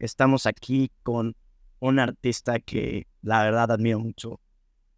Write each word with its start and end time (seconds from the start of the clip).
estamos 0.00 0.46
aquí 0.46 0.90
con 1.02 1.36
un 1.78 1.98
artista 1.98 2.58
que 2.58 3.06
la 3.22 3.44
verdad 3.44 3.70
admiro 3.70 4.00
mucho 4.00 4.40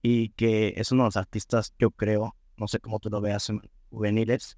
y 0.01 0.31
que 0.31 0.75
es 0.77 0.91
uno 0.93 1.05
de 1.05 1.09
los 1.09 1.17
artistas, 1.17 1.75
yo 1.79 1.91
creo, 1.91 2.35
no 2.57 2.69
sé 2.69 2.81
cómo 2.81 2.99
tú 2.99 3.11
lo 3.11 3.21
veas 3.21 3.51
en 3.51 3.61
juveniles 3.91 4.57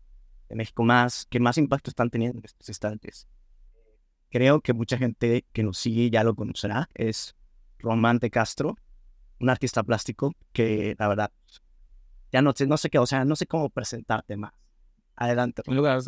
de 0.49 0.57
México 0.57 0.85
más, 0.85 1.27
que 1.29 1.41
más 1.41 1.59
impacto 1.59 1.91
están 1.91 2.11
teniendo 2.11 2.39
en 2.39 2.45
estos 2.45 2.69
instantes. 2.69 3.27
Creo 4.31 4.61
que 4.61 4.73
mucha 4.73 4.99
gente 4.99 5.45
que 5.53 5.63
nos 5.63 5.79
sigue 5.79 6.11
ya 6.11 6.25
lo 6.25 6.35
conocerá, 6.35 6.89
es 6.95 7.35
Román 7.79 8.19
de 8.19 8.31
Castro, 8.31 8.77
un 9.41 9.51
artista 9.51 9.83
plástico 9.83 10.33
que 10.53 10.95
la 10.99 11.09
verdad 11.09 11.33
ya 12.33 12.43
no 12.43 12.53
sé, 12.55 12.67
no 12.67 12.77
sé 12.77 12.91
qué, 12.91 12.99
o 12.99 13.07
sea, 13.07 13.25
no 13.25 13.37
sé 13.37 13.47
cómo 13.47 13.71
presentarte 13.71 14.37
más. 14.37 14.53
Adelante. 15.17 15.63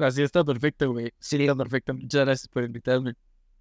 Así 0.04 0.22
está 0.22 0.42
perfecto, 0.44 0.90
güey. 0.92 1.12
Sí, 1.20 1.36
está 1.40 1.54
perfecto. 1.54 1.94
Muchas 1.94 2.24
gracias 2.24 2.48
por 2.48 2.64
invitarme. 2.64 3.14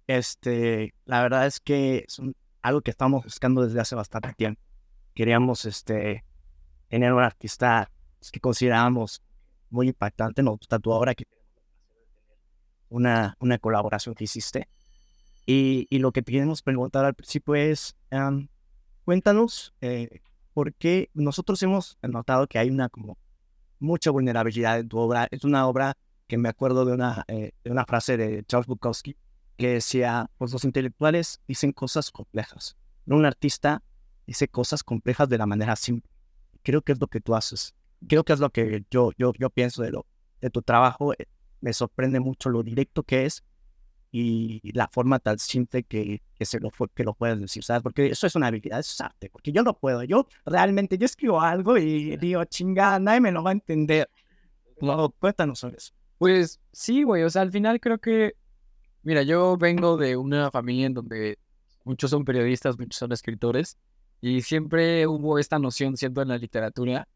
Este, 0.06 0.94
la 1.04 1.22
verdad 1.22 1.46
es 1.46 1.60
que 1.60 2.04
es 2.06 2.20
algo 2.62 2.80
que 2.80 2.90
estamos 2.90 3.24
buscando 3.24 3.62
desde 3.62 3.80
hace 3.80 3.94
bastante 3.94 4.32
tiempo. 4.34 4.60
Queríamos 5.14 5.64
este, 5.64 6.24
tener 6.88 7.12
un 7.12 7.22
artista 7.22 7.90
que 8.30 8.40
consideramos 8.40 9.22
muy 9.70 9.88
impactante. 9.88 10.42
Nos 10.42 10.58
gusta 10.58 10.78
tu 10.78 10.90
obra, 10.90 11.14
que 11.14 11.26
una, 12.88 13.36
una 13.40 13.58
colaboración 13.58 14.14
que 14.14 14.24
hiciste. 14.24 14.68
Y, 15.44 15.86
y 15.90 15.98
lo 15.98 16.12
que 16.12 16.22
queremos 16.22 16.62
preguntar 16.62 17.04
al 17.04 17.14
principio 17.14 17.54
es, 17.54 17.96
cuéntanos 19.04 19.74
eh, 19.80 20.20
por 20.52 20.74
qué 20.74 21.10
nosotros 21.14 21.62
hemos 21.62 21.98
notado 22.02 22.46
que 22.46 22.58
hay 22.58 22.70
una 22.70 22.88
como 22.88 23.16
mucha 23.78 24.10
vulnerabilidad 24.10 24.78
en 24.78 24.88
tu 24.88 24.98
obra. 24.98 25.28
Es 25.30 25.44
una 25.44 25.66
obra 25.66 25.96
que 26.26 26.38
me 26.38 26.48
acuerdo 26.48 26.84
de 26.84 26.92
una, 26.94 27.24
eh, 27.28 27.52
de 27.62 27.70
una 27.70 27.84
frase 27.84 28.16
de 28.16 28.44
Charles 28.44 28.66
Bukowski 28.66 29.16
que 29.56 29.68
decía, 29.74 30.30
pues 30.38 30.52
los 30.52 30.64
intelectuales 30.64 31.40
dicen 31.48 31.72
cosas 31.72 32.10
complejas, 32.10 32.76
un 33.06 33.24
artista 33.24 33.82
dice 34.26 34.48
cosas 34.48 34.82
complejas 34.82 35.28
de 35.28 35.38
la 35.38 35.46
manera 35.46 35.76
simple. 35.76 36.10
Creo 36.62 36.82
que 36.82 36.92
es 36.92 37.00
lo 37.00 37.06
que 37.06 37.20
tú 37.20 37.34
haces. 37.34 37.74
Creo 38.08 38.24
que 38.24 38.32
es 38.32 38.40
lo 38.40 38.50
que 38.50 38.84
yo, 38.90 39.12
yo, 39.16 39.32
yo 39.38 39.50
pienso 39.50 39.82
de, 39.82 39.92
lo, 39.92 40.06
de 40.40 40.50
tu 40.50 40.62
trabajo. 40.62 41.12
Eh, 41.14 41.26
me 41.60 41.72
sorprende 41.72 42.20
mucho 42.20 42.50
lo 42.50 42.62
directo 42.62 43.02
que 43.02 43.26
es 43.26 43.44
y 44.12 44.72
la 44.72 44.88
forma 44.88 45.18
tan 45.18 45.38
simple 45.38 45.82
que, 45.82 46.22
que, 46.34 46.44
se 46.44 46.58
lo, 46.60 46.70
que 46.94 47.04
lo 47.04 47.14
puedes 47.14 47.40
decir, 47.40 47.62
¿sabes? 47.64 47.82
Porque 47.82 48.06
eso 48.06 48.26
es 48.26 48.34
una 48.34 48.46
habilidad, 48.46 48.78
eso 48.78 48.92
es 48.92 49.00
arte, 49.00 49.28
porque 49.28 49.52
yo 49.52 49.62
no 49.62 49.76
puedo, 49.76 50.02
yo 50.04 50.26
realmente, 50.46 50.96
yo 50.96 51.04
escribo 51.04 51.40
algo 51.40 51.76
y 51.76 52.16
digo, 52.16 52.44
chingada, 52.44 52.98
nadie 52.98 53.20
me 53.20 53.32
lo 53.32 53.42
va 53.42 53.50
a 53.50 53.52
entender. 53.52 54.08
No, 54.80 55.10
cuéntanos 55.10 55.58
sobre 55.58 55.76
eso. 55.76 55.92
Pues 56.18 56.60
sí, 56.72 57.02
güey, 57.02 57.24
o 57.24 57.30
sea, 57.30 57.42
al 57.42 57.52
final 57.52 57.78
creo 57.78 57.98
que, 57.98 58.36
mira, 59.06 59.22
yo 59.22 59.56
vengo 59.56 59.96
de 59.96 60.16
una 60.16 60.50
familia 60.50 60.86
en 60.86 60.94
donde 60.94 61.38
muchos 61.84 62.10
son 62.10 62.24
periodistas, 62.24 62.76
muchos 62.76 62.98
son 62.98 63.12
escritores, 63.12 63.78
y 64.20 64.42
siempre 64.42 65.06
hubo 65.06 65.38
esta 65.38 65.60
noción, 65.60 65.96
siendo 65.96 66.22
en 66.22 66.28
la 66.28 66.38
literatura, 66.38 67.06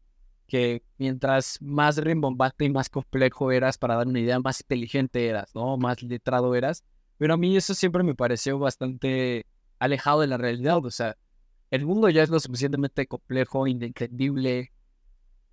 que 0.47 0.83
mientras 0.97 1.61
más 1.61 1.97
rimbombante 1.97 2.63
y 2.63 2.69
más 2.69 2.87
complejo 2.87 3.51
eras 3.51 3.77
para 3.77 3.95
dar 3.95 4.07
una 4.07 4.21
idea, 4.21 4.39
más 4.39 4.61
inteligente 4.61 5.27
eras, 5.27 5.53
¿no? 5.53 5.75
Más 5.75 6.01
letrado 6.01 6.55
eras. 6.55 6.85
Pero 7.17 7.33
a 7.33 7.37
mí 7.37 7.57
eso 7.57 7.73
siempre 7.73 8.03
me 8.03 8.15
pareció 8.15 8.57
bastante 8.57 9.45
alejado 9.77 10.21
de 10.21 10.27
la 10.27 10.37
realidad. 10.37 10.85
O 10.85 10.91
sea, 10.91 11.17
el 11.71 11.85
mundo 11.85 12.07
ya 12.09 12.23
es 12.23 12.29
lo 12.29 12.39
suficientemente 12.39 13.05
complejo, 13.05 13.67
inentendible 13.67 14.71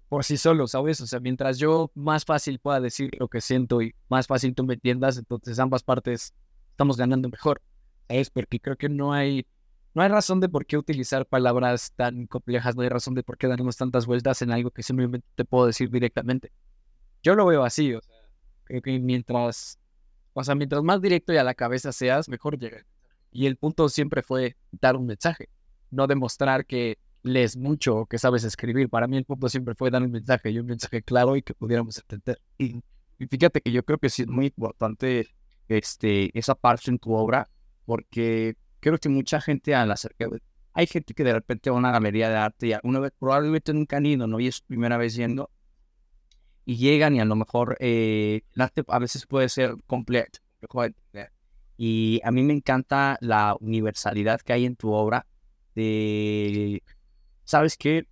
por 0.09 0.25
sí 0.25 0.37
solo, 0.37 0.67
¿sabes? 0.67 1.01
O 1.01 1.07
sea, 1.07 1.21
mientras 1.21 1.59
yo 1.59 1.91
más 1.95 2.25
fácil 2.25 2.59
pueda 2.59 2.81
decir 2.81 3.11
lo 3.19 3.29
que 3.29 3.41
siento 3.41 3.83
y 3.83 3.95
más 4.09 4.27
fácil 4.27 4.55
tú 4.55 4.65
me 4.65 4.75
entiendas, 4.75 5.19
entonces 5.19 5.59
ambas 5.59 5.83
partes 5.83 6.35
estamos 6.71 6.97
ganando 6.97 7.29
mejor. 7.29 7.61
Es 8.09 8.31
porque 8.31 8.59
creo 8.59 8.77
que 8.77 8.89
no 8.89 9.13
hay 9.13 9.47
no 9.95 10.03
hay 10.03 10.09
razón 10.09 10.39
de 10.39 10.49
por 10.49 10.65
qué 10.65 10.77
utilizar 10.77 11.27
palabras 11.27 11.93
tan 11.97 12.27
complejas, 12.27 12.77
no 12.77 12.83
hay 12.83 12.89
razón 12.89 13.15
de 13.15 13.23
por 13.23 13.37
qué 13.37 13.49
darnos 13.49 13.77
tantas 13.77 14.07
vueltas 14.07 14.41
en 14.43 14.53
algo 14.53 14.71
que 14.71 14.83
simplemente 14.83 15.27
te 15.35 15.45
puedo 15.45 15.67
decir 15.67 15.91
directamente. 15.91 16.53
Yo 17.23 17.35
lo 17.35 17.47
veo 17.47 17.65
así, 17.65 17.95
o 17.95 18.01
sea, 18.01 18.81
que 18.81 18.99
mientras, 19.01 19.79
o 20.35 20.45
sea, 20.45 20.55
mientras 20.55 20.83
más 20.83 21.01
directo 21.03 21.33
y 21.33 21.39
a 21.39 21.43
la 21.43 21.55
cabeza 21.55 21.91
seas, 21.91 22.29
mejor 22.29 22.59
llega. 22.59 22.87
Y 23.33 23.47
el 23.47 23.57
punto 23.57 23.89
siempre 23.89 24.23
fue 24.23 24.57
dar 24.71 24.95
un 24.95 25.07
mensaje, 25.07 25.49
no 25.91 26.07
demostrar 26.07 26.65
que 26.65 26.99
lees 27.23 27.57
mucho 27.57 28.07
que 28.07 28.19
sabes 28.19 28.45
escribir. 28.45 28.89
Para 28.89 29.07
mí 29.07 29.17
el 29.17 29.25
punto 29.25 29.49
siempre 29.49 29.75
fue 29.75 29.91
dar 29.91 30.03
un 30.03 30.13
mensaje 30.13 30.51
y 30.51 30.59
un 30.59 30.67
mensaje 30.67 31.03
claro 31.03 31.37
y 31.37 31.43
que 31.43 31.55
pudiéramos 31.55 31.99
entender. 31.99 32.41
Y, 32.59 32.83
y 33.19 33.27
fíjate 33.27 33.61
que 33.61 33.73
yo 33.73 33.85
creo 33.85 33.99
que 33.99 34.09
sí 34.09 34.23
es 34.23 34.29
muy 34.29 34.47
importante 34.47 35.29
este, 35.69 36.37
esa 36.39 36.55
parte 36.55 36.91
en 36.91 36.99
tu 36.99 37.13
obra, 37.15 37.49
porque 37.85 38.57
creo 38.81 38.99
que 38.99 39.09
mucha 39.09 39.41
gente 39.41 39.75
al 39.75 39.91
acercar, 39.91 40.29
hay 40.73 40.87
gente 40.87 41.15
que 41.15 41.25
de 41.25 41.33
repente 41.33 41.71
va 41.71 41.77
a 41.77 41.79
una 41.79 41.91
galería 41.93 42.29
de 42.29 42.37
arte 42.37 42.69
y 42.69 42.75
una 42.83 43.01
vez 43.01 43.13
probablemente 43.19 43.73
nunca 43.73 43.97
han 43.97 44.07
ido, 44.07 44.27
¿no? 44.27 44.41
Y 44.41 44.49
es 44.49 44.57
su 44.57 44.65
primera 44.65 44.97
vez 44.97 45.15
yendo 45.15 45.51
y 46.65 46.77
llegan 46.77 47.17
y 47.17 47.21
a 47.21 47.25
lo 47.25 47.35
mejor 47.35 47.77
eh, 47.81 48.43
el 48.55 48.63
arte 48.63 48.85
a 48.87 48.99
veces 48.99 49.27
puede 49.27 49.49
ser 49.49 49.75
completo. 49.87 50.41
Y 51.77 52.21
a 52.25 52.31
mí 52.31 52.43
me 52.43 52.53
encanta 52.53 53.17
la 53.21 53.57
universalidad 53.61 54.41
que 54.41 54.53
hay 54.53 54.67
en 54.67 54.77
tu 54.77 54.93
obra 54.93 55.27
de, 55.75 56.83
¿sabes 57.49 57.79
qué? 57.79 58.07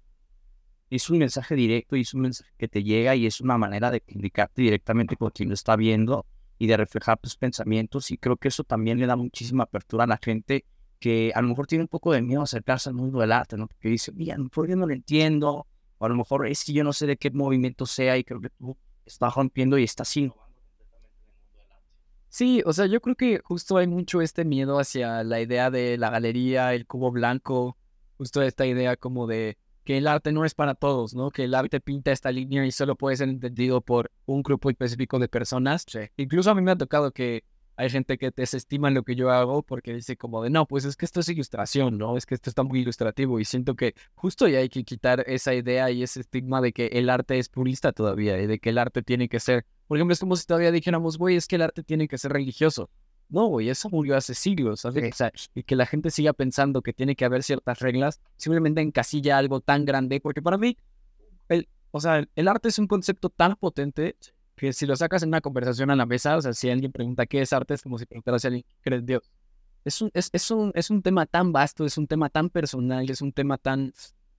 Es 0.88 1.10
un 1.10 1.18
mensaje 1.18 1.54
directo 1.54 1.94
y 1.94 2.00
es 2.00 2.14
un 2.14 2.22
mensaje 2.22 2.50
que 2.56 2.68
te 2.68 2.82
llega 2.82 3.14
y 3.14 3.26
es 3.26 3.42
una 3.42 3.58
manera 3.58 3.90
de 3.90 4.00
comunicarte 4.00 4.62
directamente 4.62 5.16
con 5.16 5.28
quien 5.28 5.50
lo 5.50 5.54
está 5.54 5.76
viendo 5.76 6.24
y 6.56 6.66
de 6.66 6.76
reflejar 6.78 7.18
tus 7.18 7.36
pensamientos 7.36 8.10
y 8.10 8.16
creo 8.16 8.38
que 8.38 8.48
eso 8.48 8.64
también 8.64 8.98
le 8.98 9.06
da 9.06 9.14
muchísima 9.14 9.64
apertura 9.64 10.04
a 10.04 10.06
la 10.06 10.16
gente 10.16 10.64
que 10.98 11.32
a 11.34 11.42
lo 11.42 11.48
mejor 11.48 11.66
tiene 11.66 11.84
un 11.84 11.88
poco 11.88 12.12
de 12.12 12.22
miedo 12.22 12.40
a 12.40 12.44
acercarse 12.44 12.88
al 12.88 12.94
mundo 12.94 13.18
del 13.20 13.30
arte, 13.30 13.58
¿no? 13.58 13.66
Porque 13.66 13.90
dice, 13.90 14.10
mira, 14.12 14.38
por 14.50 14.70
yo 14.70 14.74
no 14.74 14.86
lo 14.86 14.94
entiendo, 14.94 15.66
o 15.98 16.06
a 16.06 16.08
lo 16.08 16.16
mejor 16.16 16.46
es 16.46 16.64
que 16.64 16.72
yo 16.72 16.82
no 16.82 16.94
sé 16.94 17.06
de 17.06 17.18
qué 17.18 17.30
movimiento 17.30 17.84
sea 17.84 18.16
y 18.16 18.24
creo 18.24 18.40
que 18.40 18.48
tú 18.48 18.74
estás 19.04 19.34
rompiendo 19.34 19.76
y 19.76 19.84
estás 19.84 20.16
innovando 20.16 20.46
Sí, 22.30 22.62
o 22.64 22.72
sea, 22.72 22.86
yo 22.86 23.02
creo 23.02 23.16
que 23.16 23.40
justo 23.44 23.76
hay 23.76 23.86
mucho 23.86 24.22
este 24.22 24.46
miedo 24.46 24.78
hacia 24.78 25.22
la 25.24 25.42
idea 25.42 25.70
de 25.70 25.98
la 25.98 26.08
galería, 26.08 26.72
el 26.72 26.86
cubo 26.86 27.10
blanco, 27.10 27.76
justo 28.18 28.42
esta 28.42 28.66
idea 28.66 28.96
como 28.96 29.26
de 29.26 29.58
que 29.84 29.98
el 29.98 30.08
arte 30.08 30.32
no 30.32 30.44
es 30.44 30.54
para 30.54 30.74
todos, 30.74 31.14
¿no? 31.14 31.30
Que 31.30 31.44
el 31.44 31.54
arte 31.54 31.80
pinta 31.80 32.10
esta 32.10 32.32
línea 32.32 32.66
y 32.66 32.72
solo 32.72 32.96
puede 32.96 33.16
ser 33.16 33.28
entendido 33.28 33.80
por 33.80 34.10
un 34.26 34.42
grupo 34.42 34.68
específico 34.68 35.18
de 35.18 35.28
personas. 35.28 35.86
Incluso 36.16 36.50
a 36.50 36.54
mí 36.54 36.62
me 36.62 36.72
ha 36.72 36.76
tocado 36.76 37.12
que 37.12 37.44
hay 37.76 37.90
gente 37.90 38.16
que 38.18 38.32
desestima 38.34 38.90
lo 38.90 39.02
que 39.02 39.14
yo 39.14 39.30
hago 39.30 39.62
porque 39.62 39.94
dice 39.94 40.16
como 40.16 40.42
de, 40.42 40.50
no, 40.50 40.66
pues 40.66 40.84
es 40.84 40.96
que 40.96 41.04
esto 41.04 41.20
es 41.20 41.28
ilustración, 41.28 41.98
¿no? 41.98 42.16
Es 42.16 42.26
que 42.26 42.34
esto 42.34 42.50
está 42.50 42.62
muy 42.62 42.80
ilustrativo 42.80 43.38
y 43.38 43.44
siento 43.44 43.76
que 43.76 43.94
justo 44.14 44.48
ya 44.48 44.58
hay 44.58 44.68
que 44.68 44.82
quitar 44.82 45.22
esa 45.26 45.54
idea 45.54 45.90
y 45.90 46.02
ese 46.02 46.20
estigma 46.20 46.60
de 46.60 46.72
que 46.72 46.86
el 46.86 47.10
arte 47.10 47.38
es 47.38 47.48
purista 47.48 47.92
todavía 47.92 48.40
y 48.40 48.46
de 48.46 48.58
que 48.58 48.70
el 48.70 48.78
arte 48.78 49.02
tiene 49.02 49.28
que 49.28 49.40
ser, 49.40 49.66
por 49.86 49.98
ejemplo, 49.98 50.14
es 50.14 50.20
como 50.20 50.36
si 50.36 50.46
todavía 50.46 50.72
dijéramos, 50.72 51.18
güey, 51.18 51.36
es 51.36 51.46
que 51.46 51.56
el 51.56 51.62
arte 51.62 51.82
tiene 51.82 52.08
que 52.08 52.18
ser 52.18 52.32
religioso. 52.32 52.90
No, 53.28 53.46
güey, 53.46 53.68
eso 53.68 53.88
murió 53.90 54.16
hace 54.16 54.34
siglos, 54.34 54.80
¿sabes? 54.80 55.12
O 55.12 55.16
sea, 55.16 55.32
y 55.54 55.64
que 55.64 55.74
la 55.74 55.86
gente 55.86 56.10
siga 56.10 56.32
pensando 56.32 56.80
que 56.82 56.92
tiene 56.92 57.16
que 57.16 57.24
haber 57.24 57.42
ciertas 57.42 57.80
reglas, 57.80 58.20
simplemente 58.36 58.80
encasilla 58.80 59.36
algo 59.38 59.60
tan 59.60 59.84
grande, 59.84 60.20
porque 60.20 60.42
para 60.42 60.58
mí, 60.58 60.76
el, 61.48 61.68
o 61.90 62.00
sea, 62.00 62.24
el 62.34 62.48
arte 62.48 62.68
es 62.68 62.78
un 62.78 62.86
concepto 62.86 63.28
tan 63.28 63.56
potente 63.56 64.16
que 64.54 64.72
si 64.72 64.86
lo 64.86 64.94
sacas 64.96 65.22
en 65.22 65.28
una 65.30 65.40
conversación 65.40 65.90
a 65.90 65.96
la 65.96 66.06
mesa, 66.06 66.36
o 66.36 66.42
sea, 66.42 66.52
si 66.52 66.70
alguien 66.70 66.92
pregunta 66.92 67.26
qué 67.26 67.42
es 67.42 67.52
arte, 67.52 67.74
es 67.74 67.82
como 67.82 67.98
si 67.98 68.06
preguntara 68.06 68.38
si 68.38 68.46
alguien 68.46 68.64
cree 68.80 69.00
en 69.00 69.06
Dios. 69.06 69.30
Es 69.84 70.00
un, 70.00 70.10
es, 70.14 70.30
es, 70.32 70.50
un, 70.50 70.72
es 70.74 70.90
un 70.90 71.02
tema 71.02 71.26
tan 71.26 71.52
vasto, 71.52 71.84
es 71.84 71.98
un 71.98 72.06
tema 72.06 72.28
tan 72.28 72.48
personal, 72.48 73.08
es 73.10 73.22
un 73.22 73.32
tema 73.32 73.58
tan 73.58 73.92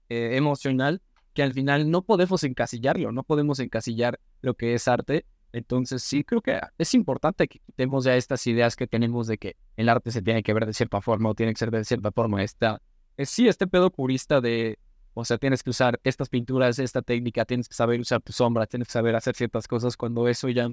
eh, 0.08 0.30
emocional, 0.36 1.02
que 1.34 1.42
al 1.42 1.52
final 1.52 1.90
no 1.90 2.02
podemos 2.02 2.42
encasillarlo, 2.42 3.12
no 3.12 3.22
podemos 3.22 3.60
encasillar 3.60 4.18
lo 4.40 4.54
que 4.54 4.74
es 4.74 4.88
arte 4.88 5.24
entonces 5.58 6.02
sí 6.02 6.24
creo 6.24 6.40
que 6.40 6.60
es 6.78 6.94
importante 6.94 7.48
que 7.48 7.58
quitemos 7.58 8.04
ya 8.04 8.16
estas 8.16 8.46
ideas 8.46 8.76
que 8.76 8.86
tenemos 8.86 9.26
de 9.26 9.38
que 9.38 9.56
el 9.76 9.88
arte 9.88 10.10
se 10.10 10.22
tiene 10.22 10.42
que 10.42 10.54
ver 10.54 10.66
de 10.66 10.72
cierta 10.72 11.00
forma 11.00 11.30
o 11.30 11.34
tiene 11.34 11.52
que 11.52 11.58
ser 11.58 11.70
de 11.70 11.84
cierta 11.84 12.12
forma. 12.12 12.42
Esta, 12.42 12.80
es, 13.16 13.28
sí, 13.28 13.48
este 13.48 13.66
pedo 13.66 13.90
purista 13.90 14.40
de, 14.40 14.78
o 15.14 15.24
sea, 15.24 15.36
tienes 15.36 15.62
que 15.62 15.70
usar 15.70 16.00
estas 16.04 16.28
pinturas, 16.28 16.78
esta 16.78 17.02
técnica, 17.02 17.44
tienes 17.44 17.68
que 17.68 17.74
saber 17.74 18.00
usar 18.00 18.20
tu 18.22 18.32
sombra, 18.32 18.66
tienes 18.66 18.88
que 18.88 18.92
saber 18.92 19.16
hacer 19.16 19.34
ciertas 19.34 19.66
cosas 19.66 19.96
cuando 19.96 20.28
eso 20.28 20.48
ya 20.48 20.70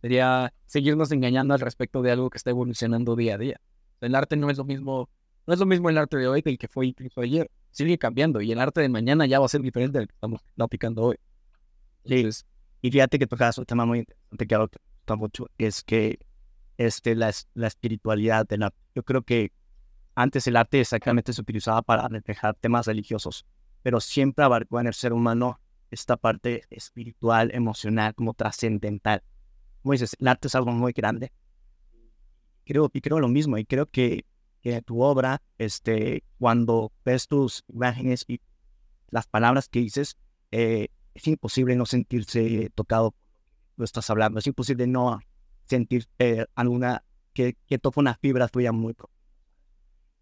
sería 0.00 0.52
seguirnos 0.66 1.12
engañando 1.12 1.54
al 1.54 1.60
respecto 1.60 2.02
de 2.02 2.10
algo 2.12 2.30
que 2.30 2.38
está 2.38 2.50
evolucionando 2.50 3.16
día 3.16 3.34
a 3.34 3.38
día. 3.38 3.60
El 4.00 4.14
arte 4.14 4.36
no 4.36 4.50
es 4.50 4.58
lo 4.58 4.64
mismo, 4.64 5.08
no 5.46 5.54
es 5.54 5.60
lo 5.60 5.66
mismo 5.66 5.90
el 5.90 5.98
arte 5.98 6.16
de 6.16 6.28
hoy 6.28 6.42
que 6.42 6.50
el 6.50 6.58
que 6.58 6.68
fue 6.68 6.86
incluso 6.86 7.20
ayer. 7.20 7.50
Sigue 7.70 7.98
cambiando 7.98 8.40
y 8.40 8.52
el 8.52 8.60
arte 8.60 8.80
de 8.80 8.88
mañana 8.88 9.26
ya 9.26 9.38
va 9.38 9.46
a 9.46 9.48
ser 9.48 9.62
diferente 9.62 9.98
del 9.98 10.08
que 10.08 10.14
estamos 10.14 10.40
aplicando 10.58 11.02
hoy. 11.02 11.16
Entonces, 12.04 12.46
y 12.82 12.90
fíjate 12.90 13.18
que 13.18 13.28
tocas 13.28 13.56
un 13.58 13.64
tema 13.64 13.86
muy 13.86 14.00
interesante 14.00 14.46
que 14.46 14.56
gusta 14.56 15.16
mucho, 15.16 15.46
es 15.56 15.84
que 15.84 16.18
este, 16.76 17.14
la, 17.14 17.32
la 17.54 17.68
espiritualidad 17.68 18.46
del 18.46 18.64
arte. 18.64 18.78
Yo 18.94 19.04
creo 19.04 19.22
que 19.22 19.52
antes 20.16 20.46
el 20.48 20.56
arte 20.56 20.80
exactamente 20.80 21.32
se 21.32 21.40
utilizaba 21.40 21.82
para 21.82 22.08
reflejar 22.08 22.56
temas 22.56 22.86
religiosos, 22.86 23.46
pero 23.82 24.00
siempre 24.00 24.44
abarcó 24.44 24.80
en 24.80 24.88
el 24.88 24.94
ser 24.94 25.12
humano 25.12 25.60
esta 25.92 26.16
parte 26.16 26.64
espiritual, 26.70 27.50
emocional, 27.54 28.14
como 28.14 28.34
trascendental. 28.34 29.22
Como 29.82 29.92
dices, 29.92 30.16
el 30.18 30.26
arte 30.26 30.48
es 30.48 30.54
algo 30.56 30.72
muy 30.72 30.92
grande. 30.92 31.32
creo, 32.64 32.90
y 32.92 33.00
creo 33.00 33.20
lo 33.20 33.28
mismo, 33.28 33.58
y 33.58 33.64
creo 33.64 33.86
que, 33.86 34.24
que 34.60 34.82
tu 34.82 35.02
obra, 35.02 35.40
este, 35.58 36.24
cuando 36.38 36.92
ves 37.04 37.28
tus 37.28 37.64
imágenes 37.68 38.24
y 38.26 38.40
las 39.10 39.26
palabras 39.26 39.68
que 39.68 39.80
dices, 39.80 40.16
eh, 40.50 40.88
es 41.14 41.26
imposible 41.26 41.76
no 41.76 41.86
sentirse 41.86 42.70
tocado 42.74 43.14
lo 43.76 43.84
estás 43.84 44.08
hablando, 44.10 44.38
es 44.38 44.46
imposible 44.46 44.86
no 44.86 45.20
sentir 45.64 46.06
eh, 46.18 46.46
alguna, 46.54 47.04
que, 47.32 47.56
que 47.66 47.78
toca 47.78 48.00
una 48.00 48.14
fibra 48.14 48.48
tuya 48.48 48.72
muy 48.72 48.94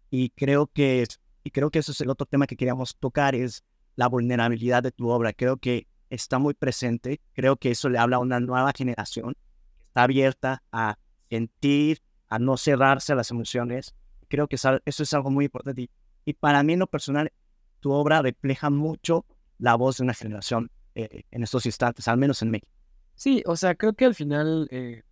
Y 0.09 0.29
creo 0.29 0.67
que, 0.67 1.05
y 1.43 1.51
creo 1.51 1.69
que 1.69 1.79
eso 1.79 1.91
es 1.91 2.01
el 2.01 2.09
otro 2.09 2.25
tema 2.25 2.47
que 2.47 2.55
queríamos 2.55 2.95
tocar, 2.97 3.35
es 3.35 3.63
la 3.95 4.07
vulnerabilidad 4.07 4.83
de 4.83 4.91
tu 4.91 5.09
obra. 5.09 5.33
Creo 5.33 5.57
que 5.57 5.87
está 6.09 6.39
muy 6.39 6.53
presente, 6.53 7.21
creo 7.33 7.57
que 7.57 7.71
eso 7.71 7.89
le 7.89 7.97
habla 7.97 8.17
a 8.17 8.19
una 8.19 8.39
nueva 8.39 8.71
generación 8.75 9.33
que 9.33 9.83
está 9.87 10.03
abierta 10.03 10.63
a 10.71 10.97
sentir, 11.29 12.01
a 12.29 12.39
no 12.39 12.57
cerrarse 12.57 13.13
a 13.13 13.15
las 13.15 13.31
emociones. 13.31 13.95
Creo 14.27 14.47
que 14.47 14.55
eso 14.55 14.79
es 14.85 15.13
algo 15.13 15.29
muy 15.29 15.45
importante. 15.45 15.89
Y, 16.25 16.33
para 16.33 16.63
mí 16.63 16.73
en 16.73 16.79
lo 16.79 16.87
personal, 16.87 17.31
tu 17.79 17.91
obra 17.91 18.21
refleja 18.21 18.69
mucho 18.69 19.25
la 19.57 19.75
voz 19.75 19.97
de 19.97 20.03
una 20.03 20.13
generación 20.13 20.71
eh, 20.95 21.23
en 21.31 21.43
estos 21.43 21.65
instantes, 21.65 22.07
al 22.07 22.17
menos 22.17 22.41
en 22.41 22.51
México. 22.51 22.71
Sí, 23.15 23.43
o 23.45 23.55
sea, 23.55 23.75
creo 23.75 23.93
que 23.93 24.05
al 24.05 24.15
final 24.15 24.67
eh, 24.71 25.03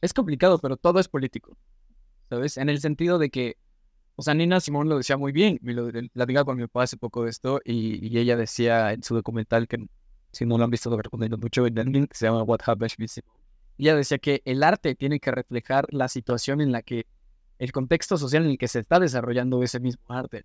es 0.00 0.12
complicado, 0.12 0.58
pero 0.58 0.76
todo 0.76 1.00
es 1.00 1.08
político, 1.08 1.56
¿sabes? 2.28 2.56
En 2.56 2.68
el 2.68 2.80
sentido 2.80 3.18
de 3.18 3.30
que, 3.30 3.56
o 4.16 4.22
sea, 4.22 4.34
Nina 4.34 4.60
Simón 4.60 4.88
lo 4.88 4.96
decía 4.96 5.16
muy 5.16 5.32
bien, 5.32 5.58
me 5.62 5.72
lo 5.74 5.90
platicaba 6.12 6.44
con 6.44 6.56
mi 6.56 6.64
papá 6.64 6.84
hace 6.84 6.96
poco 6.96 7.24
de 7.24 7.30
esto, 7.30 7.60
y, 7.64 8.16
ella 8.18 8.36
decía 8.36 8.92
en 8.92 9.02
su 9.02 9.14
documental, 9.14 9.66
que 9.66 9.86
si 10.32 10.46
no 10.46 10.56
lo 10.56 10.64
han 10.64 10.70
visto, 10.70 10.90
lo 10.90 10.96
recomiendo 10.98 11.36
mucho, 11.38 11.66
en 11.66 11.78
el 11.78 12.08
que 12.08 12.16
se 12.16 12.26
llama 12.26 12.42
What 12.42 12.60
Happened 12.64 12.90
ella 13.80 13.96
decía 13.96 14.18
que 14.18 14.42
el 14.44 14.62
arte 14.62 14.94
tiene 14.94 15.20
que 15.20 15.30
reflejar 15.30 15.86
la 15.90 16.08
situación 16.08 16.60
en 16.60 16.70
la 16.70 16.82
que, 16.82 17.06
el 17.58 17.72
contexto 17.72 18.18
social 18.18 18.44
en 18.44 18.50
el 18.50 18.58
que 18.58 18.68
se 18.68 18.80
está 18.80 19.00
desarrollando 19.00 19.62
ese 19.62 19.80
mismo 19.80 20.02
arte, 20.08 20.44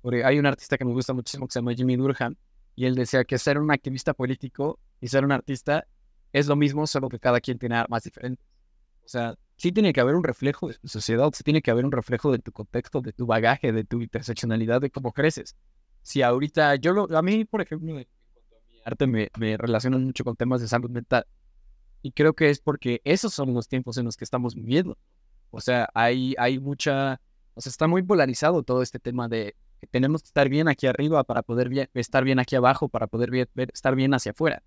Porque 0.00 0.24
hay 0.24 0.38
un 0.38 0.46
artista 0.46 0.76
que 0.76 0.84
me 0.84 0.92
gusta 0.92 1.12
muchísimo 1.12 1.46
que 1.46 1.52
se 1.52 1.60
llama 1.60 1.74
Jimmy 1.74 1.96
Durham, 1.96 2.36
y 2.74 2.86
él 2.86 2.94
decía 2.94 3.24
que 3.24 3.38
ser 3.38 3.58
un 3.58 3.70
activista 3.70 4.14
político 4.14 4.78
y 5.00 5.08
ser 5.08 5.24
un 5.24 5.32
artista 5.32 5.86
es 6.32 6.46
lo 6.46 6.56
mismo, 6.56 6.86
solo 6.86 7.08
que 7.08 7.18
cada 7.18 7.40
quien 7.40 7.58
tiene 7.58 7.76
armas 7.76 8.04
diferentes. 8.04 8.44
O 9.04 9.08
sea, 9.08 9.36
sí 9.56 9.72
tiene 9.72 9.92
que 9.92 10.00
haber 10.00 10.14
un 10.14 10.24
reflejo 10.24 10.68
de 10.68 10.74
tu 10.74 10.88
sociedad, 10.88 11.30
sí 11.34 11.44
tiene 11.44 11.60
que 11.60 11.70
haber 11.70 11.84
un 11.84 11.92
reflejo 11.92 12.32
de 12.32 12.38
tu 12.38 12.52
contexto, 12.52 13.00
de 13.00 13.12
tu 13.12 13.26
bagaje, 13.26 13.72
de 13.72 13.84
tu 13.84 14.00
interseccionalidad, 14.00 14.80
de 14.80 14.90
cómo 14.90 15.12
creces. 15.12 15.56
Si 16.02 16.22
ahorita, 16.22 16.76
yo 16.76 16.92
lo, 16.92 17.16
a 17.16 17.22
mí, 17.22 17.44
por 17.44 17.60
ejemplo, 17.60 17.98
en 17.98 18.06
cuanto 18.40 18.56
a 18.56 18.70
mi 18.70 18.80
arte 18.84 19.06
me, 19.06 19.30
me 19.38 19.56
relaciono 19.56 19.98
mucho 19.98 20.24
con 20.24 20.36
temas 20.36 20.60
de 20.60 20.68
salud 20.68 20.90
mental. 20.90 21.26
Y 22.00 22.12
creo 22.12 22.34
que 22.34 22.50
es 22.50 22.60
porque 22.60 23.00
esos 23.04 23.32
son 23.34 23.54
los 23.54 23.68
tiempos 23.68 23.98
en 23.98 24.04
los 24.06 24.16
que 24.16 24.24
estamos 24.24 24.54
viviendo. 24.54 24.96
O 25.50 25.60
sea, 25.60 25.88
hay, 25.94 26.34
hay 26.38 26.58
mucha, 26.58 27.20
o 27.54 27.60
sea, 27.60 27.70
está 27.70 27.86
muy 27.86 28.02
polarizado 28.02 28.62
todo 28.62 28.82
este 28.82 28.98
tema 28.98 29.28
de 29.28 29.54
tenemos 29.90 30.22
que 30.22 30.26
estar 30.26 30.48
bien 30.48 30.68
aquí 30.68 30.86
arriba 30.86 31.24
para 31.24 31.42
poder 31.42 31.88
estar 31.94 32.24
bien 32.24 32.38
aquí 32.38 32.56
abajo, 32.56 32.88
para 32.88 33.06
poder 33.06 33.48
estar 33.72 33.94
bien 33.94 34.14
hacia 34.14 34.32
afuera. 34.32 34.62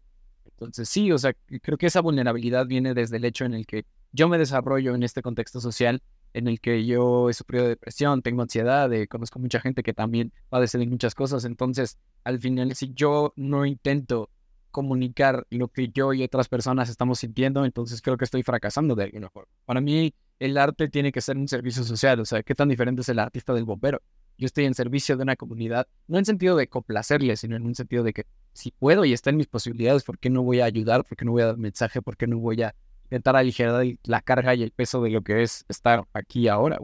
Entonces, 0.45 0.87
sí, 0.87 1.11
o 1.11 1.17
sea, 1.17 1.33
creo 1.61 1.77
que 1.77 1.87
esa 1.87 2.01
vulnerabilidad 2.01 2.65
viene 2.65 2.93
desde 2.93 3.17
el 3.17 3.25
hecho 3.25 3.45
en 3.45 3.53
el 3.53 3.65
que 3.65 3.85
yo 4.11 4.29
me 4.29 4.37
desarrollo 4.37 4.95
en 4.95 5.03
este 5.03 5.21
contexto 5.21 5.59
social, 5.59 6.01
en 6.33 6.47
el 6.47 6.59
que 6.59 6.85
yo 6.85 7.29
he 7.29 7.33
sufrido 7.33 7.67
depresión, 7.67 8.21
tengo 8.21 8.41
ansiedad, 8.41 8.91
eh, 8.93 9.07
conozco 9.07 9.39
mucha 9.39 9.59
gente 9.59 9.83
que 9.83 9.93
también 9.93 10.33
padece 10.49 10.77
de 10.77 10.87
muchas 10.87 11.15
cosas. 11.15 11.45
Entonces, 11.45 11.97
al 12.23 12.39
final, 12.39 12.75
si 12.75 12.93
yo 12.93 13.33
no 13.35 13.65
intento 13.65 14.29
comunicar 14.71 15.47
lo 15.49 15.69
que 15.69 15.87
yo 15.87 16.11
y 16.11 16.23
otras 16.23 16.49
personas 16.49 16.89
estamos 16.89 17.19
sintiendo, 17.19 17.63
entonces 17.63 18.01
creo 18.01 18.17
que 18.17 18.25
estoy 18.25 18.43
fracasando 18.43 18.95
de 18.95 19.05
alguna 19.05 19.29
forma. 19.29 19.49
Para 19.63 19.79
mí, 19.79 20.13
el 20.39 20.57
arte 20.57 20.89
tiene 20.89 21.13
que 21.13 21.21
ser 21.21 21.37
un 21.37 21.47
servicio 21.47 21.83
social, 21.83 22.19
o 22.19 22.25
sea, 22.25 22.43
¿qué 22.43 22.53
tan 22.55 22.67
diferente 22.67 23.01
es 23.01 23.07
el 23.07 23.19
artista 23.19 23.53
del 23.53 23.63
bombero? 23.63 24.01
Yo 24.37 24.45
estoy 24.45 24.65
en 24.65 24.73
servicio 24.73 25.15
de 25.15 25.23
una 25.23 25.35
comunidad, 25.35 25.87
no 26.07 26.17
en 26.17 26.25
sentido 26.25 26.55
de 26.57 26.67
complacerle, 26.67 27.37
sino 27.37 27.55
en 27.55 27.65
un 27.65 27.73
sentido 27.73 28.03
de 28.03 28.13
que 28.13 28.25
si 28.53 28.71
puedo 28.71 29.05
y 29.05 29.13
está 29.13 29.29
en 29.29 29.37
mis 29.37 29.47
posibilidades, 29.47 30.03
¿por 30.03 30.19
qué 30.19 30.29
no 30.29 30.43
voy 30.43 30.59
a 30.59 30.65
ayudar? 30.65 31.05
¿Por 31.05 31.17
qué 31.17 31.25
no 31.25 31.31
voy 31.31 31.43
a 31.43 31.47
dar 31.47 31.57
mensaje? 31.57 32.01
¿Por 32.01 32.17
qué 32.17 32.27
no 32.27 32.37
voy 32.39 32.61
a 32.61 32.75
intentar 33.05 33.35
aligerar 33.35 33.85
la 34.03 34.21
carga 34.21 34.53
y 34.55 34.63
el 34.63 34.71
peso 34.71 35.01
de 35.01 35.09
lo 35.09 35.21
que 35.21 35.43
es 35.43 35.65
estar 35.69 36.05
aquí 36.13 36.47
ahora? 36.49 36.79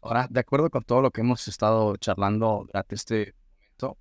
Ahora, 0.00 0.26
de 0.30 0.40
acuerdo 0.40 0.70
con 0.70 0.82
todo 0.84 1.02
lo 1.02 1.10
que 1.10 1.20
hemos 1.20 1.46
estado 1.48 1.96
charlando 1.96 2.64
durante 2.66 2.94
este 2.94 3.34
momento, 3.58 3.98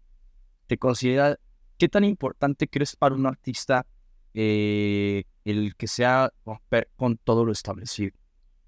¿te 0.67 0.77
considera 0.77 1.37
qué 1.77 1.89
tan 1.89 2.05
importante 2.05 2.67
crees 2.69 2.95
para 2.95 3.15
un 3.15 3.25
artista 3.25 3.85
eh, 4.33 5.23
el 5.43 5.75
que 5.75 5.87
sea 5.87 6.31
romper 6.45 6.89
con 6.95 7.17
todo 7.17 7.43
lo 7.43 7.51
establecido? 7.51 8.11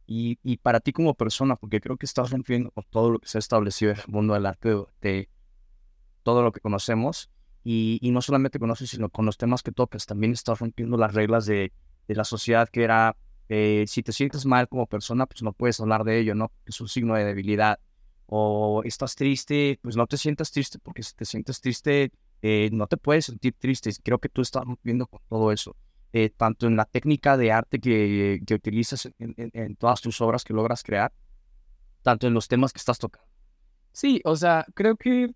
Y, 0.08 0.40
y, 0.44 0.58
para 0.58 0.80
ti 0.82 0.92
como 0.92 1.14
persona, 1.14 1.56
porque 1.56 1.80
creo 1.80 1.98
que 1.98 2.06
estás 2.06 2.32
rompiendo 2.32 2.72
con 2.72 2.84
todo 2.90 3.12
lo 3.12 3.20
que 3.20 3.28
se 3.28 3.38
ha 3.38 3.40
establecido 3.40 3.92
en 3.92 3.98
el 4.00 4.08
mundo 4.08 4.34
del 4.34 4.46
arte, 4.46 4.76
de 5.02 5.30
todo 6.24 6.44
lo 6.44 6.52
que 6.52 6.60
conocemos, 6.60 7.30
y, 7.64 8.00
no 8.12 8.22
solamente 8.22 8.60
conoces, 8.60 8.90
sino 8.90 9.10
con 9.10 9.26
los 9.26 9.38
temas 9.38 9.64
que 9.64 9.72
tocas, 9.72 10.06
también 10.06 10.34
estás 10.34 10.60
rompiendo 10.60 10.98
las 10.98 11.14
reglas 11.14 11.46
de, 11.46 11.72
de 12.08 12.16
la 12.16 12.24
sociedad 12.24 12.68
que 12.68 12.84
era, 12.84 13.16
eh, 13.50 13.86
si 13.88 14.02
te 14.04 14.12
sientes 14.12 14.46
mal 14.46 14.68
como 14.68 14.88
persona, 14.88 15.26
pues 15.28 15.44
no 15.44 15.54
puedes 15.54 15.80
hablar 15.80 16.04
de 16.04 16.20
ello, 16.20 16.36
¿no? 16.36 16.52
Es 16.66 16.82
un 16.82 16.88
signo 16.88 17.16
de 17.16 17.26
debilidad. 17.26 17.80
O 18.26 18.82
estás 18.86 19.16
triste, 19.16 19.78
pues 19.82 19.96
no 19.96 20.08
te 20.08 20.18
sientas 20.18 20.52
triste, 20.52 20.80
porque 20.80 21.04
si 21.04 21.14
te 21.16 21.26
sientes 21.26 21.60
triste, 21.60 22.12
eh, 22.42 22.70
no 22.72 22.88
te 22.88 22.98
puedes 22.98 23.26
sentir 23.26 23.54
triste. 23.60 23.92
Creo 24.04 24.20
que 24.20 24.30
tú 24.30 24.42
estás 24.42 24.64
rompiendo 24.64 25.06
con 25.06 25.22
todo 25.30 25.52
eso. 25.52 25.76
Eh, 26.14 26.30
tanto 26.30 26.68
en 26.68 26.76
la 26.76 26.86
técnica 26.86 27.38
de 27.38 27.54
arte 27.54 27.80
que, 27.80 28.42
que 28.46 28.54
utilizas 28.54 29.06
en, 29.18 29.34
en 29.38 29.76
todas 29.78 30.02
tus 30.02 30.20
obras 30.20 30.44
que 30.44 30.54
logras 30.54 30.84
crear, 30.84 31.14
tanto 32.02 32.28
en 32.28 32.34
los 32.34 32.50
temas 32.50 32.74
que 32.74 32.80
estás 32.80 33.00
tocando. 33.00 33.28
Sí, 33.94 34.22
o 34.26 34.36
sea, 34.36 34.66
creo 34.74 34.98
que 34.98 35.34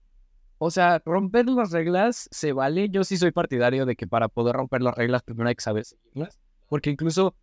o 0.57 0.71
sea, 0.71 1.01
romper 1.05 1.47
las 1.47 1.71
reglas 1.71 2.29
se 2.31 2.53
vale. 2.53 2.89
Yo 2.89 3.03
sí 3.03 3.17
soy 3.17 3.31
partidario 3.31 3.85
de 3.85 3.95
que 3.95 4.07
para 4.07 4.29
poder 4.29 4.55
romper 4.55 4.81
las 4.81 4.95
reglas 4.95 5.21
primero 5.21 5.49
hay 5.49 5.55
que 5.55 5.63
saber 5.63 5.85
seguirlas. 5.85 6.39
Porque 6.67 6.89
incluso, 6.89 7.35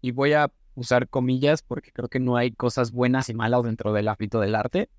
y 0.00 0.10
voy 0.10 0.32
a 0.32 0.50
usar 0.74 1.08
comillas 1.08 1.62
porque 1.62 1.92
creo 1.92 2.08
que 2.08 2.20
no 2.20 2.36
hay 2.36 2.52
cosas 2.52 2.90
buenas 2.90 3.28
y 3.28 3.34
malas 3.34 3.62
dentro 3.62 3.92
del 3.92 4.08
ámbito 4.08 4.40
del 4.40 4.54
arte. 4.54 4.90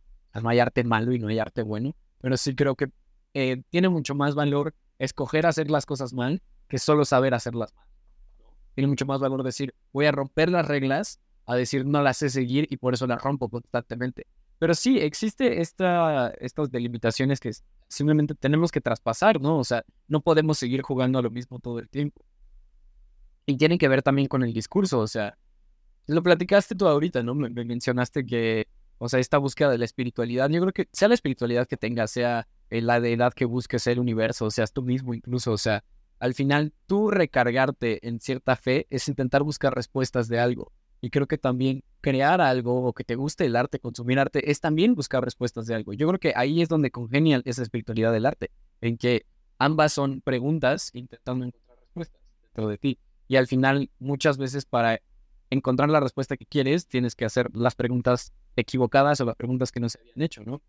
no 0.42 0.50
hay 0.50 0.60
arte 0.60 0.84
malo 0.84 1.12
y 1.14 1.20
no 1.20 1.28
hay 1.28 1.40
arte 1.40 1.62
bueno. 1.62 1.96
Pero 2.20 2.38
sí 2.38 2.56
creo 2.56 2.76
que 2.76 2.90
eh, 3.34 3.62
tiene 3.70 3.90
mucho 3.90 4.16
más 4.16 4.34
valor 4.34 4.74
escoger 4.98 5.46
hacer 5.46 5.70
las 5.70 5.86
cosas 5.86 6.14
mal 6.14 6.42
que 6.68 6.78
solo 6.78 7.06
saber 7.06 7.34
hacerlas 7.34 7.74
mal. 7.76 7.86
Tiene 8.76 8.88
mucho 8.88 9.06
más 9.06 9.20
valor 9.20 9.44
decir, 9.44 9.74
voy 9.92 10.06
a 10.06 10.12
romper 10.12 10.50
las 10.50 10.68
reglas, 10.68 11.20
a 11.46 11.56
decir, 11.56 11.86
no 11.86 12.02
las 12.02 12.18
sé 12.18 12.30
seguir 12.30 12.68
y 12.70 12.78
por 12.78 12.94
eso 12.94 13.08
las 13.08 13.22
rompo 13.22 13.50
constantemente. 13.50 14.28
Pero 14.60 14.74
sí, 14.74 15.00
existe 15.00 15.62
esta, 15.62 16.30
estas 16.40 16.72
delimitaciones 16.72 17.40
que 17.40 17.52
simplemente 17.88 18.36
tenemos 18.36 18.72
que 18.72 18.82
traspasar, 18.82 19.40
¿no? 19.40 19.58
O 19.60 19.64
sea, 19.64 19.84
no 20.08 20.22
podemos 20.22 20.58
seguir 20.58 20.82
jugando 20.82 21.20
a 21.20 21.22
lo 21.22 21.30
mismo 21.30 21.60
todo 21.60 21.80
el 21.80 21.90
tiempo. 21.90 22.22
Y 23.46 23.58
tiene 23.58 23.78
que 23.78 23.88
ver 23.88 24.02
también 24.02 24.28
con 24.28 24.44
el 24.44 24.54
discurso, 24.54 25.00
o 25.00 25.08
sea, 25.08 25.38
lo 26.08 26.24
platicaste 26.24 26.76
tú 26.76 26.88
ahorita, 26.88 27.24
¿no? 27.24 27.36
Me, 27.36 27.50
mencionaste 27.50 28.26
que, 28.26 28.68
o 28.98 29.08
sea, 29.08 29.20
esta 29.20 29.38
búsqueda 29.38 29.70
de 29.70 29.78
la 29.78 29.86
espiritualidad, 29.86 30.50
yo 30.50 30.62
creo 30.62 30.74
que 30.74 30.90
sea 30.92 31.08
la 31.08 31.14
espiritualidad 31.14 31.68
que 31.68 31.78
tengas, 31.78 32.12
sea 32.12 32.48
la 32.70 33.00
deidad 33.00 33.34
que 33.34 33.46
busques 33.46 33.88
el 33.88 34.00
universo, 34.00 34.50
seas 34.52 34.74
tú 34.74 34.82
mismo 34.82 35.14
incluso, 35.14 35.52
o 35.52 35.58
sea, 35.58 35.84
al 36.20 36.34
final 36.34 36.74
tú 36.86 37.12
recargarte 37.12 38.08
en 38.08 38.20
cierta 38.20 38.56
fe 38.56 38.88
es 38.90 39.08
intentar 39.08 39.44
buscar 39.44 39.74
respuestas 39.74 40.28
de 40.28 40.40
algo. 40.40 40.72
Y 41.00 41.12
creo 41.12 41.28
que 41.28 41.38
también 41.38 41.84
crear 42.02 42.42
algo 42.42 42.84
o 42.86 42.94
que 42.94 43.04
te 43.04 43.16
guste 43.16 43.46
el 43.46 43.56
arte, 43.56 43.80
consumir 43.80 44.20
arte, 44.20 44.50
es 44.50 44.60
también 44.60 44.96
buscar 44.96 45.24
respuestas 45.24 45.68
de 45.68 45.76
algo. 45.76 45.94
Yo 45.94 46.08
creo 46.08 46.20
que 46.20 46.34
ahí 46.36 46.62
es 46.62 46.70
donde 46.70 46.90
congenia 46.90 47.42
esa 47.46 47.62
espiritualidad 47.62 48.12
del 48.12 48.26
arte, 48.26 48.50
en 48.82 48.98
que 48.98 49.26
ambas 49.60 49.94
son 49.94 50.22
preguntas 50.22 50.90
intentando 50.94 51.46
encontrar 51.46 51.78
respuestas 51.80 52.22
dentro 52.42 52.68
de 52.68 52.78
ti. 52.78 53.00
Y 53.28 53.36
al 53.36 53.46
final, 53.46 53.92
muchas 54.00 54.38
veces 54.38 54.66
para 54.66 55.00
encontrar 55.50 55.90
la 55.90 56.00
respuesta 56.00 56.36
que 56.36 56.46
quieres, 56.46 56.88
tienes 56.88 57.16
que 57.16 57.26
hacer 57.26 57.56
las 57.56 57.76
preguntas 57.76 58.34
equivocadas 58.56 59.22
o 59.22 59.26
las 59.26 59.36
preguntas 59.36 59.72
que 59.72 59.80
no 59.80 59.90
se 59.90 60.00
habían 60.00 60.22
hecho, 60.22 60.44
¿no? 60.44 60.62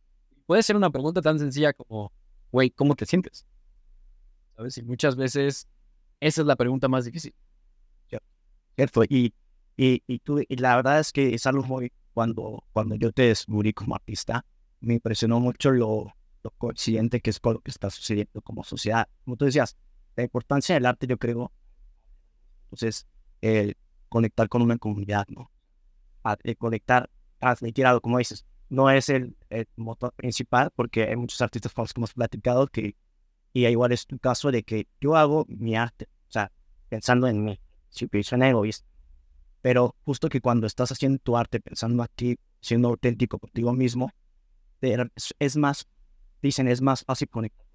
Puede 0.47 0.63
ser 0.63 0.77
una 0.77 0.91
pregunta 0.91 1.23
tan 1.23 1.39
sencilla 1.39 1.73
como, 1.73 2.13
güey, 2.53 2.71
¿cómo 2.71 2.95
te 2.95 3.07
sientes? 3.07 3.47
¿Sabes? 4.59 4.77
Y 4.77 4.83
muchas 4.83 5.17
veces 5.17 5.67
esa 6.21 6.41
es 6.43 6.47
la 6.47 6.57
pregunta 6.57 6.87
más 6.89 7.07
difícil. 7.07 7.35
Cierto, 8.77 9.03
y 9.09 9.33
y, 9.81 10.03
y, 10.09 10.19
tú, 10.19 10.41
y 10.41 10.57
la 10.57 10.75
verdad 10.75 10.99
es 10.99 11.13
que 11.13 11.35
es 11.35 11.47
algo 11.47 11.63
muy, 11.63 11.93
cuando, 12.13 12.65
cuando 12.73 12.97
yo 12.97 13.13
te 13.13 13.23
descubrí 13.23 13.73
como 13.73 13.95
artista, 13.95 14.45
me 14.81 14.95
impresionó 14.95 15.39
mucho 15.39 15.71
lo, 15.71 16.13
lo 16.43 16.51
coincidente 16.59 17.21
que 17.21 17.31
es 17.31 17.39
con 17.39 17.55
lo 17.55 17.61
que 17.61 17.71
está 17.71 17.89
sucediendo 17.89 18.43
como 18.43 18.65
sociedad. 18.65 19.09
Como 19.25 19.37
tú 19.37 19.45
decías, 19.45 19.77
la 20.17 20.25
importancia 20.25 20.75
del 20.75 20.85
arte, 20.85 21.07
yo 21.07 21.17
creo, 21.17 21.53
entonces, 22.65 23.07
el 23.41 23.77
conectar 24.09 24.49
con 24.49 24.63
una 24.63 24.79
comunidad, 24.79 25.29
¿no? 25.29 25.49
El 26.43 26.57
conectar, 26.57 27.09
transmitir 27.39 27.87
algo, 27.87 28.01
como 28.01 28.19
dices, 28.19 28.45
no 28.69 28.91
es 28.91 29.09
el, 29.11 29.37
el, 29.49 29.69
motor 29.77 30.13
principal, 30.15 30.73
porque 30.75 31.05
hay 31.05 31.15
muchos 31.15 31.41
artistas 31.41 31.73
con 31.73 31.85
los 31.85 31.95
que 31.95 32.01
hemos 32.01 32.15
platicado 32.15 32.67
que, 32.67 32.97
y 33.53 33.67
igual 33.67 33.93
es 33.93 34.07
tu 34.07 34.19
caso 34.19 34.51
de 34.51 34.63
que 34.63 34.87
yo 35.01 35.17
hago 35.17 35.47
mi 35.49 35.77
arte, 35.77 36.09
o 36.29 36.33
sea, 36.33 36.53
pensando 36.89 37.27
en 37.27 37.45
mí, 37.45 37.61
si 37.89 38.09
en 38.13 38.43
egoísta, 38.43 38.87
pero 39.63 39.97
justo 40.05 40.29
que 40.29 40.41
cuando 40.41 40.67
estás 40.67 40.93
haciendo 40.93 41.19
tu 41.19 41.37
arte, 41.37 41.61
pensando 41.61 42.03
a 42.03 42.09
ti, 42.09 42.39
siendo 42.61 42.89
auténtico 42.89 43.39
contigo 43.39 43.73
mismo, 43.73 44.13
es 44.81 45.57
más, 45.57 45.89
dicen, 46.41 46.69
es 46.69 46.81
más 46.81 47.05
fácil 47.05 47.29
conectar 47.29 47.69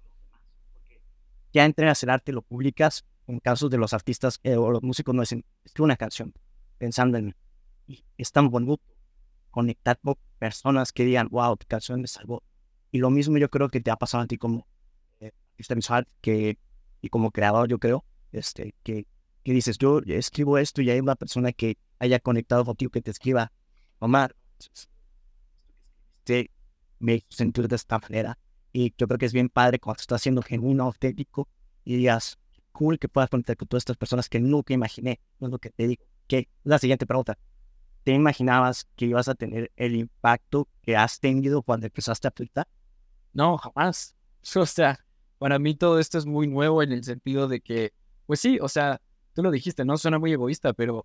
ya 1.54 1.64
entregas 1.64 2.02
el 2.02 2.10
arte, 2.10 2.32
lo 2.32 2.42
publicas. 2.42 3.06
En 3.26 3.40
casos 3.40 3.70
de 3.70 3.78
los 3.78 3.94
artistas 3.94 4.38
eh, 4.42 4.56
o 4.56 4.70
los 4.70 4.82
músicos, 4.82 5.14
no 5.14 5.22
dicen, 5.22 5.46
escribe 5.64 5.84
una 5.84 5.96
canción 5.96 6.34
pensando 6.76 7.16
en 7.16 7.34
y 7.86 8.04
es 8.18 8.32
tan 8.32 8.50
bonito 8.50 8.82
conectar 9.50 9.98
con 10.02 10.16
personas 10.38 10.92
que 10.92 11.04
digan, 11.04 11.28
wow, 11.30 11.56
tu 11.56 11.66
canción 11.66 12.02
me 12.02 12.06
salvó. 12.06 12.42
Y 12.90 12.98
lo 12.98 13.08
mismo 13.08 13.38
yo 13.38 13.48
creo 13.48 13.70
que 13.70 13.80
te 13.80 13.90
ha 13.90 13.96
pasado 13.96 14.24
a 14.24 14.26
ti 14.26 14.36
como 14.36 14.66
visual 15.56 16.06
que, 16.20 16.58
y 17.00 17.08
como 17.08 17.30
creador, 17.30 17.68
yo 17.68 17.78
creo, 17.78 18.04
este, 18.32 18.74
que, 18.82 19.06
que 19.42 19.52
dices, 19.52 19.78
yo 19.78 20.00
escribo 20.06 20.58
esto 20.58 20.82
y 20.82 20.90
hay 20.90 21.00
una 21.00 21.16
persona 21.16 21.52
que 21.52 21.76
haya 21.98 22.18
conectado 22.18 22.64
contigo 22.64 22.90
que 22.90 23.02
te 23.02 23.10
escriba, 23.10 23.52
Omar, 23.98 24.34
te 26.24 26.50
me 26.98 27.24
sentir 27.28 27.68
de 27.68 27.76
esta 27.76 27.98
manera. 27.98 28.38
Y 28.72 28.92
yo 28.98 29.06
creo 29.06 29.18
que 29.18 29.26
es 29.26 29.32
bien 29.32 29.48
padre 29.48 29.78
cuando 29.78 30.00
estás 30.00 30.22
siendo 30.22 30.42
genuino, 30.42 30.84
auténtico 30.84 31.48
y 31.84 31.96
digas, 31.96 32.38
cool 32.72 32.98
que 32.98 33.08
puedas 33.08 33.30
conectar 33.30 33.56
con 33.56 33.68
todas 33.68 33.82
estas 33.82 33.96
personas 33.96 34.28
que 34.28 34.40
nunca 34.40 34.74
imaginé. 34.74 35.20
No 35.38 35.46
es 35.46 35.52
lo 35.52 35.58
que 35.58 35.70
te 35.70 35.86
digo. 35.86 36.04
Que 36.26 36.48
la 36.64 36.78
siguiente 36.78 37.06
pregunta. 37.06 37.38
¿Te 38.02 38.12
imaginabas 38.12 38.86
que 38.96 39.06
ibas 39.06 39.28
a 39.28 39.34
tener 39.34 39.70
el 39.76 39.94
impacto 39.94 40.68
que 40.82 40.96
has 40.96 41.20
tenido 41.20 41.62
cuando 41.62 41.86
empezaste 41.86 42.28
a 42.28 42.30
Twitter? 42.30 42.66
No, 43.32 43.56
jamás. 43.58 44.14
O 44.56 44.66
sea, 44.66 44.98
para 45.44 45.58
mí 45.58 45.74
todo 45.74 45.98
esto 45.98 46.16
es 46.16 46.24
muy 46.24 46.46
nuevo 46.46 46.82
en 46.82 46.90
el 46.90 47.04
sentido 47.04 47.48
de 47.48 47.60
que, 47.60 47.92
pues 48.24 48.40
sí, 48.40 48.56
o 48.62 48.68
sea, 48.70 48.98
tú 49.34 49.42
lo 49.42 49.50
dijiste, 49.50 49.84
no 49.84 49.98
suena 49.98 50.18
muy 50.18 50.32
egoísta, 50.32 50.72
pero 50.72 51.04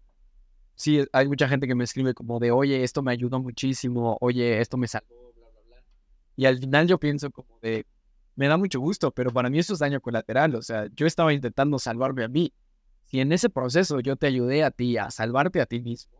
sí, 0.76 1.06
hay 1.12 1.28
mucha 1.28 1.50
gente 1.50 1.68
que 1.68 1.76
me 1.76 1.84
escribe 1.84 2.14
como 2.14 2.40
de, 2.40 2.50
oye, 2.50 2.86
esto 2.86 3.02
me 3.02 3.12
ayudó 3.12 3.42
muchísimo, 3.42 4.18
oye, 4.22 4.62
esto 4.62 4.78
me 4.78 4.88
salvó 4.88 5.34
y 6.38 6.46
al 6.46 6.58
final 6.58 6.88
yo 6.88 6.98
pienso 6.98 7.30
como 7.32 7.60
de, 7.62 7.86
me 8.38 8.48
da 8.48 8.56
mucho 8.56 8.80
gusto, 8.80 9.12
pero 9.12 9.30
para 9.30 9.50
mí 9.50 9.60
eso 9.60 9.74
es 9.74 9.80
daño 9.80 10.00
colateral. 10.00 10.56
O 10.56 10.62
sea, 10.62 10.88
yo 10.96 11.06
estaba 11.06 11.34
intentando 11.34 11.78
salvarme 11.78 12.24
a 12.24 12.30
mí. 12.30 12.54
Si 13.08 13.20
en 13.20 13.34
ese 13.34 13.50
proceso 13.50 14.00
yo 14.00 14.16
te 14.16 14.28
ayudé 14.28 14.64
a 14.64 14.72
ti 14.72 14.96
a 14.96 15.12
salvarte 15.12 15.60
a 15.60 15.66
ti 15.66 15.82
mismo, 15.82 16.14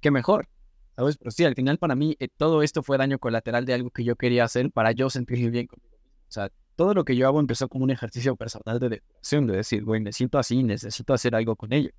qué 0.00 0.10
mejor. 0.10 0.48
¿Sabes? 0.96 1.18
Pero 1.18 1.30
sí, 1.30 1.44
al 1.44 1.54
final 1.54 1.76
para 1.76 1.94
mí 1.94 2.16
eh, 2.20 2.28
todo 2.34 2.62
esto 2.62 2.82
fue 2.82 2.96
daño 2.96 3.18
colateral 3.18 3.66
de 3.66 3.74
algo 3.74 3.90
que 3.90 4.02
yo 4.02 4.16
quería 4.16 4.44
hacer 4.44 4.70
para 4.72 4.92
yo 4.92 5.10
sentirme 5.10 5.50
bien 5.50 5.66
conmigo 5.66 5.98
mismo. 5.98 6.22
O 6.26 6.32
sea, 6.32 6.50
todo 6.78 6.94
lo 6.94 7.04
que 7.04 7.16
yo 7.16 7.26
hago 7.26 7.40
empezó 7.40 7.68
como 7.68 7.82
un 7.82 7.90
ejercicio 7.90 8.36
personal 8.36 8.78
de 8.78 8.88
depuración, 8.88 9.48
de 9.48 9.56
decir, 9.56 9.82
güey, 9.82 10.00
necesito 10.00 10.38
así, 10.38 10.62
necesito 10.62 11.12
hacer 11.12 11.34
algo 11.34 11.56
con 11.56 11.72
ello. 11.72 11.90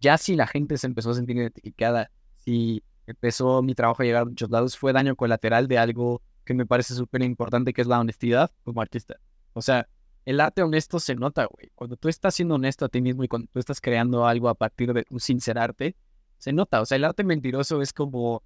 Ya 0.00 0.18
si 0.18 0.34
la 0.34 0.48
gente 0.48 0.78
se 0.78 0.88
empezó 0.88 1.10
a 1.10 1.14
sentir 1.14 1.36
identificada, 1.36 2.10
si 2.38 2.82
empezó 3.06 3.62
mi 3.62 3.76
trabajo 3.76 4.02
a 4.02 4.04
llegar 4.04 4.22
a 4.22 4.24
muchos 4.24 4.50
lados, 4.50 4.76
fue 4.76 4.92
daño 4.92 5.14
colateral 5.14 5.68
de 5.68 5.78
algo 5.78 6.22
que 6.44 6.54
me 6.54 6.66
parece 6.66 6.94
súper 6.94 7.22
importante, 7.22 7.72
que 7.72 7.82
es 7.82 7.86
la 7.86 8.00
honestidad 8.00 8.50
como 8.64 8.80
artista. 8.80 9.14
O 9.52 9.62
sea, 9.62 9.88
el 10.24 10.40
arte 10.40 10.64
honesto 10.64 10.98
se 10.98 11.14
nota, 11.14 11.44
güey. 11.44 11.70
Cuando 11.76 11.96
tú 11.96 12.08
estás 12.08 12.34
siendo 12.34 12.56
honesto 12.56 12.84
a 12.84 12.88
ti 12.88 13.00
mismo 13.00 13.22
y 13.22 13.28
cuando 13.28 13.46
tú 13.52 13.60
estás 13.60 13.80
creando 13.80 14.26
algo 14.26 14.48
a 14.48 14.56
partir 14.56 14.92
de 14.92 15.06
un 15.08 15.20
sincerarte, 15.20 15.94
se 16.38 16.52
nota. 16.52 16.80
O 16.80 16.84
sea, 16.84 16.96
el 16.96 17.04
arte 17.04 17.22
mentiroso 17.22 17.80
es 17.80 17.92
como, 17.92 18.42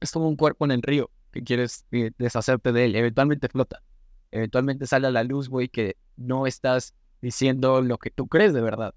es 0.00 0.12
como 0.12 0.28
un 0.28 0.36
cuerpo 0.36 0.64
en 0.64 0.70
el 0.70 0.80
río 0.80 1.10
que 1.30 1.42
quieres 1.44 1.84
eh, 1.92 2.10
deshacerte 2.16 2.72
de 2.72 2.86
él. 2.86 2.96
Eventualmente 2.96 3.50
flota. 3.50 3.82
Eventualmente 4.30 4.86
sale 4.86 5.06
a 5.06 5.10
la 5.10 5.24
luz, 5.24 5.48
güey, 5.48 5.68
que 5.68 5.96
no 6.16 6.46
estás 6.46 6.94
diciendo 7.20 7.82
lo 7.82 7.98
que 7.98 8.10
tú 8.10 8.28
crees 8.28 8.52
de 8.52 8.60
verdad. 8.60 8.94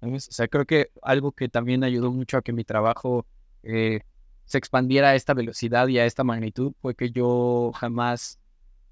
O 0.00 0.18
sea, 0.18 0.48
creo 0.48 0.66
que 0.66 0.90
algo 1.02 1.32
que 1.32 1.48
también 1.48 1.84
ayudó 1.84 2.10
mucho 2.10 2.36
a 2.36 2.42
que 2.42 2.52
mi 2.52 2.64
trabajo 2.64 3.24
eh, 3.62 4.00
se 4.44 4.58
expandiera 4.58 5.10
a 5.10 5.14
esta 5.14 5.34
velocidad 5.34 5.86
y 5.88 5.98
a 5.98 6.06
esta 6.06 6.24
magnitud 6.24 6.72
fue 6.80 6.94
que 6.94 7.10
yo 7.10 7.70
jamás 7.74 8.40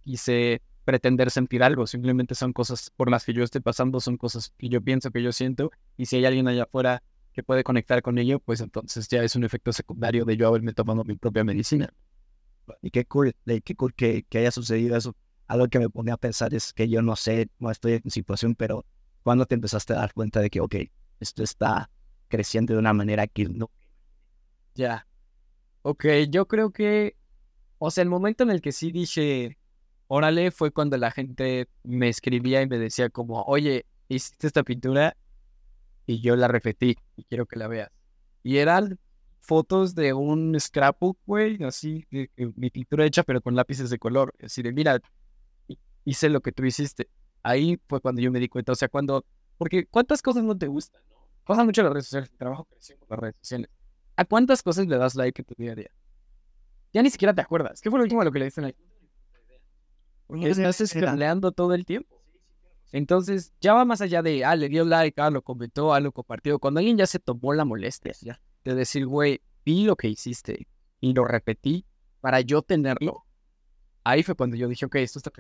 quise 0.03 0.63
pretender 0.85 1.31
sentir 1.31 1.63
algo, 1.63 1.87
simplemente 1.87 2.35
son 2.35 2.53
cosas 2.53 2.91
por 2.97 3.11
las 3.11 3.25
que 3.25 3.33
yo 3.33 3.45
estoy 3.45 3.61
pasando, 3.61 4.01
son 4.01 4.17
cosas 4.17 4.53
que 4.57 4.69
yo 4.69 4.81
pienso, 4.81 5.11
que 5.11 5.23
yo 5.23 5.31
siento, 5.33 5.71
y 5.97 6.07
si 6.07 6.17
hay 6.17 6.25
alguien 6.25 6.49
allá 6.49 6.65
afuera 6.65 7.03
que 7.33 7.43
puede 7.43 7.63
conectar 7.63 8.03
con 8.03 8.19
ello, 8.19 8.41
pues 8.41 8.61
entonces 8.61 9.07
ya 9.09 9.23
es 9.23 9.37
un 9.37 9.45
efecto 9.45 9.73
secundario 9.73 10.25
de 10.25 10.37
yo 10.37 10.49
haberme 10.49 10.73
tomado 10.73 11.05
mi 11.05 11.15
propia 11.17 11.45
medicina. 11.45 11.93
Y 12.83 12.91
qué 12.91 13.05
cool, 13.05 13.35
qué 13.45 13.75
cool 13.77 13.95
que, 13.95 14.25
que 14.29 14.39
haya 14.39 14.51
sucedido 14.51 14.97
eso. 14.97 15.15
Algo 15.51 15.69
que 15.69 15.79
me 15.79 15.91
pone 15.91 16.13
a 16.13 16.17
pensar 16.17 16.55
es 16.55 16.73
que 16.73 16.89
yo 16.89 17.03
no 17.03 17.17
sé, 17.17 17.49
no 17.59 17.71
estoy 17.71 18.01
en 18.05 18.11
situación, 18.11 18.55
pero 18.55 18.85
cuando 19.23 19.47
te 19.47 19.57
empezaste 19.57 19.93
a 19.95 19.97
dar 19.97 20.15
cuenta 20.15 20.41
de 20.41 20.51
que, 20.51 20.61
ok, 20.61 20.77
esto 21.19 21.43
está 21.43 21.91
creciendo 22.29 22.75
de 22.75 22.79
una 22.79 22.93
manera 22.93 23.27
que 23.27 23.47
no. 23.47 23.71
Ya, 24.75 25.07
Ok, 25.83 26.05
yo 26.29 26.47
creo 26.47 26.71
que, 26.73 27.17
o 27.79 27.91
sea, 27.91 28.03
el 28.03 28.11
momento 28.11 28.45
en 28.45 28.51
el 28.51 28.61
que 28.61 28.73
sí 28.73 28.93
dije, 28.93 29.57
órale, 30.09 30.51
fue 30.51 30.73
cuando 30.73 30.99
la 30.99 31.11
gente 31.11 31.69
me 31.85 32.09
escribía 32.09 32.61
y 32.63 32.69
me 32.69 32.79
decía 32.79 33.09
como, 33.09 33.43
oye, 33.45 33.87
hiciste 34.09 34.47
esta 34.47 34.63
pintura 34.63 35.17
y 36.07 36.21
yo 36.21 36.37
la 36.37 36.49
repetí 36.49 36.97
y 37.17 37.25
quiero 37.25 37.47
que 37.47 37.59
la 37.59 37.69
veas. 37.69 37.91
Y 38.43 38.59
eran 38.59 38.99
fotos 39.41 39.95
de 39.95 40.13
un 40.13 40.59
scrapbook, 40.61 41.19
güey, 41.27 41.63
así, 41.65 42.07
mi 42.37 42.71
pintura 42.71 43.07
hecha 43.07 43.23
pero 43.23 43.41
con 43.41 43.57
lápices 43.57 43.89
de 43.89 43.99
color. 43.99 44.35
Es 44.39 44.55
decir, 44.55 44.73
mira, 44.75 45.01
hice 46.05 46.29
lo 46.29 46.41
que 46.41 46.53
tú 46.53 46.65
hiciste. 46.65 47.09
Ahí 47.43 47.81
fue 47.89 48.01
cuando 48.01 48.21
yo 48.21 48.31
me 48.31 48.39
di 48.39 48.49
cuenta, 48.49 48.73
o 48.73 48.75
sea, 48.75 48.89
cuando, 48.89 49.25
porque 49.57 49.87
¿cuántas 49.87 50.23
cosas 50.23 50.45
no 50.45 50.57
te 50.57 50.67
gustan? 50.67 51.03
¿no? 51.11 51.17
Pasan 51.45 51.67
mucho 51.67 51.83
las 51.83 51.93
redes 51.93 52.07
sociales, 52.07 52.31
el 52.31 52.39
trabajo 52.39 52.65
creció 52.65 52.99
con 52.99 53.09
las 53.11 53.19
redes 53.19 53.37
sociales. 53.41 53.71
¿A 54.17 54.25
cuántas 54.25 54.63
cosas 54.63 54.87
le 54.87 54.99
das 54.99 55.15
like 55.15 55.41
en 55.41 55.47
tu 55.47 55.55
día 55.57 55.73
a 55.73 55.75
día? 55.75 55.91
Ya 56.93 57.03
ni 57.03 57.11
siquiera 57.11 57.33
te 57.33 57.41
acuerdas. 57.41 57.81
¿Qué 57.81 57.89
fue 57.89 57.99
lo 57.99 58.03
último 58.03 58.21
a 58.21 58.25
lo 58.25 58.33
que 58.33 58.39
le 58.39 58.45
diste 58.47 58.61
like? 58.61 58.79
Estás 60.43 60.77
scrolleando 60.89 61.53
todo 61.53 61.75
el 61.75 61.85
tiempo. 61.85 62.21
Entonces, 62.93 63.53
ya 63.61 63.75
va 63.75 63.85
más 63.85 64.01
allá 64.01 64.23
de, 64.23 64.45
ah, 64.45 64.57
le 64.57 64.69
dio 64.69 64.85
like, 64.85 65.21
ah, 65.21 65.31
lo 65.31 65.43
comentó, 65.43 65.95
ah, 65.95 66.01
lo 66.01 66.13
compartió. 66.13 66.59
Cuando 66.59 66.79
alguien 66.79 66.99
ya 66.99 67.07
se 67.07 67.19
tomó 67.19 67.55
la 67.55 67.65
molestia 67.65 68.15
de 68.65 68.75
decir, 68.75 69.07
güey, 69.07 69.41
vi 69.65 69.85
lo 69.85 69.97
que 69.97 70.09
hiciste 70.09 70.67
y 71.01 71.13
lo 71.15 71.25
repetí 71.25 71.87
para 72.21 72.41
yo 72.41 72.63
tenerlo, 72.63 73.25
ahí 74.05 74.23
fue 74.23 74.35
cuando 74.35 74.57
yo 74.57 74.69
dije, 74.69 74.87
ok, 74.87 74.97
esto 74.97 75.19
está 75.21 75.31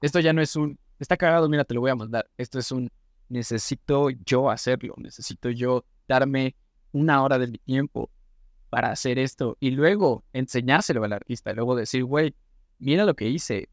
Esto 0.00 0.20
ya 0.20 0.32
no 0.32 0.42
es 0.42 0.56
un, 0.56 0.78
está 0.98 1.16
cagado, 1.16 1.48
mira, 1.48 1.64
te 1.64 1.74
lo 1.74 1.80
voy 1.80 1.90
a 1.90 1.94
mandar. 1.94 2.28
Esto 2.36 2.58
es 2.58 2.70
un, 2.72 2.90
necesito 3.28 4.10
yo 4.10 4.50
hacerlo, 4.50 4.94
necesito 4.98 5.50
yo 5.50 5.84
darme 6.06 6.56
una 6.92 7.22
hora 7.22 7.38
de 7.38 7.48
mi 7.48 7.58
tiempo 7.58 8.10
para 8.70 8.90
hacer 8.90 9.18
esto 9.18 9.56
y 9.60 9.70
luego 9.70 10.24
enseñárselo 10.32 11.04
al 11.04 11.12
artista, 11.12 11.52
luego 11.52 11.76
decir, 11.76 12.04
güey, 12.04 12.34
mira 12.78 13.04
lo 13.04 13.14
que 13.14 13.28
hice, 13.28 13.68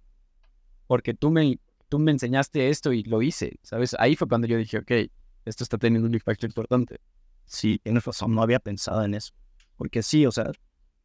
porque 0.88 1.14
tú 1.14 1.32
me, 1.32 1.60
tú 1.90 2.00
me 2.00 2.12
enseñaste 2.12 2.70
esto 2.70 2.94
y 2.94 3.04
lo 3.04 3.22
hice, 3.22 3.60
¿sabes? 3.64 3.96
Ahí 4.00 4.16
fue 4.16 4.28
cuando 4.28 4.48
yo 4.48 4.58
dije, 4.58 4.78
ok, 4.78 4.92
esto 5.46 5.64
está 5.64 5.78
teniendo 5.78 6.08
un 6.08 6.14
impacto 6.14 6.46
importante. 6.46 7.00
Sí, 7.46 7.80
tienes 7.80 8.06
razón, 8.06 8.34
no 8.34 8.42
había 8.42 8.60
pensado 8.60 9.04
en 9.04 9.14
eso, 9.14 9.34
porque 9.76 10.04
sí, 10.04 10.26
o 10.26 10.32
sea, 10.32 10.52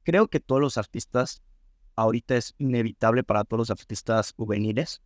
creo 0.02 0.28
que 0.28 0.40
todos 0.40 0.60
los 0.60 0.78
artistas, 0.78 1.42
ahorita 1.96 2.36
es 2.36 2.54
inevitable 2.58 3.24
para 3.24 3.44
todos 3.44 3.68
los 3.68 3.70
artistas 3.70 4.34
juveniles, 4.36 5.02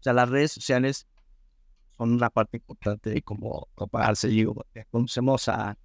o 0.00 0.02
sea, 0.02 0.12
las 0.12 0.28
redes 0.28 0.52
sociales 0.52 1.06
son 1.98 2.12
una 2.12 2.30
parte 2.30 2.58
importante 2.58 3.10
de 3.10 3.22
cómo 3.22 3.68
propagarse, 3.74 4.28
digo, 4.28 4.64
conocemos 4.90 5.48
a 5.48 5.76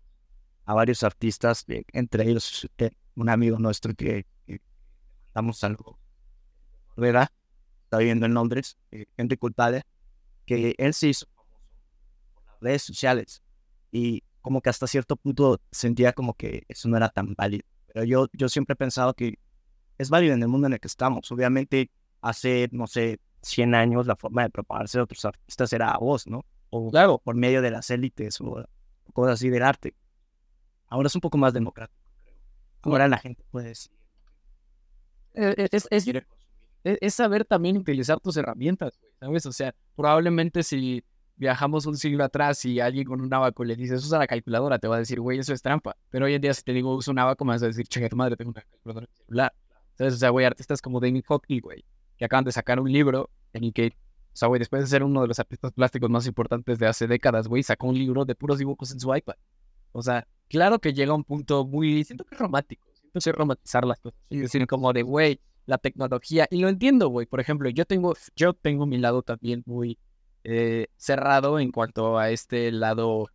a 0.65 0.73
varios 0.73 1.03
artistas, 1.03 1.65
entre 1.93 2.29
ellos 2.29 2.67
eh, 2.77 2.91
un 3.15 3.29
amigo 3.29 3.57
nuestro 3.59 3.93
que, 3.93 4.25
estamos 5.27 5.63
algo 5.63 5.99
Herrera, 6.97 7.31
está 7.83 7.97
viviendo 7.97 8.25
en 8.25 8.33
Londres, 8.33 8.77
eh, 8.91 9.05
gente 9.17 9.37
culpable, 9.37 9.83
que 10.45 10.75
él 10.77 10.93
se 10.93 11.09
hizo 11.09 11.27
por 11.35 11.45
las 12.47 12.59
redes 12.61 12.83
sociales. 12.83 13.43
Y 13.91 14.23
como 14.41 14.61
que 14.61 14.69
hasta 14.69 14.87
cierto 14.87 15.17
punto 15.17 15.59
sentía 15.71 16.13
como 16.13 16.35
que 16.35 16.63
eso 16.69 16.87
no 16.87 16.95
era 16.95 17.09
tan 17.09 17.33
válido. 17.33 17.65
Pero 17.87 18.05
yo, 18.05 18.27
yo 18.33 18.47
siempre 18.47 18.73
he 18.73 18.77
pensado 18.77 19.13
que 19.13 19.37
es 19.97 20.09
válido 20.09 20.33
en 20.33 20.41
el 20.41 20.47
mundo 20.47 20.67
en 20.67 20.73
el 20.73 20.79
que 20.79 20.87
estamos. 20.87 21.31
Obviamente, 21.31 21.89
hace, 22.21 22.69
no 22.71 22.87
sé, 22.87 23.19
100 23.41 23.75
años 23.75 24.07
la 24.07 24.15
forma 24.15 24.43
de 24.43 24.49
propagarse 24.49 24.97
de 24.97 25.03
otros 25.03 25.23
artistas 25.23 25.71
era 25.71 25.91
a 25.91 25.97
voz, 25.97 26.27
¿no? 26.27 26.45
O 26.71 26.89
claro, 26.89 27.19
por 27.23 27.35
medio 27.35 27.61
de 27.61 27.71
las 27.71 27.89
élites 27.91 28.41
o 28.41 28.65
cosas 29.13 29.33
así 29.33 29.49
del 29.49 29.63
arte. 29.63 29.95
Ahora 30.87 31.07
es 31.07 31.15
un 31.15 31.21
poco 31.21 31.37
más 31.37 31.53
democrático, 31.53 32.01
creo. 32.21 32.35
Ahora 32.81 33.07
la 33.07 33.17
gente 33.17 33.43
puede 33.51 33.69
decir. 33.69 33.91
Eh, 35.33 35.67
es, 35.71 35.87
es, 36.83 37.13
saber 37.13 37.45
también 37.45 37.77
utilizar 37.77 38.19
tus 38.19 38.37
herramientas, 38.37 38.99
¿sabes? 39.19 39.45
O 39.45 39.51
sea, 39.51 39.75
probablemente 39.95 40.63
si 40.63 41.03
viajamos 41.35 41.85
un 41.85 41.97
siglo 41.97 42.23
atrás 42.23 42.63
y 42.65 42.79
alguien 42.79 43.05
con 43.05 43.21
un 43.21 43.33
abaco 43.33 43.63
le 43.63 43.75
dices 43.75 44.03
usa 44.03 44.19
la 44.19 44.27
calculadora, 44.27 44.79
te 44.79 44.87
va 44.87 44.95
a 44.95 44.99
decir, 44.99 45.19
güey, 45.19 45.39
eso 45.39 45.53
es 45.53 45.61
trampa. 45.61 45.95
Pero 46.09 46.25
hoy 46.25 46.35
en 46.35 46.41
día 46.41 46.53
si 46.53 46.63
te 46.63 46.73
digo 46.73 46.95
usa 46.95 47.11
un 47.11 47.19
abaco, 47.19 47.43
me 47.43 47.53
vas 47.53 47.63
a 47.63 47.67
decir, 47.67 47.87
che, 47.87 48.07
tu 48.09 48.15
madre, 48.15 48.35
tengo 48.37 48.51
una 48.51 48.61
calculadora 48.61 49.07
celular. 49.13 49.53
¿Sabes? 49.97 50.15
O 50.15 50.17
sea, 50.17 50.29
güey, 50.29 50.45
artistas 50.45 50.81
como 50.81 50.99
David 50.99 51.23
Hockney, 51.27 51.59
güey, 51.59 51.85
que 52.17 52.25
acaban 52.25 52.45
de 52.45 52.51
sacar 52.51 52.79
un 52.79 52.91
libro 52.91 53.29
en 53.53 53.63
el 53.63 53.73
que, 53.73 53.87
o 53.87 53.91
sea, 54.33 54.47
güey, 54.47 54.59
después 54.59 54.81
de 54.81 54.87
ser 54.87 55.03
uno 55.03 55.21
de 55.21 55.27
los 55.27 55.39
artistas 55.39 55.71
plásticos 55.71 56.09
más 56.09 56.27
importantes 56.27 56.79
de 56.79 56.87
hace 56.87 57.07
décadas, 57.07 57.47
güey, 57.47 57.63
sacó 57.63 57.87
un 57.87 57.97
libro 57.97 58.25
de 58.25 58.35
puros 58.35 58.59
dibujos 58.59 58.91
en 58.91 58.99
su 58.99 59.15
iPad. 59.15 59.35
O 59.93 60.01
sea, 60.01 60.27
claro 60.49 60.79
que 60.79 60.93
llega 60.93 61.13
a 61.13 61.15
un 61.15 61.23
punto 61.23 61.65
muy, 61.65 62.03
siento 62.03 62.25
que 62.25 62.35
es 62.35 62.41
romántico, 62.41 62.85
siento 62.93 63.11
que 63.13 63.29
es 63.29 63.35
romantizar 63.35 63.85
las 63.85 63.99
cosas, 63.99 64.19
es 64.29 64.41
decir, 64.41 64.67
como 64.67 64.91
de, 64.91 65.03
güey, 65.03 65.39
la 65.65 65.77
tecnología, 65.77 66.47
y 66.51 66.59
lo 66.59 66.67
entiendo, 66.67 67.07
güey, 67.07 67.25
por 67.25 67.39
ejemplo, 67.39 67.69
yo 67.69 67.85
tengo, 67.85 68.13
yo 68.35 68.53
tengo 68.53 68.85
mi 68.85 68.97
lado 68.97 69.23
también 69.23 69.63
muy 69.65 69.97
eh, 70.43 70.87
cerrado 70.97 71.59
en 71.59 71.71
cuanto 71.71 72.19
a 72.19 72.29
este 72.29 72.71
lado 72.71 73.29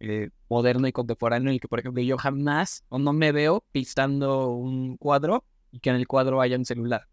eh, 0.00 0.30
moderno 0.48 0.88
y 0.88 0.92
contemporáneo, 0.92 1.52
y 1.52 1.60
que, 1.60 1.68
por 1.68 1.78
ejemplo, 1.78 2.02
yo 2.02 2.16
jamás 2.16 2.82
o 2.88 2.98
no 2.98 3.12
me 3.12 3.30
veo 3.30 3.62
pintando 3.72 4.48
un 4.48 4.96
cuadro 4.96 5.44
y 5.76 5.78
que 5.78 5.90
en 5.90 5.96
el 5.96 6.06
cuadro 6.06 6.40
haya 6.40 6.56
un 6.56 6.64
celular. 6.64 7.06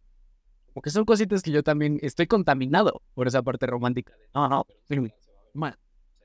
Porque 0.74 0.89
son 0.89 1.03
cositas 1.03 1.43
que 1.43 1.51
yo 1.51 1.63
también 1.63 2.00
estoy 2.01 2.27
contaminado 2.27 3.01
por 3.13 3.27
esa 3.27 3.43
parte 3.43 3.67
romántica. 3.67 4.13
De, 4.15 4.24
no, 4.34 4.48
no, 4.48 4.65
pero 4.88 5.03
mal. 5.53 5.77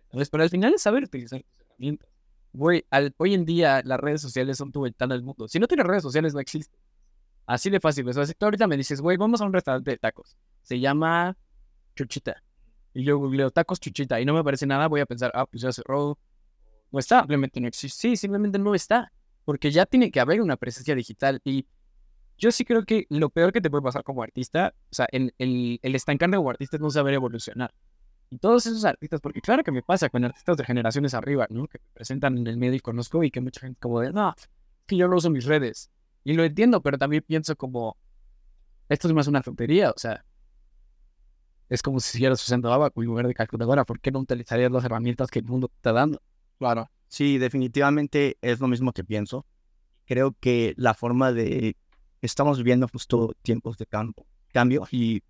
Entonces, 0.05 0.31
pero 0.31 0.45
al 0.45 0.51
final 0.51 0.73
es 0.73 0.83
saber 0.83 1.05
utilizar 1.05 1.45
herramientas. 1.59 2.09
Güey, 2.53 2.85
hoy 3.19 3.35
en 3.35 3.45
día 3.45 3.83
las 3.85 3.99
redes 3.99 4.23
sociales 4.23 4.57
son 4.57 4.71
tu 4.71 4.83
ventana 4.83 5.17
al 5.17 5.23
mundo. 5.23 5.49
Si 5.49 5.59
no 5.59 5.67
tienes 5.67 5.85
redes 5.85 6.03
sociales, 6.03 6.33
no 6.33 6.41
existe. 6.41 6.79
Así 7.45 7.71
de 7.71 7.81
fácil. 7.81 8.09
O 8.09 8.13
sea, 8.13 8.25
si 8.25 8.35
tú 8.35 8.47
ahorita 8.47 8.69
me 8.69 8.77
dices, 8.77 9.01
güey, 9.01 9.17
vamos 9.17 9.41
a 9.41 9.45
un 9.45 9.53
restaurante 9.53 9.91
de 9.91 9.99
tacos. 9.99 10.37
Se 10.63 10.79
llama 10.79 11.37
Chuchita. 11.97 12.43
Y 12.95 13.03
yo 13.03 13.19
googleo 13.19 13.51
tacos 13.51 13.81
Chuchita 13.81 14.21
y 14.21 14.25
no 14.25 14.33
me 14.33 14.41
aparece 14.41 14.67
nada, 14.67 14.87
voy 14.87 15.01
a 15.01 15.07
pensar, 15.07 15.33
ah, 15.35 15.47
pues 15.47 15.63
ya 15.63 15.73
cerró. 15.73 16.17
No 16.93 17.01
está, 17.01 17.19
simplemente 17.21 17.61
no 17.61 17.67
existe. 17.67 17.99
Sí, 18.01 18.17
simplemente 18.17 18.61
no 18.61 18.75
está. 18.75 19.13
Porque 19.45 19.73
ya 19.73 19.87
tiene 19.87 20.11
que 20.11 20.21
haber 20.21 20.41
una 20.41 20.57
presencia 20.57 20.95
digital. 20.95 21.41
Y 21.45 21.67
yo 22.39 22.53
sí 22.53 22.65
creo 22.65 22.85
que 22.85 23.07
lo 23.11 23.31
peor 23.31 23.53
que 23.53 23.61
te 23.61 23.71
puede 23.71 23.83
pasar 23.83 24.05
como 24.05 24.23
artista, 24.23 24.75
o 24.91 24.95
sea, 24.95 25.07
el, 25.11 25.35
el, 25.39 25.81
el 25.83 25.95
estancarme 25.95 26.37
como 26.37 26.51
artista 26.51 26.77
es 26.77 26.81
no 26.81 26.91
saber 26.91 27.15
evolucionar. 27.15 27.75
Y 28.31 28.39
todos 28.39 28.67
esos 28.67 28.85
artistas, 28.85 29.21
porque 29.21 29.41
claro 29.41 29.65
que 29.65 29.73
me 29.73 29.83
pasa 29.83 30.09
con 30.09 30.25
artistas 30.25 30.57
de 30.57 30.65
generaciones 30.65 31.15
arriba, 31.15 31.47
¿no? 31.51 31.67
Que 31.67 31.79
me 31.79 31.93
presentan 31.95 32.39
en 32.39 32.47
el 32.47 32.57
medio 32.57 32.77
y 32.77 32.81
conozco 32.81 33.25
y 33.25 33.31
que 33.31 33.41
mucha 33.41 33.61
gente 33.61 33.79
como 33.81 34.01
de, 34.01 34.13
no, 34.13 34.35
que 34.87 34.97
yo 34.97 35.09
no 35.09 35.17
uso 35.17 35.31
mis 35.31 35.45
redes. 35.45 35.91
Y 36.25 36.35
lo 36.35 36.45
entiendo, 36.45 36.83
pero 36.83 36.99
también 36.99 37.25
pienso 37.27 37.57
como, 37.57 37.97
esto 38.89 39.09
es 39.09 39.15
más 39.15 39.27
una 39.27 39.41
tontería, 39.41 39.91
o 39.91 39.99
sea, 39.99 40.25
es 41.69 41.83
como 41.83 42.01
si 42.01 42.13
siguieras 42.13 42.43
usando 42.43 42.73
Abaco 42.73 43.01
en 43.03 43.07
lugar 43.07 43.27
de 43.27 43.35
calculadora, 43.35 43.85
¿por 43.85 44.01
qué 44.01 44.11
no 44.11 44.21
utilizarías 44.21 44.71
las 44.71 44.85
herramientas 44.85 45.31
que 45.31 45.41
el 45.41 45.45
mundo 45.45 45.69
te 45.69 45.77
está 45.77 45.93
dando? 45.93 46.23
Claro. 46.59 46.91
Sí, 47.09 47.39
definitivamente 47.39 48.37
es 48.43 48.61
lo 48.61 48.69
mismo 48.69 48.93
que 48.93 49.05
pienso. 49.05 49.47
Creo 50.07 50.35
que 50.41 50.75
la 50.77 50.95
forma 50.95 51.33
de 51.33 51.77
estamos 52.21 52.59
viviendo 52.59 52.89
justo 52.89 53.35
tiempos 53.43 53.77
de 53.79 53.87
cambio, 53.87 54.27
cambio 54.53 54.87
y, 54.91 55.23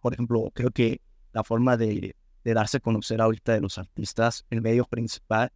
por 0.00 0.14
ejemplo, 0.14 0.50
creo 0.54 0.70
que 0.70 1.00
la 1.32 1.44
forma 1.44 1.76
de, 1.76 2.14
darse 2.44 2.78
a 2.78 2.80
conocer 2.80 3.20
ahorita 3.20 3.52
de 3.52 3.60
los 3.60 3.78
artistas, 3.78 4.44
el 4.50 4.62
medio 4.62 4.84
principal, 4.84 5.52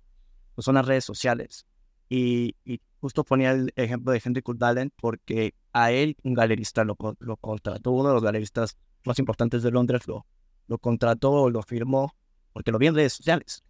pues 0.55 0.65
son 0.65 0.77
las 0.77 0.87
redes 0.87 1.05
sociales. 1.05 1.67
Y, 2.09 2.55
justo 3.01 3.23
ponía 3.23 3.51
el 3.53 3.71
ejemplo 3.77 4.13
de 4.13 4.23
Henry 4.25 4.41
Kurdalen 4.41 4.91
porque 4.97 5.55
a 5.75 5.93
él 5.93 6.17
un 6.23 6.33
galerista 6.33 6.85
lo, 6.85 6.97
lo 7.19 7.37
contrató, 7.37 7.91
uno 7.91 8.09
de 8.09 8.15
los 8.15 8.23
galeristas 8.23 8.79
más 9.05 9.19
importantes 9.19 9.63
de 9.63 9.71
Londres 9.71 10.07
lo, 10.07 10.25
lo 10.69 10.79
contrató 10.79 11.51
lo 11.51 11.63
firmó 11.63 12.15
porque 12.55 12.71
lo 12.71 12.79
vi 12.79 12.87
en 12.87 12.95
redes 12.95 13.15
sociales. 13.15 13.65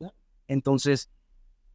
Entonces, 0.47 1.11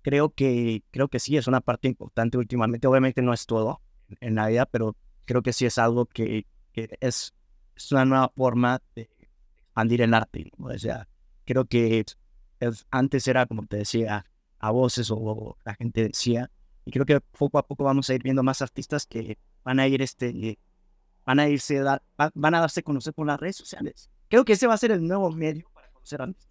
creo 0.01 0.29
que, 0.29 0.83
creo 0.91 1.07
que 1.07 1.19
sí 1.19 1.37
es 1.37 1.47
una 1.47 1.59
parte 1.59 1.87
importante 1.87 2.37
últimamente. 2.37 2.87
Obviamente 2.87 3.21
no 3.21 3.33
es 3.33 3.45
todo 3.45 3.81
en 4.21 4.35
la 4.35 4.47
vida, 4.47 4.65
pero 4.67 4.95
creo 5.29 5.43
que 5.43 5.53
sí 5.53 5.67
es 5.67 5.77
algo 5.77 6.07
que, 6.07 6.47
es, 6.73 7.35
es, 7.75 7.91
una 7.91 8.03
nueva 8.03 8.29
forma 8.35 8.81
de 8.95 9.07
expandir 9.19 10.01
el 10.01 10.15
arte. 10.15 10.51
O 10.57 10.75
sea, 10.75 11.07
creo 11.45 11.65
que 11.65 12.03
antes 12.89 13.27
era, 13.27 13.45
como 13.45 13.67
te 13.67 13.77
decía, 13.77 14.25
a 14.57 14.71
voces 14.71 15.11
o, 15.11 15.55
la 15.63 15.75
gente 15.75 16.07
decía, 16.07 16.49
y 16.83 16.89
creo 16.89 17.05
que 17.05 17.21
poco 17.21 17.59
a 17.59 17.67
poco 17.67 17.83
vamos 17.83 18.09
a 18.09 18.15
ir 18.15 18.23
viendo 18.23 18.41
más 18.41 18.63
artistas 18.63 19.05
que 19.05 19.37
van 19.63 19.79
a 19.79 19.87
ir 19.87 20.01
este 20.01 20.57
van 21.27 21.39
a 21.39 21.47
irse 21.47 21.77
a 21.77 22.01
van 22.17 22.55
a 22.55 22.59
darse 22.59 22.79
a 22.79 22.83
conocer 22.83 23.13
por 23.13 23.27
las 23.27 23.39
redes 23.39 23.57
sociales. 23.57 24.09
Creo 24.29 24.43
que 24.43 24.53
ese 24.53 24.65
va 24.65 24.73
a 24.73 24.77
ser 24.77 24.89
el 24.89 25.07
nuevo 25.07 25.31
medio 25.31 25.69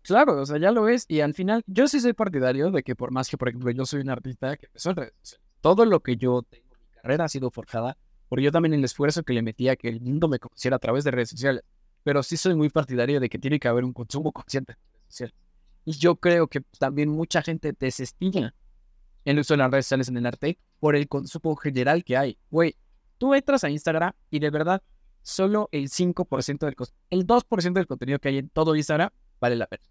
Claro, 0.02 0.40
o 0.40 0.46
sea, 0.46 0.58
ya 0.58 0.70
lo 0.70 0.88
es. 0.88 1.04
Y 1.08 1.20
al 1.20 1.34
final, 1.34 1.64
yo 1.66 1.88
sí 1.88 1.98
soy 1.98 2.12
partidario 2.12 2.70
de 2.70 2.84
que 2.84 2.94
por 2.94 3.10
más 3.10 3.28
que, 3.28 3.36
por 3.36 3.48
ejemplo, 3.48 3.72
yo 3.72 3.84
soy 3.84 4.02
un 4.02 4.10
artista 4.10 4.56
que 4.56 4.66
empezó 4.66 4.90
en 4.90 4.96
redes 4.96 5.14
sociales, 5.20 5.48
todo 5.60 5.84
lo 5.84 5.98
que 5.98 6.16
yo 6.16 6.42
tengo, 6.42 6.76
mi 6.76 7.00
carrera 7.02 7.24
ha 7.24 7.28
sido 7.28 7.50
forjada 7.50 7.96
por 8.28 8.40
yo 8.40 8.52
también 8.52 8.74
el 8.74 8.84
esfuerzo 8.84 9.22
que 9.22 9.32
le 9.32 9.42
metía 9.42 9.72
a 9.72 9.76
que 9.76 9.88
el 9.88 10.00
mundo 10.00 10.28
me 10.28 10.38
conociera 10.38 10.76
a 10.76 10.78
través 10.78 11.04
de 11.04 11.10
redes 11.10 11.30
sociales. 11.30 11.62
Pero 12.04 12.22
sí 12.22 12.36
soy 12.36 12.54
muy 12.54 12.68
partidario 12.68 13.20
de 13.20 13.28
que 13.28 13.38
tiene 13.38 13.58
que 13.58 13.68
haber 13.68 13.84
un 13.84 13.92
consumo 13.92 14.32
consciente 14.32 14.72
de 14.72 14.76
redes 14.76 15.04
sociales. 15.08 15.36
Y 15.84 15.92
yo 15.92 16.16
creo 16.16 16.46
que 16.48 16.60
también 16.78 17.08
mucha 17.08 17.42
gente 17.42 17.74
desestima 17.78 18.54
el 19.24 19.38
uso 19.38 19.54
de 19.54 19.58
las 19.58 19.70
redes 19.70 19.86
sociales 19.86 20.08
en 20.08 20.16
el 20.16 20.26
arte 20.26 20.58
por 20.80 20.96
el 20.96 21.08
consumo 21.08 21.56
general 21.56 22.04
que 22.04 22.16
hay. 22.16 22.38
Güey, 22.50 22.76
tú 23.18 23.34
entras 23.34 23.64
a 23.64 23.70
Instagram 23.70 24.12
y 24.30 24.38
de 24.38 24.50
verdad 24.50 24.82
solo 25.22 25.68
el 25.72 25.88
5% 25.88 26.58
del 26.58 26.74
el 27.10 27.26
2% 27.26 27.72
del 27.72 27.86
contenido 27.86 28.18
que 28.18 28.28
hay 28.28 28.38
en 28.38 28.48
todo 28.48 28.76
Instagram 28.76 29.10
vale 29.40 29.56
la 29.56 29.66
pena. 29.66 29.82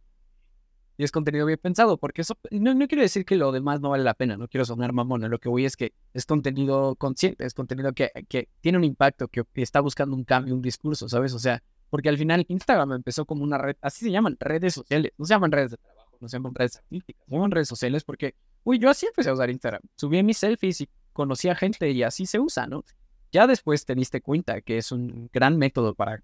Y 0.97 1.03
es 1.03 1.11
contenido 1.11 1.45
bien 1.45 1.59
pensado, 1.61 1.97
porque 1.97 2.21
eso 2.21 2.35
no, 2.49 2.73
no 2.73 2.87
quiero 2.87 3.03
decir 3.03 3.23
que 3.23 3.35
lo 3.35 3.51
demás 3.51 3.79
no 3.81 3.91
vale 3.91 4.03
la 4.03 4.15
pena, 4.15 4.35
no 4.35 4.47
quiero 4.47 4.65
sonar 4.65 4.93
mamón, 4.93 5.21
lo 5.29 5.39
que 5.39 5.47
voy 5.47 5.63
es 5.63 5.77
que 5.77 5.93
es 6.13 6.25
contenido 6.25 6.95
consciente, 6.95 7.45
es 7.45 7.53
contenido 7.53 7.93
que, 7.93 8.09
que 8.27 8.49
tiene 8.61 8.79
un 8.79 8.83
impacto, 8.83 9.27
que, 9.27 9.43
está 9.55 9.79
buscando 9.79 10.15
un 10.15 10.23
cambio, 10.23 10.55
un 10.55 10.61
discurso, 10.61 11.07
¿sabes? 11.07 11.33
O 11.33 11.39
sea, 11.39 11.61
porque 11.91 12.09
al 12.09 12.17
final 12.17 12.45
Instagram 12.47 12.93
empezó 12.93 13.25
como 13.25 13.43
una 13.43 13.59
red, 13.59 13.75
así 13.79 14.05
se 14.05 14.11
llaman, 14.11 14.37
redes 14.39 14.73
sociales, 14.73 15.11
no 15.19 15.25
se 15.25 15.35
llaman 15.35 15.51
redes 15.51 15.71
de 15.71 15.77
trabajo, 15.77 16.17
no 16.19 16.27
se 16.27 16.37
llaman 16.37 16.55
redes 16.55 16.77
artísticas, 16.77 17.23
redes 17.51 17.67
sociales 17.67 18.03
porque, 18.03 18.33
uy, 18.63 18.79
yo 18.79 18.89
así 18.89 19.05
empecé 19.05 19.29
a 19.29 19.33
usar 19.33 19.51
Instagram, 19.51 19.81
subí 19.95 20.23
mis 20.23 20.39
selfies 20.39 20.81
y 20.81 20.89
conocí 21.13 21.47
a 21.47 21.55
gente 21.55 21.91
y 21.91 22.01
así 22.01 22.25
se 22.25 22.39
usa, 22.39 22.65
¿no? 22.65 22.83
Ya 23.31 23.45
después 23.45 23.85
te 23.85 23.93
diste 23.93 24.21
cuenta 24.21 24.61
que 24.61 24.77
es 24.77 24.91
un 24.91 25.29
gran 25.31 25.57
método 25.57 25.93
para 25.93 26.23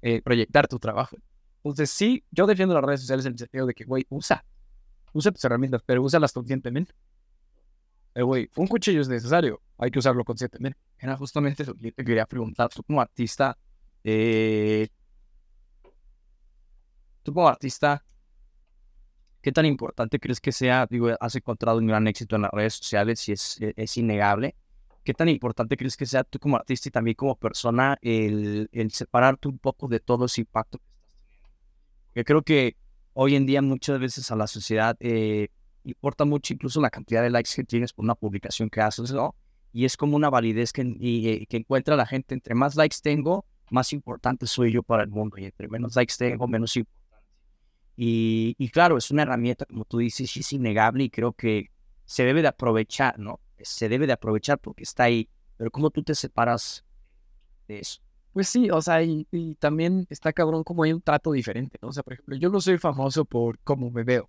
eh, 0.00 0.22
proyectar 0.22 0.68
tu 0.68 0.78
trabajo. 0.78 1.16
Entonces, 1.66 1.90
sí, 1.90 2.24
yo 2.30 2.46
defiendo 2.46 2.74
las 2.74 2.84
redes 2.84 3.00
sociales 3.00 3.26
en 3.26 3.32
el 3.32 3.38
sentido 3.38 3.66
de 3.66 3.74
que, 3.74 3.84
güey, 3.84 4.06
usa. 4.08 4.44
Usa 5.12 5.32
tus 5.32 5.44
herramientas, 5.44 5.82
pero 5.84 6.00
úsalas 6.00 6.32
conscientemente. 6.32 6.94
Eh, 8.14 8.22
güey, 8.22 8.48
un 8.54 8.68
cuchillo 8.68 9.00
es 9.00 9.08
necesario, 9.08 9.60
hay 9.76 9.90
que 9.90 9.98
usarlo 9.98 10.24
conscientemente. 10.24 10.78
Era 10.96 11.16
justamente 11.16 11.64
eso 11.64 11.74
que 11.74 11.90
te 11.90 12.04
quería 12.04 12.24
preguntar. 12.24 12.68
Tú 12.68 12.84
como 12.84 13.00
artista, 13.00 13.58
eh, 14.04 14.88
tú 17.24 17.34
como 17.34 17.48
artista, 17.48 18.04
¿qué 19.42 19.50
tan 19.50 19.66
importante 19.66 20.20
crees 20.20 20.40
que 20.40 20.52
sea? 20.52 20.86
Digo, 20.88 21.08
has 21.18 21.34
encontrado 21.34 21.78
un 21.78 21.88
gran 21.88 22.06
éxito 22.06 22.36
en 22.36 22.42
las 22.42 22.52
redes 22.52 22.74
sociales 22.74 23.28
y 23.28 23.32
es, 23.32 23.58
es 23.60 23.96
innegable. 23.96 24.54
¿Qué 25.02 25.14
tan 25.14 25.28
importante 25.28 25.76
crees 25.76 25.96
que 25.96 26.06
sea 26.06 26.22
tú 26.22 26.38
como 26.38 26.56
artista 26.56 26.88
y 26.88 26.92
también 26.92 27.16
como 27.16 27.34
persona 27.36 27.98
el, 28.02 28.68
el 28.70 28.92
separarte 28.92 29.48
un 29.48 29.58
poco 29.58 29.88
de 29.88 29.98
todo 29.98 30.26
ese 30.26 30.42
impacto 30.42 30.80
que 32.16 32.24
creo 32.24 32.40
que 32.40 32.76
hoy 33.12 33.36
en 33.36 33.44
día 33.44 33.60
muchas 33.60 34.00
veces 34.00 34.30
a 34.30 34.36
la 34.36 34.46
sociedad 34.46 34.96
eh, 35.00 35.48
importa 35.84 36.24
mucho 36.24 36.54
incluso 36.54 36.80
la 36.80 36.88
cantidad 36.88 37.22
de 37.22 37.28
likes 37.28 37.50
que 37.54 37.62
tienes 37.62 37.92
por 37.92 38.06
una 38.06 38.14
publicación 38.14 38.70
que 38.70 38.80
haces, 38.80 39.12
¿no? 39.12 39.34
Y 39.70 39.84
es 39.84 39.98
como 39.98 40.16
una 40.16 40.30
validez 40.30 40.72
que, 40.72 40.96
eh, 40.98 41.46
que 41.46 41.56
encuentra 41.58 41.94
la 41.94 42.06
gente. 42.06 42.32
Entre 42.32 42.54
más 42.54 42.74
likes 42.74 42.96
tengo, 43.02 43.44
más 43.70 43.92
importante 43.92 44.46
soy 44.46 44.72
yo 44.72 44.82
para 44.82 45.02
el 45.02 45.10
mundo. 45.10 45.36
Y 45.36 45.44
entre 45.44 45.68
menos 45.68 45.94
likes 45.94 46.14
tengo, 46.16 46.48
menos 46.48 46.74
importante. 46.76 47.22
Y 47.96 48.70
claro, 48.70 48.96
es 48.96 49.10
una 49.10 49.24
herramienta, 49.24 49.66
como 49.66 49.84
tú 49.84 49.98
dices, 49.98 50.34
es 50.34 50.52
innegable 50.54 51.04
y 51.04 51.10
creo 51.10 51.34
que 51.34 51.70
se 52.06 52.24
debe 52.24 52.40
de 52.40 52.48
aprovechar, 52.48 53.18
¿no? 53.18 53.40
Se 53.60 53.90
debe 53.90 54.06
de 54.06 54.14
aprovechar 54.14 54.58
porque 54.58 54.84
está 54.84 55.04
ahí. 55.04 55.28
Pero 55.58 55.70
¿cómo 55.70 55.90
tú 55.90 56.02
te 56.02 56.14
separas 56.14 56.82
de 57.68 57.80
eso? 57.80 58.05
Pues 58.36 58.48
sí, 58.48 58.68
o 58.68 58.82
sea, 58.82 59.02
y, 59.02 59.24
también 59.58 60.06
está 60.10 60.30
cabrón 60.30 60.62
como 60.62 60.82
hay 60.82 60.92
un 60.92 61.00
trato 61.00 61.32
diferente, 61.32 61.78
¿no? 61.80 61.88
O 61.88 61.92
sea, 61.92 62.02
por 62.02 62.12
ejemplo, 62.12 62.36
yo 62.36 62.50
no 62.50 62.60
soy 62.60 62.76
famoso 62.76 63.24
por 63.24 63.58
cómo 63.60 63.90
me 63.90 64.04
veo. 64.04 64.28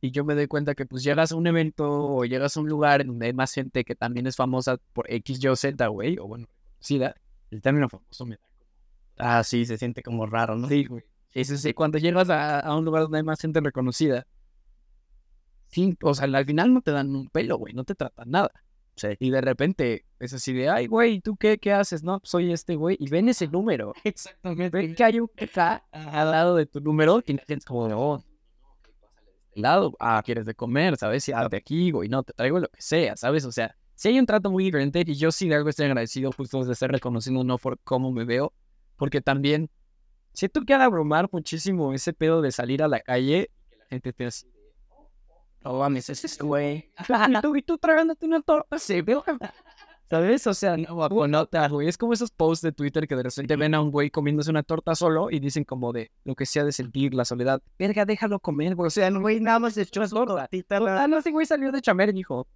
Y 0.00 0.12
yo 0.12 0.24
me 0.24 0.36
doy 0.36 0.46
cuenta 0.46 0.76
que 0.76 0.86
pues 0.86 1.02
llegas 1.02 1.32
a 1.32 1.34
un 1.34 1.48
evento 1.48 1.84
o 1.84 2.24
llegas 2.24 2.56
a 2.56 2.60
un 2.60 2.68
lugar 2.68 3.04
donde 3.04 3.26
hay 3.26 3.32
más 3.32 3.52
gente 3.52 3.82
que 3.82 3.96
también 3.96 4.28
es 4.28 4.36
famosa 4.36 4.76
por 4.92 5.12
X, 5.12 5.42
Y 5.42 5.48
o 5.48 5.56
Z, 5.56 5.84
güey, 5.88 6.16
o 6.18 6.28
bueno, 6.28 6.46
sí, 6.78 7.00
el 7.50 7.60
término 7.60 7.88
famoso 7.88 8.24
me 8.24 8.36
da 8.36 8.42
como... 8.56 8.70
Ah, 9.18 9.42
sí, 9.42 9.66
se 9.66 9.78
siente 9.78 10.04
como 10.04 10.24
raro, 10.24 10.54
¿no? 10.54 10.68
Sí, 10.68 10.84
güey. 10.84 11.02
Sí, 11.34 11.44
sí. 11.44 11.74
Cuando 11.74 11.98
llegas 11.98 12.30
a, 12.30 12.60
a 12.60 12.76
un 12.76 12.84
lugar 12.84 13.02
donde 13.02 13.18
hay 13.18 13.24
más 13.24 13.40
gente 13.40 13.58
reconocida, 13.60 14.28
sí, 15.70 15.98
o 16.00 16.14
sea, 16.14 16.26
al 16.26 16.46
final 16.46 16.72
no 16.72 16.82
te 16.82 16.92
dan 16.92 17.16
un 17.16 17.28
pelo, 17.30 17.58
güey, 17.58 17.74
no 17.74 17.82
te 17.82 17.96
tratan 17.96 18.30
nada. 18.30 18.52
Y 19.18 19.30
de 19.30 19.40
repente 19.40 20.06
es 20.18 20.32
así 20.32 20.52
de, 20.52 20.68
ay, 20.68 20.86
güey, 20.86 21.20
¿tú 21.20 21.36
qué, 21.36 21.58
qué 21.58 21.72
haces? 21.72 22.02
No, 22.02 22.20
soy 22.22 22.52
este 22.52 22.76
güey. 22.76 22.96
Y 22.98 23.08
ven 23.10 23.28
ese 23.28 23.48
número. 23.48 23.92
Exactamente. 24.04 24.76
Ven 24.76 24.94
que 24.94 25.04
hay 25.04 25.20
un 25.20 25.30
está 25.36 25.84
al 25.92 26.30
lado 26.30 26.56
de 26.56 26.66
tu 26.66 26.80
número 26.80 27.22
y 27.26 27.34
la 27.34 27.44
gente 27.44 27.60
es 27.60 27.64
como, 27.64 27.84
oh, 27.84 28.24
lado, 29.54 29.94
ah, 30.00 30.22
quieres 30.24 30.46
de 30.46 30.54
comer, 30.54 30.96
¿sabes? 30.96 31.28
Y 31.28 31.32
ah, 31.32 31.48
de 31.48 31.56
aquí, 31.56 31.90
güey, 31.90 32.08
no, 32.08 32.22
te 32.22 32.32
traigo 32.32 32.58
lo 32.58 32.68
que 32.68 32.80
sea, 32.80 33.16
¿sabes? 33.16 33.44
O 33.44 33.52
sea, 33.52 33.76
si 33.94 34.08
hay 34.08 34.18
un 34.18 34.26
trato 34.26 34.50
muy 34.50 34.64
diferente 34.64 35.02
y 35.06 35.14
yo 35.14 35.32
sí 35.32 35.48
de 35.48 35.56
algo 35.56 35.68
estoy 35.68 35.86
agradecido 35.86 36.32
justo 36.32 36.64
de 36.64 36.74
ser 36.74 36.92
reconocido 36.92 37.42
no 37.44 37.58
por 37.58 37.78
cómo 37.80 38.12
me 38.12 38.24
veo, 38.24 38.52
porque 38.96 39.20
también 39.20 39.70
siento 40.32 40.62
que 40.62 40.74
ha 40.74 40.78
de 40.78 40.84
abrumar 40.84 41.28
muchísimo 41.32 41.94
ese 41.94 42.12
pedo 42.12 42.42
de 42.42 42.52
salir 42.52 42.82
a 42.82 42.88
la 42.88 43.00
calle 43.00 43.50
la 43.70 43.86
gente 43.86 44.10
esté 44.10 44.26
así 44.26 44.46
No 45.66 45.78
mames, 45.80 46.08
ese 46.08 46.28
es 46.28 46.38
güey. 46.38 46.92
y 47.28 47.40
tú, 47.40 47.56
y 47.56 47.62
tú 47.62 47.76
tragándote 47.76 48.24
una 48.24 48.40
torta, 48.40 48.78
sí, 48.78 49.00
veo. 49.00 49.24
¿Sabes? 50.08 50.46
O 50.46 50.54
sea, 50.54 50.76
no, 50.76 51.08
no, 51.08 51.48
güey. 51.70 51.88
Es 51.88 51.98
como 51.98 52.12
esos 52.12 52.30
posts 52.30 52.62
de 52.62 52.70
Twitter 52.70 53.08
que 53.08 53.16
de 53.16 53.24
repente 53.24 53.56
ven 53.56 53.74
a 53.74 53.80
un 53.80 53.90
güey 53.90 54.08
comiéndose 54.08 54.48
una 54.48 54.62
torta 54.62 54.94
solo 54.94 55.28
y 55.28 55.40
dicen 55.40 55.64
como 55.64 55.92
de 55.92 56.12
lo 56.22 56.36
que 56.36 56.46
sea 56.46 56.62
de 56.62 56.70
sentir 56.70 57.14
la 57.14 57.24
soledad. 57.24 57.60
Verga, 57.80 58.04
déjalo 58.04 58.38
comer, 58.38 58.76
güey. 58.76 58.86
O 58.86 58.90
sea, 58.90 59.08
el 59.08 59.18
güey 59.18 59.40
nada 59.40 59.58
más 59.58 59.76
echó 59.76 60.04
es 60.04 60.10
torta. 60.10 60.48
Ah, 60.70 61.08
no, 61.08 61.18
ese 61.18 61.32
güey 61.32 61.46
salió 61.46 61.72
de 61.72 61.82
chamer 61.82 62.10
y 62.10 62.12
dijo, 62.12 62.46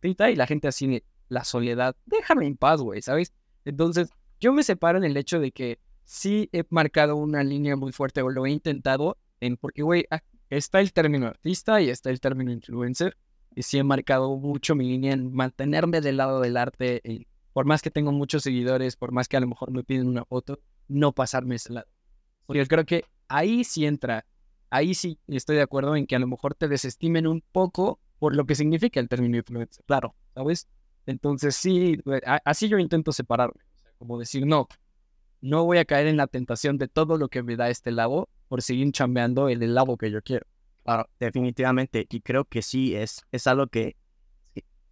tita, 0.00 0.28
y 0.28 0.34
la 0.34 0.48
gente 0.48 0.66
así, 0.66 1.04
la 1.28 1.44
soledad, 1.44 1.94
déjame 2.06 2.48
en 2.48 2.56
paz, 2.56 2.80
güey, 2.80 3.02
¿sabes? 3.02 3.32
Entonces, 3.66 4.10
yo 4.40 4.52
me 4.52 4.64
separo 4.64 4.98
en 4.98 5.04
el 5.04 5.16
hecho 5.16 5.38
de 5.38 5.52
que 5.52 5.78
sí 6.04 6.48
he 6.50 6.64
marcado 6.70 7.14
una 7.14 7.44
línea 7.44 7.76
muy 7.76 7.92
fuerte 7.92 8.20
o 8.20 8.30
lo 8.30 8.46
he 8.46 8.50
intentado, 8.50 9.16
en 9.38 9.56
porque, 9.56 9.82
güey, 9.82 10.06
está 10.50 10.80
el 10.80 10.92
término 10.92 11.26
artista 11.26 11.80
y 11.80 11.90
está 11.90 12.10
el 12.10 12.20
término 12.20 12.52
influencer 12.52 13.16
y 13.54 13.62
sí 13.62 13.78
he 13.78 13.82
marcado 13.82 14.36
mucho 14.36 14.74
mi 14.74 14.86
línea 14.88 15.12
en 15.12 15.32
mantenerme 15.32 16.00
del 16.00 16.16
lado 16.16 16.40
del 16.40 16.56
arte, 16.56 17.00
y 17.02 17.26
por 17.52 17.66
más 17.66 17.82
que 17.82 17.90
tengo 17.90 18.12
muchos 18.12 18.44
seguidores, 18.44 18.94
por 18.94 19.10
más 19.10 19.26
que 19.26 19.36
a 19.36 19.40
lo 19.40 19.48
mejor 19.48 19.72
me 19.72 19.82
piden 19.82 20.06
una 20.06 20.24
foto, 20.24 20.60
no 20.86 21.12
pasarme 21.12 21.56
ese 21.56 21.72
lado. 21.72 21.88
Porque 22.46 22.64
creo 22.66 22.86
que 22.86 23.04
ahí 23.26 23.64
sí 23.64 23.84
entra, 23.84 24.24
ahí 24.70 24.94
sí 24.94 25.18
estoy 25.26 25.56
de 25.56 25.62
acuerdo 25.62 25.96
en 25.96 26.06
que 26.06 26.14
a 26.14 26.20
lo 26.20 26.28
mejor 26.28 26.54
te 26.54 26.68
desestimen 26.68 27.26
un 27.26 27.42
poco 27.52 27.98
por 28.20 28.36
lo 28.36 28.46
que 28.46 28.54
significa 28.54 29.00
el 29.00 29.08
término 29.08 29.36
influencer, 29.36 29.84
claro, 29.86 30.14
¿sabes? 30.34 30.68
Entonces 31.06 31.56
sí, 31.56 31.98
así 32.44 32.68
yo 32.68 32.78
intento 32.78 33.10
separarme, 33.10 33.60
como 33.98 34.20
decir, 34.20 34.46
no, 34.46 34.68
no 35.40 35.64
voy 35.64 35.78
a 35.78 35.84
caer 35.84 36.06
en 36.06 36.16
la 36.16 36.26
tentación 36.26 36.78
de 36.78 36.86
todo 36.86 37.16
lo 37.16 37.28
que 37.28 37.42
me 37.42 37.56
da 37.56 37.70
este 37.70 37.90
lado 37.90 38.28
por 38.48 38.62
seguir 38.62 38.90
chambeando 38.92 39.48
el 39.48 39.74
lado 39.74 39.96
que 39.96 40.10
yo 40.10 40.22
quiero. 40.22 40.46
Claro, 40.84 41.08
definitivamente. 41.20 42.06
Y 42.08 42.20
creo 42.20 42.44
que 42.44 42.62
sí, 42.62 42.94
es, 42.94 43.22
es 43.30 43.46
algo 43.46 43.66
que 43.66 43.96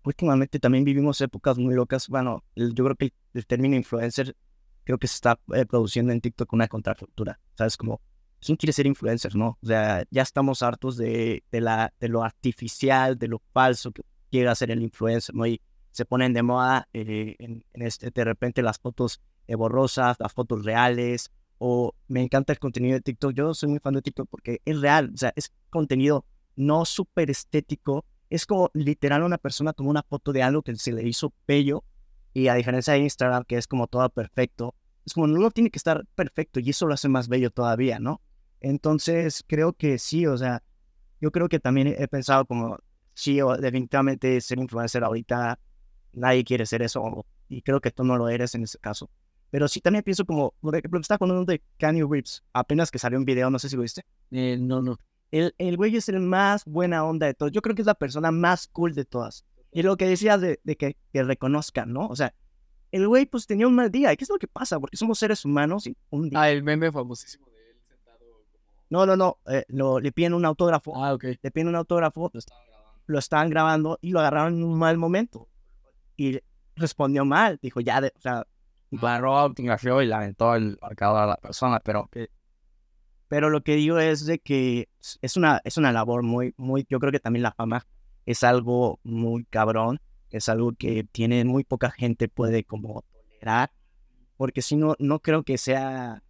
últimamente 0.06 0.60
también 0.60 0.84
vivimos 0.84 1.20
épocas 1.20 1.58
muy 1.58 1.74
locas. 1.74 2.08
Bueno, 2.08 2.44
yo 2.54 2.84
creo 2.84 2.96
que 2.96 3.12
el, 3.34 3.46
término 3.46 3.76
influencer 3.76 4.36
creo 4.84 4.98
que 4.98 5.08
se 5.08 5.14
está 5.16 5.38
eh, 5.54 5.66
produciendo 5.66 6.12
en 6.12 6.20
TikTok 6.20 6.52
una 6.52 6.68
contracultura. 6.68 7.40
¿Sabes? 7.54 7.76
Como, 7.76 8.00
¿quién 8.40 8.56
quiere 8.56 8.72
ser 8.72 8.86
influencer, 8.86 9.34
no? 9.34 9.58
O 9.62 9.66
sea, 9.66 10.04
ya 10.10 10.22
estamos 10.22 10.62
hartos 10.62 10.96
de, 10.96 11.42
de, 11.50 11.60
la, 11.60 11.92
de 11.98 12.08
lo 12.08 12.22
artificial, 12.22 13.18
de 13.18 13.28
lo 13.28 13.42
falso 13.52 13.90
que 13.90 14.02
quiere 14.30 14.48
hacer 14.48 14.70
el 14.70 14.82
influencer, 14.82 15.34
¿no? 15.34 15.46
Y 15.46 15.60
se 15.90 16.04
ponen 16.04 16.32
de 16.34 16.42
moda 16.42 16.88
eh, 16.92 17.36
en, 17.38 17.64
este, 17.72 18.10
de 18.10 18.24
repente 18.24 18.62
las 18.62 18.78
fotos 18.78 19.20
eh, 19.46 19.54
borrosas, 19.54 20.16
las 20.20 20.32
fotos 20.32 20.64
reales, 20.64 21.30
o 21.58 21.94
me 22.08 22.22
encanta 22.22 22.52
el 22.52 22.58
contenido 22.58 22.94
de 22.94 23.00
TikTok. 23.00 23.32
Yo 23.32 23.54
soy 23.54 23.70
muy 23.70 23.78
fan 23.78 23.94
de 23.94 24.02
TikTok 24.02 24.28
porque 24.28 24.60
es 24.64 24.80
real, 24.80 25.10
o 25.14 25.16
sea, 25.16 25.32
es 25.36 25.52
contenido 25.70 26.24
no 26.56 26.84
súper 26.84 27.30
estético. 27.30 28.04
Es 28.30 28.46
como 28.46 28.70
literal 28.74 29.22
una 29.22 29.38
persona 29.38 29.72
tomó 29.72 29.90
una 29.90 30.02
foto 30.02 30.32
de 30.32 30.42
algo 30.42 30.62
que 30.62 30.74
se 30.76 30.92
le 30.92 31.06
hizo 31.06 31.32
bello 31.46 31.84
y 32.34 32.48
a 32.48 32.54
diferencia 32.54 32.92
de 32.92 33.00
Instagram, 33.00 33.44
que 33.44 33.56
es 33.56 33.66
como 33.66 33.86
todo 33.86 34.08
perfecto, 34.10 34.74
es 35.06 35.14
como 35.14 35.26
no 35.26 35.50
tiene 35.50 35.70
que 35.70 35.78
estar 35.78 36.04
perfecto 36.14 36.60
y 36.60 36.68
eso 36.70 36.86
lo 36.86 36.94
hace 36.94 37.08
más 37.08 37.28
bello 37.28 37.50
todavía, 37.50 37.98
¿no? 37.98 38.20
Entonces 38.60 39.44
creo 39.46 39.72
que 39.72 39.98
sí, 39.98 40.26
o 40.26 40.36
sea, 40.36 40.62
yo 41.20 41.30
creo 41.30 41.48
que 41.48 41.60
también 41.60 41.86
he 41.86 42.08
pensado 42.08 42.44
como, 42.44 42.78
sí, 43.14 43.38
definitivamente 43.60 44.40
ser 44.40 44.58
influencer 44.58 45.04
ahorita, 45.04 45.58
nadie 46.12 46.44
quiere 46.44 46.66
ser 46.66 46.82
eso 46.82 47.24
y 47.48 47.62
creo 47.62 47.80
que 47.80 47.90
tú 47.90 48.04
no 48.04 48.16
lo 48.16 48.28
eres 48.28 48.54
en 48.54 48.64
ese 48.64 48.78
caso. 48.78 49.08
Pero 49.50 49.68
sí 49.68 49.80
también 49.80 50.02
pienso 50.02 50.24
como, 50.24 50.54
por 50.60 50.76
ejemplo, 50.76 51.00
está 51.00 51.18
con 51.18 51.30
uno 51.30 51.44
de 51.44 51.62
Kanye 51.78 52.04
Reeves, 52.08 52.42
apenas 52.52 52.90
que 52.90 52.98
salió 52.98 53.18
un 53.18 53.24
video, 53.24 53.50
no 53.50 53.58
sé 53.58 53.68
si 53.68 53.76
lo 53.76 53.82
viste. 53.82 54.02
Eh, 54.30 54.56
no, 54.60 54.82
no. 54.82 54.98
El, 55.30 55.54
el 55.58 55.76
güey 55.76 55.96
es 55.96 56.08
el 56.08 56.20
más 56.20 56.64
buena 56.64 57.04
onda 57.04 57.26
de 57.26 57.34
todos. 57.34 57.52
Yo 57.52 57.62
creo 57.62 57.74
que 57.74 57.82
es 57.82 57.86
la 57.86 57.94
persona 57.94 58.30
más 58.30 58.68
cool 58.68 58.94
de 58.94 59.04
todas. 59.04 59.44
Y 59.72 59.82
lo 59.82 59.96
que 59.96 60.06
decías 60.06 60.40
de, 60.40 60.60
de 60.64 60.76
que, 60.76 60.96
que, 61.12 61.22
reconozcan, 61.22 61.92
¿no? 61.92 62.06
O 62.06 62.16
sea, 62.16 62.34
el 62.92 63.06
güey 63.06 63.26
pues 63.26 63.46
tenía 63.46 63.66
un 63.66 63.74
mal 63.74 63.90
día. 63.90 64.12
¿Y 64.12 64.16
qué 64.16 64.24
es 64.24 64.30
lo 64.30 64.38
que 64.38 64.48
pasa? 64.48 64.80
Porque 64.80 64.96
somos 64.96 65.18
seres 65.18 65.44
humanos 65.44 65.86
y 65.86 65.96
un 66.10 66.30
día... 66.30 66.40
Ah, 66.40 66.50
el 66.50 66.62
meme 66.62 66.90
famosísimo 66.90 67.46
de 67.46 67.70
él 67.70 67.76
sentado 67.86 68.18
como... 68.18 68.44
No, 68.88 69.04
no, 69.04 69.16
no. 69.16 69.38
Eh, 69.52 69.64
lo, 69.68 70.00
le 70.00 70.12
piden 70.12 70.34
un 70.34 70.44
autógrafo. 70.44 70.96
Ah, 70.96 71.12
ok. 71.12 71.24
Le 71.42 71.50
piden 71.50 71.68
un 71.68 71.76
autógrafo. 71.76 72.30
Lo 72.32 72.38
estaban 72.38 72.64
grabando. 72.68 73.02
Lo 73.06 73.18
estaban 73.18 73.50
grabando 73.50 73.98
y 74.00 74.10
lo 74.12 74.20
agarraron 74.20 74.54
en 74.54 74.64
un 74.64 74.78
mal 74.78 74.96
momento. 74.96 75.48
Y 76.16 76.40
respondió 76.76 77.24
mal. 77.24 77.58
Dijo, 77.60 77.80
ya, 77.80 78.00
de, 78.00 78.12
o 78.16 78.20
sea, 78.20 78.46
Barró, 78.90 79.52
y 79.56 80.06
lamentó 80.06 80.54
el 80.54 80.78
marcador 80.80 81.22
a 81.22 81.26
la 81.26 81.36
persona, 81.36 81.80
pero... 81.80 82.08
Pero 83.28 83.50
lo 83.50 83.62
que 83.62 83.74
digo 83.74 83.98
es 83.98 84.24
de 84.24 84.38
que 84.38 84.88
es 85.20 85.36
una, 85.36 85.60
es 85.64 85.76
una 85.76 85.90
labor 85.90 86.22
muy, 86.22 86.54
muy, 86.56 86.86
yo 86.88 87.00
creo 87.00 87.10
que 87.10 87.18
también 87.18 87.42
la 87.42 87.50
fama 87.50 87.84
es 88.24 88.44
algo 88.44 89.00
muy 89.02 89.44
cabrón, 89.46 90.00
es 90.30 90.48
algo 90.48 90.72
que 90.78 91.04
tiene 91.10 91.44
muy 91.44 91.64
poca 91.64 91.90
gente 91.90 92.28
puede 92.28 92.64
como 92.64 93.02
tolerar, 93.12 93.72
porque 94.36 94.62
si 94.62 94.76
no, 94.76 94.94
no 94.98 95.20
creo 95.20 95.42
que 95.42 95.58
sea, 95.58 96.22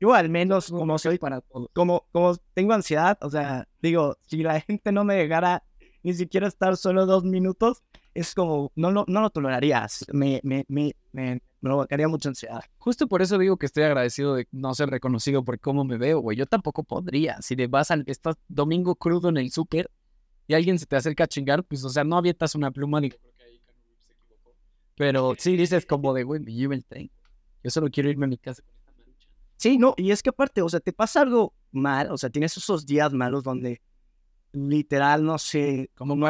yo 0.00 0.14
al 0.14 0.28
menos 0.28 0.70
como 0.70 0.98
soy, 0.98 1.18
para 1.18 1.42
como, 1.72 2.06
como 2.12 2.36
tengo 2.54 2.74
ansiedad, 2.74 3.16
o 3.22 3.30
sea, 3.30 3.66
digo, 3.80 4.18
si 4.26 4.42
la 4.42 4.60
gente 4.60 4.92
no 4.92 5.04
me 5.04 5.14
dejara 5.14 5.62
ni 6.02 6.12
siquiera 6.12 6.48
estar 6.48 6.76
solo 6.76 7.06
dos 7.06 7.24
minutos, 7.24 7.82
es 8.14 8.34
como, 8.34 8.72
no, 8.74 8.90
no, 8.90 9.04
no 9.08 9.20
lo 9.20 9.30
tolerarías, 9.30 10.06
me, 10.12 10.40
me, 10.42 10.64
me, 10.68 10.94
me 11.12 11.40
me 11.60 11.68
provocaría 11.68 12.08
mucha 12.08 12.28
ansiedad. 12.28 12.62
Justo 12.78 13.06
por 13.08 13.22
eso 13.22 13.38
digo 13.38 13.56
que 13.56 13.66
estoy 13.66 13.84
agradecido 13.84 14.34
de 14.34 14.46
no 14.52 14.74
ser 14.74 14.90
reconocido 14.90 15.44
por 15.44 15.58
cómo 15.58 15.84
me 15.84 15.96
veo, 15.96 16.20
güey. 16.20 16.36
Yo 16.36 16.46
tampoco 16.46 16.84
podría. 16.84 17.40
Si 17.42 17.56
te 17.56 17.66
vas 17.66 17.90
al, 17.90 18.04
estás 18.06 18.36
domingo 18.48 18.94
crudo 18.94 19.28
en 19.28 19.38
el 19.38 19.50
súper 19.50 19.90
y 20.46 20.54
alguien 20.54 20.78
se 20.78 20.86
te 20.86 20.96
acerca 20.96 21.24
a 21.24 21.26
chingar, 21.26 21.64
pues, 21.64 21.84
o 21.84 21.88
sea, 21.88 22.04
no 22.04 22.16
avientas 22.16 22.54
una 22.54 22.70
pluma 22.70 23.00
ni... 23.00 23.10
Pero 24.96 25.34
sí 25.38 25.56
dices 25.56 25.86
como 25.86 26.12
de, 26.14 26.24
güey, 26.24 26.40
me 26.40 26.52
llevo 26.52 26.72
el 26.74 26.84
tren. 26.84 27.10
Yo 27.64 27.70
solo 27.70 27.88
quiero 27.90 28.10
irme 28.10 28.26
a 28.26 28.28
mi 28.28 28.38
casa 28.38 28.62
con 28.62 28.74
esta 28.74 28.92
marucha. 28.92 29.28
Sí, 29.56 29.78
no, 29.78 29.94
y 29.96 30.10
es 30.10 30.22
que 30.22 30.30
aparte, 30.30 30.62
o 30.62 30.68
sea, 30.68 30.80
te 30.80 30.92
pasa 30.92 31.22
algo 31.22 31.54
mal, 31.72 32.12
o 32.12 32.18
sea, 32.18 32.30
tienes 32.30 32.56
esos 32.56 32.86
días 32.86 33.12
malos 33.12 33.42
donde 33.42 33.80
literal, 34.52 35.24
no 35.24 35.38
sé, 35.38 35.90
como 35.94 36.14
no 36.14 36.26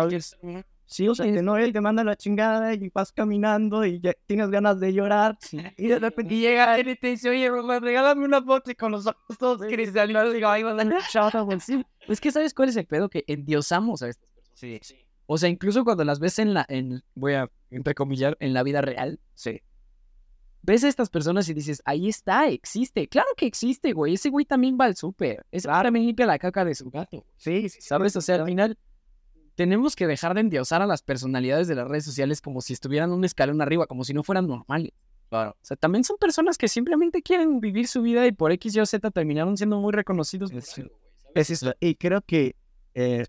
Sí, 0.87 1.09
o 1.09 1.15
sea, 1.17 1.27
que 1.27 1.43
no, 1.43 1.57
él 1.57 1.73
te 1.73 1.81
manda 1.81 2.05
la 2.05 2.15
chingada 2.15 2.73
y 2.73 2.91
vas 2.95 3.11
caminando 3.11 3.85
y 3.85 4.01
ya 4.01 4.13
tienes 4.27 4.51
ganas 4.51 4.79
de 4.79 4.93
llorar. 4.93 5.37
Y 5.77 5.89
de 5.89 5.99
repente 5.99 6.37
llega 6.37 6.79
él 6.79 6.89
y 6.89 6.97
te 6.97 7.09
dice, 7.09 7.29
oye, 7.29 7.51
regálame 7.81 8.25
una 8.25 8.41
foto 8.41 8.71
y 8.71 8.77
con 8.77 8.93
los 8.93 9.07
ojos 9.07 9.37
todos 9.37 9.61
cristalinos. 9.63 10.33
Digo, 10.33 10.49
ay, 10.49 10.63
va 10.63 10.73
a 10.81 11.61
sí. 11.61 11.85
Es 12.07 12.21
que, 12.21 12.31
¿sabes 12.31 12.55
cuál 12.55 12.69
es 12.69 12.77
el 12.77 12.87
pedo? 12.87 13.09
Que 13.09 13.25
endiosamos 13.27 14.03
a 14.03 14.09
estas 14.09 14.29
personas. 14.31 14.59
Sí, 14.61 14.79
sí. 14.81 14.97
O 15.27 15.39
sea, 15.39 15.49
incluso 15.49 15.85
cuando 15.85 16.05
las 16.05 16.21
ves 16.21 16.39
en 16.39 16.55
la, 16.55 16.65
en, 16.69 17.03
voy 17.17 17.35
a 17.35 17.51
entrecomillar, 17.71 18.37
en 18.39 18.55
la 18.55 18.63
vida 18.63 18.81
real. 18.81 19.19
Sí. 19.35 19.61
Ves 20.63 20.85
a 20.85 20.89
estas 20.89 21.11
personas 21.11 21.49
y 21.49 21.55
dices, 21.55 21.83
ahí 21.85 22.09
está, 22.09 22.49
existe. 22.49 23.09
Claro 23.09 23.29
que 23.37 23.47
existe, 23.47 23.93
güey. 23.93 24.15
Ese 24.15 24.31
güey 24.31 24.45
también 24.45 24.79
va 24.81 24.85
al 24.85 24.95
súper. 24.95 25.45
Ese 25.51 25.69
güey 25.69 25.83
también 25.83 26.07
limpia 26.07 26.27
la 26.27 26.39
caca 26.39 26.65
de 26.65 26.77
su 26.77 26.91
gato. 26.91 27.27
Sí, 27.37 27.69
sí. 27.69 27.81
¿Sabes? 27.81 28.15
O 28.15 28.21
sea, 28.21 28.37
al 28.37 28.47
final 28.47 28.79
tenemos 29.57 29.97
que 29.97 30.07
dejar 30.07 30.35
de 30.35 30.43
endiosar 30.43 30.83
a 30.83 30.87
las 30.87 31.03
personalidades 31.03 31.67
de 31.67 31.75
las 31.75 31.89
redes 31.89 32.05
sociales 32.05 32.41
como 32.41 32.61
si 32.61 32.75
estuvieran 32.75 33.11
un 33.11 33.25
escalón 33.25 33.61
arriba, 33.61 33.87
como 33.87 34.05
si 34.05 34.15
no 34.15 34.23
fueran 34.23 34.47
normales. 34.47 34.93
Claro. 35.31 35.51
O 35.51 35.65
sea, 35.65 35.77
también 35.77 36.05
son 36.05 36.19
personas 36.19 36.57
que 36.57 36.69
simplemente 36.69 37.23
quieren 37.23 37.59
vivir 37.59 37.89
su 37.89 38.03
vida 38.03 38.27
y 38.27 38.33
por 38.33 38.53
X, 38.53 38.77
Y 38.77 38.81
o 38.81 38.87
Z 38.87 39.11
terminaron 39.11 39.57
siendo 39.57 39.81
muy 39.81 39.93
reconocidos. 39.93 40.53
Es, 40.53 40.81
es 41.35 41.51
eso. 41.51 41.75
Y 41.81 41.97
creo 41.97 42.21
que, 42.21 42.55
eh, 42.95 43.27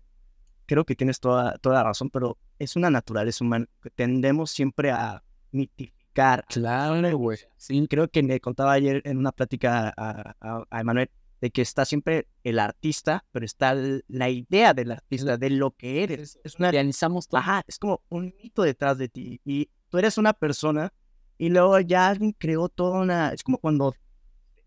creo 0.66 0.84
que 0.84 0.94
tienes 0.94 1.18
toda, 1.18 1.56
toda 1.58 1.76
la 1.76 1.84
razón, 1.84 2.10
pero 2.10 2.38
es 2.58 2.76
una 2.76 2.90
naturaleza 2.90 3.42
humana 3.42 3.66
que 3.82 3.90
tendemos 3.90 4.50
siempre 4.50 4.90
a 4.92 5.24
mitificar. 5.50 6.44
Claro, 6.48 7.18
güey. 7.18 7.38
Sí, 7.56 7.84
creo 7.88 8.06
que 8.08 8.22
me 8.22 8.38
contaba 8.38 8.72
ayer 8.72 9.02
en 9.04 9.16
una 9.16 9.32
plática 9.32 9.92
a, 9.96 10.34
a, 10.40 10.64
a 10.70 10.80
Emanuel 10.80 11.10
de 11.40 11.50
que 11.50 11.62
está 11.62 11.84
siempre 11.84 12.28
el 12.42 12.58
artista, 12.58 13.24
pero 13.32 13.44
está 13.44 13.74
la 14.08 14.28
idea 14.28 14.74
del 14.74 14.90
artista, 14.92 15.36
de 15.36 15.50
lo 15.50 15.70
que 15.72 16.02
eres. 16.02 16.38
Es 16.42 16.56
una, 16.56 16.70
realizamos 16.70 17.28
todo. 17.28 17.40
Ajá, 17.40 17.64
es 17.66 17.78
como 17.78 18.02
un 18.08 18.34
mito 18.42 18.62
detrás 18.62 18.98
de 18.98 19.08
ti. 19.08 19.40
Y 19.44 19.70
tú 19.88 19.98
eres 19.98 20.18
una 20.18 20.32
persona 20.32 20.92
y 21.36 21.48
luego 21.48 21.78
ya 21.80 22.08
alguien 22.08 22.32
creó 22.32 22.68
toda 22.68 23.00
una... 23.00 23.32
Es 23.32 23.42
como 23.42 23.58
cuando 23.58 23.94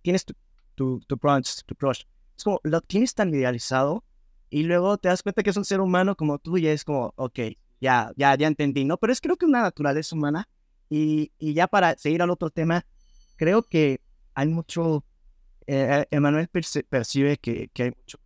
tienes 0.02 0.24
tu, 0.26 0.34
tu, 0.76 1.00
tu, 1.02 1.18
crush, 1.18 1.62
tu 1.66 1.76
crush. 1.76 2.04
Es 2.38 2.44
como 2.44 2.60
lo 2.64 2.80
tienes 2.82 3.14
tan 3.14 3.34
idealizado 3.34 4.04
y 4.50 4.64
luego 4.64 4.98
te 4.98 5.10
das 5.10 5.24
cuenta 5.24 5.44
que 5.44 5.50
es 5.50 5.58
un 5.58 5.66
ser 5.66 5.82
humano 5.82 6.16
como 6.16 6.40
tú 6.40 6.58
y 6.58 6.68
es 6.68 6.86
como, 6.86 7.14
ok, 7.16 7.40
ya, 7.82 8.12
ya, 8.16 8.36
ya 8.36 8.48
entendí, 8.48 8.86
¿no? 8.86 8.98
Pero 8.98 9.12
es 9.12 9.20
creo 9.20 9.36
que 9.36 9.46
una 9.46 9.62
naturaleza 9.62 10.16
humana. 10.16 10.48
Y, 10.90 11.32
y 11.40 11.54
ya 11.54 11.68
para 11.68 11.98
seguir 11.98 12.22
al 12.22 12.30
otro 12.30 12.50
tema, 12.50 12.86
creo 13.38 13.64
que 13.64 14.02
hay 14.34 14.48
mucho 14.48 15.06
eh, 15.68 16.06
Emanuel 16.12 16.48
percibe 16.48 17.38
que, 17.38 17.70
que, 17.74 17.84
hay 17.84 17.92
mucha 17.92 18.18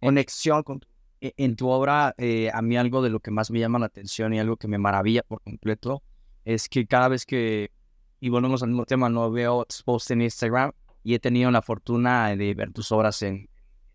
conexión 0.00 0.62
con 0.62 0.80
e, 1.20 1.34
En 1.36 1.56
tu 1.56 1.68
obra, 1.68 2.14
eh, 2.18 2.50
a 2.52 2.62
mí 2.62 2.76
algo 2.76 3.02
de 3.02 3.10
lo 3.10 3.20
que 3.20 3.30
más 3.30 3.50
me 3.50 3.58
llama 3.58 3.78
la 3.78 3.86
atención 3.86 4.34
y 4.34 4.40
algo 4.40 4.56
que 4.56 4.68
me 4.68 4.78
maravilla 4.78 5.22
por 5.22 5.40
completo 5.42 6.02
es 6.44 6.68
que 6.68 6.86
cada 6.86 7.08
vez 7.08 7.26
que, 7.26 7.72
y 8.20 8.28
volvemos 8.28 8.62
al 8.62 8.70
mismo 8.70 8.86
tema, 8.86 9.08
no 9.08 9.30
veo 9.30 9.66
posts 9.84 10.12
en 10.12 10.22
Instagram 10.22 10.72
y 11.02 11.14
he 11.14 11.18
tenido 11.18 11.50
la 11.50 11.62
fortuna 11.62 12.34
de 12.36 12.54
ver 12.54 12.72
tus 12.72 12.90
obras 12.92 13.22
en 13.22 13.48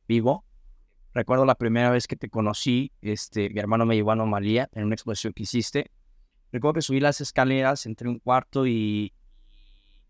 vivo, 0.08 0.46
Recuerdo 1.14 1.46
la 1.46 1.56
primera 1.56 1.92
vez 1.92 2.08
que 2.08 2.16
te 2.16 2.28
conocí, 2.28 2.92
este, 3.02 3.50
mi 3.52 3.60
hermano 3.60 3.86
me 3.86 3.96
llevó 3.96 4.10
a 4.10 4.14
Anomalía 4.14 4.68
en 4.74 4.86
una 4.86 4.96
exposición 4.96 5.34
que 5.34 5.44
hiciste. 5.44 5.92
Recuerdo 6.52 6.76
que 6.76 6.82
subí 6.82 7.00
las 7.00 7.22
escaleras, 7.22 7.86
entré 7.86 8.08
en 8.08 8.16
un 8.16 8.20
cuarto 8.20 8.66
y, 8.66 9.14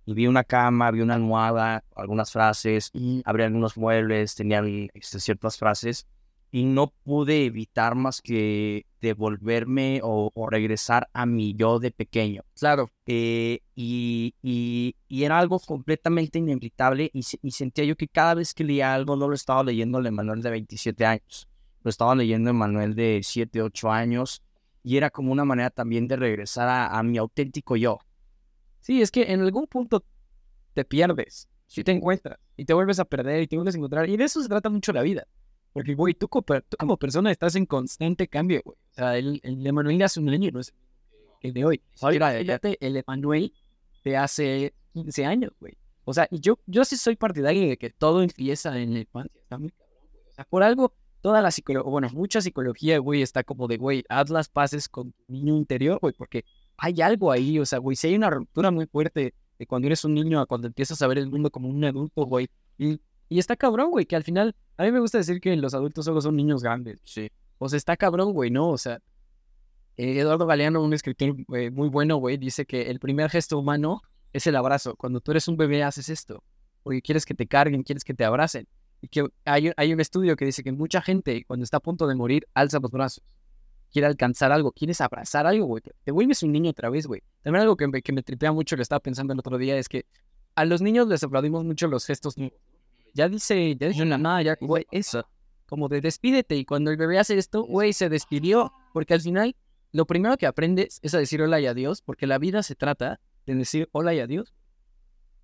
y 0.06 0.14
vi 0.14 0.28
una 0.28 0.44
cama, 0.44 0.92
vi 0.92 1.02
una 1.02 1.16
almohada, 1.16 1.84
algunas 1.96 2.32
frases, 2.32 2.90
y 2.94 3.22
abrí 3.26 3.44
algunos 3.44 3.78
muebles, 3.78 4.36
tenían 4.36 4.90
este, 4.94 5.20
ciertas 5.20 5.58
frases 5.58 6.08
y 6.54 6.66
no 6.66 6.94
pude 7.04 7.46
evitar 7.46 7.96
más 7.96 8.22
que 8.22 8.86
devolverme 9.02 10.02
o, 10.04 10.30
o 10.36 10.50
regresar 10.52 11.10
a 11.12 11.26
mi 11.26 11.56
yo 11.56 11.80
de 11.80 11.90
pequeño. 11.90 12.44
Claro. 12.56 12.92
Eh, 13.08 13.62
y, 13.74 14.36
y, 14.44 14.96
y 15.08 15.24
era 15.24 15.40
algo 15.40 15.60
completamente 15.60 16.38
inevitable 16.38 17.10
y, 17.12 17.26
y 17.42 17.52
sentía 17.52 17.86
yo 17.86 17.96
que 17.96 18.08
cada 18.08 18.36
vez 18.36 18.54
que 18.54 18.64
leía 18.64 18.94
algo 18.94 19.16
no 19.16 19.28
lo 19.28 19.34
estaba 19.34 19.64
leyendo 19.64 19.98
el 19.98 20.06
Emanuel 20.06 20.44
de 20.44 20.52
27 20.52 21.04
años, 21.08 21.50
lo 21.82 21.90
estaba 21.90 22.14
leyendo 22.14 22.52
el 22.52 22.56
Emanuel 22.56 22.94
de 22.94 23.22
7, 23.24 23.64
8 23.64 23.92
años 23.92 24.44
y 24.84 24.98
era 24.98 25.10
como 25.10 25.32
una 25.32 25.46
manera 25.46 25.72
también 25.72 26.08
de 26.08 26.18
regresar 26.18 26.70
a, 26.70 26.88
a 26.88 27.02
mi 27.02 27.18
auténtico 27.18 27.76
yo. 27.78 27.98
Sí, 28.84 29.02
es 29.02 29.12
que 29.12 29.32
en 29.32 29.40
algún 29.40 29.66
punto 29.66 30.04
te 30.74 30.84
pierdes, 30.84 31.48
si 31.68 31.86
te 31.86 31.94
encuentras, 31.94 32.38
y 32.58 32.66
te 32.66 32.74
vuelves 32.74 33.00
a 33.00 33.06
perder, 33.06 33.42
y 33.42 33.48
te 33.48 33.56
vuelves 33.56 33.76
a 33.76 33.78
encontrar, 33.78 34.10
y 34.10 34.18
de 34.18 34.26
eso 34.26 34.44
se 34.44 34.50
trata 34.50 34.70
mucho 34.70 34.92
la 34.92 35.02
vida. 35.02 35.26
Porque, 35.72 35.96
güey, 35.96 36.14
tú, 36.14 36.28
como 36.28 36.44
tú 36.44 36.78
como 36.78 36.98
persona 36.98 37.32
estás 37.32 37.56
en 37.56 37.66
constante 37.66 38.28
cambio, 38.28 38.62
güey. 38.66 38.78
O 38.92 38.94
sea, 38.94 39.18
el, 39.18 39.40
el 39.42 39.66
Emanuel 39.66 40.02
hace 40.04 40.20
un 40.20 40.28
año 40.30 40.52
no 40.52 40.60
es 40.60 40.74
el 41.40 41.54
de 41.54 41.64
hoy. 41.64 41.82
Ahora, 42.02 42.28
Ahora, 42.28 42.40
fíjate, 42.40 42.78
el 42.86 42.98
Emanuel 42.98 43.54
de 44.04 44.18
hace 44.18 44.74
15 44.92 45.26
años, 45.26 45.54
güey. 45.62 45.78
O 46.04 46.14
sea, 46.14 46.28
yo, 46.30 46.60
yo 46.66 46.84
sí 46.84 46.98
soy 46.98 47.16
partidario 47.16 47.70
de 47.70 47.78
que 47.78 47.90
todo 47.90 48.22
empieza 48.22 48.78
en 48.78 48.94
la 48.94 49.00
infancia. 49.00 49.40
Está 49.42 49.58
muy 49.58 49.70
cabrón, 49.72 50.10
güey. 50.12 50.24
O 50.30 50.34
sea, 50.34 50.44
por 50.44 50.62
algo, 50.62 50.94
toda 51.22 51.42
la 51.42 51.52
psicología, 51.52 51.90
bueno, 51.90 52.10
mucha 52.12 52.42
psicología, 52.42 52.98
güey, 53.00 53.22
está 53.22 53.46
como 53.46 53.70
de, 53.70 53.78
güey, 53.78 54.04
haz 54.10 54.30
las 54.30 54.50
paces 54.50 54.90
con 54.90 55.14
tu 55.14 55.24
niño 55.30 55.56
interior, 55.56 56.00
güey, 56.02 56.14
porque 56.14 56.44
hay 56.78 57.02
algo 57.02 57.32
ahí, 57.32 57.60
o 57.60 57.66
sea, 57.66 57.80
güey, 57.80 57.96
si 57.96 58.08
hay 58.08 58.16
una 58.16 58.30
ruptura 58.30 58.72
muy 58.72 58.86
fuerte 58.88 59.34
de 59.60 59.68
cuando 59.68 59.88
eres 59.88 60.04
un 60.04 60.14
niño 60.14 60.40
a 60.40 60.46
cuando 60.46 60.68
empiezas 60.68 61.02
a 61.02 61.08
ver 61.08 61.18
el 61.18 61.30
mundo 61.30 61.50
como 61.52 61.70
un 61.70 61.84
adulto, 61.84 62.26
güey. 62.26 62.50
Y, 62.78 63.00
y 63.30 63.40
está 63.40 63.56
cabrón, 63.56 63.92
güey, 63.92 64.06
que 64.06 64.16
al 64.16 64.24
final, 64.24 64.56
a 64.78 64.84
mí 64.84 64.92
me 64.92 65.00
gusta 65.00 65.18
decir 65.18 65.40
que 65.40 65.56
los 65.56 65.74
adultos 65.74 66.06
solo 66.06 66.22
son 66.22 66.36
niños 66.36 66.64
grandes. 66.64 67.00
Sí. 67.04 67.30
O 67.58 67.70
sea, 67.70 67.78
está 67.78 67.96
cabrón, 67.98 68.34
güey, 68.34 68.52
¿no? 68.52 68.70
O 68.70 68.78
sea, 68.78 69.00
eh, 69.98 70.20
Eduardo 70.20 70.46
Galeano, 70.46 70.84
un 70.84 70.94
escritor 70.94 71.36
eh, 71.56 71.70
muy 71.70 71.90
bueno, 71.90 72.18
güey, 72.18 72.38
dice 72.38 72.66
que 72.66 72.90
el 72.90 73.00
primer 73.00 73.30
gesto 73.30 73.58
humano 73.60 74.02
es 74.34 74.48
el 74.48 74.56
abrazo. 74.56 74.96
Cuando 74.96 75.22
tú 75.22 75.32
eres 75.32 75.48
un 75.48 75.58
bebé 75.58 75.84
haces 75.84 76.10
esto, 76.10 76.44
porque 76.82 77.02
quieres 77.02 77.26
que 77.26 77.34
te 77.34 77.48
carguen, 77.48 77.84
quieres 77.84 78.04
que 78.04 78.14
te 78.14 78.26
abracen. 78.26 78.68
Y 79.02 79.08
que 79.08 79.28
hay, 79.46 79.72
hay 79.76 79.94
un 79.94 80.00
estudio 80.00 80.36
que 80.36 80.46
dice 80.46 80.64
que 80.64 80.72
mucha 80.72 81.02
gente, 81.02 81.44
cuando 81.46 81.64
está 81.64 81.78
a 81.78 81.82
punto 81.82 82.08
de 82.08 82.16
morir, 82.16 82.48
alza 82.54 82.80
los 82.80 82.92
brazos. 82.92 83.24
Quiere 83.94 84.08
alcanzar 84.08 84.52
algo, 84.52 84.72
quieres 84.72 85.00
abrazar 85.02 85.46
algo, 85.46 85.68
güey. 85.68 85.84
Te 86.04 86.12
vuelves 86.12 86.42
un 86.42 86.52
niño 86.52 86.72
otra 86.72 86.90
vez, 86.90 87.06
güey. 87.06 87.22
También 87.44 87.62
algo 87.62 87.78
que 87.78 87.88
me, 87.88 88.02
que 88.02 88.12
me 88.12 88.24
tripea 88.24 88.52
mucho, 88.52 88.76
que 88.76 88.82
estaba 88.82 89.00
pensando 89.00 89.34
el 89.34 89.40
otro 89.40 89.60
día, 89.60 89.78
es 89.78 89.88
que 89.88 90.08
a 90.56 90.66
los 90.66 90.82
niños 90.82 91.08
les 91.08 91.24
aplaudimos 91.24 91.64
mucho 91.64 91.88
los 91.88 92.06
gestos. 92.06 92.36
Ya 93.14 93.30
dice, 93.30 93.76
ya 93.76 93.90
dice 93.90 94.04
nada, 94.04 94.42
ya, 94.42 94.58
güey, 94.60 94.88
eso. 94.92 95.28
Como 95.68 95.90
de 95.90 96.02
despídete. 96.02 96.56
Y 96.56 96.66
cuando 96.66 96.90
el 96.90 96.98
bebé 96.98 97.20
hace 97.20 97.38
esto, 97.38 97.64
güey, 97.64 97.94
se 97.94 98.10
despidió. 98.10 98.74
Porque 98.94 99.14
al 99.14 99.22
final, 99.22 99.56
lo 99.92 100.08
primero 100.08 100.38
que 100.38 100.48
aprendes 100.48 101.00
es 101.04 101.14
a 101.14 101.20
decir 101.20 101.42
hola 101.44 101.60
y 101.60 101.68
adiós, 101.68 102.02
porque 102.02 102.26
la 102.26 102.40
vida 102.40 102.64
se 102.64 102.74
trata 102.74 103.20
de 103.46 103.54
decir 103.54 103.90
hola 103.92 104.16
y 104.16 104.20
adiós. 104.20 104.56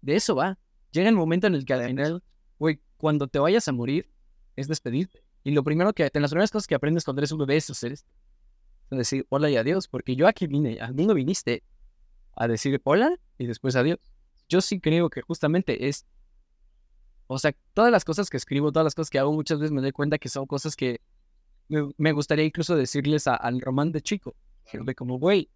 De 0.02 0.16
eso 0.16 0.36
va. 0.36 0.58
Llega 0.92 1.08
el 1.08 1.16
momento 1.16 1.46
en 1.46 1.54
el 1.54 1.66
que 1.66 1.74
al 1.74 1.86
final, 1.86 2.24
güey, 2.58 2.82
cuando 2.98 3.28
te 3.28 3.38
vayas 3.38 3.68
a 3.68 3.72
morir, 3.72 4.10
es 4.56 4.68
despedirte. 4.68 5.24
Y 5.44 5.52
lo 5.52 5.64
primero 5.64 5.94
que, 5.94 6.10
las 6.14 6.32
primeras 6.32 6.52
cosas 6.52 6.68
que 6.68 6.76
aprendes 6.76 7.06
cuando 7.06 7.22
eres 7.22 7.32
un 7.32 7.40
bebé 7.40 7.58
es 7.58 7.70
hacer 7.70 7.94
esto. 7.94 8.10
Decir 8.90 9.26
hola 9.30 9.50
y 9.50 9.56
adiós, 9.58 9.88
porque 9.88 10.16
yo 10.16 10.28
aquí 10.28 10.48
vine, 10.48 10.80
al 10.80 10.96
mundo 10.96 11.14
viniste 11.14 11.64
a 12.36 12.48
decir 12.48 12.82
hola 12.84 13.18
y 13.38 13.46
después 13.46 13.76
adiós. 13.76 14.00
Yo 14.48 14.62
sí 14.62 14.80
creo 14.80 15.10
que 15.10 15.22
justamente 15.22 15.88
es, 15.88 16.06
o 17.28 17.38
sea, 17.38 17.54
todas 17.74 17.92
las 17.92 18.04
cosas 18.04 18.30
que 18.30 18.38
escribo, 18.38 18.72
todas 18.72 18.86
las 18.86 18.96
cosas 18.96 19.12
que 19.12 19.20
hago, 19.20 19.32
muchas 19.32 19.60
veces 19.60 19.72
me 19.72 19.82
doy 19.82 19.92
cuenta 19.92 20.18
que 20.18 20.30
son 20.30 20.48
cosas 20.48 20.76
que 20.76 21.02
me, 21.98 22.12
gustaría 22.12 22.46
incluso 22.46 22.76
decirles 22.76 23.28
a- 23.28 23.36
al 23.36 23.62
Román 23.62 23.92
de 23.92 24.02
chico. 24.02 24.36
De 24.74 24.96
como, 24.96 25.20
güey, 25.20 25.50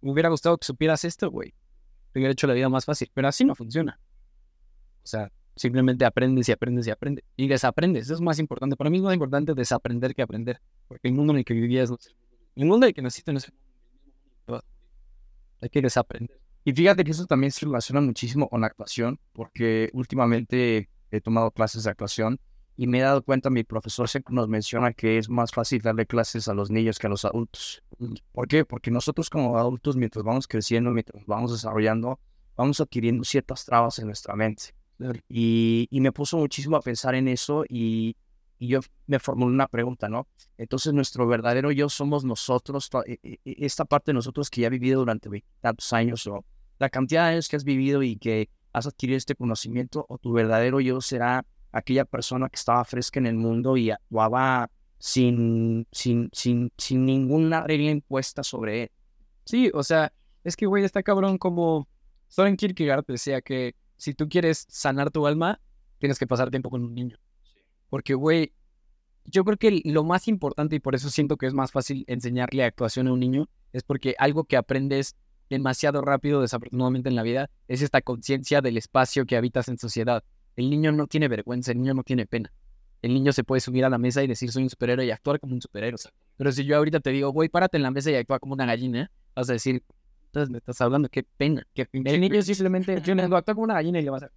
me 0.00 0.12
hubiera 0.12 0.28
gustado 0.30 0.56
que 0.56 0.66
supieras 0.66 1.04
esto, 1.04 1.30
güey. 1.30 1.54
Te 2.12 2.18
hubiera 2.18 2.32
hecho 2.32 2.46
la 2.46 2.54
vida 2.54 2.68
más 2.68 2.84
fácil, 2.86 3.10
pero 3.12 3.28
así 3.28 3.44
no 3.44 3.54
funciona. 3.54 4.00
O 5.02 5.06
sea, 5.06 5.30
simplemente 5.56 6.04
aprendes 6.04 6.48
y 6.48 6.52
aprendes 6.52 6.86
y 6.86 6.90
aprendes. 6.90 7.24
Y 7.36 7.48
desaprendes, 7.48 8.04
eso 8.04 8.14
es 8.14 8.20
más 8.20 8.38
importante. 8.38 8.76
Para 8.76 8.90
mí 8.90 8.96
es 8.96 9.02
más 9.02 9.14
importante 9.14 9.54
desaprender 9.54 10.14
que 10.14 10.22
aprender. 10.22 10.60
Porque 10.88 11.08
el 11.08 11.14
mundo 11.14 11.32
en 11.34 11.40
el 11.40 11.44
que 11.44 11.54
vivías 11.54 11.90
no 11.90 11.96
es 11.96 12.14
el 12.56 12.66
mundo. 12.66 12.86
En 12.86 12.88
el 12.88 12.94
que 12.94 13.02
naciste 13.02 13.32
no 13.32 13.38
es. 13.38 13.52
Hay 15.62 15.68
que 15.68 15.82
desaprender. 15.82 16.40
Y 16.64 16.72
fíjate 16.72 17.04
que 17.04 17.10
eso 17.10 17.26
también 17.26 17.50
se 17.52 17.66
relaciona 17.66 18.00
muchísimo 18.00 18.48
con 18.48 18.60
la 18.60 18.66
actuación, 18.66 19.18
porque 19.32 19.90
últimamente 19.92 20.88
he 21.10 21.20
tomado 21.20 21.50
clases 21.50 21.84
de 21.84 21.90
actuación 21.90 22.38
y 22.76 22.86
me 22.86 22.98
he 22.98 23.02
dado 23.02 23.22
cuenta, 23.22 23.50
mi 23.50 23.62
profesor 23.62 24.08
siempre 24.08 24.34
nos 24.34 24.48
menciona 24.48 24.92
que 24.92 25.18
es 25.18 25.28
más 25.28 25.52
fácil 25.52 25.82
darle 25.82 26.06
clases 26.06 26.48
a 26.48 26.54
los 26.54 26.70
niños 26.70 26.98
que 26.98 27.06
a 27.06 27.10
los 27.10 27.24
adultos. 27.24 27.82
¿Por 28.32 28.48
qué? 28.48 28.64
Porque 28.64 28.90
nosotros 28.90 29.28
como 29.28 29.58
adultos, 29.58 29.96
mientras 29.96 30.24
vamos 30.24 30.46
creciendo, 30.46 30.90
mientras 30.90 31.24
vamos 31.26 31.52
desarrollando, 31.52 32.18
vamos 32.56 32.80
adquiriendo 32.80 33.24
ciertas 33.24 33.66
trabas 33.66 33.98
en 33.98 34.06
nuestra 34.06 34.34
mente. 34.34 34.74
Y, 35.28 35.88
y 35.90 36.00
me 36.00 36.12
puso 36.12 36.38
muchísimo 36.38 36.76
a 36.76 36.80
pensar 36.80 37.14
en 37.14 37.28
eso 37.28 37.64
y, 37.68 38.16
y 38.60 38.68
yo 38.68 38.80
me 39.06 39.18
formulé 39.18 39.54
una 39.54 39.66
pregunta, 39.66 40.08
¿no? 40.08 40.28
Entonces, 40.58 40.92
nuestro 40.92 41.26
verdadero 41.26 41.72
yo 41.72 41.88
somos 41.88 42.24
nosotros, 42.24 42.90
e- 43.06 43.18
e- 43.22 43.40
e- 43.42 43.64
esta 43.64 43.86
parte 43.86 44.10
de 44.10 44.14
nosotros 44.14 44.50
que 44.50 44.60
ya 44.60 44.66
ha 44.66 44.70
vivido 44.70 45.00
durante 45.00 45.30
tantos 45.62 45.92
años 45.94 46.26
o 46.26 46.44
la 46.78 46.90
cantidad 46.90 47.24
de 47.24 47.30
años 47.30 47.48
que 47.48 47.56
has 47.56 47.64
vivido 47.64 48.02
y 48.02 48.16
que 48.16 48.50
has 48.74 48.86
adquirido 48.86 49.16
este 49.16 49.34
conocimiento, 49.34 50.04
o 50.10 50.18
tu 50.18 50.32
verdadero 50.32 50.78
yo 50.80 51.00
será 51.00 51.46
aquella 51.72 52.04
persona 52.04 52.50
que 52.50 52.56
estaba 52.56 52.84
fresca 52.84 53.18
en 53.18 53.26
el 53.26 53.36
mundo 53.36 53.78
y 53.78 53.90
actuaba 53.90 54.70
sin, 54.98 55.86
sin, 55.90 56.28
sin, 56.30 56.70
sin 56.76 57.06
ninguna 57.06 57.62
regla 57.62 57.90
impuesta 57.90 58.42
sobre 58.42 58.82
él. 58.82 58.90
Sí, 59.44 59.70
o 59.72 59.82
sea, 59.82 60.12
es 60.44 60.54
que, 60.54 60.66
güey, 60.66 60.84
está 60.84 61.02
cabrón 61.02 61.38
como 61.38 61.88
Soren 62.28 62.58
Kierkegaard 62.58 63.06
decía 63.06 63.40
que 63.40 63.74
si 63.96 64.12
tú 64.12 64.28
quieres 64.28 64.66
sanar 64.68 65.10
tu 65.10 65.26
alma, 65.26 65.60
tienes 65.98 66.18
que 66.18 66.26
pasar 66.26 66.50
tiempo 66.50 66.68
con 66.68 66.84
un 66.84 66.94
niño. 66.94 67.16
Porque, 67.90 68.14
güey, 68.14 68.52
yo 69.26 69.44
creo 69.44 69.58
que 69.58 69.82
lo 69.84 70.04
más 70.04 70.28
importante 70.28 70.76
y 70.76 70.80
por 70.80 70.94
eso 70.94 71.10
siento 71.10 71.36
que 71.36 71.46
es 71.46 71.54
más 71.54 71.72
fácil 71.72 72.04
enseñarle 72.06 72.64
actuación 72.64 73.08
a 73.08 73.12
un 73.12 73.20
niño 73.20 73.48
es 73.72 73.82
porque 73.82 74.14
algo 74.18 74.44
que 74.44 74.56
aprendes 74.56 75.16
demasiado 75.48 76.00
rápido, 76.00 76.40
desafortunadamente 76.40 77.08
en 77.08 77.16
la 77.16 77.22
vida, 77.22 77.50
es 77.68 77.82
esta 77.82 78.00
conciencia 78.00 78.60
del 78.60 78.76
espacio 78.76 79.26
que 79.26 79.36
habitas 79.36 79.68
en 79.68 79.78
sociedad. 79.78 80.24
El 80.56 80.70
niño 80.70 80.92
no 80.92 81.06
tiene 81.06 81.28
vergüenza, 81.28 81.72
el 81.72 81.78
niño 81.78 81.94
no 81.94 82.04
tiene 82.04 82.26
pena. 82.26 82.52
El 83.02 83.14
niño 83.14 83.32
se 83.32 83.44
puede 83.44 83.60
subir 83.60 83.84
a 83.84 83.90
la 83.90 83.98
mesa 83.98 84.22
y 84.22 84.26
decir 84.26 84.52
soy 84.52 84.62
un 84.62 84.70
superhéroe 84.70 85.06
y 85.06 85.10
actuar 85.10 85.40
como 85.40 85.54
un 85.54 85.60
superhéroe. 85.60 85.98
Pero 86.36 86.52
si 86.52 86.64
yo 86.64 86.76
ahorita 86.76 87.00
te 87.00 87.10
digo, 87.10 87.30
güey, 87.30 87.48
párate 87.48 87.76
en 87.76 87.82
la 87.82 87.90
mesa 87.90 88.10
y 88.10 88.14
actúa 88.14 88.38
como 88.38 88.54
una 88.54 88.66
gallina, 88.66 89.10
vas 89.34 89.50
a 89.50 89.54
decir, 89.54 89.82
entonces 90.26 90.50
me 90.50 90.58
estás 90.58 90.80
hablando, 90.80 91.08
qué 91.08 91.24
pena. 91.24 91.66
Que 91.74 91.88
el 91.92 92.20
niño 92.20 92.42
simplemente 92.42 93.00
yo 93.02 93.14
actúa 93.14 93.54
como 93.54 93.64
una 93.64 93.74
gallina 93.74 93.98
y 93.98 94.02
le 94.02 94.10
vas 94.10 94.24
a... 94.24 94.30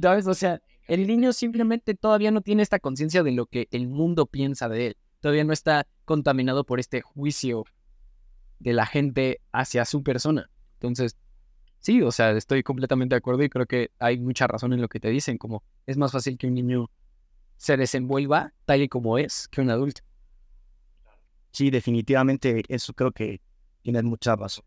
¿Sabes? 0.00 0.26
O 0.26 0.34
sea, 0.34 0.62
el 0.86 1.06
niño 1.06 1.32
simplemente 1.32 1.94
todavía 1.94 2.30
no 2.30 2.40
tiene 2.40 2.62
esta 2.62 2.78
conciencia 2.78 3.22
de 3.22 3.32
lo 3.32 3.46
que 3.46 3.68
el 3.70 3.88
mundo 3.88 4.26
piensa 4.26 4.68
de 4.68 4.88
él. 4.88 4.96
Todavía 5.20 5.44
no 5.44 5.52
está 5.52 5.86
contaminado 6.04 6.64
por 6.64 6.80
este 6.80 7.00
juicio 7.00 7.64
de 8.58 8.72
la 8.72 8.86
gente 8.86 9.40
hacia 9.52 9.84
su 9.84 10.02
persona. 10.02 10.50
Entonces, 10.74 11.16
sí, 11.78 12.02
o 12.02 12.10
sea, 12.10 12.32
estoy 12.32 12.62
completamente 12.62 13.14
de 13.14 13.18
acuerdo 13.18 13.42
y 13.42 13.48
creo 13.48 13.66
que 13.66 13.90
hay 13.98 14.18
mucha 14.18 14.46
razón 14.46 14.72
en 14.72 14.80
lo 14.80 14.88
que 14.88 15.00
te 15.00 15.10
dicen, 15.10 15.38
como 15.38 15.62
es 15.86 15.96
más 15.96 16.12
fácil 16.12 16.36
que 16.36 16.46
un 16.46 16.54
niño 16.54 16.90
se 17.56 17.76
desenvuelva 17.76 18.52
tal 18.64 18.82
y 18.82 18.88
como 18.88 19.18
es 19.18 19.46
que 19.48 19.60
un 19.60 19.70
adulto. 19.70 20.02
Sí, 21.52 21.70
definitivamente 21.70 22.62
eso 22.68 22.92
creo 22.94 23.12
que 23.12 23.40
tienes 23.82 24.02
mucha 24.02 24.34
razón. 24.34 24.64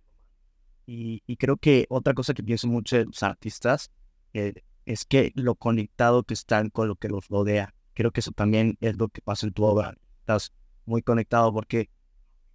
Y, 0.86 1.23
y 1.25 1.36
creo 1.36 1.58
que 1.58 1.88
otra 1.89 2.13
cosa 2.13 2.34
que 2.34 2.43
pienso 2.43 2.67
mucho 2.67 2.95
de 2.97 3.06
los 3.06 3.23
artistas 3.23 3.91
eh, 4.34 4.54
es 4.86 5.06
que 5.06 5.32
lo 5.36 5.56
conectado 5.56 6.24
que 6.24 6.34
están 6.34 6.69
con 6.69 6.88
lo 6.88 6.95
que 6.95 7.10
los 7.10 7.28
rodea. 7.28 7.74
Creo 7.93 8.12
que 8.12 8.19
eso 8.19 8.32
también 8.32 8.78
es 8.82 8.98
lo 8.98 9.10
que 9.10 9.21
pasa 9.21 9.48
en 9.48 9.54
tu 9.54 9.63
obra. 9.63 9.95
Estás 10.19 10.54
muy 10.86 11.02
conectado 11.02 11.52
porque, 11.54 11.89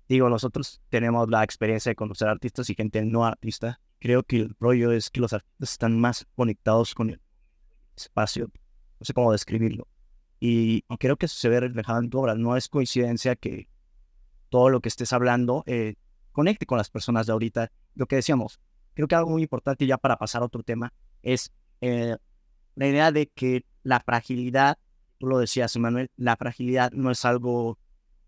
digo, 0.08 0.28
nosotros 0.28 0.80
tenemos 0.88 1.28
la 1.28 1.42
experiencia 1.42 1.90
de 1.90 1.96
conocer 1.96 2.28
artistas 2.28 2.70
y 2.70 2.74
gente 2.74 3.02
no 3.04 3.24
artista. 3.24 3.80
Creo 3.98 4.22
que 4.22 4.36
el 4.36 4.56
rollo 4.58 4.92
es 4.92 5.10
que 5.10 5.20
los 5.20 5.32
artistas 5.32 5.72
están 5.72 5.98
más 5.98 6.26
conectados 6.36 6.94
con 6.94 7.10
el 7.10 7.20
espacio. 7.96 8.50
No 8.98 9.04
sé 9.04 9.12
cómo 9.12 9.32
describirlo. 9.32 9.88
Y, 10.38 10.82
creo 10.98 11.16
que 11.16 11.26
eso 11.26 11.38
se 11.38 11.48
ve 11.48 11.60
reflejado 11.60 12.00
en 12.00 12.10
tu 12.10 12.18
obra. 12.18 12.34
No 12.34 12.56
es 12.56 12.68
coincidencia 12.68 13.36
que 13.36 13.68
todo 14.48 14.70
lo 14.70 14.80
que 14.80 14.88
estés 14.88 15.12
hablando 15.12 15.64
eh, 15.66 15.94
conecte 16.32 16.66
con 16.66 16.78
las 16.78 16.90
personas 16.90 17.26
de 17.26 17.32
ahorita. 17.32 17.72
Lo 17.94 18.06
que 18.06 18.16
decíamos, 18.16 18.60
creo 18.94 19.08
que 19.08 19.14
algo 19.14 19.30
muy 19.30 19.42
importante 19.42 19.86
ya 19.86 19.98
para 19.98 20.16
pasar 20.16 20.42
a 20.42 20.46
otro 20.46 20.62
tema 20.62 20.92
es 21.22 21.52
eh, 21.80 22.16
la 22.74 22.86
idea 22.86 23.12
de 23.12 23.26
que 23.26 23.64
la 23.82 24.00
fragilidad 24.00 24.78
tú 25.20 25.26
lo 25.26 25.38
decías, 25.38 25.76
Emanuel, 25.76 26.10
la 26.16 26.34
fragilidad 26.34 26.90
no 26.92 27.10
es 27.10 27.24
algo, 27.26 27.78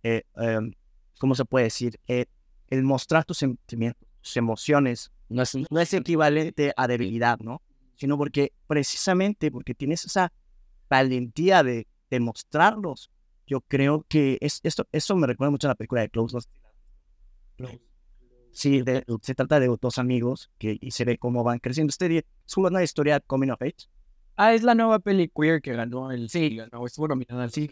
eh, 0.02 0.24
em, 0.36 0.74
¿cómo 1.18 1.34
se 1.34 1.46
puede 1.46 1.64
decir? 1.64 1.98
Eh, 2.06 2.26
el 2.68 2.82
mostrar 2.82 3.24
tus 3.24 3.38
sentimientos, 3.38 4.06
tus 4.20 4.36
emociones, 4.36 5.10
no 5.30 5.42
es, 5.42 5.54
no 5.54 5.80
es 5.80 5.94
equivalente 5.94 6.74
a 6.76 6.86
debilidad, 6.86 7.38
¿no? 7.38 7.62
Sino 7.96 8.18
porque 8.18 8.52
precisamente 8.66 9.50
porque 9.50 9.74
tienes 9.74 10.04
esa 10.04 10.30
valentía 10.90 11.62
de, 11.62 11.86
de 12.10 12.20
mostrarlos, 12.20 13.10
yo 13.46 13.62
creo 13.62 14.04
que 14.06 14.36
es, 14.42 14.60
esto, 14.62 14.86
eso 14.92 15.16
me 15.16 15.26
recuerda 15.26 15.50
mucho 15.50 15.66
a 15.68 15.70
la 15.70 15.74
película 15.74 16.02
de 16.02 16.10
Close. 16.10 16.38
Sí, 18.52 18.82
se 19.22 19.34
trata 19.34 19.60
de 19.60 19.74
dos 19.80 19.98
amigos 19.98 20.50
que, 20.58 20.76
y 20.80 20.90
se 20.90 21.04
ve 21.04 21.18
cómo 21.18 21.42
van 21.42 21.58
creciendo. 21.58 21.90
Este 21.90 22.18
es 22.18 22.56
una 22.56 22.82
historia 22.82 23.20
coming 23.20 23.50
of 23.50 23.62
age. 23.62 23.88
Ah, 24.36 24.54
es 24.54 24.62
la 24.62 24.74
nueva 24.74 24.98
peli 24.98 25.28
queer 25.28 25.60
que 25.60 25.72
ganó 25.72 26.10
el... 26.10 26.28
Sí, 26.28 26.56
ganó, 26.56 26.86
estuvo 26.86 27.08
nominada 27.08 27.48
Sí, 27.48 27.70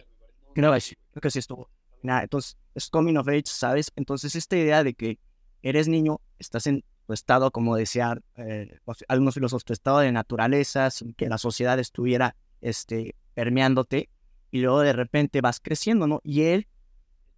creo, 0.55 0.73
creo 0.73 1.21
que 1.21 1.31
sí 1.31 1.39
estuvo. 1.39 1.71
Nada, 2.03 2.23
entonces, 2.23 2.57
es 2.75 2.89
coming 2.89 3.17
of 3.17 3.29
age, 3.29 3.45
¿sabes? 3.47 3.93
Entonces, 3.97 4.35
esta 4.35 4.57
idea 4.57 4.83
de 4.83 4.95
que 4.95 5.19
eres 5.63 5.89
niño, 5.89 6.21
estás 6.39 6.67
en 6.67 6.85
tu 7.07 7.13
estado, 7.13 7.51
como 7.51 7.77
decía 7.77 8.19
eh, 8.37 8.79
algunos 9.09 9.35
filósofos, 9.35 9.65
tu 9.65 9.73
estado 9.73 9.99
de 9.99 10.13
naturaleza, 10.13 10.91
sin 10.91 11.13
que 11.15 11.29
la 11.29 11.39
sociedad 11.39 11.79
estuviera 11.79 12.37
este, 12.61 13.17
permeándote, 13.35 14.09
y 14.51 14.61
luego 14.61 14.81
de 14.81 14.93
repente 14.93 15.41
vas 15.41 15.61
creciendo, 15.61 16.07
¿no? 16.07 16.21
Y 16.25 16.43
él, 16.43 16.69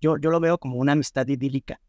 yo, 0.00 0.16
yo 0.18 0.30
lo 0.30 0.40
veo 0.40 0.58
como 0.58 0.76
una 0.76 0.92
amistad 0.92 1.26
idílica, 1.28 1.80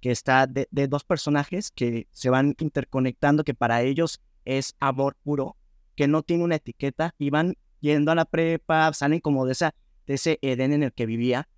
que 0.00 0.10
está 0.10 0.46
de, 0.46 0.66
dos 0.88 1.04
personajes 1.04 1.70
que 1.70 2.06
se 2.12 2.30
van 2.30 2.54
interconectando, 2.58 3.44
que 3.44 3.54
para 3.54 3.82
ellos 3.82 4.20
es 4.44 4.76
amor 4.80 5.16
puro, 5.22 5.56
que 5.96 6.08
no 6.08 6.22
tiene 6.22 6.44
una 6.44 6.56
etiqueta, 6.56 7.14
y 7.18 7.30
van 7.30 7.56
yendo 7.80 8.12
a 8.12 8.14
la 8.14 8.24
prepa, 8.24 8.92
salen 8.92 9.20
como 9.20 9.46
de, 9.46 9.52
esa, 9.52 9.74
de 10.06 10.14
ese 10.14 10.38
Edén 10.42 10.72
en 10.72 10.82
el 10.82 10.92
que 10.92 11.06
vivía, 11.06 11.48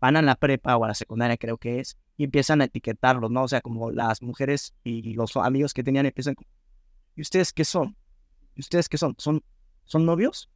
van 0.00 0.16
a 0.16 0.22
la 0.22 0.36
prepa 0.36 0.76
o 0.76 0.84
a 0.84 0.88
la 0.88 0.94
secundaria 0.94 1.36
creo 1.36 1.56
que 1.56 1.80
es, 1.80 1.96
y 2.16 2.24
empiezan 2.24 2.60
a 2.60 2.64
etiquetarlos, 2.64 3.30
¿no? 3.30 3.44
O 3.44 3.48
sea, 3.48 3.60
como 3.60 3.90
las 3.90 4.22
mujeres 4.22 4.74
y 4.84 5.14
los 5.14 5.36
amigos 5.36 5.72
que 5.72 5.82
tenían 5.82 6.06
empiezan, 6.06 6.34
¿y 7.16 7.22
ustedes 7.22 7.52
qué 7.52 7.64
son? 7.64 7.96
¿Y 8.54 8.60
ustedes 8.60 8.88
qué 8.88 8.98
son? 8.98 9.14
¿Son, 9.18 9.42
son 9.84 10.04
novios? 10.04 10.50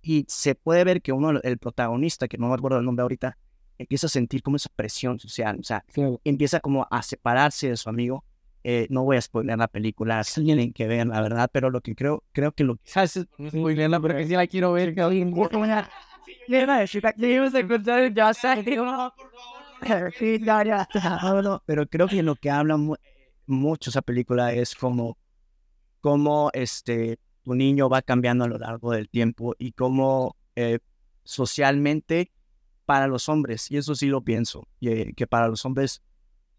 Y 0.00 0.24
se 0.28 0.54
puede 0.54 0.84
ver 0.84 1.02
que 1.02 1.12
uno, 1.12 1.40
el 1.42 1.58
protagonista, 1.58 2.28
que 2.28 2.38
no 2.38 2.48
me 2.48 2.54
acuerdo 2.54 2.78
el 2.78 2.84
nombre 2.84 3.02
ahorita, 3.02 3.36
empieza 3.78 4.06
a 4.06 4.10
sentir 4.10 4.42
como 4.42 4.56
esa 4.56 4.68
presión 4.74 5.18
social, 5.18 5.58
o 5.60 5.62
sea, 5.62 5.84
empieza 6.24 6.60
como 6.60 6.86
a 6.90 7.02
separarse 7.02 7.70
de 7.70 7.76
su 7.76 7.88
amigo. 7.88 8.24
Eh, 8.64 8.88
no 8.90 9.04
voy 9.04 9.16
a 9.16 9.22
spoiler 9.22 9.56
la 9.56 9.68
película, 9.68 10.22
si 10.24 10.44
tienen 10.44 10.72
que 10.72 10.86
ver, 10.86 11.06
la 11.06 11.20
verdad, 11.20 11.48
pero 11.52 11.70
lo 11.70 11.80
que 11.80 11.94
creo, 11.94 12.24
creo 12.32 12.52
que 12.52 12.64
lo 12.64 12.76
que... 12.76 12.82
¿Sabes? 12.84 13.26
No 13.38 13.48
spoilerla, 13.48 14.00
pero 14.00 14.16
que 14.16 14.26
sí 14.26 14.32
la 14.34 14.46
quiero 14.46 14.72
ver. 14.72 14.94
Que 14.94 15.00
alguien... 15.00 15.32
Pero 21.66 21.86
creo 21.86 22.08
que 22.08 22.22
lo 22.22 22.34
que 22.36 22.50
habla 22.50 22.76
mucho 23.46 23.90
esa 23.90 24.02
película 24.02 24.52
es 24.52 24.74
como, 24.74 25.16
como 26.00 26.50
este, 26.52 27.18
tu 27.42 27.54
niño 27.54 27.88
va 27.88 28.02
cambiando 28.02 28.44
a 28.44 28.48
lo 28.48 28.58
largo 28.58 28.92
del 28.92 29.08
tiempo 29.08 29.54
y 29.58 29.72
cómo 29.72 30.36
eh, 30.56 30.78
socialmente 31.22 32.32
para 32.88 33.06
los 33.06 33.28
hombres, 33.28 33.70
y 33.70 33.76
eso 33.76 33.94
sí 33.94 34.06
lo 34.06 34.22
pienso, 34.22 34.66
y, 34.80 35.12
que 35.12 35.26
para 35.26 35.46
los 35.46 35.62
hombres 35.66 36.00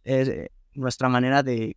eh, 0.03 0.49
nuestra 0.75 1.09
manera 1.09 1.41
de, 1.41 1.75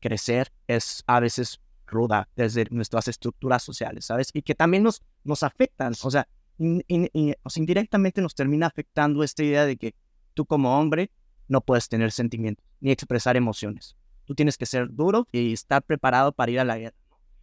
crecer 0.00 0.50
es 0.66 1.04
a 1.06 1.20
veces 1.20 1.60
ruda 1.86 2.28
desde 2.34 2.66
nuestras 2.70 3.06
estructuras 3.06 3.62
sociales, 3.62 4.06
¿sabes? 4.06 4.30
Y 4.32 4.42
que 4.42 4.56
también 4.56 4.82
nos, 4.82 5.00
nos 5.22 5.44
afectan, 5.44 5.92
o 6.02 6.10
sea, 6.10 6.26
indirectamente 6.58 8.20
nos 8.20 8.34
termina 8.34 8.66
afectando 8.66 9.22
esta 9.22 9.44
idea 9.44 9.64
de 9.64 9.76
que 9.76 9.94
tú 10.32 10.44
como 10.44 10.76
hombre 10.76 11.12
no 11.46 11.60
puedes 11.60 11.88
tener 11.88 12.10
sentimientos 12.10 12.64
ni 12.80 12.90
expresar 12.90 13.36
emociones. 13.36 13.94
Tú 14.24 14.34
tienes 14.34 14.58
que 14.58 14.66
ser 14.66 14.88
duro 14.92 15.28
y 15.30 15.52
estar 15.52 15.84
preparado 15.84 16.32
para 16.32 16.50
ir 16.50 16.58
a 16.58 16.64
la 16.64 16.78
guerra. 16.78 16.96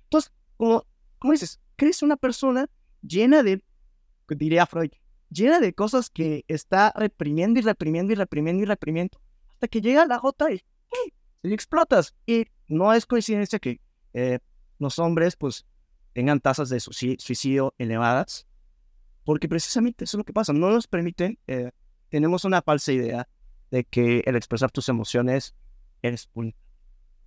Entonces, 0.03 0.33
como, 0.57 0.85
como 1.17 1.31
dices, 1.31 1.61
crees 1.77 2.03
una 2.03 2.17
persona 2.17 2.69
llena 3.01 3.41
de, 3.41 3.63
diría 4.27 4.65
Freud, 4.65 4.91
llena 5.31 5.59
de 5.59 5.73
cosas 5.73 6.09
que 6.09 6.45
está 6.47 6.93
reprimiendo 6.95 7.59
y 7.59 7.63
reprimiendo 7.63 8.13
y 8.13 8.15
reprimiendo 8.15 8.63
y 8.63 8.65
reprimiendo 8.65 9.19
hasta 9.53 9.67
que 9.67 9.81
llega 9.81 10.05
la 10.05 10.19
J 10.19 10.51
y, 10.51 10.63
explotas. 11.43 12.13
Y 12.25 12.45
no 12.67 12.93
es 12.93 13.05
coincidencia 13.05 13.59
que 13.59 13.79
eh, 14.13 14.39
los 14.77 14.99
hombres 14.99 15.35
pues 15.35 15.65
tengan 16.13 16.39
tasas 16.39 16.69
de 16.69 16.79
suicidio 16.79 17.73
elevadas, 17.77 18.45
porque 19.23 19.47
precisamente 19.47 20.03
eso 20.03 20.17
es 20.17 20.19
lo 20.19 20.25
que 20.25 20.33
pasa, 20.33 20.51
no 20.51 20.69
nos 20.69 20.87
permiten, 20.87 21.39
eh, 21.47 21.71
tenemos 22.09 22.43
una 22.43 22.61
falsa 22.61 22.91
idea 22.91 23.27
de 23.69 23.85
que 23.85 24.23
el 24.25 24.35
expresar 24.35 24.71
tus 24.71 24.89
emociones 24.89 25.55
es, 26.01 26.29
un, 26.33 26.53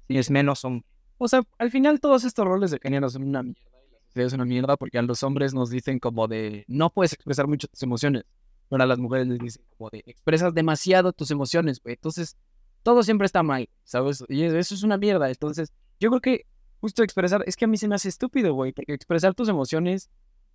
es 0.08 0.30
menos 0.30 0.64
hombre. 0.64 0.86
O 1.16 1.28
sea, 1.28 1.42
al 1.58 1.70
final 1.70 2.00
todos 2.00 2.24
estos 2.24 2.44
roles 2.44 2.70
de 2.70 2.78
género 2.78 3.08
son 3.08 3.22
una 3.24 3.42
mierda 3.42 3.73
es 4.14 4.32
una 4.32 4.44
mierda 4.44 4.76
porque 4.76 4.98
a 4.98 5.02
los 5.02 5.22
hombres 5.22 5.54
nos 5.54 5.70
dicen 5.70 5.98
como 5.98 6.28
de 6.28 6.64
no 6.68 6.90
puedes 6.90 7.12
expresar 7.12 7.46
mucho 7.46 7.68
tus 7.68 7.82
emociones. 7.82 8.24
Pero 8.68 8.82
a 8.82 8.86
las 8.86 8.98
mujeres 8.98 9.26
les 9.26 9.38
dicen 9.38 9.64
como 9.76 9.90
de 9.90 10.02
expresas 10.06 10.54
demasiado 10.54 11.12
tus 11.12 11.30
emociones, 11.30 11.80
güey. 11.82 11.94
Entonces, 11.94 12.36
todo 12.82 13.02
siempre 13.02 13.26
está 13.26 13.42
mal, 13.42 13.68
¿sabes? 13.84 14.24
Y 14.28 14.42
eso 14.42 14.74
es 14.74 14.82
una 14.82 14.96
mierda. 14.96 15.28
Entonces, 15.28 15.72
yo 16.00 16.10
creo 16.10 16.20
que 16.20 16.46
justo 16.80 17.02
expresar, 17.02 17.42
es 17.46 17.56
que 17.56 17.64
a 17.64 17.68
mí 17.68 17.76
se 17.76 17.88
me 17.88 17.94
hace 17.94 18.08
estúpido, 18.08 18.52
güey, 18.54 18.72
porque 18.72 18.92
expresar 18.92 19.34
tus 19.34 19.48
emociones, 19.48 20.10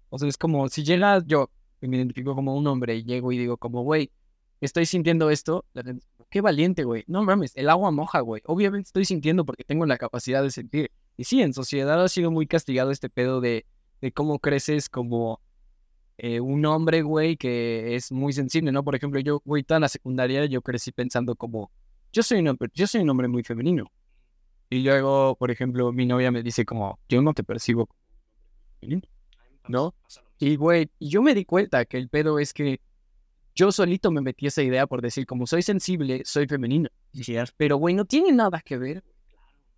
o 0.10 0.20
sea, 0.20 0.30
es 0.30 0.38
como 0.38 0.70
si 0.70 0.84
llegas 0.84 1.24
yo, 1.26 1.50
me 1.82 1.98
identifico 1.98 2.36
como 2.36 2.56
un 2.56 2.68
hombre 2.68 2.96
y 2.96 3.04
llego 3.04 3.32
y 3.32 3.38
digo 3.38 3.58
como, 3.58 3.84
güey, 3.84 4.12
estoy 4.62 4.86
sintiendo 4.86 5.30
esto, 5.30 5.66
qué 6.30 6.42
valiente, 6.42 6.84
güey. 6.84 7.04
No 7.08 7.24
mames, 7.24 7.56
el 7.56 7.70
agua 7.70 7.92
moja, 7.92 8.20
güey. 8.20 8.42
Obviamente 8.46 8.88
estoy 8.88 9.06
sintiendo 9.06 9.46
porque 9.46 9.64
tengo 9.64 9.86
la 9.86 9.98
capacidad 9.98 10.44
de 10.44 10.52
sentir. 10.52 10.92
Y 11.20 11.26
sí, 11.26 11.42
en 11.42 11.54
sociedad 11.54 12.02
ha 12.02 12.08
sido 12.08 12.32
muy 12.32 12.48
castigado 12.48 12.92
este 12.92 13.10
pedo 13.10 13.42
de, 13.42 13.66
de 14.00 14.14
cómo 14.14 14.40
creces 14.40 14.88
como 14.88 15.42
eh, 16.18 16.40
un 16.40 16.66
hombre, 16.66 17.02
güey, 17.02 17.36
que 17.36 17.94
es 17.94 18.10
muy 18.14 18.32
sensible, 18.32 18.72
¿no? 18.72 18.86
Por 18.86 18.96
ejemplo, 18.96 19.20
yo, 19.20 19.42
güey, 19.44 19.64
toda 19.64 19.82
la 19.82 19.90
secundaria 19.90 20.46
yo 20.46 20.62
crecí 20.62 20.94
pensando 20.94 21.36
como, 21.36 21.72
yo 22.14 22.24
soy 22.24 22.40
un 22.40 22.48
hombre, 22.48 22.70
yo 22.74 22.88
soy 22.88 23.02
un 23.02 23.10
hombre 23.10 23.28
muy 23.28 23.44
femenino. 23.44 23.92
Y 24.70 24.80
luego, 24.82 25.36
por 25.36 25.52
ejemplo, 25.52 25.92
mi 25.92 26.06
novia 26.06 26.32
me 26.32 26.42
dice 26.42 26.64
como, 26.64 26.98
yo 27.10 27.22
no 27.22 27.34
te 27.34 27.44
percibo 27.44 27.90
femenino, 28.80 29.06
¿no? 29.68 29.94
Y, 30.40 30.56
güey, 30.56 30.90
yo 31.02 31.22
me 31.22 31.36
di 31.36 31.44
cuenta 31.44 31.84
que 31.84 31.98
el 31.98 32.08
pedo 32.08 32.40
es 32.40 32.54
que 32.54 32.80
yo 33.56 33.74
solito 33.74 34.10
me 34.10 34.22
metí 34.22 34.48
esa 34.48 34.64
idea 34.64 34.88
por 34.88 35.02
decir, 35.02 35.26
como 35.26 35.48
soy 35.48 35.64
sensible, 35.64 36.22
soy 36.24 36.48
femenino. 36.48 36.88
Pero, 37.58 37.76
güey, 37.76 37.94
no 37.94 38.06
tiene 38.06 38.32
nada 38.32 38.62
que 38.62 38.78
ver. 38.78 39.04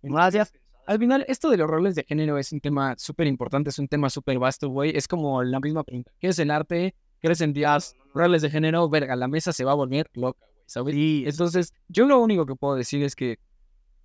Gracias 0.02 0.52
al 0.86 0.98
final, 0.98 1.24
esto 1.28 1.50
de 1.50 1.56
los 1.56 1.68
roles 1.68 1.94
de 1.94 2.04
género 2.04 2.38
es 2.38 2.52
un 2.52 2.60
tema 2.60 2.94
súper 2.98 3.26
importante, 3.26 3.70
es 3.70 3.78
un 3.78 3.88
tema 3.88 4.10
súper 4.10 4.38
vasto, 4.38 4.68
güey. 4.68 4.96
Es 4.96 5.08
como 5.08 5.42
la 5.42 5.60
misma 5.60 5.84
pregunta. 5.84 6.12
¿Qué 6.18 6.28
es 6.28 6.38
el 6.38 6.50
arte? 6.50 6.94
¿Qué 7.20 7.32
en 7.38 7.52
días? 7.52 7.94
Roles 8.14 8.42
de 8.42 8.50
género, 8.50 8.88
verga, 8.88 9.14
la 9.14 9.28
mesa 9.28 9.52
se 9.52 9.64
va 9.64 9.72
a 9.72 9.76
volver 9.76 10.10
loca, 10.14 10.44
güey, 10.44 10.64
¿sabes? 10.66 10.96
Y 10.96 11.24
entonces, 11.26 11.72
yo 11.86 12.04
lo 12.06 12.20
único 12.20 12.46
que 12.46 12.56
puedo 12.56 12.74
decir 12.74 13.02
es 13.04 13.14
que 13.14 13.38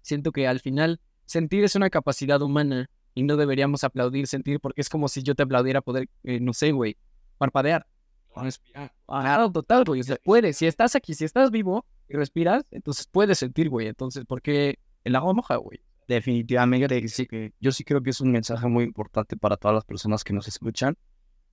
siento 0.03 0.31
que 0.31 0.47
al 0.47 0.59
final 0.59 1.01
sentir 1.25 1.63
es 1.63 1.75
una 1.75 1.89
capacidad 1.89 2.41
humana 2.41 2.89
y 3.15 3.23
no 3.23 3.35
deberíamos 3.35 3.83
aplaudir 3.83 4.27
sentir 4.27 4.59
porque 4.59 4.81
es 4.81 4.89
como 4.89 5.07
si 5.07 5.23
yo 5.23 5.33
te 5.33 5.43
aplaudiera 5.43 5.81
poder, 5.81 6.09
eh, 6.23 6.39
no 6.39 6.53
sé, 6.53 6.71
güey, 6.71 6.95
parpadear. 7.39 7.87
Respirar. 8.35 8.93
Ah, 9.07 9.49
total, 9.51 9.83
güey. 9.83 10.01
O 10.01 10.03
sea, 10.03 10.17
puedes. 10.23 10.57
Si 10.57 10.67
estás 10.67 10.95
aquí, 10.95 11.15
si 11.15 11.25
estás 11.25 11.49
vivo 11.49 11.87
y 12.07 12.15
respiras, 12.15 12.65
entonces 12.69 13.07
puedes 13.11 13.39
sentir, 13.39 13.67
güey. 13.67 13.87
Entonces, 13.87 14.25
¿por 14.25 14.43
qué 14.43 14.77
el 15.03 15.15
agua 15.15 15.33
moja, 15.33 15.55
güey? 15.55 15.81
Definitivamente 16.07 17.07
sí, 17.07 17.27
yo 17.59 17.71
sí 17.71 17.83
creo 17.83 18.01
que 18.01 18.11
es 18.11 18.21
un 18.21 18.31
mensaje 18.31 18.67
muy 18.67 18.83
importante 18.83 19.37
para 19.37 19.57
todas 19.57 19.75
las 19.75 19.85
personas 19.85 20.23
que 20.23 20.33
nos 20.33 20.47
escuchan, 20.47 20.97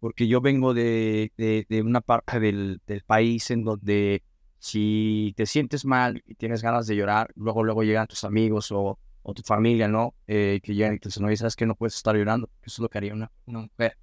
porque 0.01 0.27
yo 0.27 0.41
vengo 0.41 0.75
de, 0.75 1.33
de, 1.37 1.83
una 1.83 2.01
parte 2.01 2.41
del, 2.41 2.81
del, 2.87 3.03
país 3.03 3.51
en 3.51 3.65
donde 3.65 4.23
si 4.59 5.35
te 5.37 5.47
sientes 5.47 5.85
mal 5.85 6.23
y 6.27 6.35
tienes 6.35 6.63
ganas 6.63 6.87
de 6.87 6.97
llorar, 6.97 7.31
luego 7.35 7.65
luego 7.65 7.83
llegan 7.83 8.07
tus 8.07 8.25
amigos 8.25 8.71
o, 8.71 8.99
o 9.23 9.35
tu 9.35 9.43
familia, 9.43 9.89
¿no? 9.89 10.15
Eh, 10.27 10.61
que 10.63 10.75
llegan 10.75 10.95
y 10.95 10.99
te 10.99 11.09
dicen, 11.09 11.27
no, 11.27 11.35
sabes 11.37 11.57
que 11.57 11.67
no 11.67 11.75
puedes 11.75 11.97
estar 11.97 12.15
llorando, 12.15 12.49
eso 12.63 12.75
es 12.75 12.79
lo 12.79 12.89
que 12.89 12.99
haría 12.99 13.15
una, 13.15 13.33
una 13.47 13.61
mujer. 13.61 13.97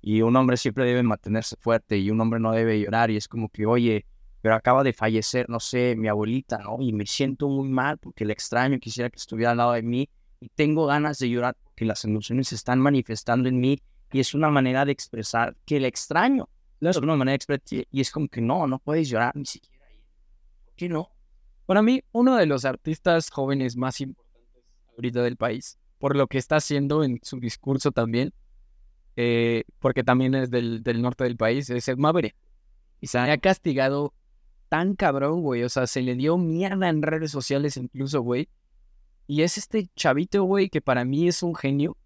Y 0.00 0.22
un 0.22 0.36
hombre 0.36 0.56
siempre 0.56 0.84
debe 0.84 1.02
mantenerse 1.02 1.56
fuerte 1.56 1.96
y 1.98 2.10
un 2.10 2.20
hombre 2.20 2.40
no 2.40 2.52
debe 2.52 2.80
llorar 2.80 3.10
y 3.10 3.16
es 3.16 3.28
como 3.28 3.48
que, 3.48 3.64
oye, 3.66 4.06
pero 4.44 4.56
acaba 4.56 4.82
de 4.82 4.92
fallecer, 4.92 5.48
no 5.48 5.58
sé, 5.58 5.96
mi 5.96 6.06
abuelita, 6.06 6.58
¿no? 6.58 6.76
Y 6.78 6.92
me 6.92 7.06
siento 7.06 7.48
muy 7.48 7.66
mal 7.66 7.96
porque 7.96 8.26
le 8.26 8.34
extraño, 8.34 8.78
quisiera 8.78 9.08
que 9.08 9.16
estuviera 9.16 9.52
al 9.52 9.56
lado 9.56 9.72
de 9.72 9.80
mí 9.80 10.10
y 10.38 10.50
tengo 10.50 10.84
ganas 10.84 11.18
de 11.18 11.30
llorar 11.30 11.56
porque 11.64 11.86
las 11.86 12.04
emociones 12.04 12.48
se 12.48 12.56
están 12.56 12.78
manifestando 12.78 13.48
en 13.48 13.58
mí 13.58 13.80
y 14.12 14.20
es 14.20 14.34
una 14.34 14.50
manera 14.50 14.84
de 14.84 14.92
expresar 14.92 15.56
que 15.64 15.80
le 15.80 15.88
extraño. 15.88 16.50
Es 16.78 16.98
una 16.98 17.16
manera 17.16 17.32
de 17.32 17.36
expresar 17.36 17.86
y 17.90 18.00
es 18.02 18.10
como 18.10 18.28
que 18.28 18.42
no, 18.42 18.66
no 18.66 18.78
puedes 18.80 19.08
llorar 19.08 19.34
ni 19.34 19.46
siquiera. 19.46 19.82
¿Por 20.66 20.74
qué 20.74 20.90
no? 20.90 21.08
Para 21.64 21.80
mí, 21.80 22.02
uno 22.12 22.36
de 22.36 22.44
los 22.44 22.66
artistas 22.66 23.30
jóvenes 23.30 23.78
más 23.78 23.98
importantes 24.02 24.62
ahorita 24.90 25.22
del 25.22 25.38
país, 25.38 25.78
por 25.98 26.16
lo 26.16 26.26
que 26.26 26.36
está 26.36 26.56
haciendo 26.56 27.02
en 27.02 27.18
su 27.22 27.40
discurso 27.40 27.92
también, 27.92 28.34
eh, 29.16 29.64
porque 29.78 30.04
también 30.04 30.34
es 30.34 30.50
del, 30.50 30.82
del 30.82 31.00
norte 31.00 31.24
del 31.24 31.38
país, 31.38 31.70
es 31.70 31.88
Ed 31.88 31.96
Maverick. 31.96 32.36
Y 33.00 33.06
se 33.06 33.16
había 33.16 33.38
castigado 33.38 34.12
tan 34.74 34.96
cabrón, 34.96 35.40
güey. 35.40 35.62
O 35.62 35.68
sea, 35.68 35.86
se 35.86 36.02
le 36.02 36.16
dio 36.16 36.36
mierda 36.36 36.88
en 36.88 37.00
redes 37.00 37.30
sociales 37.30 37.76
incluso, 37.76 38.22
güey. 38.22 38.48
Y 39.28 39.42
es 39.42 39.56
este 39.56 39.88
chavito, 39.94 40.42
güey, 40.42 40.68
que 40.68 40.80
para 40.80 41.04
mí 41.04 41.28
es 41.28 41.44
un 41.44 41.54
genio. 41.54 41.96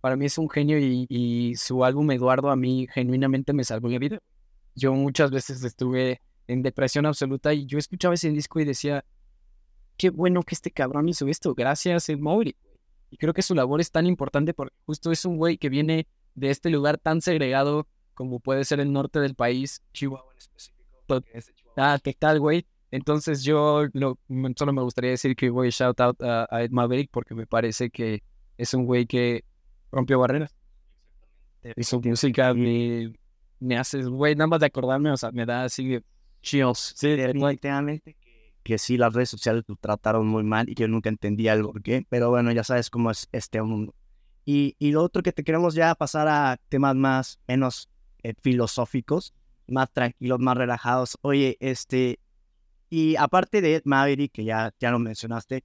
Para 0.00 0.16
mí 0.16 0.26
es 0.26 0.36
un 0.36 0.50
genio 0.50 0.76
y, 0.76 1.06
y 1.08 1.54
su 1.54 1.84
álbum 1.84 2.10
Eduardo 2.10 2.50
a 2.50 2.56
mí 2.56 2.88
genuinamente 2.92 3.52
me 3.52 3.62
salvó 3.62 3.88
la 3.88 4.00
vida. 4.00 4.18
Yo 4.74 4.92
muchas 4.92 5.30
veces 5.30 5.62
estuve 5.62 6.20
en 6.48 6.62
depresión 6.62 7.06
absoluta 7.06 7.54
y 7.54 7.64
yo 7.66 7.78
escuchaba 7.78 8.14
ese 8.14 8.30
disco 8.30 8.58
y 8.58 8.64
decía, 8.64 9.04
qué 9.96 10.10
bueno 10.10 10.42
que 10.42 10.56
este 10.56 10.72
cabrón 10.72 11.08
hizo 11.08 11.28
esto, 11.28 11.54
gracias 11.54 12.08
Ed 12.08 12.18
Mowry. 12.18 12.56
Y 13.10 13.18
creo 13.18 13.32
que 13.32 13.42
su 13.42 13.54
labor 13.54 13.80
es 13.80 13.92
tan 13.92 14.06
importante 14.06 14.52
porque 14.52 14.74
justo 14.84 15.12
es 15.12 15.24
un 15.24 15.36
güey 15.36 15.58
que 15.58 15.68
viene 15.68 16.08
de 16.34 16.50
este 16.50 16.70
lugar 16.70 16.98
tan 16.98 17.20
segregado 17.20 17.86
como 18.14 18.40
puede 18.40 18.64
ser 18.64 18.80
el 18.80 18.92
norte 18.92 19.20
del 19.20 19.36
país, 19.36 19.80
Chihuahua 19.92 20.32
en 20.32 20.38
específico. 20.38 20.80
Ah, 21.82 21.98
¿qué 22.02 22.12
tal, 22.12 22.40
güey? 22.40 22.66
Entonces 22.90 23.42
yo 23.42 23.86
lo, 23.94 24.18
solo 24.54 24.72
me 24.74 24.82
gustaría 24.82 25.12
decir 25.12 25.34
que 25.34 25.48
voy 25.48 25.70
shout 25.70 25.98
out 26.00 26.22
a, 26.22 26.46
a, 26.50 26.62
Ed 26.62 26.70
Maverick 26.72 27.10
porque 27.10 27.34
me 27.34 27.46
parece 27.46 27.88
que 27.88 28.22
es 28.58 28.74
un 28.74 28.84
güey 28.84 29.06
que 29.06 29.44
rompió 29.90 30.18
barreras. 30.18 30.54
Y 31.76 31.82
su 31.84 32.00
música 32.02 32.52
me, 32.52 33.14
me 33.60 33.78
hace, 33.78 34.02
güey, 34.02 34.34
nada 34.34 34.48
más 34.48 34.60
de 34.60 34.66
acordarme, 34.66 35.10
o 35.10 35.16
sea, 35.16 35.30
me 35.32 35.46
da 35.46 35.64
así 35.64 35.98
chills. 36.42 36.92
Sí, 36.96 37.16
definitivamente 37.16 38.14
que, 38.62 38.76
sí, 38.76 38.98
las 38.98 39.14
redes 39.14 39.30
sociales 39.30 39.64
lo 39.66 39.76
trataron 39.76 40.26
muy 40.26 40.42
mal 40.42 40.68
y 40.68 40.74
yo 40.74 40.86
nunca 40.86 41.08
entendía 41.08 41.54
el 41.54 41.62
por 41.62 41.82
qué, 41.82 42.06
pero 42.10 42.28
bueno, 42.28 42.52
ya 42.52 42.62
sabes 42.62 42.90
cómo 42.90 43.10
es 43.10 43.26
este 43.32 43.62
mundo. 43.62 43.94
Y, 44.44 44.76
y 44.78 44.90
lo 44.92 45.02
otro 45.02 45.22
que 45.22 45.32
te 45.32 45.44
queremos 45.44 45.74
ya 45.74 45.94
pasar 45.94 46.28
a 46.28 46.60
temas 46.68 46.94
más, 46.94 47.40
menos 47.48 47.88
eh, 48.22 48.34
filosóficos, 48.42 49.32
más 49.70 49.90
tranquilos, 49.92 50.38
más 50.40 50.56
relajados. 50.56 51.18
Oye, 51.22 51.56
este, 51.60 52.18
y 52.88 53.16
aparte 53.16 53.60
de 53.60 53.76
Ed 53.76 53.82
Maverick, 53.84 54.32
que 54.32 54.44
ya, 54.44 54.72
ya 54.78 54.90
lo 54.90 54.98
mencionaste, 54.98 55.64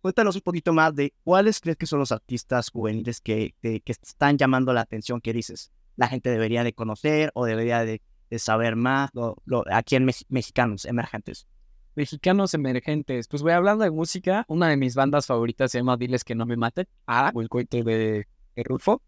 cuéntanos 0.00 0.36
un 0.36 0.42
poquito 0.42 0.72
más 0.72 0.94
de 0.94 1.14
cuáles 1.24 1.60
crees 1.60 1.76
que 1.76 1.86
son 1.86 1.98
los 1.98 2.12
artistas 2.12 2.70
juveniles 2.70 3.20
que, 3.20 3.54
que, 3.60 3.80
que 3.80 3.92
están 3.92 4.38
llamando 4.38 4.72
la 4.72 4.82
atención, 4.82 5.20
que 5.20 5.32
dices, 5.32 5.72
la 5.96 6.08
gente 6.08 6.30
debería 6.30 6.64
de 6.64 6.72
conocer 6.72 7.30
o 7.34 7.44
debería 7.44 7.84
de, 7.84 8.00
de 8.30 8.38
saber 8.38 8.76
más, 8.76 9.10
lo, 9.14 9.36
lo, 9.44 9.64
aquí 9.70 9.96
en 9.96 10.10
mexicanos 10.28 10.84
emergentes. 10.84 11.46
Mexicanos 11.94 12.54
emergentes. 12.54 13.26
Pues 13.26 13.42
voy 13.42 13.50
hablando 13.50 13.82
de 13.82 13.90
música. 13.90 14.44
Una 14.46 14.68
de 14.68 14.76
mis 14.76 14.94
bandas 14.94 15.26
favoritas 15.26 15.72
se 15.72 15.78
llama 15.78 15.96
Diles 15.96 16.22
que 16.22 16.36
no 16.36 16.46
me 16.46 16.56
maten. 16.56 16.86
Ah, 17.08 17.32
o 17.34 17.42
el 17.42 17.48
coito 17.48 17.82
de, 17.82 18.28
de 18.54 18.62
Rufo. 18.62 19.02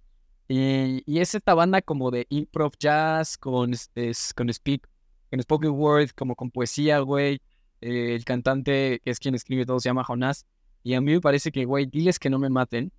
Y, 0.53 1.05
y, 1.07 1.21
es 1.21 1.37
esta 1.37 1.55
banda 1.55 1.81
como 1.81 2.11
de 2.11 2.27
improv 2.29 2.73
jazz 2.77 3.39
con, 3.39 3.73
es, 3.95 4.35
con 4.35 4.53
speak, 4.53 4.89
con 5.31 5.41
spoken 5.41 5.71
word, 5.71 6.11
como 6.17 6.35
con 6.35 6.51
poesía, 6.51 6.99
güey. 6.99 7.41
Eh, 7.81 8.17
el 8.17 8.25
cantante, 8.25 9.01
que 9.05 9.11
es 9.13 9.21
quien 9.21 9.37
escribe 9.37 9.65
todo, 9.65 9.79
se 9.79 9.89
llama 9.89 10.03
Jonás. 10.03 10.45
Y 10.83 10.95
a 10.95 11.01
mí 11.01 11.13
me 11.13 11.21
parece 11.21 11.53
que, 11.53 11.65
güey, 11.67 11.87
Diles 11.87 12.19
que 12.19 12.31
no 12.31 12.41
me 12.41 12.51
maten 12.51 12.91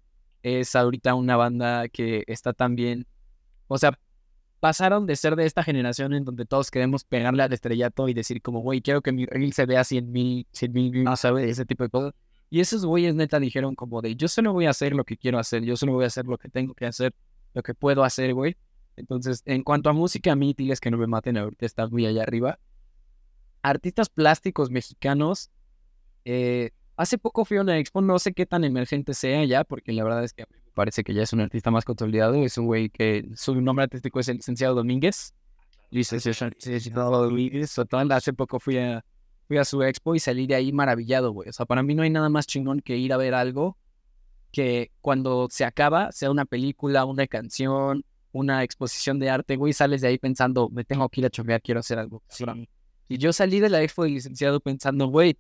es 0.44 0.78
ahorita 0.78 1.14
una 1.14 1.36
banda 1.36 1.90
que 1.90 2.24
está 2.28 2.54
también. 2.54 3.06
O 3.68 3.78
sea, 3.78 4.00
pasaron 4.62 5.06
de 5.06 5.18
ser 5.18 5.36
de 5.36 5.46
esta 5.46 5.62
generación 5.62 6.14
en 6.14 6.24
donde 6.24 6.46
todos 6.46 6.72
queremos 6.72 7.04
pegarle 7.04 7.44
al 7.44 7.52
estrellato 7.52 8.08
y 8.08 8.14
decir 8.14 8.42
como, 8.42 8.62
güey, 8.62 8.82
quiero 8.82 9.02
que 9.02 9.12
mi 9.12 9.26
reel 9.26 9.52
se 9.52 9.66
vea 9.66 9.84
100 9.84 10.10
mil, 10.10 10.48
100 10.54 10.72
mil, 10.72 11.04
no 11.04 11.18
¿sabes? 11.18 11.50
Ese 11.50 11.66
tipo 11.66 11.84
de 11.84 11.90
cosas. 11.90 12.14
Y 12.50 12.62
esos 12.62 12.86
güeyes 12.86 13.14
neta 13.14 13.42
dijeron 13.42 13.76
como 13.76 14.02
de, 14.02 14.16
yo 14.16 14.30
solo 14.30 14.54
voy 14.54 14.68
a 14.68 14.70
hacer 14.70 14.94
lo 14.94 15.04
que 15.04 15.18
quiero 15.18 15.38
hacer, 15.38 15.64
yo 15.64 15.76
solo 15.76 15.92
voy 15.92 16.06
a 16.06 16.08
hacer 16.08 16.26
lo 16.28 16.38
que 16.38 16.48
tengo 16.48 16.74
que 16.74 16.86
hacer, 16.86 17.14
lo 17.54 17.64
que 17.64 17.74
puedo 17.74 18.04
hacer, 18.04 18.34
güey. 18.34 18.58
Entonces, 18.96 19.42
en 19.46 19.64
cuanto 19.64 19.90
a 19.90 19.94
música, 19.94 20.32
a 20.32 20.36
mí, 20.36 20.54
diles 20.56 20.80
que 20.80 20.92
no 20.92 20.98
me 20.98 21.08
maten, 21.08 21.38
ahorita 21.38 21.66
está 21.66 21.88
muy 21.88 22.06
allá 22.06 22.24
arriba. 22.24 22.60
Artistas 23.62 24.10
plásticos 24.10 24.70
mexicanos, 24.70 25.50
eh, 26.26 26.72
hace 26.96 27.18
poco 27.18 27.46
fui 27.46 27.58
a 27.58 27.62
una 27.62 27.78
expo, 27.78 28.02
no 28.02 28.20
sé 28.20 28.34
qué 28.34 28.46
tan 28.46 28.64
emergente 28.64 29.14
sea 29.14 29.44
ya, 29.46 29.64
porque 29.64 29.92
la 29.92 30.04
verdad 30.04 30.24
es 30.24 30.34
que 30.34 30.44
me 30.50 30.72
parece 30.74 31.04
que 31.04 31.14
ya 31.14 31.24
es 31.24 31.34
un 31.34 31.42
artista 31.42 31.72
más 31.72 31.86
consolidado, 31.86 32.36
es 32.36 32.58
un 32.58 32.66
güey 32.66 32.90
que 32.90 33.30
su 33.36 33.60
nombre 33.60 33.84
artístico 33.84 34.20
es 34.20 34.28
el 34.30 34.38
licenciado 34.38 34.76
Domínguez. 34.76 35.34
Licenciado 35.90 37.24
Domínguez, 37.24 37.76
hace 38.12 38.34
poco 38.34 38.60
fui 38.60 38.78
a, 38.78 39.04
fui 39.48 39.58
a 39.58 39.66
su 39.66 39.84
expo 39.84 40.16
y 40.16 40.20
salí 40.20 40.48
de 40.48 40.56
ahí 40.56 40.72
maravillado, 40.72 41.32
güey. 41.32 41.50
O 41.50 41.54
sea, 41.54 41.66
para 41.66 41.84
mí 41.84 41.96
no 41.96 42.04
hay 42.04 42.10
nada 42.10 42.30
más 42.30 42.48
chingón 42.48 42.82
que 42.82 42.98
ir 42.98 43.14
a 43.14 43.18
ver 43.18 43.34
algo 43.34 43.78
que 44.52 44.92
cuando 45.02 45.48
se 45.50 45.66
acaba, 45.66 46.12
sea 46.12 46.30
una 46.30 46.46
película, 46.46 47.06
una 47.06 47.28
canción, 47.28 48.04
una 48.32 48.64
exposición 48.64 49.20
de 49.20 49.30
arte, 49.30 49.56
güey, 49.56 49.74
sales 49.74 50.02
de 50.02 50.10
ahí 50.10 50.18
pensando, 50.18 50.70
me 50.70 50.84
tengo 50.84 51.08
que 51.10 51.22
ir 51.22 51.26
a 51.26 51.30
chovear, 51.30 51.62
quiero 51.62 51.80
hacer 51.80 52.00
algo. 52.00 52.22
Sí. 52.28 52.46
Y 53.08 53.18
yo 53.18 53.34
salí 53.34 53.60
de 53.60 53.70
la 53.70 53.82
expo 53.82 54.04
de 54.04 54.10
licenciado 54.10 54.60
pensando, 54.60 55.08
güey, 55.08 55.38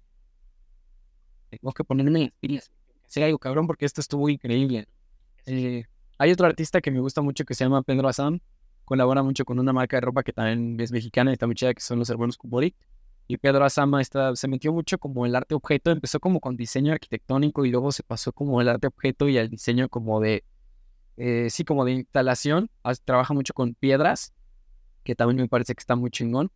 tengo 1.49 1.71
que 1.73 1.83
ponerme 1.83 2.23
en 2.23 2.33
pilas, 2.39 2.71
hacer 3.05 3.23
algo 3.23 3.37
cabrón 3.37 3.67
porque 3.67 3.85
esto 3.85 4.01
estuvo 4.01 4.29
increíble. 4.29 4.87
Eh, 5.45 5.85
hay 6.17 6.31
otro 6.31 6.47
artista 6.47 6.81
que 6.81 6.91
me 6.91 6.99
gusta 6.99 7.21
mucho 7.21 7.45
que 7.45 7.53
se 7.53 7.63
llama 7.63 7.81
Pedro 7.81 8.07
Azam, 8.07 8.39
colabora 8.85 9.23
mucho 9.23 9.45
con 9.45 9.59
una 9.59 9.73
marca 9.73 9.97
de 9.97 10.01
ropa 10.01 10.23
que 10.23 10.33
también 10.33 10.79
es 10.79 10.91
mexicana 10.91 11.31
y 11.31 11.33
está 11.33 11.45
muy 11.45 11.55
chida, 11.55 11.73
que 11.73 11.81
son 11.81 11.99
los 11.99 12.09
hermanos 12.09 12.37
Kuborik. 12.37 12.75
Y 13.31 13.37
Pedro 13.37 13.63
Azama 13.63 14.01
está, 14.01 14.35
se 14.35 14.49
metió 14.49 14.73
mucho 14.73 14.97
como 14.97 15.25
el 15.25 15.33
arte 15.33 15.55
objeto, 15.55 15.89
empezó 15.89 16.19
como 16.19 16.41
con 16.41 16.57
diseño 16.57 16.91
arquitectónico 16.91 17.63
y 17.63 17.71
luego 17.71 17.93
se 17.93 18.03
pasó 18.03 18.33
como 18.33 18.59
el 18.59 18.67
arte 18.67 18.87
objeto 18.87 19.29
y 19.29 19.37
al 19.37 19.47
diseño 19.47 19.87
como 19.87 20.19
de, 20.19 20.43
eh, 21.15 21.47
sí, 21.49 21.63
como 21.63 21.85
de 21.85 21.93
instalación. 21.93 22.69
Trabaja 23.05 23.33
mucho 23.33 23.53
con 23.53 23.73
piedras, 23.73 24.33
que 25.05 25.15
también 25.15 25.37
me 25.37 25.47
parece 25.47 25.73
que 25.73 25.79
está 25.79 25.95
muy 25.95 26.11
chingón. 26.11 26.51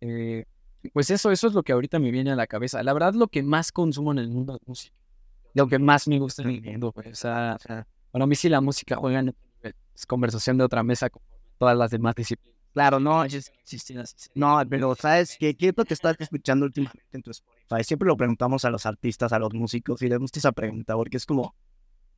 Eh, 0.00 0.44
pues 0.92 1.10
eso, 1.10 1.32
eso 1.32 1.48
es 1.48 1.52
lo 1.52 1.64
que 1.64 1.72
ahorita 1.72 1.98
me 1.98 2.12
viene 2.12 2.30
a 2.30 2.36
la 2.36 2.46
cabeza. 2.46 2.80
La 2.84 2.92
verdad, 2.92 3.14
lo 3.14 3.26
que 3.26 3.42
más 3.42 3.72
consumo 3.72 4.12
en 4.12 4.18
el 4.18 4.28
mundo 4.28 4.52
de 4.52 4.60
música. 4.66 4.94
Lo 5.54 5.66
que 5.66 5.80
más 5.80 6.06
me 6.06 6.20
gusta 6.20 6.42
en 6.42 6.50
el 6.50 6.62
mundo, 6.62 6.92
pues, 6.92 7.08
o 7.08 7.14
sea, 7.16 7.58
para 8.12 8.24
mí 8.24 8.36
sí 8.36 8.48
la 8.48 8.60
música 8.60 8.94
juega 8.94 9.18
en 9.18 9.34
es 9.62 10.06
conversación 10.06 10.58
de 10.58 10.62
otra 10.62 10.84
mesa 10.84 11.10
con 11.10 11.22
todas 11.58 11.76
las 11.76 11.90
demás 11.90 12.14
disciplinas. 12.14 12.57
Claro, 12.72 13.00
no, 13.00 13.24
no, 14.34 14.62
pero 14.68 14.94
sabes 14.94 15.36
que 15.38 15.56
qué 15.56 15.68
es 15.68 15.74
lo 15.76 15.84
que 15.84 15.94
estás 15.94 16.16
escuchando 16.18 16.66
últimamente 16.66 17.04
en 17.12 17.22
tu 17.22 17.30
Spotify. 17.30 17.82
Siempre 17.82 18.06
lo 18.06 18.16
preguntamos 18.16 18.64
a 18.64 18.70
los 18.70 18.86
artistas, 18.86 19.32
a 19.32 19.38
los 19.38 19.52
músicos 19.54 20.00
y 20.02 20.08
les 20.08 20.18
gusta 20.18 20.38
esa 20.38 20.52
pregunta 20.52 20.94
porque 20.94 21.16
es 21.16 21.26
como, 21.26 21.54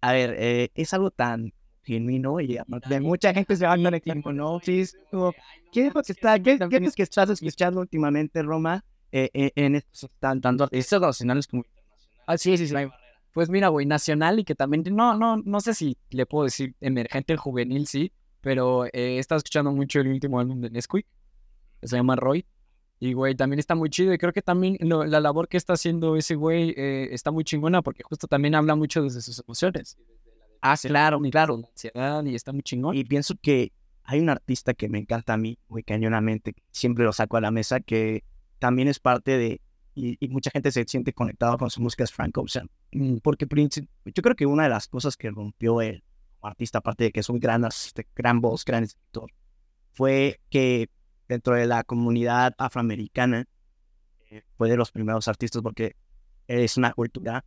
a 0.01 0.13
ver, 0.13 0.35
eh, 0.39 0.71
es 0.75 0.93
algo 0.93 1.11
tan 1.11 1.53
genuino 1.83 2.41
y 2.41 2.59
de 2.89 3.01
mucha 3.01 3.33
gente 3.33 3.57
se 3.57 3.67
va 3.67 3.73
a 3.73 3.77
el 3.77 4.03
tiempo, 4.03 4.33
¿no? 4.33 4.61
Sí, 4.63 4.81
es 4.81 4.99
como, 5.11 5.33
¿qué 5.73 5.87
es 5.87 5.95
lo 5.95 6.03
que 6.03 6.13
está, 6.13 6.39
qué, 6.39 6.59
qué 6.59 6.77
es 6.77 6.95
que 6.95 7.03
estás 7.03 7.31
escuchando 7.31 7.81
últimamente, 7.81 8.43
Roma, 8.43 8.85
eh, 9.13 9.31
eh, 9.33 9.53
en 9.55 9.77
estos 9.77 10.11
tanto 10.19 10.65
artistas 10.65 11.01
nacionales 11.01 11.47
como 11.47 11.63
internacionales? 11.63 12.23
Ah, 12.27 12.39
sí, 12.39 12.57
sí, 12.59 12.69
sí. 12.69 12.75
Pues 13.33 13.49
mira, 13.49 13.69
güey, 13.69 13.87
nacional 13.87 14.41
y 14.41 14.45
que 14.45 14.55
también, 14.55 14.85
no, 14.91 15.17
no, 15.17 15.37
no 15.39 15.61
sé 15.61 15.75
si 15.75 15.97
le 16.11 16.27
puedo 16.27 16.45
decir 16.45 16.75
emergente, 16.81 17.37
juvenil, 17.37 17.87
sí, 17.87 18.13
pero 18.41 18.87
eh, 18.87 18.91
he 18.93 19.19
estado 19.19 19.39
escuchando 19.39 19.73
mucho 19.73 20.01
el 20.01 20.09
último 20.09 20.41
álbum 20.41 20.61
de 20.61 20.71
Nesquik, 20.71 21.07
que 21.81 21.89
se 21.89 21.97
llama 21.97 22.17
Roy. 22.17 22.47
Y, 22.99 23.15
güey, 23.15 23.35
también 23.35 23.59
está 23.59 23.75
muy 23.75 23.89
chido. 23.89 24.13
Y 24.13 24.19
creo 24.19 24.33
que 24.33 24.43
también 24.43 24.77
lo, 24.81 25.05
la 25.05 25.21
labor 25.21 25.49
que 25.49 25.57
está 25.57 25.73
haciendo 25.73 26.17
ese 26.17 26.35
güey 26.35 26.75
eh, 26.77 27.09
está 27.13 27.31
muy 27.31 27.45
chingona 27.45 27.81
porque 27.81 28.03
justo 28.03 28.27
también 28.27 28.55
habla 28.55 28.75
mucho 28.75 29.03
desde 29.03 29.23
sus 29.23 29.41
emociones. 29.41 29.97
Ah, 30.61 30.77
claro, 30.77 31.19
claro. 31.31 31.63
Ansiedad 31.71 32.25
y 32.25 32.35
está 32.35 32.53
muy 32.53 32.63
chingón. 32.63 32.95
Y 32.95 33.05
pienso 33.05 33.35
que 33.41 33.73
hay 34.05 34.21
un 34.21 34.29
artista 34.29 34.75
que 34.75 34.89
me 34.89 34.99
encanta 34.99 35.33
a 35.35 35.37
mí 35.39 35.59
muy 35.69 35.83
cañonamente, 35.83 36.55
siempre 36.71 37.05
lo 37.05 37.13
saco 37.13 37.37
a 37.37 37.41
la 37.41 37.51
mesa, 37.51 37.81
que 37.81 38.25
también 38.59 38.89
es 38.89 38.99
parte 38.99 39.39
de, 39.39 39.61
y, 39.95 40.17
y 40.21 40.29
mucha 40.29 40.51
gente 40.51 40.73
se 40.73 40.85
siente 40.85 41.13
conectada 41.13 41.57
con 41.57 41.71
su 41.71 41.81
música, 41.81 42.05
es 42.05 42.13
Frank 42.13 42.37
Ocean. 42.37 42.69
Mm, 42.93 43.19
porque 43.19 43.47
yo 43.47 44.23
creo 44.23 44.37
que 44.37 44.47
una 44.47 44.65
de 44.65 44.69
las 44.69 44.89
cosas 44.89 45.17
que 45.17 45.31
rompió 45.31 45.81
él 45.81 46.03
artista, 46.43 46.79
aparte 46.79 47.05
de 47.05 47.13
que 47.13 47.21
es 47.21 47.29
un 47.29 47.39
gran, 47.39 47.65
este, 47.65 48.07
gran 48.15 48.41
voz, 48.41 48.65
gran 48.65 48.85
escritor, 48.85 49.33
fue 49.93 50.41
que 50.51 50.89
dentro 51.29 51.55
de 51.55 51.67
la 51.67 51.85
comunidad 51.85 52.55
afroamericana 52.59 53.47
eh, 54.31 54.43
fue 54.57 54.69
de 54.69 54.77
los 54.77 54.91
primeros 54.91 55.29
artistas 55.29 55.63
porque 55.63 55.97
es 56.47 56.77
una 56.77 56.93
cultura, 56.93 57.45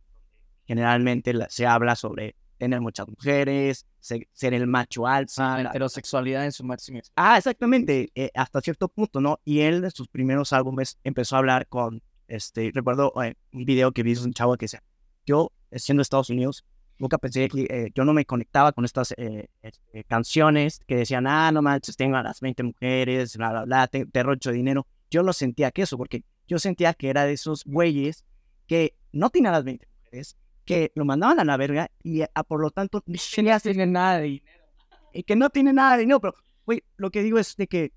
generalmente 0.66 1.34
se 1.50 1.66
habla 1.66 1.94
sobre 1.94 2.36
tener 2.56 2.80
muchas 2.80 3.06
mujeres, 3.08 3.86
ser, 4.00 4.54
el 4.54 4.66
macho 4.66 5.06
alfa. 5.06 5.62
La 5.62 5.70
heterosexualidad 5.70 6.44
en 6.44 6.52
su 6.52 6.64
máximo. 6.64 7.00
Ah, 7.16 7.36
exactamente, 7.36 8.10
eh, 8.14 8.30
hasta 8.34 8.60
cierto 8.60 8.88
punto, 8.88 9.20
¿no? 9.20 9.40
Y 9.44 9.60
él 9.60 9.84
en 9.84 9.90
sus 9.90 10.08
primeros 10.08 10.52
álbumes 10.52 10.98
empezó 11.04 11.36
a 11.36 11.40
hablar 11.40 11.66
con, 11.68 12.02
este, 12.28 12.70
recuerdo 12.72 13.12
eh, 13.22 13.34
un 13.52 13.64
video 13.64 13.92
que 13.92 14.02
vi 14.02 14.14
de 14.14 14.22
un 14.22 14.32
chavo 14.32 14.56
que 14.56 14.64
decía, 14.64 14.82
yo, 15.26 15.52
siendo 15.72 16.02
Estados 16.02 16.30
Unidos, 16.30 16.64
nunca 16.98 17.18
pensé 17.18 17.48
que 17.48 17.66
eh, 17.68 17.90
yo 17.94 18.04
no 18.04 18.12
me 18.12 18.24
conectaba 18.24 18.72
con 18.72 18.84
estas 18.84 19.14
eh, 19.16 19.48
este, 19.62 20.04
canciones 20.04 20.80
que 20.86 20.96
decían, 20.96 21.26
ah, 21.26 21.50
no 21.52 21.62
manches, 21.62 21.96
tengo 21.96 22.16
a 22.16 22.22
las 22.22 22.40
20 22.40 22.62
mujeres, 22.62 23.36
bla, 23.36 23.50
bla, 23.50 23.64
bla, 23.64 23.86
te, 23.88 24.04
derrocho 24.06 24.52
dinero. 24.52 24.86
Yo 25.10 25.22
no 25.22 25.32
sentía 25.32 25.70
que 25.70 25.82
eso, 25.82 25.96
porque 25.96 26.24
yo 26.46 26.58
sentía 26.58 26.94
que 26.94 27.08
era 27.08 27.24
de 27.24 27.32
esos 27.32 27.64
güeyes 27.64 28.24
que 28.66 28.94
no 29.12 29.30
tenían 29.30 29.52
las 29.52 29.64
20 29.64 29.86
mujeres, 29.86 30.36
que 30.64 30.92
lo 30.94 31.04
mandaban 31.04 31.40
a 31.40 31.44
la 31.44 31.56
verga 31.56 31.90
y 32.02 32.22
a, 32.22 32.28
por 32.46 32.60
lo 32.60 32.70
tanto 32.70 33.02
ni 33.06 33.18
siquiera 33.18 33.60
tienen 33.60 33.92
nada 33.92 34.18
de 34.18 34.24
dinero. 34.24 34.64
y 35.12 35.22
que 35.22 35.36
no 35.36 35.50
tiene 35.50 35.72
nada 35.72 35.96
de 35.96 36.00
dinero, 36.00 36.20
pero, 36.20 36.34
güey, 36.64 36.82
lo 36.96 37.10
que 37.10 37.22
digo 37.22 37.38
es 37.38 37.56
de 37.56 37.66
que, 37.66 37.92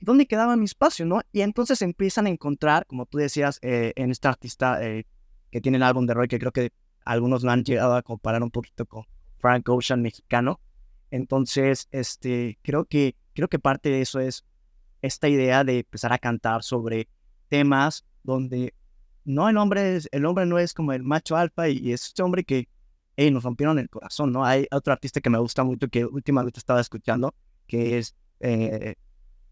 ¿dónde 0.00 0.26
quedaba 0.26 0.56
mi 0.56 0.64
espacio, 0.64 1.04
no? 1.06 1.20
Y 1.32 1.42
entonces 1.42 1.82
empiezan 1.82 2.26
a 2.26 2.30
encontrar, 2.30 2.86
como 2.86 3.06
tú 3.06 3.18
decías, 3.18 3.58
eh, 3.62 3.92
en 3.96 4.10
este 4.10 4.28
artista 4.28 4.80
que 5.50 5.60
tiene 5.60 5.76
el 5.76 5.82
álbum 5.82 6.06
de 6.06 6.14
Roy, 6.14 6.28
que 6.28 6.38
creo 6.38 6.52
que 6.52 6.72
algunos 7.08 7.42
lo 7.42 7.50
han 7.50 7.64
llegado 7.64 7.94
a 7.94 8.02
comparar 8.02 8.42
un 8.42 8.50
poquito 8.50 8.84
con 8.84 9.04
Frank 9.38 9.66
Ocean 9.70 10.02
mexicano. 10.02 10.60
Entonces, 11.10 11.88
este, 11.90 12.58
creo 12.62 12.84
que, 12.84 13.16
creo 13.34 13.48
que 13.48 13.58
parte 13.58 13.88
de 13.88 14.02
eso 14.02 14.20
es 14.20 14.44
esta 15.00 15.26
idea 15.26 15.64
de 15.64 15.78
empezar 15.78 16.12
a 16.12 16.18
cantar 16.18 16.62
sobre 16.62 17.08
temas 17.48 18.04
donde 18.22 18.74
no 19.24 19.48
el 19.48 19.56
hombre 19.56 19.96
es, 19.96 20.08
el 20.12 20.26
hombre 20.26 20.44
no 20.44 20.58
es 20.58 20.74
como 20.74 20.92
el 20.92 21.02
macho 21.02 21.34
alfa 21.34 21.70
y, 21.70 21.92
es 21.92 22.08
este 22.08 22.22
hombre 22.22 22.44
que 22.44 22.68
hey, 23.16 23.30
nos 23.30 23.42
rompieron 23.42 23.78
el 23.78 23.88
corazón, 23.88 24.30
¿no? 24.30 24.44
Hay 24.44 24.66
otro 24.70 24.92
artista 24.92 25.22
que 25.22 25.30
me 25.30 25.38
gusta 25.38 25.64
mucho 25.64 25.88
que 25.88 26.04
últimamente 26.04 26.58
estaba 26.58 26.80
escuchando, 26.80 27.34
que 27.66 27.96
es 27.96 28.14
eh, 28.40 28.96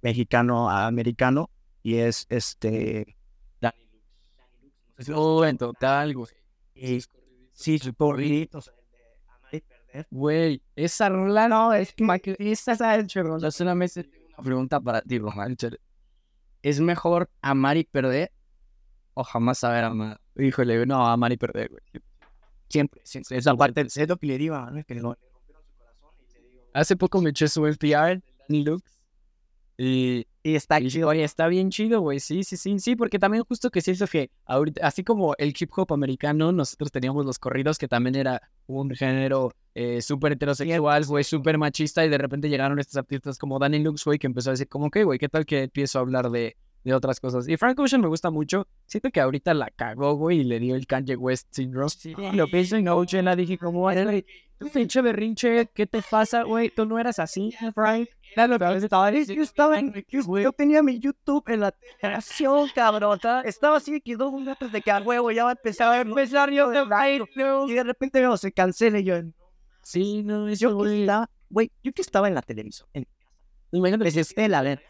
mexicano 0.02 0.68
americano 0.68 1.48
y 1.82 1.96
es 1.96 2.26
este 2.28 3.16
Danny 3.62 3.88
Lux. 4.98 5.08
Oh, 5.14 5.42
en 5.44 5.56
total, 5.56 6.12
güey. 6.14 6.28
Y, 6.74 7.00
sí, 7.56 7.78
su 7.78 7.92
porrito, 7.94 8.60
Güey, 10.10 10.62
esa 10.74 11.08
rola 11.08 11.48
no, 11.48 11.72
es 11.72 11.94
que 11.94 12.36
esa 12.38 12.72
es 12.72 12.80
la 12.80 13.50
solamente 13.50 14.04
tengo 14.04 14.26
una 14.28 14.44
pregunta 14.44 14.80
para 14.80 15.00
ti, 15.00 15.18
Román. 15.18 15.56
¿Es 16.62 16.80
mejor 16.80 17.30
amar 17.40 17.78
y 17.78 17.84
perder 17.84 18.30
o 19.14 19.24
jamás 19.24 19.58
saber 19.58 19.84
amar? 19.84 20.20
Híjole, 20.36 20.84
no, 20.84 21.06
amar 21.06 21.32
y 21.32 21.38
perder, 21.38 21.70
güey. 21.70 21.82
Siempre, 22.68 23.00
siempre. 23.04 23.38
Esa 23.38 23.54
parte 23.54 23.80
del 23.80 23.90
cedo 23.90 24.18
que 24.18 24.26
le 24.26 24.36
digo, 24.36 24.58
¿no? 24.58 24.84
que 24.84 24.94
le 24.94 25.00
rompieron 25.00 25.62
su 25.64 25.78
corazón 25.78 26.10
y 26.18 26.32
le 26.34 26.48
digo. 26.50 26.62
Hace 26.74 26.96
poco 26.96 27.22
me 27.22 27.30
eché 27.30 27.48
su 27.48 27.64
NPR, 27.66 28.22
Danny 28.48 28.64
Lux, 28.64 28.95
y, 29.78 30.26
y 30.42 30.54
está 30.54 30.80
chido, 30.80 31.08
oye, 31.08 31.22
está 31.22 31.48
bien 31.48 31.70
chido, 31.70 32.00
güey. 32.00 32.18
Sí, 32.20 32.44
sí, 32.44 32.56
sí, 32.56 32.78
sí, 32.78 32.96
porque 32.96 33.18
también 33.18 33.44
justo 33.44 33.70
que 33.70 33.82
siento 33.82 34.06
que 34.06 34.30
ahorita, 34.46 34.86
así 34.86 35.04
como 35.04 35.34
el 35.36 35.54
hip 35.58 35.70
hop 35.76 35.92
americano, 35.92 36.50
nosotros 36.52 36.90
teníamos 36.90 37.26
los 37.26 37.38
corridos, 37.38 37.76
que 37.76 37.88
también 37.88 38.14
era 38.14 38.40
un 38.66 38.90
género 38.94 39.52
eh, 39.74 40.00
súper 40.00 40.32
heterosexual, 40.32 41.04
güey, 41.04 41.24
súper 41.24 41.58
machista, 41.58 42.04
y 42.06 42.08
de 42.08 42.16
repente 42.16 42.48
llegaron 42.48 42.78
estos 42.78 42.96
artistas 42.96 43.36
como 43.38 43.58
Danny 43.58 43.80
Lux, 43.80 44.04
güey, 44.04 44.18
que 44.18 44.26
empezó 44.26 44.50
a 44.50 44.52
decir, 44.52 44.68
como, 44.68 44.90
que, 44.90 45.04
güey, 45.04 45.18
¿qué 45.18 45.28
tal 45.28 45.44
que 45.44 45.64
empiezo 45.64 45.98
a 45.98 46.02
hablar 46.02 46.30
de, 46.30 46.56
de 46.84 46.94
otras 46.94 47.20
cosas? 47.20 47.46
Y 47.46 47.58
Frank 47.58 47.78
Ocean 47.78 48.00
me 48.00 48.08
gusta 48.08 48.30
mucho. 48.30 48.66
Siento 48.86 49.10
que 49.10 49.20
ahorita 49.20 49.52
la 49.52 49.70
cagó, 49.70 50.14
güey, 50.14 50.40
y 50.40 50.44
le 50.44 50.58
dio 50.58 50.74
el 50.74 50.86
Kanye 50.86 51.16
West 51.16 51.48
syndrome. 51.50 51.90
Sí, 51.90 52.14
lo 52.32 52.46
pienso 52.48 52.76
en 52.76 52.88
Ocean, 52.88 53.26
la 53.26 53.36
dije, 53.36 53.58
como, 53.58 53.90
pinche 54.72 55.02
berrinche, 55.02 55.70
¿qué 55.74 55.86
te 55.86 56.02
pasa, 56.02 56.42
güey? 56.42 56.70
Tú 56.70 56.86
no 56.86 56.98
eras 56.98 57.18
así, 57.18 57.54
Frank. 57.74 58.08
Claro, 58.34 58.58
pero 58.58 58.72
estaba, 58.72 59.10
yo 59.10 59.42
estaba 59.42 59.78
en, 59.78 59.92
yo 60.08 60.52
tenía 60.52 60.82
mi 60.82 60.98
YouTube 60.98 61.44
en 61.48 61.60
la 61.60 61.72
televisión, 62.00 62.68
cabrón. 62.74 63.18
Estaba 63.44 63.76
así 63.76 64.00
que 64.00 64.16
dos 64.16 64.32
minutos 64.32 64.72
de 64.72 64.82
que 64.82 64.90
a 64.90 65.00
huevo 65.00 65.30
ya 65.30 65.44
va 65.44 65.50
a 65.50 65.52
empezar 65.52 65.92
a 65.92 66.00
empezar 66.00 66.50
yo 66.50 66.68
de 66.70 67.26
Y 67.68 67.74
de 67.74 67.84
repente 67.84 68.20
veo, 68.20 68.36
se 68.36 68.52
cancela 68.52 68.98
y 68.98 69.04
yo. 69.04 69.16
Sí, 69.82 70.22
no, 70.22 70.48
eso, 70.48 70.70
yo 70.70 70.74
güey. 70.74 71.02
Estaba, 71.02 71.30
güey, 71.48 71.70
yo 71.82 71.92
que 71.92 72.02
estaba 72.02 72.28
en 72.28 72.34
la 72.34 72.42
televisión, 72.42 72.88
en 72.92 73.04
casa. 73.04 73.30
Imagínate, 73.72 74.20
Estela, 74.20 74.58
a 74.58 74.62
ver. 74.62 74.82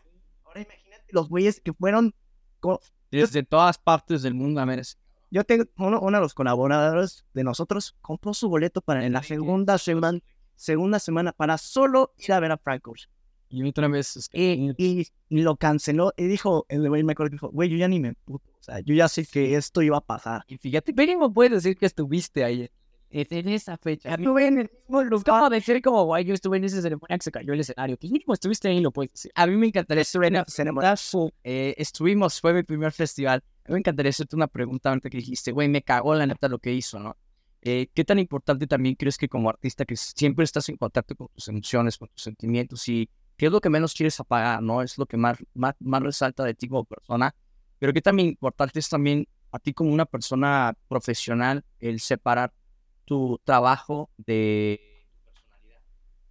Ahora 0.44 0.62
imagínate 0.62 1.04
los 1.10 1.28
güeyes 1.28 1.60
que 1.60 1.72
fueron. 1.72 2.14
Desde 3.10 3.42
todas 3.42 3.78
partes 3.78 4.22
del 4.22 4.34
mundo, 4.34 4.60
a 4.60 4.64
ver. 4.64 4.82
Yo 5.30 5.44
tengo 5.44 5.64
uno, 5.78 6.00
uno 6.00 6.18
de 6.18 6.22
los 6.22 6.34
colaboradores 6.34 7.24
de 7.34 7.44
nosotros 7.44 7.96
compró 8.00 8.32
su 8.34 8.48
boleto 8.48 8.80
para 8.80 9.04
en 9.04 9.12
la 9.12 9.22
segunda 9.22 9.78
semana, 9.78 10.20
segunda 10.54 10.98
semana 10.98 11.32
para 11.32 11.58
solo 11.58 12.14
ir 12.18 12.32
a 12.32 12.40
ver 12.40 12.52
a 12.52 12.58
Frank 12.58 12.86
Ocean. 12.86 13.10
Y 13.48 13.62
otra 13.62 13.88
vez. 13.88 14.28
Y, 14.32 14.72
y, 14.76 15.06
lo 15.28 15.56
canceló. 15.56 16.12
Y 16.16 16.24
dijo, 16.24 16.66
el 16.68 16.88
güey 16.88 17.04
me 17.04 17.12
acuerdo 17.12 17.30
dijo, 17.30 17.48
güey, 17.50 17.68
yo 17.68 17.76
ya 17.76 17.88
ni 17.88 18.00
me 18.00 18.14
puto. 18.14 18.50
O 18.58 18.62
sea, 18.62 18.80
yo 18.80 18.94
ya 18.94 19.08
sé 19.08 19.24
que 19.24 19.54
esto 19.54 19.82
iba 19.82 19.98
a 19.98 20.00
pasar. 20.00 20.44
Y 20.48 20.56
fíjate, 20.56 20.92
no 21.16 21.32
puedes 21.32 21.52
decir 21.52 21.76
que 21.76 21.86
estuviste 21.86 22.44
ahí. 22.44 22.68
En 23.08 23.48
esa 23.48 23.78
fecha. 23.78 24.10
Estuve 24.10 24.48
en 24.48 24.58
el 24.58 24.70
mismo 24.70 25.04
lugar. 25.04 25.24
Como 25.24 25.48
decir 25.48 25.80
como, 25.80 26.04
güey, 26.04 26.24
yo 26.24 26.34
estuve 26.34 26.56
en 26.56 26.64
esa 26.64 26.82
ceremonia 26.82 27.16
que 27.16 27.22
se 27.22 27.30
cayó 27.30 27.52
el 27.52 27.60
escenario. 27.60 27.96
Que 27.96 28.08
mínimo 28.08 28.34
estuviste 28.34 28.68
ahí, 28.68 28.80
lo 28.80 28.90
puedes 28.90 29.12
decir. 29.12 29.32
A 29.34 29.46
mí 29.46 29.56
me 29.56 29.68
encantaría 29.68 30.02
estar 30.02 30.24
en 30.24 30.36
esa 30.36 30.44
ceremonia. 30.46 30.94
Eh, 31.44 31.74
estuvimos, 31.78 32.40
fue 32.40 32.52
mi 32.52 32.62
primer 32.64 32.92
festival. 32.92 33.42
Me 33.68 33.78
encantaría 33.78 34.10
hacerte 34.10 34.36
una 34.36 34.46
pregunta 34.46 34.92
antes 34.92 35.10
que 35.10 35.18
dijiste, 35.18 35.52
güey, 35.52 35.68
me 35.68 35.82
cagó 35.82 36.14
la 36.14 36.26
neta 36.26 36.48
lo 36.48 36.58
que 36.58 36.72
hizo, 36.72 36.98
¿no? 36.98 37.16
Eh, 37.62 37.88
¿Qué 37.94 38.04
tan 38.04 38.18
importante 38.18 38.66
también 38.66 38.94
crees 38.94 39.18
que 39.18 39.28
como 39.28 39.48
artista 39.48 39.84
que 39.84 39.96
siempre 39.96 40.44
estás 40.44 40.68
en 40.68 40.76
contacto 40.76 41.16
con 41.16 41.28
tus 41.34 41.48
emociones, 41.48 41.98
con 41.98 42.08
tus 42.08 42.22
sentimientos 42.22 42.88
y 42.88 43.10
qué 43.36 43.46
es 43.46 43.52
lo 43.52 43.60
que 43.60 43.70
menos 43.70 43.92
quieres 43.94 44.20
apagar, 44.20 44.62
¿no? 44.62 44.82
Es 44.82 44.98
lo 44.98 45.06
que 45.06 45.16
más, 45.16 45.38
más, 45.54 45.74
más 45.80 46.02
resalta 46.02 46.44
de 46.44 46.54
ti 46.54 46.68
como 46.68 46.84
persona. 46.84 47.34
Pero 47.78 47.92
qué 47.92 48.00
también 48.00 48.28
importante 48.28 48.78
es 48.78 48.88
también 48.88 49.26
a 49.50 49.58
ti 49.58 49.72
como 49.72 49.92
una 49.92 50.06
persona 50.06 50.74
profesional 50.88 51.64
el 51.80 52.00
separar 52.00 52.52
tu 53.04 53.40
trabajo 53.44 54.10
de 54.16 54.80
tu 55.16 55.24
personalidad. 55.24 55.80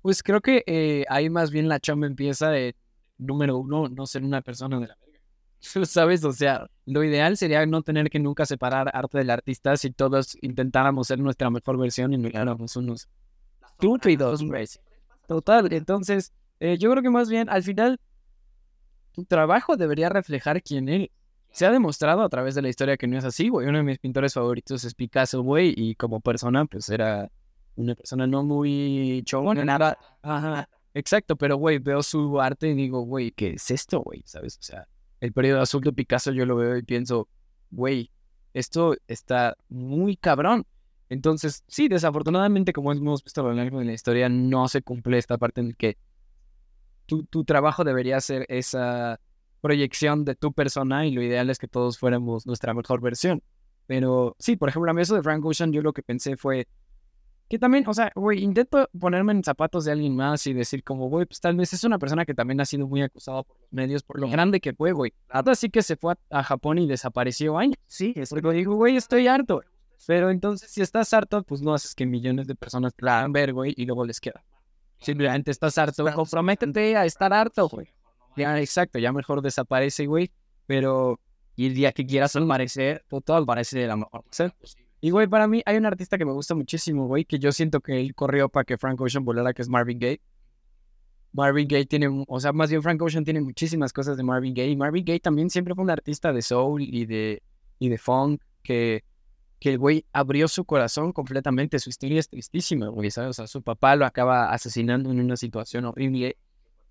Pues 0.01 0.23
creo 0.23 0.41
que 0.41 0.63
eh, 0.65 1.05
ahí 1.09 1.29
más 1.29 1.51
bien 1.51 1.67
la 1.67 1.79
chamba 1.79 2.07
empieza 2.07 2.49
de, 2.49 2.75
número 3.17 3.57
uno, 3.57 3.89
no 3.89 4.05
ser 4.05 4.23
una 4.23 4.41
persona 4.41 4.79
de 4.79 4.87
la. 4.87 4.97
¿Sabes? 5.85 6.23
O 6.23 6.31
sea, 6.31 6.67
lo 6.85 7.03
ideal 7.03 7.37
sería 7.37 7.65
no 7.65 7.81
tener 7.81 8.09
que 8.09 8.19
nunca 8.19 8.45
separar 8.45 8.91
arte 8.93 9.17
del 9.17 9.29
artista 9.29 9.75
si 9.77 9.91
todos 9.91 10.37
intentáramos 10.41 11.07
ser 11.07 11.19
nuestra 11.19 11.49
mejor 11.49 11.77
versión 11.77 12.13
y 12.13 12.17
no 12.17 12.27
éramos 12.27 12.75
unos 12.75 13.09
estúpidos, 13.71 14.43
Total, 15.27 15.73
entonces 15.73 16.31
eh, 16.59 16.77
yo 16.77 16.91
creo 16.91 17.01
que 17.01 17.09
más 17.09 17.29
bien, 17.29 17.49
al 17.49 17.63
final, 17.63 17.99
tu 19.11 19.25
trabajo 19.25 19.75
debería 19.75 20.09
reflejar 20.09 20.61
quién 20.61 20.87
eres. 20.87 21.09
Se 21.51 21.65
ha 21.65 21.71
demostrado 21.71 22.21
a 22.21 22.29
través 22.29 22.53
de 22.53 22.61
la 22.61 22.69
historia 22.69 22.97
que 22.97 23.07
no 23.07 23.17
es 23.17 23.23
así, 23.23 23.47
güey. 23.47 23.67
Uno 23.67 23.77
de 23.77 23.83
mis 23.83 23.97
pintores 23.97 24.33
favoritos 24.33 24.83
es 24.83 24.93
Picasso, 24.93 25.41
güey, 25.41 25.73
y 25.75 25.95
como 25.95 26.19
persona, 26.19 26.65
pues 26.65 26.89
era 26.89 27.31
una 27.75 27.95
persona 27.95 28.27
no 28.27 28.43
muy 28.43 29.23
chongona, 29.25 29.63
nada. 29.63 29.97
Ajá. 30.21 30.69
Exacto, 30.93 31.35
pero, 31.35 31.57
güey, 31.57 31.79
veo 31.79 32.03
su 32.03 32.39
arte 32.39 32.69
y 32.69 32.73
digo, 32.73 33.01
güey, 33.01 33.31
¿qué 33.31 33.51
es 33.51 33.71
esto, 33.71 34.01
güey? 34.01 34.21
¿Sabes? 34.25 34.57
O 34.57 34.63
sea, 34.63 34.87
el 35.21 35.33
periodo 35.33 35.61
azul 35.61 35.81
de 35.81 35.93
Picasso 35.93 36.31
yo 36.31 36.45
lo 36.45 36.55
veo 36.55 36.77
y 36.77 36.83
pienso, 36.83 37.27
güey, 37.71 38.11
esto 38.53 38.95
está 39.07 39.57
muy 39.69 40.15
cabrón. 40.15 40.65
Entonces, 41.09 41.63
sí, 41.67 41.87
desafortunadamente, 41.87 42.73
como 42.73 42.91
hemos 42.91 43.23
visto 43.23 43.41
a 43.41 43.43
lo 43.45 43.53
largo 43.53 43.79
de 43.79 43.85
la 43.85 43.93
historia, 43.93 44.29
no 44.29 44.67
se 44.67 44.81
cumple 44.81 45.17
esta 45.17 45.37
parte 45.37 45.61
en 45.61 45.73
que 45.73 45.97
tu, 47.05 47.43
trabajo 47.45 47.83
debería 47.83 48.19
ser 48.19 48.45
esa 48.49 49.19
proyección 49.61 50.25
de 50.25 50.35
tu 50.35 50.53
persona 50.53 51.05
y 51.05 51.11
lo 51.11 51.21
ideal 51.21 51.49
es 51.49 51.59
que 51.59 51.67
todos 51.67 51.99
fuéramos 51.99 52.45
nuestra 52.47 52.73
mejor 52.73 53.01
versión. 53.01 53.43
Pero 53.87 54.35
sí, 54.39 54.55
por 54.55 54.69
ejemplo, 54.69 54.89
a 54.89 54.93
mí 54.93 55.01
eso 55.01 55.15
de 55.15 55.21
Frank 55.21 55.45
Ocean, 55.45 55.71
yo 55.71 55.81
lo 55.81 55.93
que 55.93 56.01
pensé 56.01 56.37
fue 56.37 56.67
que 57.47 57.59
también, 57.59 57.87
o 57.87 57.93
sea, 57.93 58.11
güey, 58.15 58.43
intento 58.43 58.89
ponerme 58.99 59.31
en 59.31 59.43
zapatos 59.43 59.85
de 59.85 59.91
alguien 59.91 60.15
más 60.15 60.47
y 60.47 60.53
decir 60.53 60.83
como, 60.83 61.09
güey, 61.09 61.25
pues 61.25 61.39
tal 61.39 61.55
vez 61.55 61.71
es 61.73 61.83
una 61.83 61.99
persona 61.99 62.25
que 62.25 62.33
también 62.33 62.59
ha 62.59 62.65
sido 62.65 62.87
muy 62.87 63.03
acusada 63.03 63.43
por 63.43 63.57
los 63.59 63.71
medios, 63.71 64.03
por 64.03 64.19
lo 64.19 64.29
grande 64.29 64.59
que 64.59 64.73
fue, 64.73 64.93
güey. 64.93 65.13
Así 65.29 65.69
que 65.69 65.83
se 65.83 65.95
fue 65.95 66.15
a, 66.29 66.43
Japón 66.43 66.79
y 66.79 66.87
desapareció 66.87 67.57
años. 67.57 67.77
Sí, 67.85 68.13
es 68.15 68.29
porque 68.29 68.51
digo, 68.51 68.75
güey, 68.75 68.95
estoy 68.97 69.27
harto. 69.27 69.61
Pero 70.07 70.29
entonces, 70.29 70.71
si 70.71 70.81
estás 70.81 71.13
harto, 71.13 71.43
pues 71.43 71.61
no 71.61 71.73
haces 71.73 71.93
que 71.93 72.05
millones 72.05 72.47
de 72.47 72.55
personas 72.55 72.93
te 72.95 73.05
la 73.05 73.27
ver, 73.29 73.53
güey, 73.53 73.73
y 73.77 73.85
luego 73.85 74.05
les 74.05 74.19
queda. 74.19 74.43
Simplemente 74.99 75.51
estás 75.51 75.77
harto, 75.77 76.05
comprométete 76.13 76.97
a 76.97 77.05
estar 77.05 77.31
harto, 77.31 77.69
güey. 77.69 77.87
Ya, 78.35 78.59
exacto, 78.59 78.99
ya 78.99 79.11
mejor 79.11 79.41
desaparece, 79.41 80.07
güey. 80.07 80.31
Pero 80.65 81.19
y 81.55 81.67
el 81.67 81.73
día 81.73 81.91
que 81.91 82.05
quieras 82.05 82.35
aparecer, 82.35 83.05
pues, 83.07 83.23
todo 83.23 83.45
parece 83.45 83.79
de 83.79 83.87
la 83.87 83.95
mejor 83.95 84.23
Y, 85.05 85.11
güey, 85.11 85.27
para 85.27 85.47
mí 85.47 85.61
hay 85.67 85.77
un 85.77 85.85
artista 85.85 86.17
que 86.17 86.25
me 86.25 86.31
gusta 86.31 86.55
muchísimo, 86.55 87.05
güey, 87.05 87.25
que 87.25 87.37
yo 87.37 87.51
siento 87.51 87.79
que 87.79 88.01
él 88.01 88.15
corrió 88.15 88.49
para 88.49 88.63
que 88.63 88.75
Frank 88.75 88.99
Ocean 88.99 89.23
volara, 89.23 89.53
que 89.53 89.61
es 89.61 89.69
Marvin 89.69 89.99
Gaye. 89.99 90.19
Marvin 91.31 91.67
Gaye 91.67 91.85
tiene, 91.85 92.25
o 92.27 92.39
sea, 92.39 92.51
más 92.53 92.71
bien 92.71 92.81
Frank 92.81 92.99
Ocean 93.03 93.23
tiene 93.23 93.39
muchísimas 93.39 93.93
cosas 93.93 94.17
de 94.17 94.23
Marvin 94.23 94.55
Gaye. 94.55 94.71
Y 94.71 94.75
Marvin 94.75 95.05
Gaye 95.05 95.19
también 95.19 95.51
siempre 95.51 95.75
fue 95.75 95.83
un 95.83 95.91
artista 95.91 96.33
de 96.33 96.41
soul 96.41 96.81
y 96.81 97.05
de, 97.05 97.43
y 97.77 97.89
de 97.89 97.99
funk 97.99 98.41
que 98.63 99.03
que 99.59 99.69
el 99.69 99.77
güey 99.77 100.07
abrió 100.11 100.47
su 100.47 100.65
corazón 100.65 101.13
completamente. 101.13 101.77
Su 101.77 101.91
historia 101.91 102.19
es 102.19 102.27
tristísima, 102.27 102.87
güey, 102.87 103.11
¿sabes? 103.11 103.29
O 103.29 103.33
sea, 103.33 103.45
su 103.45 103.61
papá 103.61 103.95
lo 103.95 104.07
acaba 104.07 104.51
asesinando 104.51 105.11
en 105.11 105.19
una 105.19 105.37
situación 105.37 105.85
horrible. 105.85 106.35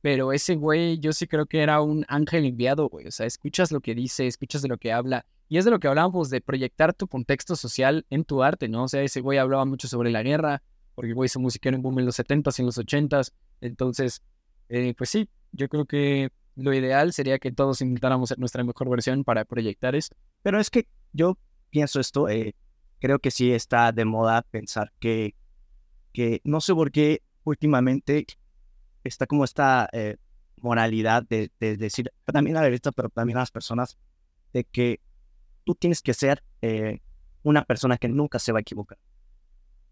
Pero 0.02 0.32
ese 0.32 0.54
güey, 0.54 1.00
yo 1.00 1.12
sí 1.12 1.26
creo 1.26 1.46
que 1.46 1.62
era 1.62 1.80
un 1.80 2.04
ángel 2.06 2.44
enviado, 2.44 2.88
güey. 2.88 3.08
O 3.08 3.10
sea, 3.10 3.26
escuchas 3.26 3.72
lo 3.72 3.80
que 3.80 3.96
dice, 3.96 4.28
escuchas 4.28 4.62
de 4.62 4.68
lo 4.68 4.78
que 4.78 4.92
habla. 4.92 5.26
Y 5.54 5.58
es 5.58 5.64
de 5.64 5.70
lo 5.70 5.78
que 5.78 5.86
hablábamos, 5.86 6.30
de 6.30 6.40
proyectar 6.40 6.94
tu 6.94 7.06
contexto 7.06 7.54
social 7.54 8.04
en 8.10 8.24
tu 8.24 8.42
arte, 8.42 8.68
¿no? 8.68 8.82
O 8.82 8.88
sea, 8.88 9.02
ese 9.02 9.20
güey 9.20 9.38
hablaba 9.38 9.64
mucho 9.64 9.86
sobre 9.86 10.10
la 10.10 10.24
guerra, 10.24 10.64
porque 10.96 11.10
el 11.10 11.14
güey 11.14 11.26
hizo 11.26 11.38
música 11.38 11.68
en 11.68 11.80
boom 11.80 12.00
en 12.00 12.06
los 12.06 12.18
70s 12.18 12.58
y 12.58 12.62
en 12.62 12.66
los 12.66 12.76
80s. 12.76 13.30
Entonces, 13.60 14.20
eh, 14.68 14.94
pues 14.98 15.10
sí, 15.10 15.28
yo 15.52 15.68
creo 15.68 15.84
que 15.84 16.30
lo 16.56 16.74
ideal 16.74 17.12
sería 17.12 17.38
que 17.38 17.52
todos 17.52 17.82
intentáramos 17.82 18.30
ser 18.30 18.40
nuestra 18.40 18.64
mejor 18.64 18.90
versión 18.90 19.22
para 19.22 19.44
proyectar 19.44 19.94
eso. 19.94 20.12
Pero 20.42 20.58
es 20.58 20.70
que 20.70 20.88
yo 21.12 21.38
pienso 21.70 22.00
esto, 22.00 22.28
eh, 22.28 22.56
creo 22.98 23.20
que 23.20 23.30
sí 23.30 23.52
está 23.52 23.92
de 23.92 24.04
moda 24.04 24.42
pensar 24.50 24.92
que, 24.98 25.36
que 26.12 26.40
no 26.42 26.60
sé 26.60 26.74
por 26.74 26.90
qué 26.90 27.22
últimamente 27.44 28.26
está 29.04 29.28
como 29.28 29.44
esta 29.44 29.88
eh, 29.92 30.16
moralidad 30.56 31.22
de, 31.22 31.52
de 31.60 31.76
decir, 31.76 32.10
también 32.24 32.56
a 32.56 32.60
la 32.60 32.64
derecha, 32.64 32.90
pero 32.90 33.08
también 33.08 33.36
a 33.36 33.42
las 33.42 33.52
personas, 33.52 33.96
de 34.52 34.64
que 34.64 34.98
tú 35.64 35.74
tienes 35.74 36.02
que 36.02 36.14
ser 36.14 36.42
eh, 36.62 37.00
una 37.42 37.64
persona 37.64 37.96
que 37.98 38.08
nunca 38.08 38.38
se 38.38 38.52
va 38.52 38.58
a 38.58 38.62
equivocar. 38.62 38.98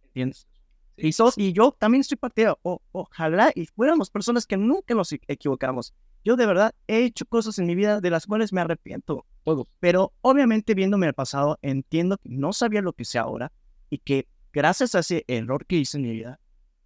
¿Entiendes? 0.05 0.47
Y, 0.97 1.13
so- 1.13 1.33
y 1.37 1.53
yo 1.53 1.73
también 1.73 2.03
estoy 2.03 2.17
partidario. 2.19 2.59
O, 2.63 2.81
ojalá 2.93 3.51
y 3.55 3.67
fuéramos 3.67 4.11
personas 4.11 4.47
que 4.47 4.57
nunca 4.57 4.95
nos 4.95 5.13
equivocamos. 5.13 5.95
Yo 6.25 6.37
de 6.37 6.47
verdad 6.47 6.75
he 6.87 7.05
hecho 7.05 7.25
cosas 7.27 7.59
en 7.59 7.67
mi 7.67 7.75
vida 7.75 8.01
de 8.01 8.11
las 8.11 8.27
cuales 8.27 8.53
me 8.53 8.61
arrepiento. 8.61 9.25
Todo. 9.45 9.67
Pero 9.81 10.13
obviamente 10.21 10.75
viéndome 10.75 11.07
el 11.07 11.15
pasado, 11.15 11.59
entiendo 11.63 12.19
que 12.19 12.29
no 12.29 12.53
sabía 12.53 12.81
lo 12.83 12.93
que 12.93 13.05
sé 13.05 13.19
ahora 13.19 13.51
y 13.91 13.99
que 13.99 14.29
gracias 14.53 14.95
a 14.95 15.01
ese 15.01 15.25
error 15.27 15.67
que 15.67 15.77
hice 15.77 15.97
en 15.97 16.05
mi 16.05 16.13
vida, 16.13 16.39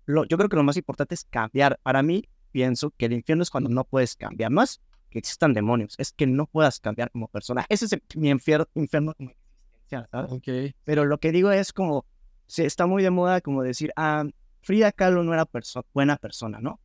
lo, 0.07 0.25
yo 0.25 0.37
creo 0.39 0.49
que 0.49 0.57
lo 0.57 0.63
más 0.63 0.77
importante 0.77 1.15
es 1.15 1.25
cambiar. 1.25 1.79
Para 1.83 2.03
mí, 2.03 2.25
pienso 2.53 2.93
que 2.97 3.07
el 3.07 3.13
infierno 3.13 3.43
es 3.43 3.51
cuando 3.51 3.69
no 3.69 3.85
puedes 3.85 4.17
cambiar. 4.17 4.51
No 4.53 4.63
es 4.63 4.81
que 5.17 5.21
existan 5.21 5.55
demonios, 5.55 5.95
es 5.97 6.13
que 6.13 6.27
no 6.27 6.45
puedas 6.47 6.79
cambiar 6.79 7.11
como 7.11 7.27
persona. 7.29 7.65
Ese 7.71 7.87
es 7.87 7.93
el- 7.95 8.03
mi 8.17 8.29
infierno, 8.29 8.67
infierno 8.75 9.15
como 9.15 9.31
existencial, 9.31 10.07
¿sabes? 10.11 10.31
Ok. 10.33 10.75
Pero 10.85 11.07
lo 11.07 11.19
que 11.19 11.33
digo 11.33 11.51
es 11.51 11.73
como, 11.73 12.05
se 12.47 12.67
está 12.67 12.87
muy 12.87 13.03
de 13.03 13.09
moda 13.11 13.41
como 13.41 13.63
decir, 13.63 13.93
ah, 13.97 14.25
Frida 14.61 14.93
Kahlo 14.93 15.25
no 15.25 15.33
era 15.33 15.47
perso- 15.47 15.87
buena 15.95 16.17
persona, 16.19 16.61
¿no? 16.61 16.81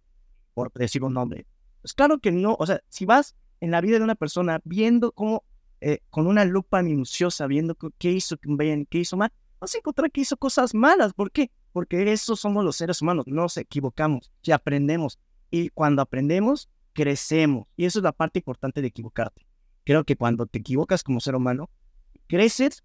Por 0.53 0.71
decir 0.71 1.03
un 1.03 1.13
nombre. 1.13 1.45
Pues 1.81 1.93
claro 1.93 2.19
que 2.19 2.31
no, 2.31 2.55
o 2.57 2.65
sea, 2.65 2.79
si 2.87 3.05
vas 3.05 3.35
en 3.59 3.71
la 3.71 3.81
vida 3.81 3.97
de 3.97 4.03
una 4.05 4.15
persona 4.15 4.61
viendo 4.63 5.11
cómo, 5.11 5.43
eh, 5.81 5.99
con 6.09 6.25
una 6.25 6.45
lupa 6.45 6.81
minuciosa, 6.81 7.47
viendo 7.47 7.75
qué 7.97 8.11
hizo 8.11 8.37
bien, 8.43 8.85
qué 8.89 8.99
hizo 8.99 9.17
mal, 9.17 9.33
vas 9.59 9.75
a 9.75 9.79
encontrar 9.79 10.09
que 10.09 10.21
hizo 10.21 10.37
cosas 10.37 10.73
malas. 10.73 11.11
¿Por 11.13 11.31
qué? 11.31 11.51
Porque 11.73 12.11
esos 12.13 12.39
somos 12.39 12.63
los 12.63 12.77
seres 12.77 13.01
humanos, 13.01 13.25
nos 13.27 13.57
equivocamos 13.57 14.31
y 14.41 14.51
aprendemos. 14.51 15.19
Y 15.49 15.67
cuando 15.69 16.01
aprendemos, 16.01 16.69
crecemos. 16.93 17.67
Y 17.75 17.85
eso 17.85 17.99
es 17.99 18.03
la 18.03 18.11
parte 18.11 18.39
importante 18.39 18.81
de 18.81 18.87
equivocarte. 18.87 19.45
Creo 19.83 20.03
que 20.03 20.15
cuando 20.15 20.45
te 20.45 20.59
equivocas 20.59 21.03
como 21.03 21.19
ser 21.19 21.35
humano, 21.35 21.69
creces 22.27 22.83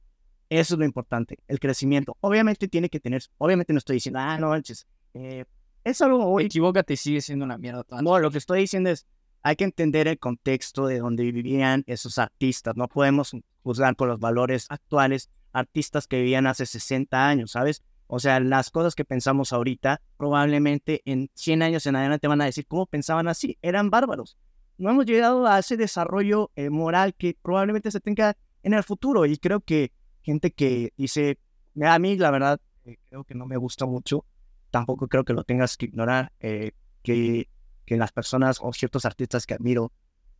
eso 0.49 0.75
es 0.75 0.79
lo 0.79 0.85
importante, 0.85 1.39
el 1.49 1.59
crecimiento. 1.59 2.17
Obviamente 2.21 2.69
tiene 2.69 2.89
que 2.89 3.01
tener, 3.01 3.23
obviamente 3.39 3.73
no 3.73 3.79
estoy 3.79 3.95
diciendo, 3.97 4.21
ah, 4.21 4.39
no 4.39 4.51
manches, 4.51 4.87
eh, 5.15 5.45
es 5.83 6.01
algo 6.01 6.19
muy... 6.21 6.45
Equivócate 6.45 6.95
y 6.95 6.97
sigue 6.97 7.21
siendo 7.21 7.45
una 7.45 7.59
mierda. 7.59 7.83
toda- 7.85 8.03
No, 8.03 8.19
lo 8.19 8.31
que 8.31 8.39
estoy 8.39 8.61
diciendo 8.61 8.91
es, 8.91 9.07
hay 9.43 9.57
que 9.57 9.65
entender 9.65 10.09
el 10.09 10.19
contexto 10.19 10.87
de 10.87 10.99
donde 10.99 11.31
vivían 11.31 11.85
esos 11.87 12.19
artistas. 12.19 12.77
No 12.77 12.89
podemos 12.89 13.33
juzgar 13.63 13.97
por 13.97 14.09
los 14.09 14.19
valores 14.19 14.67
actuales 14.69 15.31
artistas 15.53 16.07
que 16.07 16.19
vivían 16.19 16.47
hace 16.47 16.67
60 16.67 17.29
años, 17.29 17.53
¿sabes? 17.53 17.83
O 18.09 18.21
sea, 18.21 18.39
las 18.41 18.71
cosas 18.71 18.95
que 18.95 19.05
pensamos 19.05 19.53
ahorita, 19.53 20.01
probablemente 20.17 21.03
en 21.05 21.31
100 21.35 21.63
años 21.63 21.87
en 21.87 21.97
adelante 21.97 22.29
van 22.29 22.41
a 22.41 22.45
decir, 22.45 22.67
¿cómo 22.67 22.87
pensaban 22.87 23.27
así? 23.27 23.59
Eran 23.63 23.91
bárbaros. 23.91 24.37
No 24.79 24.91
hemos 24.91 25.07
llegado 25.07 25.47
a 25.47 25.59
ese 25.59 25.77
desarrollo 25.77 26.51
eh, 26.55 26.71
moral 26.71 27.15
que 27.15 27.37
probablemente 27.43 27.91
se 27.91 28.01
tenga 28.01 28.37
en 28.63 28.75
el 28.75 28.85
futuro. 28.85 29.27
Y 29.27 29.39
creo 29.39 29.61
que 29.61 29.93
gente 30.23 30.53
que 30.53 30.93
dice, 30.97 31.39
"Mira, 31.75 31.95
a 31.95 31.99
mí 31.99 32.17
la 32.17 32.31
verdad, 32.31 32.61
eh, 32.85 32.99
creo 33.09 33.25
que 33.25 33.35
no 33.35 33.47
me 33.47 33.57
gusta 33.57 33.87
mucho, 33.87 34.25
tampoco 34.71 35.09
creo 35.09 35.25
que 35.25 35.33
lo 35.33 35.45
tengas 35.45 35.77
que 35.77 35.87
ignorar, 35.87 36.33
eh, 36.41 36.73
que, 37.03 37.49
que 37.87 37.97
las 37.97 38.13
personas 38.13 38.59
o 38.61 38.73
ciertos 38.73 39.05
artistas 39.05 39.47
que 39.47 39.55
admiro 39.55 39.93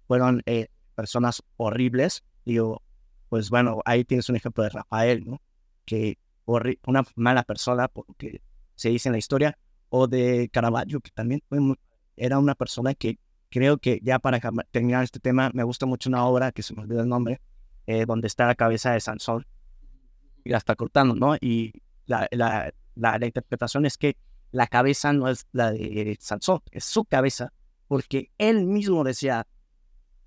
fueron 0.07 0.43
personas 0.95 1.43
horribles. 1.57 2.23
Digo, 2.45 2.83
pues 3.29 3.51
bueno, 3.51 3.81
ahí 3.85 4.05
tienes 4.05 4.29
un 4.29 4.37
ejemplo 4.37 4.63
de 4.63 4.71
Rafael, 4.71 5.25
¿no? 5.25 5.41
Que 5.85 6.19
una 6.47 7.05
mala 7.17 7.43
persona, 7.43 7.89
por 7.89 8.09
lo 8.09 8.15
que 8.15 8.41
se 8.75 8.89
dice 8.91 9.09
en 9.09 9.13
la 9.13 9.19
historia, 9.19 9.59
o 9.89 10.07
de 10.07 10.49
Caravaggio, 10.53 11.01
que 11.01 11.11
también 11.11 11.43
fue 11.49 11.61
muy- 11.61 11.79
era 12.17 12.39
una 12.39 12.55
persona 12.55 12.95
que 12.95 13.19
creo 13.51 13.79
que 13.79 14.01
ya 14.03 14.19
para 14.19 14.41
terminar 14.71 15.05
este 15.05 15.21
tema, 15.21 15.51
me 15.55 15.63
gusta 15.65 15.87
mucho 15.87 16.09
una 16.09 16.25
obra 16.27 16.53
que 16.53 16.63
se 16.63 16.75
me 16.75 16.83
olvidó 16.83 17.01
el 17.03 17.09
nombre, 17.09 17.41
eh, 17.87 18.05
donde 18.07 18.27
está 18.27 18.47
la 18.47 18.55
cabeza 18.55 18.93
de 18.93 19.01
Sansón 19.01 19.47
y 20.45 20.51
la 20.51 20.59
está 20.59 20.75
cortando, 20.75 21.15
¿no? 21.15 21.37
Y 21.41 21.73
la, 22.07 22.27
la, 22.31 22.73
la, 22.95 23.19
la 23.19 23.27
interpretación 23.27 23.87
es 23.87 23.97
que 23.97 24.17
la 24.51 24.67
cabeza 24.67 25.13
no 25.13 25.29
es 25.29 25.47
la 25.53 25.71
de 25.73 26.17
Sansón, 26.21 26.61
es 26.71 26.85
su 26.85 27.05
cabeza, 27.05 27.53
porque 27.89 28.31
él 28.39 28.67
mismo 28.67 29.05
decía, 29.05 29.47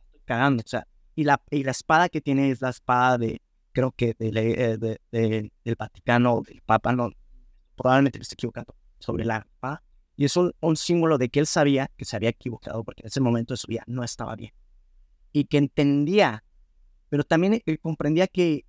"Estoy 0.08 0.22
cagando, 0.26 0.64
o 0.66 0.68
sea, 0.68 0.88
y 1.16 1.24
la, 1.24 1.42
y 1.52 1.64
la 1.64 1.72
espada 1.72 2.08
que 2.10 2.22
tiene 2.22 2.52
es 2.52 2.62
la 2.62 2.70
espada 2.70 3.18
de, 3.18 3.42
creo 3.80 3.92
que 3.92 4.14
de, 4.20 4.32
le- 4.32 4.72
eh, 4.74 4.78
de- 4.78 5.00
de- 5.12 5.52
del 5.64 5.76
Vaticano, 5.76 6.42
del 6.46 6.62
Papa, 6.62 6.92
no, 6.92 7.12
probablemente 7.76 8.20
me 8.20 8.24
estoy 8.24 8.36
equivocando, 8.36 8.76
sobre 9.00 9.24
la 9.24 9.38
espada, 9.38 9.82
y 10.18 10.26
es 10.26 10.36
un, 10.36 10.54
un 10.60 10.76
símbolo 10.76 11.18
de 11.18 11.30
que 11.30 11.40
él 11.40 11.48
sabía 11.48 11.90
que 11.96 12.04
se 12.04 12.18
había 12.18 12.30
equivocado, 12.30 12.84
porque 12.84 13.04
en 13.04 13.08
ese 13.08 13.22
momento 13.22 13.54
de 13.54 13.58
su 13.58 13.68
vida 13.68 13.84
no 13.88 14.04
estaba 14.04 14.36
bien, 14.36 14.52
y 15.32 15.46
que 15.46 15.58
entendía, 15.58 16.44
pero 17.10 17.24
también 17.24 17.62
comprendía 17.82 18.28
que 18.28 18.66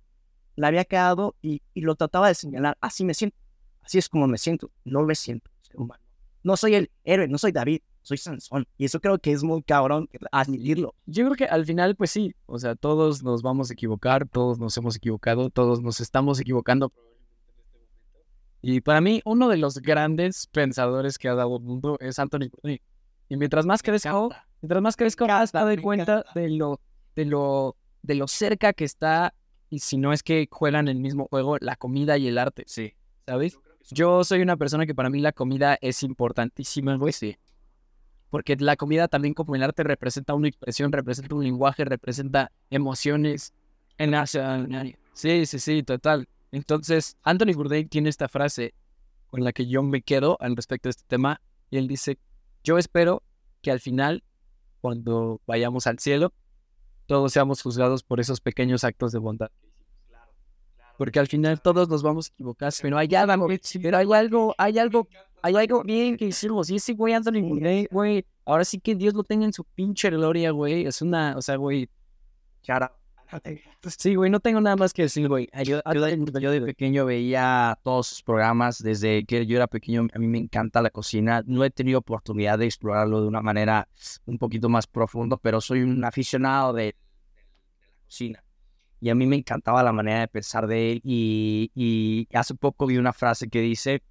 la 0.55 0.67
había 0.67 0.85
quedado 0.85 1.35
y, 1.41 1.61
y 1.73 1.81
lo 1.81 1.95
trataba 1.95 2.29
de 2.29 2.35
señalar, 2.35 2.77
así 2.79 3.03
me 3.03 3.13
siento, 3.13 3.35
así 3.81 3.97
es 3.97 4.07
como 4.07 4.27
me 4.27 4.37
siento, 4.37 4.71
no 4.85 5.03
me 5.03 5.15
siento 5.15 5.51
ser 5.61 5.75
humano. 5.77 6.03
No 6.43 6.55
soy 6.55 6.75
el 6.75 6.89
héroe, 7.03 7.27
no 7.27 7.37
soy 7.37 7.51
David, 7.51 7.81
soy 8.01 8.17
Sansón. 8.17 8.67
Y 8.77 8.85
eso 8.85 8.99
creo 8.99 9.19
que 9.19 9.31
es 9.31 9.43
muy 9.43 9.61
cabrón 9.63 10.09
admitirlo. 10.31 10.95
Yo 11.05 11.25
creo 11.25 11.35
que 11.35 11.45
al 11.45 11.65
final, 11.65 11.95
pues 11.95 12.11
sí, 12.11 12.35
o 12.45 12.59
sea, 12.59 12.75
todos 12.75 13.23
nos 13.23 13.41
vamos 13.41 13.69
a 13.69 13.73
equivocar, 13.73 14.27
todos 14.27 14.59
nos 14.59 14.75
hemos 14.77 14.95
equivocado, 14.95 15.49
todos 15.49 15.81
nos 15.81 15.99
estamos 15.99 16.39
equivocando. 16.39 16.91
Y 18.61 18.81
para 18.81 19.01
mí, 19.01 19.21
uno 19.25 19.49
de 19.49 19.57
los 19.57 19.79
grandes 19.79 20.47
pensadores 20.47 21.17
que 21.17 21.27
ha 21.27 21.35
dado 21.35 21.57
el 21.57 21.63
mundo 21.63 21.97
es 21.99 22.19
Anthony 22.19 22.49
Bourdain. 22.51 22.79
Y 23.29 23.37
mientras 23.37 23.65
más 23.65 23.81
crezco, 23.81 24.29
mientras 24.61 24.81
más 24.81 24.95
crezco, 24.95 25.25
más 25.25 25.53
me 25.53 25.61
doy 25.61 25.77
cuenta 25.77 26.25
de 26.35 26.49
lo, 26.49 26.79
de 27.15 27.25
lo, 27.25 27.75
de 28.03 28.15
lo 28.15 28.27
cerca 28.27 28.73
que 28.73 28.83
está, 28.83 29.33
y 29.69 29.79
si 29.79 29.97
no 29.97 30.11
es 30.11 30.21
que 30.21 30.47
juegan 30.51 30.87
el 30.89 30.99
mismo 30.99 31.27
juego, 31.29 31.57
la 31.59 31.75
comida 31.75 32.17
y 32.17 32.27
el 32.27 32.37
arte. 32.37 32.65
Sí. 32.67 32.93
¿Sabes? 33.25 33.57
Yo 33.89 34.23
soy 34.23 34.41
una 34.41 34.57
persona 34.57 34.85
que 34.85 34.93
para 34.93 35.09
mí 35.09 35.21
la 35.21 35.31
comida 35.31 35.77
es 35.81 36.03
importantísima, 36.03 36.95
güey, 36.97 37.13
sí. 37.13 37.37
Porque 38.31 38.55
la 38.55 38.77
comida 38.77 39.07
también 39.07 39.35
como 39.35 39.55
el 39.55 39.61
arte 39.61 39.83
representa 39.83 40.33
una 40.33 40.47
expresión, 40.47 40.91
representa 40.91 41.35
un 41.35 41.43
lenguaje, 41.43 41.85
representa 41.85 42.51
emociones. 42.71 43.53
En 43.97 44.15
Asia, 44.15 44.65
sí, 45.13 45.45
sí, 45.45 45.59
sí, 45.59 45.83
total. 45.83 46.27
Entonces, 46.51 47.17
Anthony 47.21 47.53
Bourdain 47.53 47.87
tiene 47.87 48.09
esta 48.09 48.27
frase 48.27 48.73
con 49.27 49.43
la 49.43 49.51
que 49.51 49.67
yo 49.67 49.83
me 49.83 50.01
quedo 50.01 50.37
al 50.39 50.55
respecto 50.55 50.87
de 50.87 50.91
este 50.91 51.03
tema. 51.07 51.39
Y 51.69 51.77
él 51.77 51.87
dice, 51.87 52.17
yo 52.63 52.77
espero 52.77 53.21
que 53.61 53.69
al 53.69 53.79
final, 53.79 54.23
cuando 54.79 55.41
vayamos 55.45 55.85
al 55.85 55.99
cielo, 55.99 56.33
todos 57.05 57.33
seamos 57.33 57.61
juzgados 57.61 58.01
por 58.01 58.19
esos 58.19 58.41
pequeños 58.41 58.83
actos 58.83 59.11
de 59.11 59.19
bondad. 59.19 59.51
Porque 61.01 61.17
al 61.17 61.25
final 61.25 61.59
todos 61.59 61.89
nos 61.89 62.03
vamos 62.03 62.27
a 62.27 62.33
equivocar, 62.33 62.71
pero 62.79 62.95
hay 62.95 63.15
algo, 63.15 63.47
pero 63.81 63.97
hay 63.97 64.13
algo, 64.13 64.53
hay 64.55 64.77
algo, 64.77 65.07
hay 65.41 65.55
algo 65.55 65.83
bien 65.83 66.15
que 66.15 66.25
hicimos. 66.25 66.69
Y 66.69 66.75
ese 66.75 66.93
güey 66.93 67.15
Anthony 67.15 67.41
Bourdain, 67.41 67.87
güey, 67.89 68.23
ahora 68.45 68.63
sí 68.63 68.79
que 68.79 68.93
Dios 68.93 69.15
lo 69.15 69.23
tenga 69.23 69.45
en 69.45 69.51
su 69.51 69.63
pinche 69.63 70.11
gloria, 70.11 70.51
güey. 70.51 70.85
Es 70.85 71.01
una, 71.01 71.35
o 71.35 71.41
sea, 71.41 71.55
güey. 71.55 71.89
Cara. 72.63 72.93
Sí, 73.97 74.13
güey, 74.13 74.29
no 74.29 74.39
tengo 74.39 74.61
nada 74.61 74.75
más 74.75 74.93
que 74.93 75.01
decir, 75.01 75.27
güey. 75.27 75.49
Yo, 75.63 75.81
yo 75.91 76.05
de, 76.05 76.39
yo 76.39 76.51
de 76.51 76.61
pequeño 76.61 77.03
veía 77.07 77.79
todos 77.81 78.05
sus 78.05 78.21
programas. 78.21 78.77
Desde 78.77 79.25
que 79.25 79.47
yo 79.47 79.55
era 79.55 79.65
pequeño, 79.65 80.05
a 80.13 80.19
mí 80.19 80.27
me 80.27 80.37
encanta 80.37 80.83
la 80.83 80.91
cocina. 80.91 81.41
No 81.47 81.65
he 81.65 81.71
tenido 81.71 81.97
oportunidad 81.97 82.59
de 82.59 82.67
explorarlo 82.67 83.23
de 83.23 83.27
una 83.27 83.41
manera 83.41 83.87
un 84.27 84.37
poquito 84.37 84.69
más 84.69 84.85
profundo, 84.85 85.39
pero 85.39 85.61
soy 85.61 85.81
un 85.81 86.05
aficionado 86.05 86.73
de, 86.73 86.83
de 86.83 86.93
la 87.87 88.05
cocina. 88.05 88.43
Y 89.01 89.09
a 89.09 89.15
mí 89.15 89.25
me 89.25 89.35
encantaba 89.35 89.81
la 89.81 89.91
manera 89.91 90.21
de 90.21 90.27
pensar 90.27 90.67
de 90.67 90.93
él. 90.93 91.01
Y, 91.03 92.27
hace 92.33 92.53
poco 92.55 92.85
vi 92.85 92.97
una 92.97 93.13
frase 93.13 93.49
que 93.49 93.59
dice, 93.59 94.03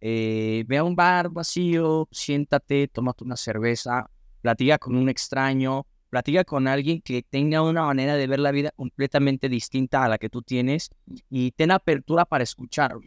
eh, 0.00 0.64
ve 0.66 0.78
a 0.78 0.84
un 0.84 0.96
bar 0.96 1.28
vacío, 1.28 2.08
siéntate, 2.10 2.88
tómate 2.88 3.24
una 3.24 3.36
cerveza, 3.36 4.10
platica 4.40 4.78
con 4.78 4.96
un 4.96 5.10
extraño, 5.10 5.86
platica 6.08 6.44
con 6.44 6.66
alguien 6.66 7.02
que 7.02 7.22
tenga 7.22 7.60
una 7.60 7.84
manera 7.84 8.16
de 8.16 8.26
ver 8.26 8.40
la 8.40 8.50
vida 8.50 8.70
completamente 8.74 9.50
distinta 9.50 10.02
a 10.02 10.08
la 10.08 10.16
que 10.16 10.30
tú 10.30 10.40
tienes 10.40 10.90
y 11.28 11.50
ten 11.52 11.70
apertura 11.70 12.24
para 12.24 12.42
escucharlo. 12.42 13.02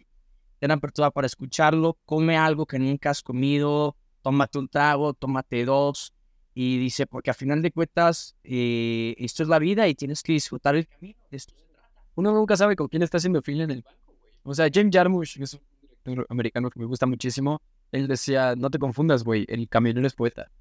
Ten 0.60 0.70
apertura 0.70 1.10
para 1.10 1.26
escucharlo, 1.26 1.98
come 2.06 2.38
algo 2.38 2.68
que 2.68 2.78
nunca 2.78 3.10
has 3.10 3.24
comido, 3.24 3.96
tómate 4.22 4.60
un 4.60 4.68
trago, 4.68 5.16
tómate 5.16 5.66
dos. 5.66 6.14
Y 6.54 6.78
dice, 6.80 7.08
porque 7.08 7.30
al 7.30 7.36
final 7.36 7.62
de 7.62 7.72
cuentas, 7.72 8.36
eh, 8.44 9.16
esto 9.18 9.44
es 9.44 9.50
la 9.50 9.60
vida 9.60 9.88
y 9.88 9.96
tienes 9.96 10.22
que 10.22 10.34
disfrutar 10.34 10.76
el 10.76 10.88
camino. 10.88 11.18
De 11.30 11.38
esto 11.38 11.56
se 11.56 11.66
trata. 11.66 12.04
Uno 12.16 12.34
nunca 12.34 12.58
sabe 12.58 12.76
con 12.76 12.88
quién 12.88 13.04
está 13.04 13.18
haciendo 13.18 13.42
fila 13.42 13.64
en 13.64 13.72
el 13.72 13.82
banco, 13.82 14.14
güey. 14.20 14.34
O 14.44 14.54
sea, 14.54 14.68
James 14.74 14.94
Jarmusch, 14.94 15.38
que 15.38 15.44
es 15.44 15.54
un 15.54 15.62
director 15.82 16.28
americano 16.30 16.70
que 16.70 16.80
me 16.80 16.86
gusta 16.86 17.06
muchísimo, 17.06 17.62
él 17.92 18.08
decía, 18.08 18.56
no 18.56 18.70
te 18.70 18.80
confundas, 18.80 19.24
güey, 19.24 19.46
el 19.48 19.68
camionero 19.70 20.06
es 20.06 20.14
poeta. 20.14 20.52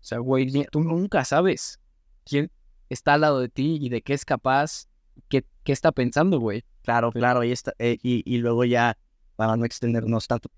O 0.00 0.04
sea, 0.04 0.18
güey, 0.18 0.66
tú 0.70 0.80
nunca 0.80 1.24
sabes 1.24 1.80
quién 2.24 2.50
está 2.88 3.14
al 3.14 3.22
lado 3.22 3.40
de 3.40 3.48
ti 3.48 3.78
y 3.80 3.88
de 3.88 4.02
qué 4.02 4.14
es 4.14 4.24
capaz, 4.24 4.86
qué, 5.28 5.44
qué 5.64 5.72
está 5.72 5.92
pensando, 5.92 6.38
güey. 6.38 6.64
Claro, 6.82 7.10
claro. 7.12 7.42
Y, 7.42 7.52
esta, 7.52 7.72
eh, 7.78 7.98
y, 8.02 8.22
y 8.24 8.38
luego 8.38 8.64
ya, 8.64 8.96
para 9.36 9.56
no 9.56 9.64
extendernos 9.64 10.26
tanto. 10.28 10.48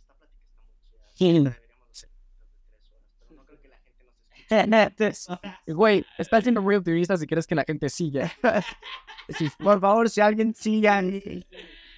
Güey, 5.66 6.04
estás 6.18 6.42
siendo 6.42 6.60
muy 6.60 6.74
optimista 6.74 7.16
si 7.16 7.26
quieres 7.26 7.46
que 7.46 7.54
la 7.54 7.64
gente 7.64 7.88
siga. 7.88 8.32
Por 9.58 9.80
favor, 9.80 10.10
si 10.10 10.20
alguien 10.20 10.54
siga, 10.54 11.02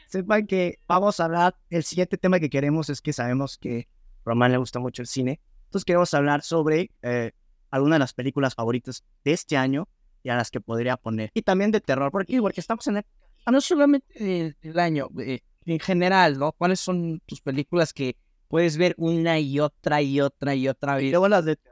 sepan 0.09 0.46
que 0.46 0.78
vamos 0.86 1.18
a 1.18 1.24
hablar. 1.24 1.57
El 1.70 1.82
siguiente 1.82 2.18
tema 2.18 2.38
que 2.38 2.50
queremos 2.50 2.90
es 2.90 3.00
que 3.00 3.12
sabemos 3.12 3.57
que 3.57 3.88
a 3.88 4.22
Román 4.26 4.53
le 4.53 4.59
gusta 4.59 4.78
mucho 4.78 5.03
el 5.03 5.09
cine. 5.09 5.40
Entonces 5.64 5.84
queremos 5.86 6.12
hablar 6.12 6.42
sobre 6.42 6.90
eh, 7.00 7.32
algunas 7.70 7.96
de 7.96 8.00
las 8.00 8.12
películas 8.12 8.55
favoritas 8.55 9.03
de 9.24 9.32
este 9.32 9.57
año 9.57 9.88
y 10.22 10.28
a 10.28 10.36
las 10.36 10.50
que 10.50 10.61
podría 10.61 10.96
poner. 10.98 11.30
Y 11.32 11.42
también 11.42 11.70
de 11.70 11.80
terror, 11.80 12.12
porque, 12.12 12.40
porque 12.40 12.61
estamos 12.61 12.86
en 12.86 12.98
el... 12.98 13.05
No 13.50 13.61
solamente 13.61 14.55
el 14.61 14.78
año, 14.78 15.09
eh, 15.18 15.40
en 15.64 15.80
general, 15.80 16.38
¿no? 16.38 16.53
¿Cuáles 16.53 16.80
son 16.80 17.20
tus 17.26 17.40
películas 17.40 17.92
que 17.92 18.16
puedes 18.48 18.76
ver 18.76 18.94
una 18.98 19.40
y 19.40 19.59
otra 19.59 20.03
y 20.03 20.20
otra 20.20 20.55
y 20.55 20.68
otra 20.68 20.96
vez? 20.96 21.05
Y 21.05 21.11
luego 21.11 21.28
las 21.28 21.44
de 21.44 21.57
terror, 21.57 21.72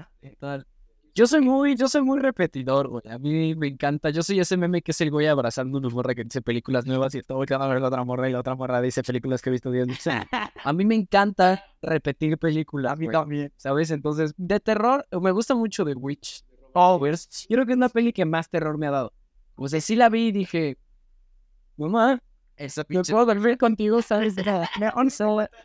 época... 0.00 0.38
Tal. 0.38 0.66
Yo 1.16 1.28
soy 1.28 1.42
muy, 1.42 1.76
yo 1.76 1.86
soy 1.86 2.02
muy 2.02 2.18
repetidor, 2.18 2.88
güey. 2.88 3.02
A 3.08 3.18
mí 3.18 3.54
me 3.54 3.68
encanta. 3.68 4.10
Yo 4.10 4.24
soy 4.24 4.40
ese 4.40 4.56
meme 4.56 4.82
que 4.82 4.90
es 4.90 5.00
el 5.00 5.12
güey 5.12 5.28
abrazando 5.28 5.78
una 5.78 5.88
morra 5.88 6.12
que 6.12 6.24
dice 6.24 6.42
películas 6.42 6.86
nuevas 6.86 7.14
y 7.14 7.18
está 7.18 7.34
volteando 7.34 7.66
a 7.66 7.68
ver 7.68 7.80
la 7.80 7.86
otra 7.86 8.02
morra 8.02 8.28
y 8.28 8.32
la 8.32 8.40
otra 8.40 8.56
morra 8.56 8.80
dice 8.80 9.04
películas 9.04 9.40
que 9.40 9.50
he 9.50 9.52
visto 9.52 9.70
10 9.70 9.86
veces. 9.86 10.12
A 10.64 10.72
mí 10.72 10.84
me 10.84 10.96
encanta 10.96 11.64
repetir 11.80 12.36
películas. 12.36 12.94
A 12.94 12.96
mí 12.96 13.08
también. 13.08 13.52
¿Sabes? 13.56 13.92
Entonces, 13.92 14.34
de 14.36 14.58
terror, 14.58 15.06
me 15.22 15.30
gusta 15.30 15.54
mucho 15.54 15.84
The 15.84 15.94
Witch. 15.94 16.42
Oh, 16.72 16.98
Yo 17.00 17.14
creo 17.48 17.64
que 17.64 17.72
es 17.72 17.76
una 17.76 17.88
peli 17.88 18.12
que 18.12 18.24
más 18.24 18.50
terror 18.50 18.76
me 18.76 18.88
ha 18.88 18.90
dado. 18.90 19.12
O 19.54 19.68
sea, 19.68 19.80
sí 19.80 19.94
la 19.94 20.08
vi 20.08 20.26
y 20.28 20.32
dije, 20.32 20.78
mamá, 21.76 22.20
Esa 22.56 22.82
pinche... 22.82 23.12
puedo 23.12 23.26
dormir 23.26 23.56
contigo, 23.56 24.02
¿sabes? 24.02 24.34
Me 24.80 24.90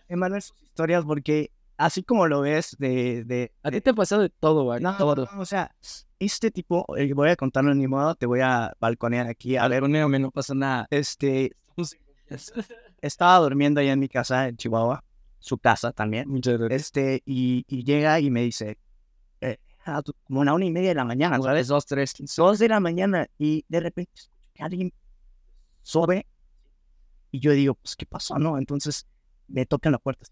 Emanuel, 0.07 0.41
sus 0.43 0.61
historias, 0.61 1.03
porque 1.05 1.49
así 1.79 2.03
como 2.03 2.27
lo 2.27 2.41
ves 2.41 2.75
de... 2.77 3.23
de, 3.23 3.51
A 3.63 3.71
ti 3.71 3.81
te 3.81 3.89
ha 3.91 3.93
pasado 3.93 4.21
de 4.21 4.29
todo, 4.29 4.63
güey. 4.65 4.81
no, 4.81 4.95
todo. 4.97 5.27
no, 5.33 5.41
o 5.41 5.45
sea, 5.45 5.73
este 6.19 6.51
tipo, 6.51 6.85
eh, 6.97 7.11
voy 7.13 7.29
a 7.29 7.35
contarlo 7.35 7.71
en 7.71 7.77
mi 7.79 7.87
modo, 7.87 8.15
te 8.15 8.25
voy 8.25 8.41
a 8.41 8.73
balconear 8.79 9.27
aquí. 9.27 9.55
A 9.55 9.67
ver, 9.67 9.81
Balconéame, 9.81 10.19
no 10.19 10.29
pasa 10.31 10.53
nada. 10.53 10.87
este, 10.91 11.55
estaba 13.01 13.37
durmiendo 13.39 13.79
allá 13.81 13.93
en 13.93 13.99
mi 13.99 14.09
casa 14.09 14.47
en 14.47 14.57
Chihuahua, 14.57 15.03
su 15.39 15.57
casa 15.57 15.91
también. 15.91 16.27
Muchas 16.29 16.57
gracias. 16.59 16.81
Este, 16.81 17.23
y, 17.25 17.63
y 17.67 17.83
llega 17.83 18.19
y 18.19 18.29
me 18.29 18.41
dice, 18.41 18.77
eh, 19.41 19.57
ah, 19.85 20.01
tú- 20.01 20.13
como 20.25 20.41
una 20.41 20.53
una 20.53 20.65
y 20.65 20.71
media 20.71 20.89
de 20.89 20.95
la 20.95 21.05
mañana, 21.05 21.41
¿sabes? 21.41 21.67
Dos, 21.67 21.85
tres. 21.85 22.13
Dos 22.35 22.59
de 22.59 22.67
la 22.67 22.79
mañana 22.79 23.27
y 23.37 23.63
de 23.69 23.79
repente 23.79 24.11
alguien 24.59 24.91
sube 25.81 26.27
y 27.31 27.39
yo 27.39 27.51
digo, 27.53 27.75
pues, 27.75 27.95
¿qué 27.95 28.05
pasó, 28.05 28.37
no? 28.37 28.57
Entonces 28.57 29.07
me 29.47 29.65
tocan 29.65 29.93
la 29.93 29.97
puerta. 29.99 30.25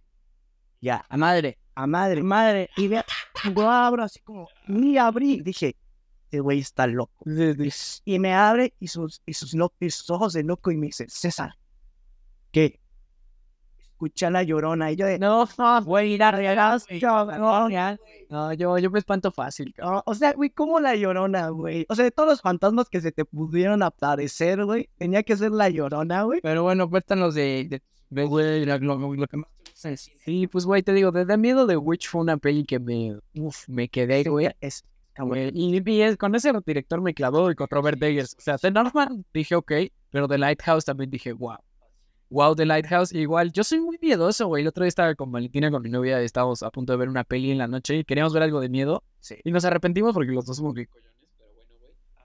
Ya, 0.82 1.06
A 1.10 1.18
madre. 1.18 1.58
a 1.76 1.88
madre, 1.88 2.24
madre, 2.24 2.70
y 2.78 2.88
vea, 2.88 3.06
lo 3.56 3.70
abro 3.70 4.04
así 4.04 4.20
como, 4.22 4.48
ni 4.68 4.98
abrí. 4.98 5.42
Dije, 5.42 5.76
este 6.26 6.40
güey 6.40 6.60
está 6.60 6.88
loco. 6.88 7.24
Y 8.06 8.20
me 8.20 8.34
abre 8.34 8.74
y 8.80 8.88
sus, 8.88 9.22
y 9.26 9.34
sus, 9.34 9.54
lo- 9.54 9.74
y 9.80 9.90
sus 9.90 10.10
ojos 10.10 10.34
de 10.34 10.44
loco 10.44 10.72
y 10.72 10.78
me 10.78 10.88
dice, 10.88 11.06
César, 11.10 11.56
¿qué? 12.52 12.80
Escucha 13.80 14.30
la 14.30 14.44
llorona. 14.44 14.92
Y 14.92 14.96
yo 14.96 15.06
de, 15.08 15.18
No, 15.18 15.48
no, 15.58 15.84
güey, 15.84 16.18
la 16.18 16.32
cabrón. 16.32 16.82
no, 18.30 18.54
yo, 18.54 18.78
yo 18.78 18.92
me 18.92 19.00
espanto 19.00 19.32
fácil. 19.32 19.74
No, 19.80 20.04
o 20.06 20.14
sea, 20.14 20.34
güey, 20.34 20.50
¿cómo 20.52 20.80
la 20.80 20.96
llorona, 20.96 21.50
güey? 21.50 21.86
O 21.90 21.96
sea, 21.96 22.06
de 22.06 22.12
todos 22.12 22.30
los 22.30 22.42
fantasmas 22.42 22.90
que 22.90 23.02
se 23.02 23.12
te 23.12 23.26
pudieron 23.26 23.82
aparecer, 23.82 24.64
güey, 24.66 24.90
tenía 24.98 25.24
que 25.24 25.36
ser 25.38 25.52
la 25.52 25.70
llorona, 25.70 26.24
güey. 26.24 26.42
Pero 26.42 26.64
bueno, 26.64 26.88
cuéntanos 26.90 27.34
de... 27.34 27.66
de, 27.70 27.82
de- 28.10 28.26
güey, 28.26 28.66
lo, 28.66 28.78
lo- 28.80 29.14
lo 29.16 29.28
que 29.28 29.38
más 29.38 29.50
cine. 29.78 30.18
Sí, 30.26 30.48
pues, 30.48 30.66
güey, 30.66 30.84
te 30.84 30.94
digo, 30.94 31.12
desde 31.12 31.38
miedo 31.38 31.66
de 31.68 31.78
Witch 31.78 32.08
fue 32.10 32.22
una 32.22 32.38
peli 32.38 32.64
que 32.66 32.80
me, 32.80 33.18
uf, 33.36 33.68
me 33.70 33.88
quedé, 33.90 34.24
güey. 34.24 34.50
Es, 34.60 34.84
güey. 35.18 35.52
Y, 35.54 35.82
y 35.90 36.02
es- 36.02 36.18
con 36.18 36.34
ese 36.36 36.52
director 36.66 37.02
me 37.02 37.14
clavó 37.14 37.52
y 37.52 37.56
con 37.56 37.68
Robert 37.70 38.02
Eggers. 38.02 38.36
O 38.38 38.42
sea, 38.42 38.58
The 38.58 38.72
Northman 38.72 39.26
dije, 39.34 39.56
ok, 39.56 39.72
pero 40.10 40.28
The 40.28 40.38
Lighthouse 40.38 40.86
también 40.86 41.10
dije, 41.10 41.34
wow. 41.34 41.58
Wow, 42.30 42.56
The 42.56 42.66
Lighthouse. 42.66 43.14
Igual, 43.14 43.54
yo 43.54 43.64
soy 43.64 43.80
muy 43.80 43.98
miedoso, 44.02 44.48
güey. 44.48 44.62
El 44.62 44.68
otro 44.68 44.84
día 44.84 44.90
estaba 44.90 45.16
con 45.16 45.32
Valentina, 45.32 45.72
con 45.72 45.82
mi 45.82 45.90
novia, 45.90 46.22
y 46.22 46.26
estábamos 46.26 46.62
a 46.62 46.70
punto 46.72 46.92
de 46.92 46.98
ver 46.98 47.08
una 47.08 47.24
peli 47.24 47.52
en 47.52 47.58
la 47.58 47.68
noche 47.68 47.96
y 47.96 48.04
queríamos 48.04 48.34
ver 48.34 48.44
algo 48.44 48.60
de 48.60 48.68
miedo. 48.68 49.04
Sí. 49.22 49.36
Y 49.46 49.52
nos 49.52 49.64
arrepentimos 49.64 50.14
porque 50.14 50.32
los 50.32 50.46
dos 50.46 50.58
somos 50.58 50.74
bueno, 50.74 50.90
güey. 50.92 51.04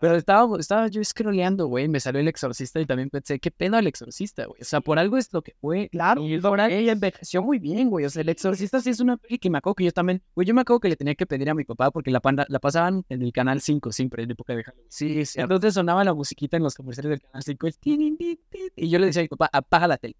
Pero 0.02 0.16
estaba, 0.16 0.58
estaba 0.58 0.88
yo 0.88 1.02
scrolleando, 1.04 1.68
güey, 1.68 1.86
me 1.86 2.00
salió 2.00 2.20
El 2.20 2.26
Exorcista 2.26 2.80
y 2.80 2.86
también 2.86 3.08
pensé, 3.08 3.38
¿qué 3.38 3.52
pedo 3.52 3.78
El 3.78 3.86
Exorcista, 3.86 4.46
güey? 4.46 4.60
O 4.60 4.64
sea, 4.64 4.80
por 4.80 4.98
algo 4.98 5.16
es 5.16 5.32
lo 5.32 5.42
que 5.42 5.54
fue. 5.60 5.88
Claro, 5.90 6.22
Y 6.72 6.74
ahí 6.74 6.88
envejeció 6.90 7.40
muy 7.40 7.60
bien, 7.60 7.88
güey. 7.88 8.04
O 8.04 8.10
sea, 8.10 8.22
El 8.22 8.28
Exorcista 8.28 8.80
sí 8.80 8.90
es 8.90 8.98
una 8.98 9.16
peli 9.16 9.38
que 9.38 9.48
me 9.48 9.58
acuerdo 9.58 9.76
que 9.76 9.84
yo 9.84 9.92
también, 9.92 10.20
güey, 10.34 10.44
yo 10.44 10.54
me 10.54 10.62
acuerdo 10.62 10.80
que 10.80 10.88
le 10.88 10.96
tenía 10.96 11.14
que 11.14 11.24
pedir 11.24 11.48
a 11.50 11.54
mi 11.54 11.62
papá 11.64 11.92
porque 11.92 12.10
la, 12.10 12.18
panda- 12.20 12.46
la 12.48 12.58
pasaban 12.58 13.04
en 13.08 13.22
el 13.22 13.32
Canal 13.32 13.60
5 13.60 13.92
siempre, 13.92 14.24
en 14.24 14.32
época 14.32 14.56
de 14.56 14.64
Halloween. 14.64 14.86
Sí, 14.90 15.24
sí. 15.24 15.40
Entonces 15.40 15.74
sonaba 15.74 16.02
la 16.02 16.14
musiquita 16.14 16.56
en 16.56 16.64
los 16.64 16.74
comerciales 16.74 17.10
del 17.10 17.20
Canal 17.20 17.42
5. 17.44 17.66
el 17.68 17.78
tin, 17.78 18.16
tin, 18.18 18.38
tin, 18.50 18.70
Y 18.74 18.90
yo 18.90 18.98
le 18.98 19.06
decía 19.06 19.20
a 19.20 19.24
mi 19.24 19.28
papá, 19.28 19.50
apaga 19.52 19.86
la 19.86 19.98
tele. 19.98 20.16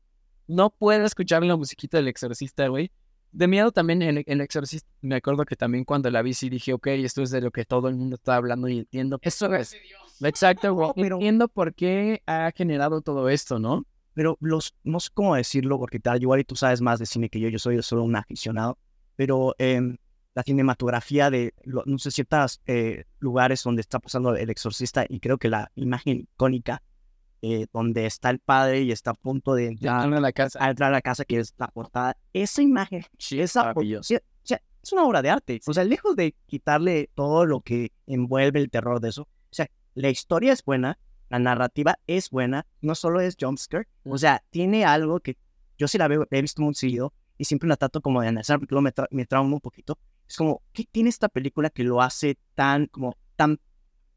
No 0.46 0.70
puedo 0.70 1.04
escuchar 1.04 1.42
la 1.42 1.56
musiquita 1.56 1.96
del 1.96 2.06
Exorcista, 2.06 2.68
güey. 2.68 2.92
De 3.32 3.48
miedo 3.48 3.72
también 3.72 4.02
el, 4.02 4.22
el 4.26 4.40
Exorcista. 4.42 4.88
Me 5.00 5.16
acuerdo 5.16 5.44
que 5.44 5.56
también 5.56 5.84
cuando 5.84 6.10
la 6.10 6.20
vi 6.22 6.34
sí 6.34 6.50
dije, 6.50 6.72
ok, 6.74 6.86
esto 6.88 7.22
es 7.22 7.30
de 7.30 7.40
lo 7.40 7.50
que 7.50 7.64
todo 7.64 7.88
el 7.88 7.96
mundo 7.96 8.16
está 8.16 8.36
hablando 8.36 8.68
y 8.68 8.78
entiendo. 8.80 9.18
Eso 9.22 9.52
es. 9.54 9.74
Exacto, 10.20 10.92
pero- 10.94 11.16
Entiendo 11.16 11.48
por 11.48 11.74
qué 11.74 12.22
ha 12.26 12.52
generado 12.54 13.00
todo 13.00 13.28
esto, 13.28 13.58
¿no? 13.58 13.84
pero 14.14 14.36
los, 14.40 14.74
no 14.84 15.00
sé 15.00 15.08
cómo 15.14 15.34
decirlo, 15.34 15.78
porque 15.78 15.98
tal, 15.98 16.20
igual 16.20 16.40
y 16.40 16.44
tú 16.44 16.54
sabes 16.54 16.82
más 16.82 16.98
de 16.98 17.06
cine 17.06 17.30
que 17.30 17.40
yo, 17.40 17.48
yo 17.48 17.58
soy 17.58 17.82
solo 17.82 18.02
un 18.02 18.14
aficionado, 18.14 18.76
pero 19.16 19.54
em, 19.56 19.96
la 20.34 20.42
cinematografía 20.42 21.30
de, 21.30 21.54
lo- 21.64 21.82
no 21.86 21.96
sé, 21.96 22.10
ciertos 22.10 22.60
lugares 23.20 23.62
donde 23.62 23.80
está 23.80 23.98
pasando 24.00 24.36
el 24.36 24.50
exorcista 24.50 25.06
y 25.08 25.18
creo 25.18 25.38
que 25.38 25.48
la 25.48 25.72
imagen 25.76 26.28
icónica 26.34 26.82
eh, 27.42 27.66
donde 27.72 28.06
está 28.06 28.30
el 28.30 28.38
padre 28.38 28.82
y 28.82 28.92
está 28.92 29.10
a 29.10 29.14
punto 29.14 29.54
de 29.54 29.66
entrar 29.66 30.12
a 30.12 30.20
la 30.20 30.32
casa. 30.32 30.64
a 30.64 30.70
entrar 30.70 30.90
a 30.90 30.92
la 30.92 31.02
casa, 31.02 31.24
que 31.24 31.38
es 31.38 31.54
la 31.58 31.68
portada, 31.68 32.16
esa 32.32 32.62
imagen, 32.62 33.04
esa, 33.30 33.74
sí, 33.74 33.96
o 33.96 34.02
sea, 34.44 34.62
es 34.82 34.92
una 34.92 35.04
obra 35.04 35.22
de 35.22 35.30
arte. 35.30 35.60
O 35.66 35.74
sea, 35.74 35.84
lejos 35.84 36.14
de 36.14 36.36
quitarle 36.46 37.10
todo 37.14 37.44
lo 37.44 37.60
que 37.60 37.92
envuelve 38.06 38.60
el 38.60 38.70
terror 38.70 39.00
de 39.00 39.08
eso, 39.08 39.22
o 39.22 39.28
sea, 39.50 39.68
la 39.94 40.08
historia 40.08 40.52
es 40.52 40.64
buena, 40.64 40.98
la 41.30 41.40
narrativa 41.40 41.98
es 42.06 42.30
buena, 42.30 42.64
no 42.80 42.94
solo 42.94 43.20
es 43.20 43.36
jumpscare, 43.40 43.88
o 44.04 44.18
sea, 44.18 44.44
tiene 44.50 44.84
algo 44.84 45.20
que 45.20 45.36
yo 45.78 45.88
sí 45.88 45.98
la 45.98 46.06
veo, 46.06 46.26
la 46.30 46.38
he 46.38 46.42
visto 46.42 46.62
muy 46.62 46.74
seguido 46.74 47.12
y 47.38 47.44
siempre 47.44 47.68
la 47.68 47.76
trato 47.76 48.00
como 48.00 48.20
de 48.20 48.28
analizar 48.28 48.60
porque 48.60 48.72
luego 48.72 48.82
me, 48.82 48.92
tra 48.92 49.08
me 49.10 49.26
trauma 49.26 49.52
un 49.52 49.60
poquito. 49.60 49.98
Es 50.28 50.36
como, 50.36 50.62
¿qué 50.72 50.84
tiene 50.90 51.08
esta 51.08 51.28
película 51.28 51.70
que 51.70 51.82
lo 51.82 52.00
hace 52.00 52.38
tan, 52.54 52.86
como, 52.86 53.16
tan 53.34 53.58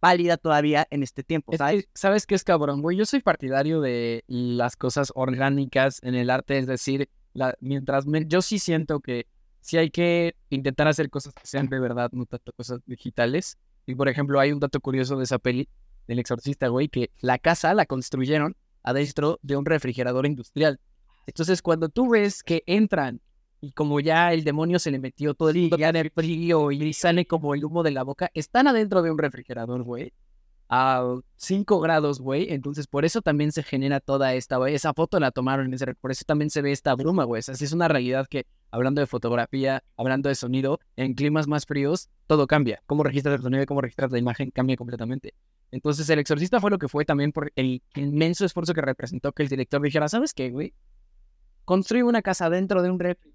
válida 0.05 0.37
todavía 0.37 0.85
en 0.91 1.01
este 1.03 1.23
tiempo? 1.23 1.51
Es 1.51 1.57
¿sabes? 1.57 1.83
que, 1.85 1.89
¿Sabes 1.95 2.25
qué 2.27 2.35
es 2.35 2.43
cabrón, 2.43 2.81
güey? 2.81 2.95
Yo 2.97 3.05
soy 3.05 3.21
partidario 3.21 3.81
de 3.81 4.23
las 4.27 4.75
cosas 4.75 5.11
orgánicas 5.15 5.99
en 6.03 6.13
el 6.15 6.29
arte, 6.29 6.57
es 6.57 6.67
decir, 6.67 7.09
la, 7.33 7.55
mientras 7.59 8.05
me- 8.05 8.25
yo 8.27 8.41
sí 8.41 8.59
siento 8.59 8.99
que 8.99 9.25
sí 9.61 9.77
hay 9.77 9.89
que 9.89 10.35
intentar 10.49 10.87
hacer 10.87 11.09
cosas 11.09 11.33
que 11.33 11.47
sean 11.47 11.67
de 11.69 11.79
verdad, 11.79 12.09
no 12.13 12.25
tanto 12.25 12.53
cosas 12.53 12.79
digitales. 12.85 13.57
Y 13.87 13.95
por 13.95 14.07
ejemplo, 14.07 14.39
hay 14.39 14.51
un 14.51 14.59
dato 14.59 14.79
curioso 14.79 15.17
de 15.17 15.23
esa 15.23 15.39
peli, 15.39 15.67
del 16.07 16.19
exorcista, 16.19 16.67
güey, 16.67 16.87
que 16.87 17.09
la 17.21 17.39
casa 17.39 17.73
la 17.73 17.85
construyeron 17.85 18.55
adentro 18.83 19.39
de 19.41 19.57
un 19.57 19.65
refrigerador 19.65 20.27
industrial. 20.27 20.79
Entonces, 21.25 21.63
cuando 21.63 21.89
tú 21.89 22.09
ves 22.11 22.43
que 22.43 22.61
entran 22.67 23.21
y 23.65 23.71
como 23.71 23.99
ya 23.99 24.33
el 24.33 24.43
demonio 24.43 24.79
se 24.79 24.91
le 24.91 24.99
metió 24.99 25.33
todo 25.33 25.49
el 25.49 25.73
en 25.73 25.95
el 25.95 26.11
frío 26.11 26.71
y 26.71 26.93
sale 26.93 27.25
como 27.25 27.53
el 27.55 27.65
humo 27.65 27.83
de 27.83 27.91
la 27.91 28.03
boca, 28.03 28.29
están 28.33 28.67
adentro 28.67 29.01
de 29.01 29.11
un 29.11 29.17
refrigerador, 29.17 29.83
güey 29.83 30.13
a 30.69 31.19
5 31.35 31.79
grados, 31.79 32.19
güey. 32.19 32.47
Entonces, 32.51 32.87
por 32.87 33.05
eso 33.05 33.21
también 33.21 33.51
se 33.51 33.63
genera 33.63 33.99
toda 33.99 34.33
esta, 34.33 34.57
güey. 34.57 34.75
Esa 34.75 34.93
foto 34.93 35.19
la 35.19 35.31
tomaron 35.31 35.67
en 35.67 35.73
ese, 35.73 35.93
por 35.95 36.11
eso 36.11 36.23
también 36.25 36.49
se 36.49 36.61
ve 36.61 36.71
esta 36.71 36.95
bruma, 36.95 37.23
güey. 37.23 37.39
O 37.39 37.41
sea, 37.41 37.55
sí 37.55 37.65
es 37.65 37.73
una 37.73 37.87
realidad 37.87 38.27
que, 38.27 38.45
hablando 38.71 39.01
de 39.01 39.07
fotografía, 39.07 39.83
hablando 39.97 40.29
de 40.29 40.35
sonido, 40.35 40.79
en 40.95 41.13
climas 41.13 41.47
más 41.47 41.65
fríos, 41.65 42.09
todo 42.27 42.47
cambia. 42.47 42.81
Cómo 42.85 43.03
registras 43.03 43.35
el 43.35 43.41
sonido 43.43 43.63
y 43.63 43.65
cómo 43.65 43.81
registras 43.81 44.11
la 44.11 44.19
imagen 44.19 44.51
cambia 44.51 44.75
completamente. 44.75 45.33
Entonces, 45.71 46.09
El 46.09 46.19
Exorcista 46.19 46.59
fue 46.59 46.71
lo 46.71 46.79
que 46.79 46.87
fue 46.87 47.05
también 47.05 47.31
por 47.31 47.51
el 47.55 47.81
inmenso 47.95 48.45
esfuerzo 48.45 48.73
que 48.73 48.81
representó 48.81 49.31
que 49.33 49.43
el 49.43 49.49
director 49.49 49.81
dijera, 49.81 50.07
¿sabes 50.07 50.33
qué, 50.33 50.49
güey? 50.49 50.73
Construye 51.65 52.03
una 52.03 52.21
casa 52.21 52.49
dentro 52.49 52.81
de 52.81 52.89
un 52.89 52.99
refri. 52.99 53.34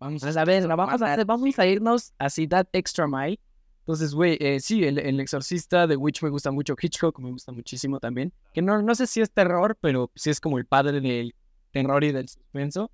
Vamos 0.00 0.24
a 0.24 0.32
la 0.32 0.76
vamos 0.76 1.02
a 1.02 1.24
vamos 1.24 1.58
a 1.58 1.66
irnos 1.66 2.14
así, 2.18 2.48
that 2.48 2.66
extra 2.72 3.06
mile. 3.06 3.38
Entonces, 3.80 4.14
güey, 4.14 4.38
eh, 4.40 4.58
sí, 4.60 4.84
el, 4.84 4.98
el 4.98 5.20
Exorcista 5.20 5.86
de 5.86 5.96
Witch 5.96 6.22
me 6.22 6.30
gusta 6.30 6.50
mucho. 6.50 6.74
Hitchcock 6.80 7.18
me 7.18 7.30
gusta 7.30 7.52
muchísimo 7.52 8.00
también. 8.00 8.32
Que 8.54 8.62
no, 8.62 8.80
no 8.80 8.94
sé 8.94 9.06
si 9.06 9.20
es 9.20 9.30
terror, 9.30 9.76
pero 9.80 10.10
sí 10.14 10.30
es 10.30 10.40
como 10.40 10.58
el 10.58 10.64
padre 10.64 11.00
del 11.00 11.34
terror 11.70 12.02
y 12.02 12.12
del 12.12 12.28
suspenso. 12.28 12.90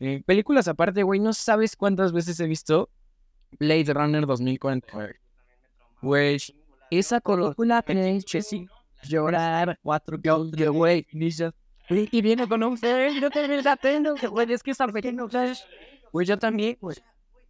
Eh, 0.00 0.22
películas 0.26 0.68
aparte, 0.68 1.02
güey, 1.02 1.18
no 1.18 1.32
sabes 1.32 1.76
cuántas 1.76 2.12
veces 2.12 2.38
he 2.40 2.46
visto 2.46 2.90
Blade 3.58 3.92
Runner 3.94 4.26
2049. 4.26 5.20
Güey, 6.02 6.38
esa 6.90 7.20
película 7.20 7.82
que 7.82 7.94
me 7.94 8.20
sí, 8.20 8.66
llorar, 9.04 9.78
cuatro 9.82 10.18
güey, 10.72 11.06
y 11.90 12.22
viene 12.22 12.48
con 12.48 12.62
un 12.62 12.76
yo 12.76 13.30
también 13.30 13.64
la 13.64 13.78
güey, 14.30 14.52
es 14.52 14.62
que 14.62 14.70
esa 14.70 14.86
película, 14.86 15.52
güey, 16.12 16.26
yo 16.26 16.38
también, 16.38 16.76
güey. 16.80 16.96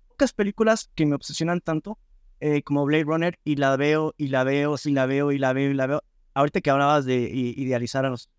pocas 0.08 0.32
películas 0.32 0.90
que 0.94 1.06
me 1.06 1.14
obsesionan 1.14 1.60
tanto 1.60 1.98
eh, 2.40 2.62
como 2.62 2.84
Blade 2.84 3.04
Runner 3.04 3.38
y 3.44 3.56
la 3.56 3.76
veo 3.76 4.14
y 4.16 4.28
la 4.28 4.44
veo, 4.44 4.76
y 4.82 4.90
la 4.90 5.06
veo 5.06 5.32
y 5.32 5.38
la 5.38 5.52
veo 5.52 5.70
y 5.70 5.74
la 5.74 5.86
veo. 5.86 6.02
Ahorita 6.34 6.60
que 6.60 6.70
hablabas 6.70 7.04
de 7.04 7.14
idealizar 7.16 8.06
a 8.06 8.10
los. 8.10 8.30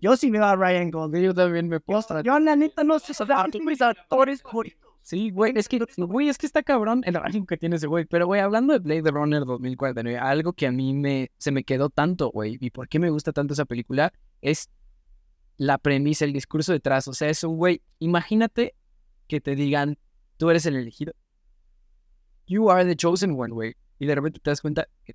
Yo 0.00 0.16
sí 0.16 0.30
veo 0.30 0.44
a 0.44 0.56
Ryan 0.56 0.90
Gosling. 0.90 1.22
Yo 1.22 1.34
también 1.34 1.68
me 1.68 1.76
Yo, 1.76 1.80
puedo 1.80 2.22
yo 2.22 2.38
la 2.38 2.56
neta 2.56 2.84
no 2.84 2.98
sé, 2.98 3.12
o 3.12 3.26
sea, 3.26 3.46
mis 3.64 3.82
actores 3.82 4.42
favoritos. 4.42 4.88
Sí, 5.08 5.30
güey, 5.30 5.54
es 5.56 5.68
que, 5.70 5.80
güey, 5.96 6.28
es 6.28 6.36
que 6.36 6.44
está 6.44 6.62
cabrón 6.62 7.02
el 7.06 7.14
ranking 7.14 7.46
que 7.46 7.56
tiene 7.56 7.76
ese 7.76 7.86
güey. 7.86 8.04
Pero, 8.04 8.26
güey, 8.26 8.42
hablando 8.42 8.74
de 8.74 8.78
Blade 8.78 9.10
Runner 9.10 9.44
2049, 9.44 10.18
algo 10.18 10.52
que 10.52 10.66
a 10.66 10.70
mí 10.70 10.92
me, 10.92 11.30
se 11.38 11.50
me 11.50 11.64
quedó 11.64 11.88
tanto, 11.88 12.30
güey, 12.30 12.58
y 12.60 12.68
por 12.68 12.88
qué 12.88 12.98
me 12.98 13.08
gusta 13.08 13.32
tanto 13.32 13.54
esa 13.54 13.64
película, 13.64 14.12
es 14.42 14.68
la 15.58 15.76
premisa, 15.76 16.24
el 16.24 16.32
discurso 16.32 16.72
detrás. 16.72 17.06
O 17.08 17.12
sea, 17.12 17.28
es 17.28 17.44
un 17.44 17.56
güey, 17.56 17.82
imagínate 17.98 18.74
que 19.26 19.40
te 19.40 19.54
digan, 19.54 19.98
tú 20.38 20.48
eres 20.48 20.64
el 20.66 20.76
elegido. 20.76 21.12
You 22.46 22.70
are 22.70 22.84
the 22.86 22.96
chosen 22.96 23.38
one, 23.38 23.52
güey. 23.52 23.76
Y 23.98 24.06
de 24.06 24.14
repente 24.14 24.40
te 24.40 24.50
das 24.50 24.62
cuenta 24.62 24.88
que 25.04 25.14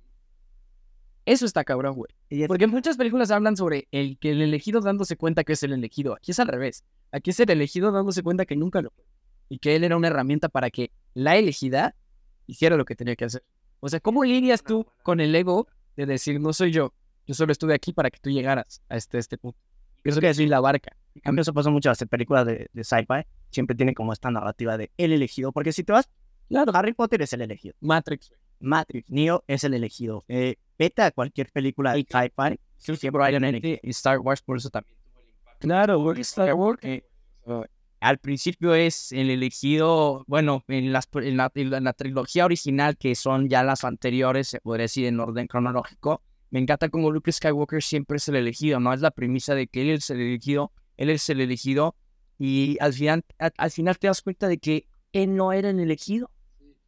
eso 1.26 1.46
está 1.46 1.64
cabrón, 1.64 1.96
güey. 1.96 2.46
Porque 2.46 2.66
muchas 2.66 2.96
películas 2.96 3.30
hablan 3.30 3.56
sobre 3.56 3.88
el 3.90 4.18
que 4.18 4.30
el 4.30 4.42
elegido 4.42 4.80
dándose 4.80 5.16
cuenta 5.16 5.42
que 5.42 5.54
es 5.54 5.62
el 5.62 5.72
elegido. 5.72 6.14
Aquí 6.14 6.32
es 6.32 6.38
al 6.38 6.48
revés. 6.48 6.84
Aquí 7.12 7.30
es 7.30 7.40
el 7.40 7.50
elegido 7.50 7.92
dándose 7.92 8.22
cuenta 8.22 8.44
que 8.44 8.56
nunca 8.56 8.82
lo 8.82 8.90
fue. 8.90 9.04
Y 9.48 9.58
que 9.58 9.74
él 9.74 9.84
era 9.84 9.96
una 9.96 10.08
herramienta 10.08 10.48
para 10.48 10.70
que 10.70 10.90
la 11.14 11.36
elegida 11.36 11.96
hiciera 12.46 12.76
lo 12.76 12.84
que 12.84 12.94
tenía 12.94 13.16
que 13.16 13.24
hacer. 13.24 13.42
O 13.80 13.88
sea, 13.88 14.00
¿cómo 14.00 14.24
lidias 14.24 14.62
tú 14.62 14.86
con 15.02 15.20
el 15.20 15.34
ego 15.34 15.66
de 15.96 16.06
decir, 16.06 16.40
no 16.40 16.52
soy 16.52 16.72
yo? 16.72 16.92
Yo 17.26 17.34
solo 17.34 17.52
estuve 17.52 17.74
aquí 17.74 17.92
para 17.92 18.10
que 18.10 18.18
tú 18.20 18.30
llegaras 18.30 18.82
a 18.88 18.96
este, 18.96 19.18
este 19.18 19.38
punto. 19.38 19.58
Eso 20.04 20.20
que 20.20 20.32
soy 20.34 20.46
la 20.46 20.60
barca. 20.60 20.96
A 21.24 21.32
mí 21.32 21.40
eso 21.40 21.52
pasa 21.54 21.70
mucho 21.70 21.88
en 21.88 21.96
las 21.98 22.08
películas 22.08 22.46
de, 22.46 22.68
de 22.72 22.84
sci-fi. 22.84 23.26
Siempre 23.50 23.74
tiene 23.74 23.94
como 23.94 24.12
esta 24.12 24.30
narrativa 24.30 24.76
de 24.76 24.90
el 24.96 25.12
elegido. 25.12 25.50
Porque 25.52 25.72
si 25.72 25.82
te 25.84 25.92
vas, 25.92 26.08
claro, 26.48 26.72
Harry 26.74 26.92
Potter 26.92 27.22
es 27.22 27.32
el 27.32 27.40
elegido. 27.42 27.74
Matrix. 27.80 28.30
Matrix, 28.60 29.10
Neo 29.10 29.42
es 29.46 29.64
el 29.64 29.74
elegido. 29.74 30.24
Eh, 30.28 30.56
vete 30.78 31.02
a 31.02 31.10
cualquier 31.10 31.50
película 31.50 31.92
de 31.94 32.00
sci-fi. 32.00 32.58
Sí, 32.76 32.96
sí, 32.96 33.10
probablemente 33.10 33.80
y 33.82 33.90
Star 33.90 34.18
Wars 34.18 34.42
por 34.42 34.58
eso 34.58 34.68
también 34.70 34.96
tuvo 35.02 35.20
el 35.20 35.26
impacto. 35.28 35.58
Claro. 35.66 36.12
Star 36.14 36.54
Wars. 36.54 36.78
Eh, 36.82 37.02
al 38.00 38.18
principio 38.18 38.74
es 38.74 39.12
el 39.12 39.30
elegido, 39.30 40.24
bueno, 40.26 40.62
en, 40.68 40.92
las, 40.92 41.08
en, 41.14 41.36
la, 41.38 41.50
en 41.54 41.70
la- 41.70 41.78
en 41.78 41.84
la 41.84 41.92
trilogía 41.94 42.44
original, 42.44 42.98
que 42.98 43.14
son 43.14 43.48
ya 43.48 43.62
las 43.62 43.82
anteriores, 43.84 44.48
se 44.48 44.60
podría 44.60 44.82
decir 44.82 45.06
en 45.06 45.20
orden 45.20 45.46
cronológico, 45.46 46.20
me 46.54 46.60
encanta 46.60 46.88
como 46.88 47.10
Luke 47.10 47.32
Skywalker 47.32 47.82
siempre 47.82 48.18
es 48.18 48.28
el 48.28 48.36
elegido, 48.36 48.78
¿no? 48.78 48.92
Es 48.92 49.00
la 49.00 49.10
premisa 49.10 49.56
de 49.56 49.66
que 49.66 49.82
él 49.82 49.90
es 49.90 50.08
el 50.10 50.20
elegido, 50.20 50.70
él 50.96 51.10
es 51.10 51.28
el 51.28 51.40
elegido, 51.40 51.96
y 52.38 52.76
al 52.80 52.92
final, 52.92 53.24
al 53.38 53.70
final 53.72 53.98
te 53.98 54.06
das 54.06 54.22
cuenta 54.22 54.46
de 54.46 54.58
que 54.58 54.86
él 55.12 55.34
no 55.34 55.52
era 55.52 55.70
el 55.70 55.80
elegido. 55.80 56.30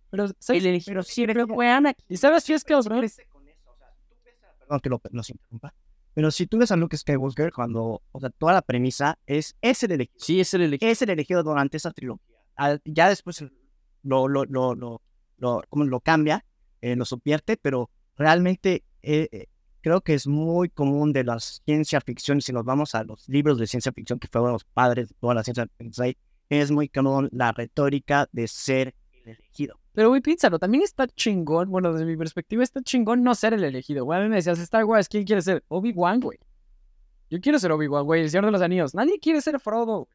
Pero, 0.09 0.29
¿sabes? 0.39 0.62
El 0.62 0.69
elegido 0.69 0.93
pero 0.93 1.03
siempre 1.03 1.35
pero- 1.35 1.49
fue 1.53 1.69
Anakin. 1.69 2.05
¿Y 2.09 2.17
sabes 2.17 2.45
qué 2.45 2.55
es 2.55 2.62
que 2.62 2.75
los 2.75 2.87
Perdón 2.87 4.81
que 4.81 4.89
lo, 4.89 5.01
los 5.11 5.31
interrumpa. 5.31 5.75
Pero 6.14 6.31
si 6.31 6.47
tú 6.47 6.59
ves 6.59 6.71
a 6.71 6.77
Luke 6.77 6.97
Skywalker, 6.97 7.53
cuando, 7.53 8.03
o 8.12 8.21
sea, 8.21 8.31
toda 8.31 8.53
la 8.53 8.62
premisa 8.62 9.19
es, 9.27 9.57
es 9.61 9.83
el 9.83 9.91
elegido. 9.93 10.19
Sí, 10.25 10.39
es 10.41 10.55
el 10.55 10.62
elegido. 10.62 10.93
Es 10.93 11.03
el 11.03 11.11
elegido 11.11 11.43
durante 11.43 11.77
esa 11.77 11.91
trilogía. 11.91 12.37
Al- 12.55 12.81
ya 12.85 13.09
después 13.09 13.45
lo, 14.05 14.29
lo, 14.29 14.45
lo, 14.45 14.77
lo, 14.77 15.03
lo, 15.39 15.62
¿cómo 15.69 15.85
lo 15.85 16.01
cambia, 16.01 16.45
eh, 16.81 16.95
lo 16.95 17.05
subvierte, 17.05 17.57
pero 17.57 17.91
realmente 18.17 18.85
eh, 19.03 19.29
eh, 19.33 19.47
creo 19.87 20.01
que 20.01 20.14
es 20.14 20.26
muy 20.26 20.68
común 20.68 21.12
de 21.12 21.22
la 21.22 21.39
ciencia 21.39 22.01
ficción, 22.01 22.41
si 22.41 22.53
nos 22.53 22.64
vamos 22.64 22.97
a 22.97 23.05
los 23.05 23.28
libros 23.28 23.57
de 23.57 23.68
ciencia 23.68 23.93
ficción 23.93 24.18
que 24.18 24.26
fueron 24.26 24.51
los 24.51 24.64
padres 24.64 25.11
de 25.11 25.14
toda 25.20 25.32
la 25.32 25.45
ciencia 25.45 25.68
ficción, 25.78 26.12
es 26.49 26.72
muy 26.72 26.89
común 26.89 27.28
la 27.30 27.53
retórica 27.53 28.28
de 28.32 28.49
ser 28.49 28.97
el 29.12 29.37
elegido. 29.37 29.78
Pero, 29.93 30.09
güey, 30.09 30.20
piénsalo, 30.20 30.59
también 30.59 30.82
está 30.82 31.07
chingón, 31.07 31.70
bueno, 31.70 31.93
desde 31.93 32.05
mi 32.05 32.16
perspectiva 32.16 32.64
está 32.64 32.82
chingón 32.82 33.22
no 33.22 33.32
ser 33.37 33.55
el 33.55 33.62
elegido, 33.62 34.05
güey. 34.05 34.18
A 34.18 34.22
mí 34.24 34.28
me 34.28 34.34
decías, 34.34 34.59
Star 34.59 34.84
Wars, 34.84 35.09
¿quién 35.09 35.22
quiere 35.22 35.41
ser? 35.41 35.62
Obi-Wan, 35.68 36.18
güey. 36.18 36.41
Yo 37.30 37.41
quiero 37.41 37.61
ser 37.61 37.70
Obi-Wan, 37.70 38.07
güey, 38.07 38.22
el 38.22 38.30
Señor 38.30 38.47
de 38.47 38.51
los 38.51 38.62
Anillos. 38.62 38.93
Nadie 38.93 39.20
quiere 39.20 39.41
ser 39.41 39.61
Frodo. 39.61 40.09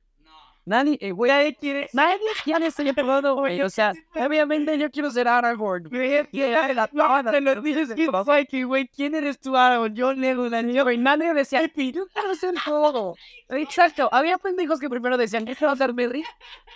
Nadie, 0.63 0.97
eh, 1.01 1.11
güey, 1.11 1.31
nadie 1.31 1.55
quiere, 1.55 1.89
nadie 1.93 2.17
quiere 2.43 2.69
ser 2.69 2.93
Frodo, 2.93 3.35
güey. 3.35 3.61
O 3.61 3.69
sea, 3.69 3.93
obviamente 4.15 4.77
yo 4.77 4.91
quiero 4.91 5.09
ser 5.09 5.27
Aragorn. 5.27 5.89
güey. 5.89 6.23
Te 7.31 7.41
lo 7.41 7.61
dices, 7.61 7.89
que, 8.47 8.63
güey, 8.63 8.87
¿quién 8.87 9.15
eres 9.15 9.39
tú, 9.39 9.57
Aragorn? 9.57 9.95
Yo 9.95 10.13
leo 10.13 10.45
el 10.45 10.53
anillo, 10.53 10.83
güey. 10.83 10.97
Nadie 10.99 11.33
decía, 11.33 11.61
yo 11.63 11.69
quiero 11.73 12.35
ser 12.35 12.57
Frodo. 12.59 13.15
Exacto, 13.49 14.07
había 14.11 14.37
pendejos 14.37 14.79
que 14.79 14.89
primero 14.89 15.17
decían, 15.17 15.45
¿qué 15.45 15.55
va 15.65 15.71
a 15.71 15.75
ser 15.75 15.93
Merry? 15.93 16.23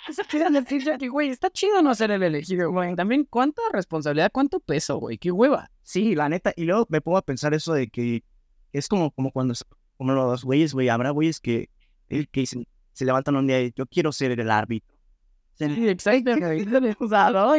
Eso 0.10 0.24
querían 0.30 0.54
decir 0.54 0.84
que, 0.98 1.08
güey, 1.08 1.30
está 1.30 1.50
chido 1.50 1.82
no 1.82 1.94
ser 1.94 2.12
el 2.12 2.24
elegido, 2.24 2.72
güey. 2.72 2.96
También, 2.96 3.26
¿cuánta 3.26 3.62
responsabilidad, 3.72 4.32
cuánto 4.34 4.60
peso, 4.60 4.98
güey? 4.98 5.18
Qué 5.18 5.32
hueva. 5.32 5.70
Sí, 5.84 6.16
la 6.16 6.28
neta. 6.28 6.54
Y 6.56 6.64
luego 6.66 6.88
me 6.90 7.02
pongo 7.02 7.18
a 7.18 7.22
pensar 7.22 7.54
eso 7.54 7.74
de 7.74 7.88
que 7.88 8.24
es 8.74 8.88
como, 8.88 9.12
como 9.12 9.32
cuando, 9.32 9.54
como 9.98 10.14
los 10.14 10.44
güeyes, 10.44 10.74
güey, 10.74 10.90
habrá 10.90 11.12
güeyes 11.12 11.40
que, 11.40 11.70
eh, 12.10 12.26
que 12.32 12.42
dicen, 12.42 12.68
se 12.96 13.06
levantan 13.06 13.36
un 13.36 13.46
día 13.46 13.62
y 13.62 13.74
yo 13.76 13.86
quiero 13.86 14.12
ser 14.12 14.40
el 14.40 14.50
árbitro. 14.50 14.96
Sí, 15.58 15.88
exacto. 15.88 16.32
O 16.32 17.08
sea, 17.08 17.30
no. 17.32 17.58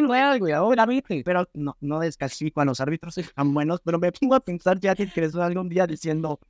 Pero 1.24 1.48
no, 1.54 1.76
no 1.80 2.00
descalifico 2.00 2.60
a 2.60 2.64
los 2.64 2.80
árbitros, 2.80 3.16
están 3.18 3.54
buenos, 3.54 3.80
pero 3.82 3.98
me 3.98 4.12
pongo 4.12 4.34
a 4.34 4.40
pensar 4.40 4.78
ya 4.80 4.94
que 4.94 5.08
creció 5.08 5.42
algún 5.42 5.68
día 5.68 5.86
diciendo, 5.86 6.40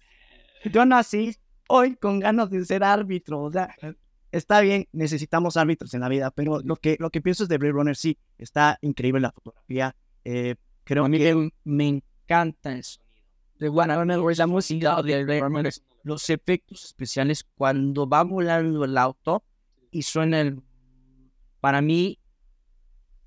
yo 0.72 0.84
nací 0.84 1.36
hoy 1.68 1.96
con 1.96 2.20
ganas 2.20 2.50
de 2.50 2.64
ser 2.64 2.82
árbitro. 2.82 3.42
O 3.42 3.52
sea, 3.52 3.74
está 4.32 4.60
bien, 4.60 4.88
necesitamos 4.92 5.56
árbitros 5.56 5.94
en 5.94 6.00
la 6.00 6.08
vida, 6.08 6.30
pero 6.30 6.60
lo 6.64 6.76
que, 6.76 6.96
lo 6.98 7.10
que 7.10 7.20
pienso 7.20 7.44
es 7.44 7.48
de 7.48 7.58
Blade 7.58 7.72
Runner, 7.72 7.96
sí, 7.96 8.18
está 8.38 8.78
increíble 8.82 9.20
la 9.20 9.32
fotografía. 9.32 9.94
Eh, 10.24 10.56
creo 10.84 11.04
A 11.04 11.08
mí 11.08 11.18
que 11.18 11.50
me, 11.64 11.88
encanta 11.88 12.72
el 12.72 12.84
sonido. 12.84 13.06
De 13.58 13.68
Warner, 13.68 14.20
güey, 14.20 14.36
la 14.36 14.46
música 14.46 15.00
de 15.02 15.24
Blade 15.24 15.40
Runner, 15.40 15.72
los 16.06 16.30
efectos 16.30 16.84
especiales 16.84 17.44
cuando 17.56 18.08
va 18.08 18.22
volando 18.22 18.84
el 18.84 18.96
auto 18.96 19.42
y 19.90 20.02
suena 20.02 20.40
el... 20.40 20.62
Para 21.60 21.82
mí, 21.82 22.20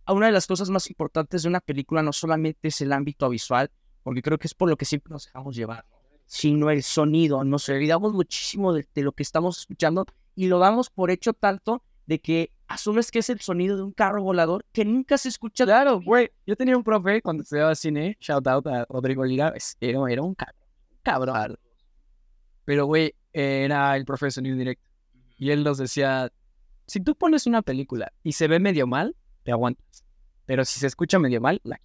una 0.08 0.28
de 0.28 0.32
las 0.32 0.48
cosas 0.48 0.70
más 0.70 0.90
importantes 0.90 1.44
de 1.44 1.50
una 1.50 1.60
película 1.60 2.02
no 2.02 2.14
solamente 2.14 2.70
es 2.70 2.80
el 2.80 2.94
ámbito 2.94 3.28
visual, 3.28 3.70
porque 4.02 4.22
creo 4.22 4.38
que 4.38 4.48
es 4.48 4.54
por 4.54 4.70
lo 4.70 4.78
que 4.78 4.86
siempre 4.86 5.12
nos 5.12 5.26
dejamos 5.26 5.58
llevar, 5.58 5.86
¿no? 5.92 6.00
sino 6.26 6.70
el 6.70 6.82
sonido. 6.84 7.44
Nos 7.44 7.68
olvidamos 7.68 8.14
muchísimo 8.14 8.72
de, 8.72 8.88
lo 8.96 9.12
que 9.12 9.24
estamos 9.24 9.60
escuchando 9.60 10.06
y 10.34 10.48
lo 10.48 10.58
damos 10.60 10.90
por 10.90 11.12
hecho 11.12 11.34
tanto 11.34 11.84
de 12.06 12.20
que 12.20 12.54
asumes 12.70 13.12
que 13.12 13.20
es 13.20 13.30
el 13.30 13.42
sonido 13.42 13.76
de 13.76 13.84
un 13.84 13.92
carro 13.92 14.24
volador 14.24 14.64
que 14.72 14.86
nunca 14.86 15.18
se 15.18 15.28
escucha. 15.28 15.66
Claro, 15.66 16.00
güey. 16.00 16.32
Yo 16.48 16.56
tenía 16.56 16.78
un 16.78 16.84
profe 16.86 17.22
cuando 17.22 17.44
estudiaba 17.44 17.76
cine, 17.76 18.16
shout 18.22 18.48
out 18.48 18.68
a 18.68 18.86
Rodrigo 18.86 19.26
Liga, 19.26 19.54
era, 19.82 20.00
era 20.10 20.22
un 20.22 20.34
cabrón. 20.34 20.56
cabrón. 21.04 21.69
Pero, 22.70 22.86
güey, 22.86 23.16
era 23.34 23.98
el 23.98 24.06
profe 24.06 24.28
de 24.28 24.32
sonido 24.32 24.56
directo. 24.56 24.88
Y 25.40 25.50
él 25.50 25.64
nos 25.64 25.80
decía, 25.80 26.32
si 26.86 27.00
tú 27.00 27.16
pones 27.16 27.48
una 27.48 27.64
película 27.64 28.14
y 28.22 28.34
se 28.34 28.48
ve 28.48 28.60
medio 28.60 28.86
mal, 28.86 29.16
te 29.42 29.52
aguantas. 29.52 30.06
Pero 30.46 30.64
si 30.64 30.80
se 30.80 30.86
escucha 30.86 31.18
medio 31.18 31.42
mal, 31.42 31.62
la. 31.64 31.82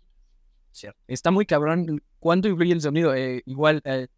Está 1.09 1.30
muy 1.30 1.47
cabrón. 1.47 2.03
¿Cuánto 2.18 2.49
influye 2.49 2.74
el 2.74 2.82
sonido? 2.82 3.14
Eh, 3.14 3.43
igual, 3.47 3.80
eh, 3.87 4.09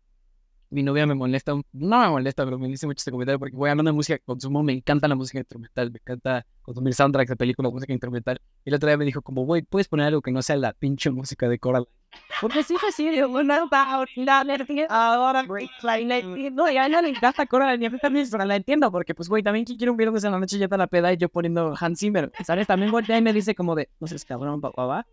mi 0.71 0.83
novia 0.83 1.07
me 1.07 1.15
molesta, 1.15 1.53
no 1.55 2.01
me 2.01 2.09
molesta, 2.09 2.45
pero 2.45 2.59
me 2.59 2.69
dice 2.69 2.87
mucho 2.87 2.99
este 2.99 3.11
comentario 3.11 3.39
porque 3.39 3.57
voy 3.57 3.71
hablando 3.71 3.91
de 3.91 3.95
música 3.95 4.19
que 4.19 4.25
consumo, 4.25 4.63
me 4.63 4.73
encanta 4.73 5.09
la 5.09 5.15
música 5.15 5.39
instrumental, 5.39 5.91
me 5.91 5.99
encanta 5.99 6.47
consumir 6.63 6.95
soundtracks 6.95 7.31
de 7.31 7.37
películas, 7.37 7.73
música 7.73 7.93
instrumental. 7.93 8.41
Y 8.65 8.71
el 8.71 8.75
otro 8.75 8.89
día 8.89 8.97
me 8.97 9.05
dijo 9.05 9.23
como, 9.23 9.45
güey, 9.45 9.63
¿puedes 9.63 9.89
poner 9.89 10.07
algo 10.07 10.23
que 10.23 10.33
no 10.33 10.43
sea 10.43 10.57
la 10.57 10.73
pinche 10.73 11.11
música 11.11 11.49
de 11.49 11.59
Coraline? 11.59 11.91
Porque 12.41 12.63
sí, 12.63 12.77
pues 12.81 12.95
sí, 12.95 13.09
una 13.23 13.69
ahora, 14.89 15.43
güey, 15.45 15.69
la, 15.83 15.99
la 15.99 16.19
entiendo, 16.19 16.69
y 16.71 16.77
a 16.77 16.87
ella 16.87 17.03
le 17.03 17.11
encanta 17.11 17.47
Coraline, 17.47 17.85
y 17.85 17.87
a 17.87 17.91
mí 17.91 17.99
también, 17.99 18.27
pero 18.31 18.45
la 18.45 18.57
entiendo, 18.57 18.91
porque 18.91 19.15
pues, 19.15 19.29
güey, 19.29 19.43
también 19.43 19.65
quiero 19.65 19.93
un 19.93 19.99
viernes 19.99 20.25
en 20.25 20.33
la 20.33 20.39
noche 20.39 20.59
ya 20.59 20.65
está 20.65 20.77
la 20.77 20.87
peda 20.87 21.13
y 21.13 21.17
yo 21.17 21.29
poniendo 21.29 21.75
Hans 21.79 22.01
Zimmer, 22.01 22.33
¿sabes? 22.45 22.67
También 22.67 22.91
voltea 22.91 23.19
y 23.19 23.23
me 23.23 23.33
dice 23.33 23.55
como 23.55 23.75
de, 23.75 23.89
no 24.01 24.07
seas 24.07 24.25
cabrón, 24.25 24.61
papá, 24.61 24.87
va. 24.87 25.07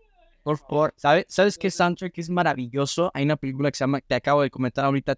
Por 0.43 0.57
favor, 0.57 0.93
¿sabes, 0.97 1.25
¿sabes 1.29 1.57
qué 1.57 1.71
soundtrack 1.71 2.17
es 2.17 2.29
maravilloso? 2.29 3.09
Hay 3.13 3.23
una 3.23 3.37
película 3.37 3.71
que 3.71 3.77
se 3.77 3.83
llama, 3.83 4.01
te 4.01 4.15
acabo 4.15 4.41
de 4.41 4.49
comentar 4.49 4.83
ahorita. 4.85 5.15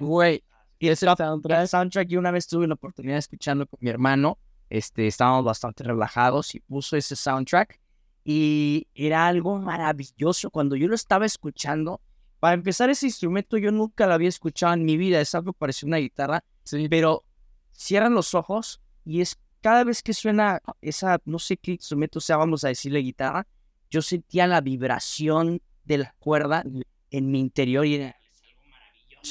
Güey, 0.00 0.42
y 0.78 0.88
ese 0.88 1.06
soundtrack, 1.06 1.66
soundtrack 1.66 2.08
yo 2.08 2.18
una 2.18 2.32
vez 2.32 2.48
tuve 2.48 2.66
la 2.66 2.74
oportunidad 2.74 3.14
de 3.14 3.20
escucharlo 3.20 3.66
con 3.66 3.78
mi 3.80 3.88
hermano, 3.88 4.38
este, 4.68 5.06
estábamos 5.06 5.44
bastante 5.44 5.84
relajados 5.84 6.54
y 6.56 6.60
puso 6.60 6.96
ese 6.96 7.14
soundtrack 7.14 7.80
y 8.24 8.88
era 8.94 9.28
algo 9.28 9.58
maravilloso 9.58 10.50
cuando 10.50 10.74
yo 10.74 10.88
lo 10.88 10.96
estaba 10.96 11.24
escuchando. 11.24 12.00
Para 12.40 12.54
empezar, 12.54 12.90
ese 12.90 13.06
instrumento 13.06 13.56
yo 13.56 13.70
nunca 13.70 14.08
lo 14.08 14.14
había 14.14 14.28
escuchado 14.28 14.74
en 14.74 14.84
mi 14.84 14.96
vida, 14.96 15.20
es 15.20 15.34
algo 15.36 15.52
que 15.52 15.58
parece 15.58 15.86
una 15.86 15.98
guitarra, 15.98 16.42
sí, 16.64 16.88
pero 16.88 17.22
cierran 17.70 18.14
los 18.14 18.34
ojos 18.34 18.80
y 19.04 19.20
es 19.20 19.38
cada 19.66 19.82
vez 19.82 20.00
que 20.00 20.14
suena 20.14 20.62
esa, 20.80 21.18
no 21.24 21.40
sé 21.40 21.56
qué 21.56 21.72
instrumento 21.72 22.20
sea, 22.20 22.36
vamos 22.36 22.62
a 22.62 22.68
decirle 22.68 23.00
guitarra, 23.00 23.48
yo 23.90 24.00
sentía 24.00 24.46
la 24.46 24.60
vibración 24.60 25.60
de 25.82 25.98
la 25.98 26.14
cuerda 26.20 26.62
en 27.10 27.30
mi 27.32 27.40
interior 27.40 27.84
y 27.84 27.96
era 27.96 28.14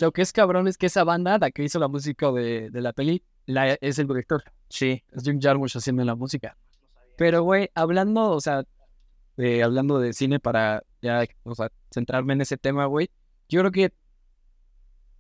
Lo 0.02 0.12
que 0.12 0.22
es 0.22 0.34
cabrón 0.34 0.68
es 0.68 0.78
que 0.78 0.88
esa 0.88 1.06
banda, 1.06 1.38
la 1.38 1.52
que 1.52 1.64
hizo 1.64 1.80
la 1.80 1.88
música 1.88 2.34
de, 2.34 2.70
de 2.70 2.82
la 2.82 2.92
peli, 2.92 3.24
la, 3.46 3.76
es 3.76 3.98
el 3.98 4.08
director. 4.08 4.44
Sí, 4.68 5.02
es 5.14 5.24
Jim 5.24 5.40
Jarmusch 5.42 5.78
haciendo 5.78 6.04
la 6.04 6.16
música. 6.16 6.58
Pero, 7.16 7.44
güey, 7.44 7.70
hablando, 7.74 8.32
o 8.32 8.42
sea, 8.42 8.66
hablando 9.64 10.00
de 10.00 10.12
cine 10.12 10.42
para 10.42 10.84
ya, 11.02 11.26
o 11.44 11.56
sea, 11.56 11.72
centrarme 11.90 12.34
en 12.34 12.42
ese 12.42 12.58
tema, 12.58 12.88
güey, 12.88 13.10
yo 13.48 13.62
creo 13.62 13.72
que 13.72 13.94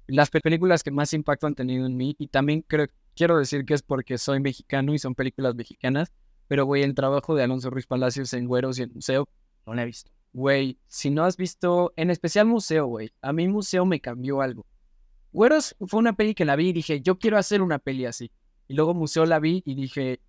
las 0.07 0.30
películas 0.30 0.84
que 0.84 0.91
más 0.91 1.13
impacto 1.13 1.47
han 1.47 1.55
tenido 1.55 1.86
en 1.86 1.95
mí, 1.95 2.18
y 2.20 2.28
también 2.28 2.66
creo, 2.68 2.88
quiero 3.16 3.38
decir 3.38 3.66
que 3.66 3.74
es 3.74 3.82
porque 3.82 4.18
soy 4.18 4.39
mexicano 4.39 4.93
y 4.93 4.99
son 4.99 5.16
películas 5.16 5.55
mexicanas, 5.55 6.11
pero, 6.47 6.66
güey, 6.66 6.84
el 6.84 6.93
trabajo 6.93 7.36
de 7.36 7.43
Alonso 7.43 7.70
Ruiz 7.70 7.88
Palacios 7.88 8.34
en 8.34 8.45
Güeros 8.45 8.78
y 8.78 8.84
en 8.84 8.93
Museo, 8.93 9.28
no 9.66 9.74
lo 9.74 9.82
he 9.82 9.86
visto. 9.86 10.11
Güey, 10.34 10.78
si 10.88 11.09
no 11.09 11.24
has 11.24 11.38
visto, 11.38 11.93
en 11.95 12.11
especial 12.11 12.45
Museo, 12.45 12.86
güey, 12.86 13.11
a 13.22 13.34
mí 13.34 13.47
Museo 13.47 13.86
me 13.86 13.99
cambió 13.99 14.41
algo. 14.41 14.66
Güeros 15.32 15.76
fue 15.88 15.99
una 15.99 16.13
peli 16.13 16.36
que 16.36 16.45
la 16.45 16.55
vi 16.55 16.70
y 16.70 16.74
dije, 16.74 17.01
yo 17.01 17.18
quiero 17.18 17.38
hacer 17.38 17.61
una 17.61 17.80
peli 17.80 18.05
así. 18.05 18.32
Y 18.68 18.74
luego 18.74 18.93
Museo 18.93 19.26
la 19.26 19.39
vi 19.39 19.63
y 19.66 19.76
dije, 19.76 20.20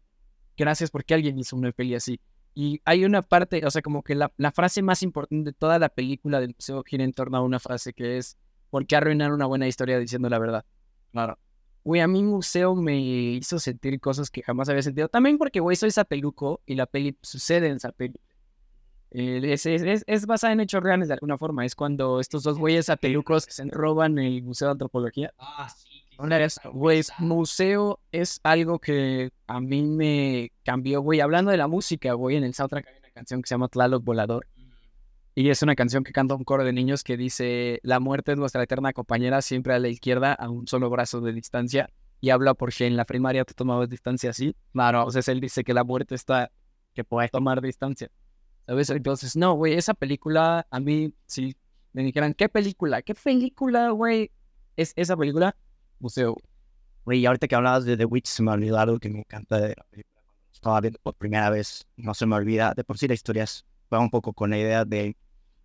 gracias 0.56 0.90
porque 0.90 1.14
alguien 1.14 1.38
hizo 1.38 1.56
una 1.56 1.72
peli 1.72 1.94
así. 1.94 2.20
Y 2.54 2.80
hay 2.84 3.04
una 3.04 3.20
parte, 3.22 3.64
o 3.66 3.70
sea, 3.70 3.82
como 3.82 4.02
que 4.02 4.14
la, 4.14 4.32
la 4.36 4.50
frase 4.50 4.82
más 4.82 5.02
importante 5.02 5.50
de 5.50 5.52
toda 5.52 5.78
la 5.78 5.90
película 5.90 6.40
del 6.40 6.54
museo 6.54 6.82
gira 6.84 7.04
en 7.04 7.12
torno 7.12 7.36
a 7.36 7.42
una 7.42 7.60
frase 7.60 7.92
que 7.92 8.16
es, 8.16 8.38
¿por 8.70 8.86
qué 8.86 8.96
arruinar 8.96 9.32
una 9.32 9.46
buena 9.46 9.68
historia 9.68 9.98
diciendo 9.98 10.28
la 10.30 10.38
verdad? 10.38 10.64
Claro. 11.12 11.38
Güey, 11.86 12.00
a 12.00 12.08
mí 12.08 12.20
museo 12.24 12.74
me 12.74 12.98
hizo 12.98 13.60
sentir 13.60 14.00
cosas 14.00 14.28
que 14.28 14.42
jamás 14.42 14.68
había 14.68 14.82
sentido. 14.82 15.08
También 15.08 15.38
porque, 15.38 15.60
güey, 15.60 15.76
soy 15.76 15.92
zapeluco 15.92 16.60
y 16.66 16.74
la 16.74 16.86
peli 16.86 17.16
sucede 17.22 17.68
en 17.68 17.78
Zapeluco. 17.78 18.18
Eh, 19.12 19.40
es, 19.44 19.66
es, 19.66 20.02
es, 20.04 20.26
basada 20.26 20.52
en 20.52 20.58
hechos 20.58 20.82
reales 20.82 21.06
de 21.06 21.14
alguna 21.14 21.38
forma. 21.38 21.64
Es 21.64 21.76
cuando 21.76 22.18
estos 22.18 22.42
dos 22.42 22.58
güeyes 22.58 22.86
zapelucos 22.86 23.44
se 23.44 23.64
roban 23.66 24.18
el 24.18 24.42
Museo 24.42 24.66
de 24.66 24.72
Antropología. 24.72 25.32
Ah, 25.38 25.68
sí. 25.68 26.02
Güey, 26.72 27.02
museo 27.20 28.00
es 28.10 28.40
algo 28.42 28.80
que 28.80 29.30
a 29.46 29.60
mí 29.60 29.84
me 29.84 30.50
cambió, 30.64 31.02
güey. 31.02 31.20
Hablando 31.20 31.52
de 31.52 31.56
la 31.56 31.68
música, 31.68 32.14
güey, 32.14 32.34
en 32.34 32.42
el 32.42 32.54
soundtrack 32.54 32.84
hay 32.84 32.98
una 32.98 33.10
canción 33.10 33.42
que 33.42 33.46
se 33.46 33.54
llama 33.54 33.68
Tlaloc 33.68 34.02
Volador. 34.02 34.44
Y 35.38 35.50
es 35.50 35.62
una 35.62 35.74
canción 35.74 36.02
que 36.02 36.12
canta 36.12 36.34
un 36.34 36.44
coro 36.44 36.64
de 36.64 36.72
niños 36.72 37.04
que 37.04 37.18
dice, 37.18 37.78
la 37.82 38.00
muerte 38.00 38.32
es 38.32 38.38
nuestra 38.38 38.62
eterna 38.62 38.94
compañera, 38.94 39.42
siempre 39.42 39.74
a 39.74 39.78
la 39.78 39.88
izquierda, 39.88 40.32
a 40.32 40.48
un 40.48 40.66
solo 40.66 40.88
brazo 40.88 41.20
de 41.20 41.34
distancia. 41.34 41.90
Y 42.22 42.30
habla 42.30 42.54
porque 42.54 42.86
en 42.86 42.96
la 42.96 43.04
primaria 43.04 43.44
te 43.44 43.52
tomabas 43.52 43.90
distancia 43.90 44.30
así. 44.30 44.56
Claro, 44.72 45.00
entonces 45.00 45.28
él 45.28 45.42
dice 45.42 45.62
que 45.62 45.74
la 45.74 45.84
muerte 45.84 46.14
está, 46.14 46.50
que 46.94 47.04
puede 47.04 47.28
tomar 47.28 47.60
distancia. 47.60 48.10
¿Sabes? 48.66 48.88
Entonces, 48.88 49.36
no, 49.36 49.52
güey, 49.52 49.74
esa 49.74 49.92
película, 49.92 50.66
a 50.70 50.80
mí, 50.80 51.12
si 51.26 51.54
me 51.92 52.02
dijeran, 52.02 52.32
¿qué 52.32 52.48
película? 52.48 53.02
¿Qué 53.02 53.14
película, 53.14 53.90
güey? 53.90 54.30
Es 54.74 54.94
esa 54.96 55.18
película, 55.18 55.54
museo. 55.98 56.34
Güey, 57.04 57.26
ahorita 57.26 57.46
que 57.46 57.54
hablabas 57.54 57.84
de 57.84 57.98
The 57.98 58.06
Witch, 58.06 58.26
se 58.26 58.42
me 58.42 58.52
olvidó 58.52 58.78
algo 58.78 58.98
que 58.98 59.10
me 59.10 59.18
encanta 59.18 59.60
de 59.60 59.74
la 59.76 59.84
película. 59.90 60.22
Estaba 60.50 60.80
viendo 60.80 60.98
por 61.02 61.14
primera 61.14 61.50
vez, 61.50 61.86
no 61.96 62.14
se 62.14 62.24
me 62.24 62.36
olvida. 62.36 62.72
De 62.74 62.84
por 62.84 62.96
sí 62.96 63.06
la 63.06 63.12
historia 63.12 63.44
va 63.92 64.00
un 64.00 64.08
poco 64.08 64.32
con 64.32 64.48
la 64.48 64.58
idea 64.58 64.86
de 64.86 65.14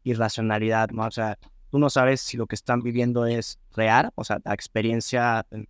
irracionalidad, 0.03 0.89
¿no? 0.91 1.05
O 1.05 1.11
sea, 1.11 1.37
tú 1.69 1.79
no 1.79 1.89
sabes 1.89 2.21
si 2.21 2.37
lo 2.37 2.47
que 2.47 2.55
están 2.55 2.81
viviendo 2.81 3.25
es 3.25 3.59
real, 3.75 4.11
o 4.15 4.23
sea, 4.23 4.39
la 4.43 4.53
experiencia 4.53 5.45
eh, 5.51 5.65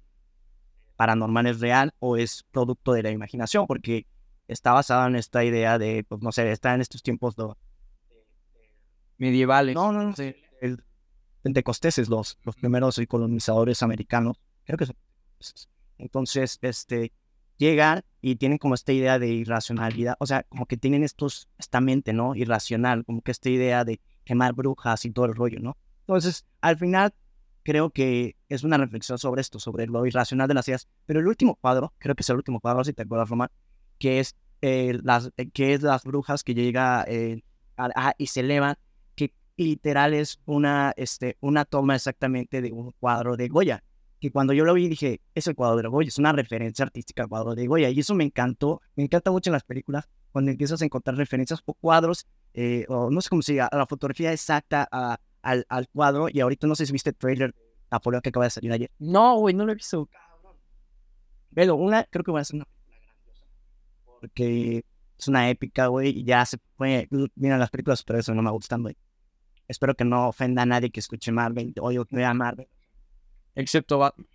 paranormal 0.96 1.48
es 1.48 1.60
real 1.60 1.94
o 2.00 2.18
es 2.18 2.44
producto 2.52 2.94
de 2.94 3.04
la 3.04 3.12
imaginación, 3.12 3.68
porque 3.68 4.06
está 4.48 4.74
basada 4.74 5.08
en 5.08 5.16
esta 5.16 5.44
idea 5.44 5.78
de, 5.78 6.06
pues 6.08 6.22
no 6.22 6.32
sé, 6.32 6.52
está 6.52 6.74
en 6.74 6.82
estos 6.82 7.04
tiempos 7.04 7.36
medievales. 9.18 9.76
No, 9.76 9.92
no, 9.92 10.04
no. 10.04 10.16
Sí. 10.16 10.36
El, 10.62 10.84
pentecosteses, 11.42 12.08
los, 12.08 12.38
los 12.44 12.56
primeros 12.56 13.00
colonizadores 13.08 13.82
americanos, 13.82 14.38
creo 14.64 14.78
que 14.78 14.86
son. 14.86 14.96
Entonces, 15.98 16.60
este, 16.62 17.14
llegan 17.58 18.04
y 18.22 18.36
tienen 18.36 18.58
como 18.58 18.76
esta 18.76 18.92
idea 18.92 19.20
de 19.20 19.28
irracionalidad, 19.28 20.16
o 20.20 20.26
sea, 20.26 20.44
como 20.44 20.66
que 20.66 20.78
tienen 20.78 21.04
estos, 21.04 21.48
esta 21.58 21.82
mente, 21.82 22.14
¿no? 22.14 22.36
Irracional, 22.36 23.06
como 23.06 23.22
que 23.22 23.32
esta 23.32 23.50
idea 23.50 23.86
de 23.86 24.00
quemar 24.24 24.54
brujas 24.54 25.06
y 25.06 25.12
todo 25.12 25.26
el 25.26 25.36
rollo, 25.36 25.60
¿no? 25.60 25.78
Entonces, 26.02 26.46
al 26.62 26.78
final, 26.78 27.14
creo 27.64 27.90
que 27.90 28.36
es 28.50 28.64
una 28.64 28.78
reflexión 28.78 29.18
sobre 29.18 29.42
esto, 29.42 29.60
sobre 29.60 29.88
lo 29.88 30.06
irracional 30.06 30.48
de 30.48 30.54
las 30.54 30.68
ideas. 30.68 30.88
Pero 31.06 31.20
el 31.20 31.28
último 31.28 31.56
cuadro, 31.56 31.94
creo 31.98 32.16
que 32.16 32.22
es 32.22 32.30
el 32.30 32.38
último 32.38 32.60
cuadro, 32.60 32.84
si 32.84 32.94
te 32.94 33.04
acuerdas, 33.04 33.30
Román, 33.30 33.50
que 33.98 34.20
es, 34.20 34.36
eh, 34.62 35.00
las, 35.04 35.32
eh, 35.38 35.50
que 35.50 35.74
es 35.74 35.82
las 35.82 36.04
brujas 36.04 36.44
que 36.44 36.54
llega 36.54 37.06
eh, 37.08 37.42
y 38.18 38.28
se 38.28 38.42
elevan, 38.42 38.76
que 39.16 39.34
literal 39.58 40.14
es 40.14 40.40
una, 40.46 40.94
este, 40.98 41.38
una 41.40 41.66
toma 41.66 41.96
exactamente 41.96 42.62
de 42.62 42.72
un 42.72 42.92
cuadro 43.00 43.38
de 43.38 43.48
Goya. 43.48 43.84
Que 44.20 44.32
cuando 44.32 44.54
yo 44.54 44.66
lo 44.66 44.76
vi 44.76 44.88
dije, 44.88 45.22
es 45.34 45.48
el 45.48 45.56
cuadro 45.56 45.82
de 45.82 45.88
Goya, 45.88 46.10
es 46.10 46.20
una 46.20 46.32
referencia 46.32 46.86
artística 46.86 47.24
al 47.24 47.30
cuadro 47.30 47.56
de 47.56 47.66
Goya. 47.66 47.90
Y 47.90 48.00
eso 48.00 48.14
me 48.14 48.24
encantó, 48.24 48.82
me 48.96 49.04
encanta 49.04 49.32
mucho 49.32 49.50
en 49.50 49.54
las 49.54 49.64
películas, 49.64 50.08
cuando 50.32 50.52
empiezas 50.52 50.82
a 50.82 50.86
encontrar 50.86 51.18
referencias 51.18 51.62
o 51.66 51.74
cuadros 51.74 52.28
eh, 52.54 52.86
o 52.90 53.10
no 53.10 53.22
sé 53.22 53.30
cómo 53.30 53.42
se 53.42 53.54
diga, 53.54 53.70
la 53.72 53.86
fotografía 53.88 54.34
exacta 54.34 54.88
al, 55.42 55.66
al, 55.68 55.88
cuadro. 55.90 56.28
Y 56.30 56.40
ahorita 56.40 56.68
no 56.68 56.76
sé 56.76 56.86
si 56.86 56.92
viste 56.92 57.12
el 57.12 57.16
trailer 57.16 57.56
Napoleón 57.90 58.22
que 58.22 58.30
acaba 58.30 58.46
de 58.46 58.52
salir 58.52 58.72
ayer. 58.72 58.92
No, 59.00 59.38
güey, 59.38 59.54
no 59.54 59.66
lo 59.66 59.72
he 59.72 59.76
visto. 59.76 60.10
Pero 61.54 61.76
una, 61.76 62.06
creo 62.06 62.24
que 62.24 62.32
va 62.32 62.40
a 62.40 62.46
ser 62.46 62.58
una 62.58 62.66
película 62.66 62.98
grandiosa. 63.02 63.46
Porque 64.20 64.86
es 65.18 65.28
una 65.28 65.50
épica, 65.50 65.88
güey, 65.88 66.10
y 66.10 66.24
ya 66.24 66.46
se 66.46 66.58
fue. 66.78 67.08
Mira, 67.36 67.58
las 67.58 67.70
películas 67.70 68.04
pero 68.04 68.20
eso 68.20 68.34
no 68.34 68.42
me 68.42 68.52
gustan, 68.52 68.82
güey. 68.82 68.98
Espero 69.68 69.96
que 69.96 70.04
no 70.04 70.28
ofenda 70.28 70.64
a 70.64 70.66
nadie 70.66 70.90
que 70.90 71.00
escuche 71.00 71.32
Marvel 71.32 71.74
o 71.80 71.92
yo 71.92 72.06
vea 72.10 72.34
Marvel. 72.34 72.68
Excepto 73.56 74.00
Batman. 74.00 74.28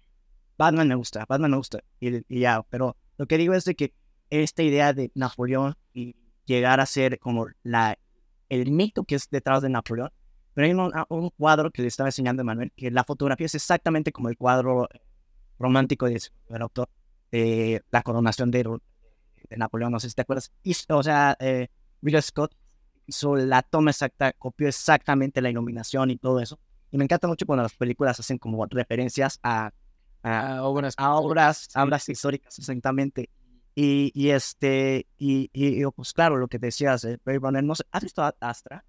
Batman 0.58 0.88
me 0.88 0.94
gusta, 0.94 1.26
Batman 1.28 1.50
me 1.50 1.56
gusta. 1.58 1.80
Y, 2.00 2.16
y, 2.34 2.40
ya, 2.40 2.62
pero 2.70 2.96
lo 3.18 3.26
que 3.26 3.36
digo 3.36 3.52
es 3.52 3.64
de 3.64 3.74
que 3.74 3.92
esta 4.30 4.62
idea 4.62 4.92
de 4.92 5.10
Napoleón 5.14 5.76
y 5.92 6.16
llegar 6.46 6.80
a 6.80 6.86
ser 6.86 7.18
como 7.18 7.48
la 7.62 7.98
el 8.48 8.70
mito 8.70 9.04
que 9.04 9.14
es 9.16 9.28
detrás 9.30 9.62
de 9.62 9.68
Napoleón. 9.68 10.10
Pero 10.54 10.66
hay 10.66 10.72
un, 10.72 10.92
un 11.10 11.30
cuadro 11.30 11.70
que 11.70 11.82
le 11.82 11.88
estaba 11.88 12.08
enseñando 12.08 12.40
a 12.40 12.44
Manuel, 12.44 12.72
que 12.74 12.90
la 12.90 13.04
fotografía 13.04 13.46
es 13.46 13.54
exactamente 13.54 14.10
como 14.12 14.30
el 14.30 14.38
cuadro 14.38 14.88
romántico 15.58 16.06
del 16.06 16.20
autor, 16.62 16.88
de 17.30 17.82
la 17.90 18.02
coronación 18.02 18.50
de, 18.50 18.62
de, 18.62 19.56
Napoleón, 19.56 19.92
no 19.92 20.00
sé 20.00 20.08
si 20.08 20.14
te 20.14 20.22
acuerdas. 20.22 20.52
Y, 20.62 20.74
o 20.88 21.02
sea, 21.02 21.36
eh, 21.40 21.68
Will 22.02 22.22
Scott 22.22 22.54
hizo 23.06 23.36
la 23.36 23.62
toma 23.62 23.90
exacta, 23.90 24.32
copió 24.32 24.68
exactamente 24.68 25.40
la 25.40 25.50
iluminación 25.50 26.10
y 26.10 26.16
todo 26.16 26.40
eso. 26.40 26.58
Y 26.90 26.98
me 26.98 27.04
encanta 27.04 27.28
mucho 27.28 27.46
cuando 27.46 27.62
las 27.62 27.74
películas 27.74 28.18
hacen 28.18 28.38
como 28.38 28.64
referencias 28.66 29.38
a, 29.42 29.72
a, 30.22 30.62
obras, 30.62 30.94
a 30.96 31.14
obras, 31.14 31.68
a 31.74 31.84
obras 31.84 32.08
históricas, 32.08 32.58
exactamente. 32.58 33.30
Y, 33.78 34.10
y 34.14 34.30
este, 34.30 35.06
y, 35.18 35.50
y, 35.52 35.84
pues 35.94 36.14
claro, 36.14 36.38
lo 36.38 36.48
que 36.48 36.58
decías, 36.58 37.04
eh, 37.04 37.18
no 37.62 37.74
sé, 37.74 37.84
¿has 37.90 38.02
visto 38.02 38.22
Astra? 38.40 38.86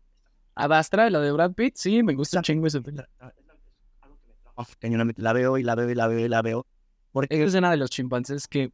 Astra, 0.55 1.09
la 1.09 1.19
de 1.19 1.33
Brad 1.33 1.51
Pitt? 1.51 1.75
Sí, 1.75 2.01
me 2.03 2.13
gusta 2.13 2.37
un 2.37 2.43
chingo 2.43 2.67
ese 2.67 2.81
film. 2.81 3.03
La 5.17 5.33
veo 5.33 5.57
y 5.57 5.63
la 5.63 5.75
veo 5.75 5.89
y 5.89 5.93
la 5.93 6.07
veo 6.07 6.25
y 6.25 6.29
la 6.29 6.41
veo. 6.41 6.65
Porque 7.11 7.35
es 7.35 7.49
escena 7.49 7.69
de 7.69 7.75
los 7.75 7.89
chimpancés 7.89 8.47
que 8.47 8.71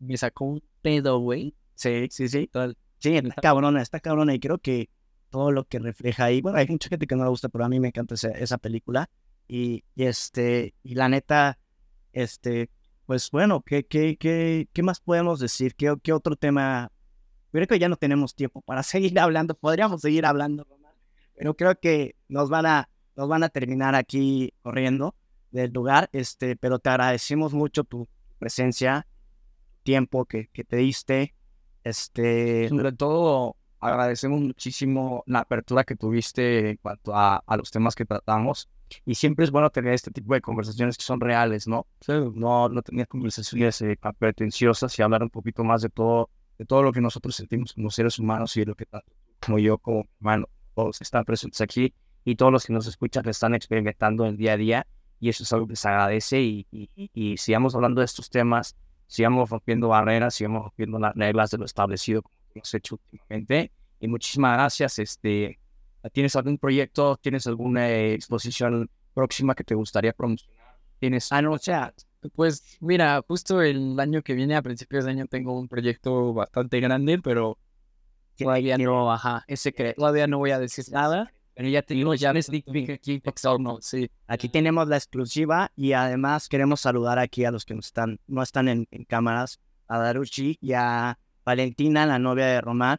me 0.00 0.16
sacó 0.16 0.46
un 0.46 0.64
pedo, 0.82 1.20
güey. 1.20 1.54
Sí, 1.76 2.08
sí, 2.10 2.28
sí. 2.28 2.50
Sí, 2.98 3.16
está 3.16 3.40
cabrona, 3.40 3.82
está 3.82 4.00
cabrona 4.00 4.34
y 4.34 4.40
creo 4.40 4.58
que 4.58 4.90
todo 5.30 5.52
lo 5.52 5.64
que 5.68 5.78
refleja 5.78 6.24
ahí, 6.24 6.40
bueno, 6.42 6.58
hay 6.58 6.66
mucha 6.66 6.88
gente 6.88 7.06
que 7.06 7.14
no 7.14 7.22
le 7.22 7.30
gusta, 7.30 7.48
pero 7.48 7.64
a 7.64 7.68
mí 7.68 7.78
me 7.78 7.88
encanta 7.88 8.16
esa, 8.16 8.30
esa 8.30 8.58
película. 8.58 9.08
Y, 9.46 9.84
y, 9.94 10.04
este, 10.04 10.74
y 10.82 10.96
la 10.96 11.08
neta, 11.08 11.60
este, 12.12 12.68
pues 13.06 13.30
bueno, 13.30 13.62
¿qué, 13.62 13.84
qué, 13.84 14.16
qué, 14.16 14.68
qué 14.72 14.82
más 14.82 15.00
podemos 15.00 15.40
decir? 15.40 15.74
¿Qué, 15.74 15.94
¿Qué 16.02 16.12
otro 16.12 16.36
tema? 16.36 16.90
Creo 17.50 17.66
que 17.66 17.78
ya 17.78 17.88
no 17.88 17.96
tenemos 17.96 18.34
tiempo 18.34 18.62
para 18.62 18.82
seguir 18.82 19.18
hablando, 19.18 19.54
podríamos 19.54 20.00
seguir 20.00 20.26
hablando, 20.26 20.66
pero 21.36 21.54
creo 21.54 21.78
que 21.78 22.16
nos 22.28 22.48
van 22.50 22.66
a, 22.66 22.88
nos 23.16 23.28
van 23.28 23.42
a 23.42 23.48
terminar 23.48 23.94
aquí 23.94 24.54
corriendo 24.62 25.14
del 25.50 25.72
lugar, 25.72 26.08
este, 26.12 26.56
pero 26.56 26.78
te 26.78 26.90
agradecemos 26.90 27.52
mucho 27.52 27.84
tu 27.84 28.08
presencia, 28.38 29.06
tiempo 29.82 30.24
que, 30.24 30.48
que 30.48 30.64
te 30.64 30.76
diste, 30.76 31.34
este... 31.84 32.68
Sobre 32.68 32.92
todo 32.92 33.56
agradecemos 33.80 34.40
muchísimo 34.40 35.24
la 35.26 35.40
apertura 35.40 35.84
que 35.84 35.96
tuviste 35.96 36.70
en 36.70 36.76
cuanto 36.76 37.14
a, 37.14 37.42
a 37.44 37.56
los 37.56 37.70
temas 37.70 37.94
que 37.94 38.04
tratamos 38.04 38.68
y 39.04 39.14
siempre 39.14 39.44
es 39.44 39.50
bueno 39.50 39.70
tener 39.70 39.94
este 39.94 40.10
tipo 40.10 40.34
de 40.34 40.40
conversaciones 40.40 40.96
que 40.96 41.04
son 41.04 41.20
reales, 41.20 41.66
¿no? 41.66 41.86
no, 42.34 42.68
no 42.68 42.82
tener 42.82 43.08
conversaciones 43.08 43.80
eh, 43.82 43.98
pretenciosas 44.18 44.98
y 44.98 45.02
hablar 45.02 45.22
un 45.22 45.30
poquito 45.30 45.64
más 45.64 45.82
de 45.82 45.88
todo, 45.88 46.30
de 46.58 46.64
todo 46.64 46.82
lo 46.82 46.92
que 46.92 47.00
nosotros 47.00 47.34
sentimos 47.36 47.72
como 47.72 47.90
seres 47.90 48.18
humanos 48.18 48.56
y 48.56 48.60
de 48.60 48.66
lo 48.66 48.74
que 48.74 48.86
tanto 48.86 49.12
como 49.44 49.58
yo, 49.58 49.78
como 49.78 50.06
hermano, 50.20 50.48
todos 50.74 51.00
están 51.00 51.24
presentes 51.24 51.60
aquí 51.60 51.92
y 52.24 52.36
todos 52.36 52.52
los 52.52 52.64
que 52.64 52.72
nos 52.72 52.86
escuchan 52.86 53.28
están 53.28 53.54
experimentando 53.54 54.24
el 54.26 54.36
día 54.36 54.52
a 54.52 54.56
día 54.56 54.86
y 55.18 55.28
eso 55.28 55.42
es 55.42 55.52
algo 55.52 55.66
que 55.66 55.76
se 55.76 55.88
agradece 55.88 56.40
y, 56.40 56.66
y, 56.70 57.36
sigamos 57.36 57.74
hablando 57.74 58.00
de 58.00 58.06
estos 58.06 58.30
temas, 58.30 58.76
sigamos 59.06 59.50
rompiendo 59.50 59.88
barreras, 59.88 60.34
sigamos 60.34 60.64
rompiendo 60.64 60.98
las 60.98 61.14
reglas 61.14 61.50
de 61.50 61.58
lo 61.58 61.64
establecido 61.64 62.22
como 62.22 62.34
hemos 62.54 62.74
hecho 62.74 62.96
últimamente 62.96 63.72
y 64.00 64.08
muchísimas 64.08 64.54
gracias, 64.54 64.98
este, 64.98 65.60
¿Tienes 66.10 66.34
algún 66.36 66.58
proyecto? 66.58 67.16
¿Tienes 67.16 67.46
alguna 67.46 67.90
exposición 67.90 68.90
próxima 69.14 69.54
que 69.54 69.64
te 69.64 69.74
gustaría 69.74 70.12
promocionar? 70.12 70.78
¿Tienes... 70.98 71.30
Ah, 71.32 71.42
no, 71.42 71.52
o 71.52 71.58
sea, 71.58 71.92
Pues 72.34 72.78
mira, 72.80 73.22
justo 73.26 73.62
el 73.62 73.98
año 73.98 74.22
que 74.22 74.34
viene, 74.34 74.54
a 74.54 74.62
principios 74.62 75.04
de 75.04 75.10
año, 75.10 75.26
tengo 75.26 75.58
un 75.58 75.68
proyecto 75.68 76.32
bastante 76.32 76.80
grande, 76.80 77.18
pero 77.18 77.58
todavía 78.36 78.78
no, 78.78 79.12
ajá, 79.12 79.44
es 79.46 79.60
secreto. 79.60 80.00
Todavía 80.00 80.26
no 80.26 80.38
voy 80.38 80.52
a 80.52 80.58
decir 80.58 80.84
nada, 80.90 81.32
pero 81.54 81.68
ya 81.68 81.82
tengo 81.82 82.14
ya 82.14 82.32
sneak 82.40 82.64
peek 82.64 82.90
aquí, 82.90 83.22
no, 83.58 83.78
sí. 83.80 84.10
Aquí 84.26 84.48
tenemos 84.48 84.88
la 84.88 84.96
exclusiva 84.96 85.70
y 85.76 85.92
además 85.92 86.48
queremos 86.48 86.80
saludar 86.80 87.18
aquí 87.18 87.44
a 87.44 87.50
los 87.50 87.64
que 87.64 87.74
no 87.74 87.80
están, 87.80 88.20
no 88.26 88.42
están 88.42 88.68
en, 88.68 88.86
en 88.90 89.04
cámaras, 89.04 89.60
a 89.88 89.98
Daruchi 89.98 90.58
y 90.60 90.72
a 90.72 91.18
Valentina, 91.44 92.06
la 92.06 92.18
novia 92.18 92.46
de 92.46 92.60
Román, 92.60 92.98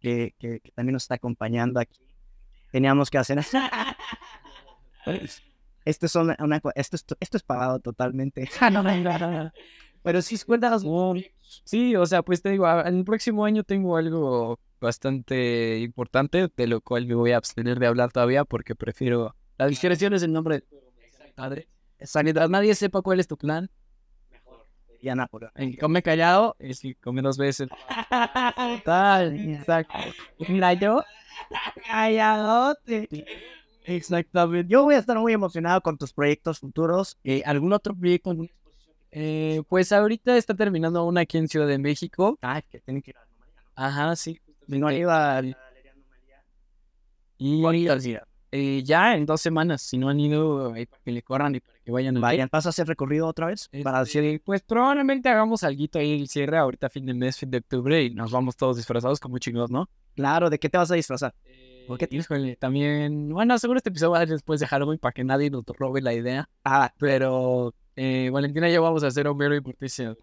que, 0.00 0.34
que, 0.38 0.60
que 0.60 0.70
también 0.72 0.94
nos 0.94 1.04
está 1.04 1.14
acompañando 1.16 1.80
aquí. 1.80 2.03
Teníamos 2.74 3.08
que 3.08 3.18
hacer... 3.18 3.38
Esto 5.84 6.06
es, 6.06 6.14
una, 6.16 6.36
una 6.40 6.58
co- 6.58 6.72
esto, 6.74 6.96
es, 6.96 7.04
esto 7.20 7.36
es 7.36 7.44
pagado 7.44 7.78
totalmente. 7.78 8.48
Pero 10.02 10.20
sí, 10.20 10.36
cuéntanos. 10.44 10.82
Sí, 11.62 11.94
o 11.94 12.04
sea, 12.04 12.22
pues 12.24 12.42
te 12.42 12.50
digo, 12.50 12.68
el 12.80 13.04
próximo 13.04 13.44
año 13.44 13.62
tengo 13.62 13.96
algo 13.96 14.58
bastante 14.80 15.78
importante, 15.78 16.48
de 16.56 16.66
lo 16.66 16.80
cual 16.80 17.06
me 17.06 17.14
voy 17.14 17.30
a 17.30 17.36
abstener 17.36 17.78
de 17.78 17.86
hablar 17.86 18.10
todavía 18.10 18.44
porque 18.44 18.74
prefiero... 18.74 19.36
La 19.56 19.68
discreción 19.68 20.12
es 20.12 20.24
el 20.24 20.32
nombre 20.32 20.56
de 20.56 21.32
padre. 21.36 21.68
Sanidad, 22.00 22.48
nadie 22.48 22.74
sepa 22.74 23.02
cuál 23.02 23.20
es 23.20 23.28
tu 23.28 23.36
plan. 23.36 23.70
Ya 25.04 25.14
Napoleón. 25.14 25.52
En 25.54 25.72
que 25.72 25.78
come 25.78 26.02
callado, 26.02 26.56
es 26.58 26.80
que 26.80 26.94
come 26.94 27.20
dos 27.20 27.36
veces. 27.36 27.68
Tal, 28.84 29.38
exacto. 29.50 29.98
Mira, 30.48 30.72
yo... 30.72 31.04
Calladote. 31.86 33.08
Exactamente. 33.84 34.72
Yo 34.72 34.82
voy 34.84 34.94
a 34.94 34.98
estar 34.98 35.18
muy 35.18 35.34
emocionado 35.34 35.82
con 35.82 35.98
tus 35.98 36.14
proyectos 36.14 36.58
futuros. 36.58 37.18
Eh, 37.22 37.42
¿Algún 37.44 37.74
otro 37.74 37.94
proyecto? 37.94 38.34
Eh, 39.10 39.62
pues 39.68 39.92
ahorita 39.92 40.36
está 40.38 40.54
terminando 40.54 41.04
una 41.04 41.20
aquí 41.20 41.36
en 41.36 41.48
Ciudad 41.48 41.68
de 41.68 41.78
México. 41.78 42.38
Ah, 42.40 42.62
que 42.62 42.80
tienen 42.80 43.02
que 43.02 43.10
ir 43.10 43.16
a. 43.18 43.86
Ajá, 43.86 44.16
sí. 44.16 44.40
No 44.66 44.90
iba 44.90 45.36
a 45.36 45.42
la 45.42 45.58
galería 45.58 45.92
Anomalía. 45.92 46.42
Y 47.40 48.78
eh, 48.78 48.82
ya 48.82 49.14
en 49.14 49.26
dos 49.26 49.42
semanas, 49.42 49.82
si 49.82 49.98
no 49.98 50.08
han 50.08 50.18
ido, 50.18 50.72
ahí 50.72 50.86
para 50.86 51.02
que 51.02 51.12
le 51.12 51.22
corran 51.22 51.54
y 51.56 51.60
para 51.60 51.73
vayan 51.92 52.20
Vayan, 52.20 52.48
¿vas 52.50 52.66
a 52.66 52.70
hacer 52.70 52.86
recorrido 52.86 53.26
otra 53.26 53.46
vez? 53.46 53.68
Para 53.82 54.02
Este, 54.02 54.20
decir, 54.20 54.42
pues 54.44 54.62
probablemente 54.62 55.28
hagamos 55.28 55.62
algo 55.64 55.84
ahí 55.94 56.20
el 56.20 56.28
cierre 56.28 56.58
ahorita 56.58 56.88
fin 56.88 57.06
de 57.06 57.14
mes, 57.14 57.36
fin 57.38 57.50
de 57.50 57.58
octubre 57.58 58.02
y 58.02 58.10
nos 58.10 58.30
vamos 58.30 58.56
todos 58.56 58.76
disfrazados 58.76 59.20
como 59.20 59.38
chingos, 59.38 59.70
¿no? 59.70 59.88
claro, 60.14 60.48
¿de 60.50 60.58
qué 60.58 60.68
te 60.68 60.78
vas 60.78 60.90
a 60.90 60.94
disfrazar? 60.94 61.34
Porque 61.86 62.08
híjole, 62.10 62.56
también, 62.56 63.28
bueno, 63.28 63.58
seguro 63.58 63.76
este 63.78 63.90
episodio 63.90 64.12
va 64.12 64.18
a 64.18 64.20
ser 64.20 64.30
después 64.30 64.58
de 64.60 64.66
Halloween 64.66 64.98
para 64.98 65.12
que 65.12 65.24
nadie 65.24 65.50
nos 65.50 65.64
robe 65.66 66.00
la 66.00 66.14
idea, 66.14 66.48
Ah, 66.64 66.90
pero 66.98 67.74
eh, 67.96 68.30
Valentina 68.32 68.70
y 68.70 68.72
yo 68.72 68.82
vamos 68.82 69.04
a 69.04 69.08
hacer 69.08 69.26
Homero 69.28 69.54
y 69.54 69.60
Morticia. 69.60 70.16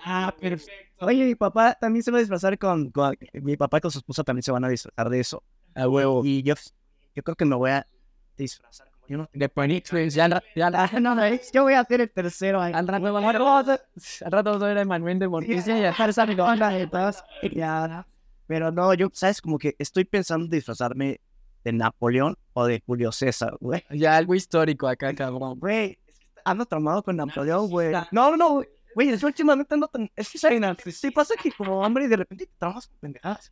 ah, 0.00 0.34
perfecto. 0.40 1.04
Oye, 1.04 1.24
mi 1.26 1.34
papá 1.34 1.76
también 1.78 2.02
se 2.02 2.10
va 2.10 2.18
a 2.18 2.20
disfrazar 2.20 2.56
con, 2.58 2.90
con- 2.90 3.16
Mi 3.34 3.56
papá 3.56 3.80
con 3.80 3.90
su 3.90 3.98
esposa 3.98 4.22
también 4.24 4.42
se 4.44 4.52
van 4.52 4.64
a 4.64 4.68
disfrazar 4.68 5.10
de 5.10 5.20
eso. 5.20 5.42
A 5.74 5.88
huevo. 5.88 6.24
Y 6.24 6.42
yo, 6.42 6.54
yo 7.14 7.22
creo 7.22 7.34
que 7.36 7.44
me 7.44 7.56
voy 7.56 7.70
a 7.72 7.86
disfrazar. 8.36 8.91
Como 9.16 9.24
Yo 9.24 9.28
no 9.34 9.38
De 9.38 9.48
Panix, 9.48 9.90
ya, 10.14 10.28
la- 10.28 10.42
ya, 10.56 10.70
la- 10.70 10.90
no, 11.00 11.14
no, 11.14 11.22
yo 11.52 11.62
voy 11.62 11.74
a 11.74 11.80
hacer 11.80 12.00
el 12.00 12.10
tercero. 12.10 12.60
ahí. 12.60 12.72
al 12.72 12.86
rato 12.88 13.12
vamos 13.12 13.34
a- 13.34 13.72
al 14.24 14.32
rato 14.32 14.50
vamos 14.50 14.62
a 14.62 14.66
ver 14.66 14.78
a 14.78 14.82
Emanuel 14.82 15.18
de 15.18 15.28
Morticia 15.28 15.78
y 15.78 15.84
a 15.84 15.90
esa 15.90 16.24
onda 16.24 16.68
de 16.70 16.86
todas. 16.86 17.24
Ya, 17.54 18.06
Pero 18.46 18.70
no, 18.70 18.92
yo, 18.94 19.08
¿sabes? 19.12 19.40
Como 19.40 19.58
que 19.58 19.74
estoy 19.78 20.04
pensando 20.04 20.44
en 20.46 20.50
disfrazarme 20.50 21.20
de 21.64 21.72
Napoleón 21.72 22.36
o 22.54 22.66
de 22.66 22.82
Julio 22.84 23.12
César, 23.12 23.56
güey. 23.60 23.84
ya 23.90 24.16
algo 24.16 24.34
histórico 24.34 24.88
acá, 24.88 25.14
cabrón. 25.14 25.58
Güey, 25.60 25.98
ando 26.44 26.66
tramado 26.66 27.02
con 27.02 27.16
Napoleón, 27.16 27.70
güey. 27.70 27.92
No, 28.10 28.36
no, 28.36 28.50
güey. 28.54 28.68
Güey, 28.94 29.08
es 29.08 29.22
últimamente 29.22 29.72
ando 29.72 29.88
tan... 29.88 30.10
Es 30.14 30.28
que, 30.30 30.36
¿sabes? 30.38 30.60
Sí 30.94 31.10
pasa 31.10 31.34
que 31.40 31.50
como 31.52 31.80
hombre 31.80 32.04
y 32.04 32.08
de 32.08 32.16
repente 32.16 32.44
te 32.46 32.52
trabajas 32.58 32.88
con 32.88 32.98
pendejadas. 32.98 33.50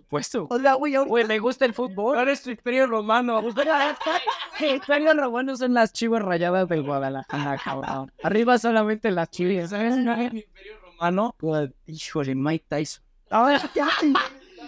Supuesto. 0.00 0.46
O 0.50 0.58
sea, 0.58 0.74
güey, 0.74 0.94
ahorita... 0.94 1.08
Güey, 1.08 1.24
me 1.26 1.38
gusta 1.38 1.64
el 1.64 1.74
fútbol. 1.74 2.18
Eres 2.18 2.42
tu 2.42 2.50
imperio 2.50 2.86
romano. 2.86 3.40
Imperio 4.60 5.14
romano 5.14 5.56
son 5.56 5.74
las 5.74 5.92
chivas 5.92 6.22
rayadas 6.22 6.68
del 6.68 6.82
Guadalajara, 6.82 7.58
cabrón. 7.58 8.12
Arriba 8.22 8.58
solamente 8.58 9.10
las 9.10 9.30
chivas, 9.30 9.70
¿sabes? 9.70 9.96
Mi 9.96 10.40
imperio 10.40 10.78
romano. 10.82 11.36
Híjole, 11.86 12.34
Mike 12.34 12.64
Tyson. 12.68 13.02
Ahora 13.30 13.60
ya. 13.74 13.88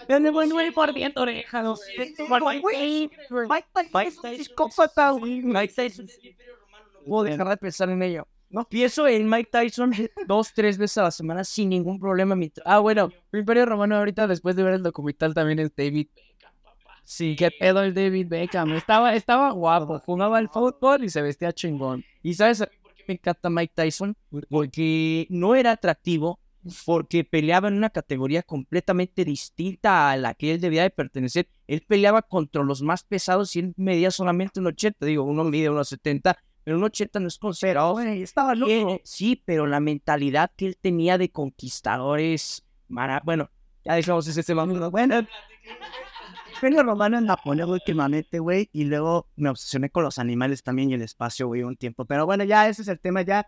Ya 0.09 0.19
me 0.19 0.31
voy 0.31 0.47
nueve 0.47 0.71
por 0.71 0.93
viento 0.93 1.21
oreja, 1.21 1.61
no 1.61 1.75
sé. 1.75 2.13
Güey, 2.61 3.09
Mike 3.49 3.67
Tyson 3.91 4.31
es 4.31 4.45
psicópata, 4.45 5.11
güey. 5.11 5.41
Mike 5.41 5.73
Tyson. 5.73 6.05
No 6.05 7.05
puedo 7.05 7.23
dejar 7.23 7.49
de 7.49 7.57
pensar 7.57 7.89
en 7.89 8.01
ello. 8.01 8.27
No 8.53 8.63
pienso 8.69 9.07
en 9.07 9.27
Mike 9.27 9.49
Tyson 9.51 9.91
dos, 10.27 10.53
tres 10.53 10.77
veces 10.77 10.99
a 10.99 11.03
la 11.03 11.11
semana 11.11 11.43
sin 11.43 11.69
ningún 11.69 11.99
problema. 11.99 12.35
mi- 12.35 12.51
Ah, 12.63 12.79
bueno, 12.79 13.09
mi 13.31 13.39
imperio 13.39 13.65
romano 13.65 13.95
ahorita 13.97 14.27
después 14.27 14.55
de 14.55 14.61
ver 14.63 14.75
el 14.75 14.83
documental 14.83 15.33
también 15.33 15.57
es 15.59 15.75
David 15.75 16.07
Beckham. 16.15 16.53
Sí, 17.03 17.35
qué 17.35 17.49
pedo 17.51 17.81
el 17.81 17.93
David 17.95 18.27
Beckham. 18.29 18.71
Estaba, 18.73 19.15
estaba 19.15 19.51
guapo, 19.51 19.99
jugaba 19.99 20.37
al 20.37 20.49
fútbol 20.49 21.03
y 21.03 21.09
se 21.09 21.21
vestía 21.23 21.51
chingón. 21.51 22.05
¿Y 22.21 22.35
sabes 22.35 22.59
por 22.59 22.93
qué 22.93 23.03
me 23.07 23.13
encanta 23.15 23.49
Mike 23.49 23.73
Tyson? 23.75 24.15
Porque 24.49 25.25
no 25.31 25.55
era 25.55 25.71
atractivo, 25.71 26.39
porque 26.85 27.23
peleaba 27.25 27.67
en 27.69 27.73
una 27.73 27.89
categoría 27.89 28.43
completamente 28.43 29.25
distinta 29.25 30.11
a 30.11 30.15
la 30.17 30.35
que 30.35 30.51
él 30.53 30.61
debía 30.61 30.83
de 30.83 30.91
pertenecer. 30.91 31.47
Él 31.67 31.83
peleaba 31.87 32.21
contra 32.21 32.63
los 32.63 32.83
más 32.83 33.03
pesados 33.03 33.55
y 33.55 33.59
él 33.61 33.73
medía 33.77 34.11
solamente 34.11 34.59
un 34.59 34.67
80. 34.67 35.05
Digo, 35.07 35.23
uno 35.23 35.43
mide 35.43 35.69
unos 35.71 35.89
70, 35.89 36.37
pero 36.63 36.77
un 36.77 36.83
80 36.83 37.19
no 37.19 37.27
es 37.27 37.37
considerado. 37.37 37.99
Estaba 37.99 38.55
loco. 38.55 38.71
Eh, 38.71 39.01
Sí, 39.03 39.41
pero 39.45 39.67
la 39.67 39.79
mentalidad 39.79 40.51
que 40.55 40.67
él 40.67 40.77
tenía 40.79 41.17
de 41.17 41.29
conquistador 41.31 42.19
es... 42.19 42.63
mara- 42.87 43.21
Bueno, 43.25 43.49
ya 43.85 43.95
dejamos 43.95 44.27
ese 44.27 44.43
tema. 44.43 44.65
Bueno, 44.65 45.25
Imperio 46.55 46.83
Romano 46.83 47.17
en 47.17 47.25
Napoleón 47.25 47.69
últimamente, 47.71 48.39
güey, 48.39 48.69
y 48.71 48.85
luego 48.85 49.27
me 49.35 49.49
obsesioné 49.49 49.89
con 49.89 50.03
los 50.03 50.17
animales 50.17 50.63
también 50.63 50.89
y 50.91 50.93
el 50.93 51.01
espacio, 51.01 51.47
güey, 51.47 51.63
un 51.63 51.75
tiempo. 51.75 52.05
Pero 52.05 52.25
bueno, 52.25 52.43
ya 52.45 52.69
ese 52.69 52.83
es 52.83 52.87
el 52.87 52.99
tema, 52.99 53.21
ya. 53.21 53.47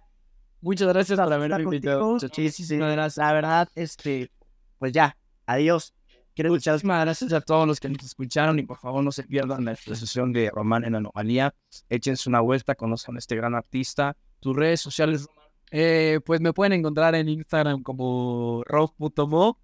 Muchas 0.61 0.87
gracias 0.89 1.17
por 1.25 1.33
haberme 1.33 1.55
invitado. 1.75 1.99
Sí, 2.33 2.49
sí, 2.49 2.63
sí. 2.65 2.77
La 3.17 3.31
verdad, 3.33 3.69
este, 3.75 4.31
pues 4.79 4.91
ya, 4.91 5.15
adiós. 5.45 5.93
Quiero 6.35 6.49
escuchar 6.49 6.73
Muchísimas 6.73 7.01
gracias 7.05 7.33
a 7.33 7.39
todos 7.41 7.65
los 7.65 7.79
que 7.79 7.87
nos 7.87 8.03
escucharon 8.03 8.59
y 8.59 8.63
por 8.63 8.77
favor 8.77 9.01
no 9.03 9.11
se 9.11 9.23
pierdan 9.23 9.63
la 9.63 9.71
exposición 9.71 10.33
de 10.33 10.49
Román 10.49 10.83
en 10.83 10.95
Anomalía. 10.95 11.55
Échense 11.89 12.27
una 12.27 12.41
vuelta, 12.41 12.75
conozcan 12.75 13.15
a 13.15 13.19
este 13.19 13.37
gran 13.37 13.55
artista. 13.55 14.17
Tus 14.41 14.55
redes 14.55 14.81
sociales, 14.81 15.27
Eh, 15.71 16.19
pues 16.25 16.41
me 16.41 16.53
pueden 16.53 16.73
encontrar 16.73 17.15
en 17.15 17.27
Instagram 17.29 17.81
como 17.81 18.63
rob.mo. 18.65 19.59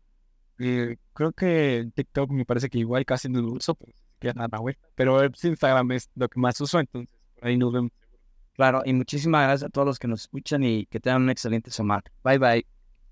Eh, 0.59 0.97
creo 1.13 1.31
que 1.33 1.77
en 1.77 1.91
TikTok 1.91 2.31
me 2.31 2.45
parece 2.45 2.69
que 2.69 2.79
igual 2.79 3.05
casi 3.05 3.29
no 3.29 3.41
lo 3.41 3.53
uso, 3.53 3.75
pero, 3.75 3.93
que 4.19 4.33
nada, 4.33 4.57
güey. 4.57 4.77
pero 4.95 5.23
Instagram 5.25 5.91
es 5.91 6.09
lo 6.15 6.27
que 6.29 6.39
más 6.39 6.59
uso, 6.61 6.79
entonces 6.79 7.15
por 7.35 7.47
ahí 7.47 7.57
nos 7.57 7.73
vemos. 7.73 7.91
claro, 8.53 8.81
y 8.85 8.93
muchísimas 8.93 9.43
gracias 9.43 9.67
a 9.67 9.71
todos 9.71 9.87
los 9.87 9.99
que 9.99 10.07
nos 10.07 10.21
escuchan 10.21 10.63
y 10.63 10.85
que 10.85 10.99
tengan 10.99 11.23
una 11.23 11.31
excelente 11.33 11.69
semana. 11.69 12.03
Bye 12.23 12.37
bye. 12.39 12.80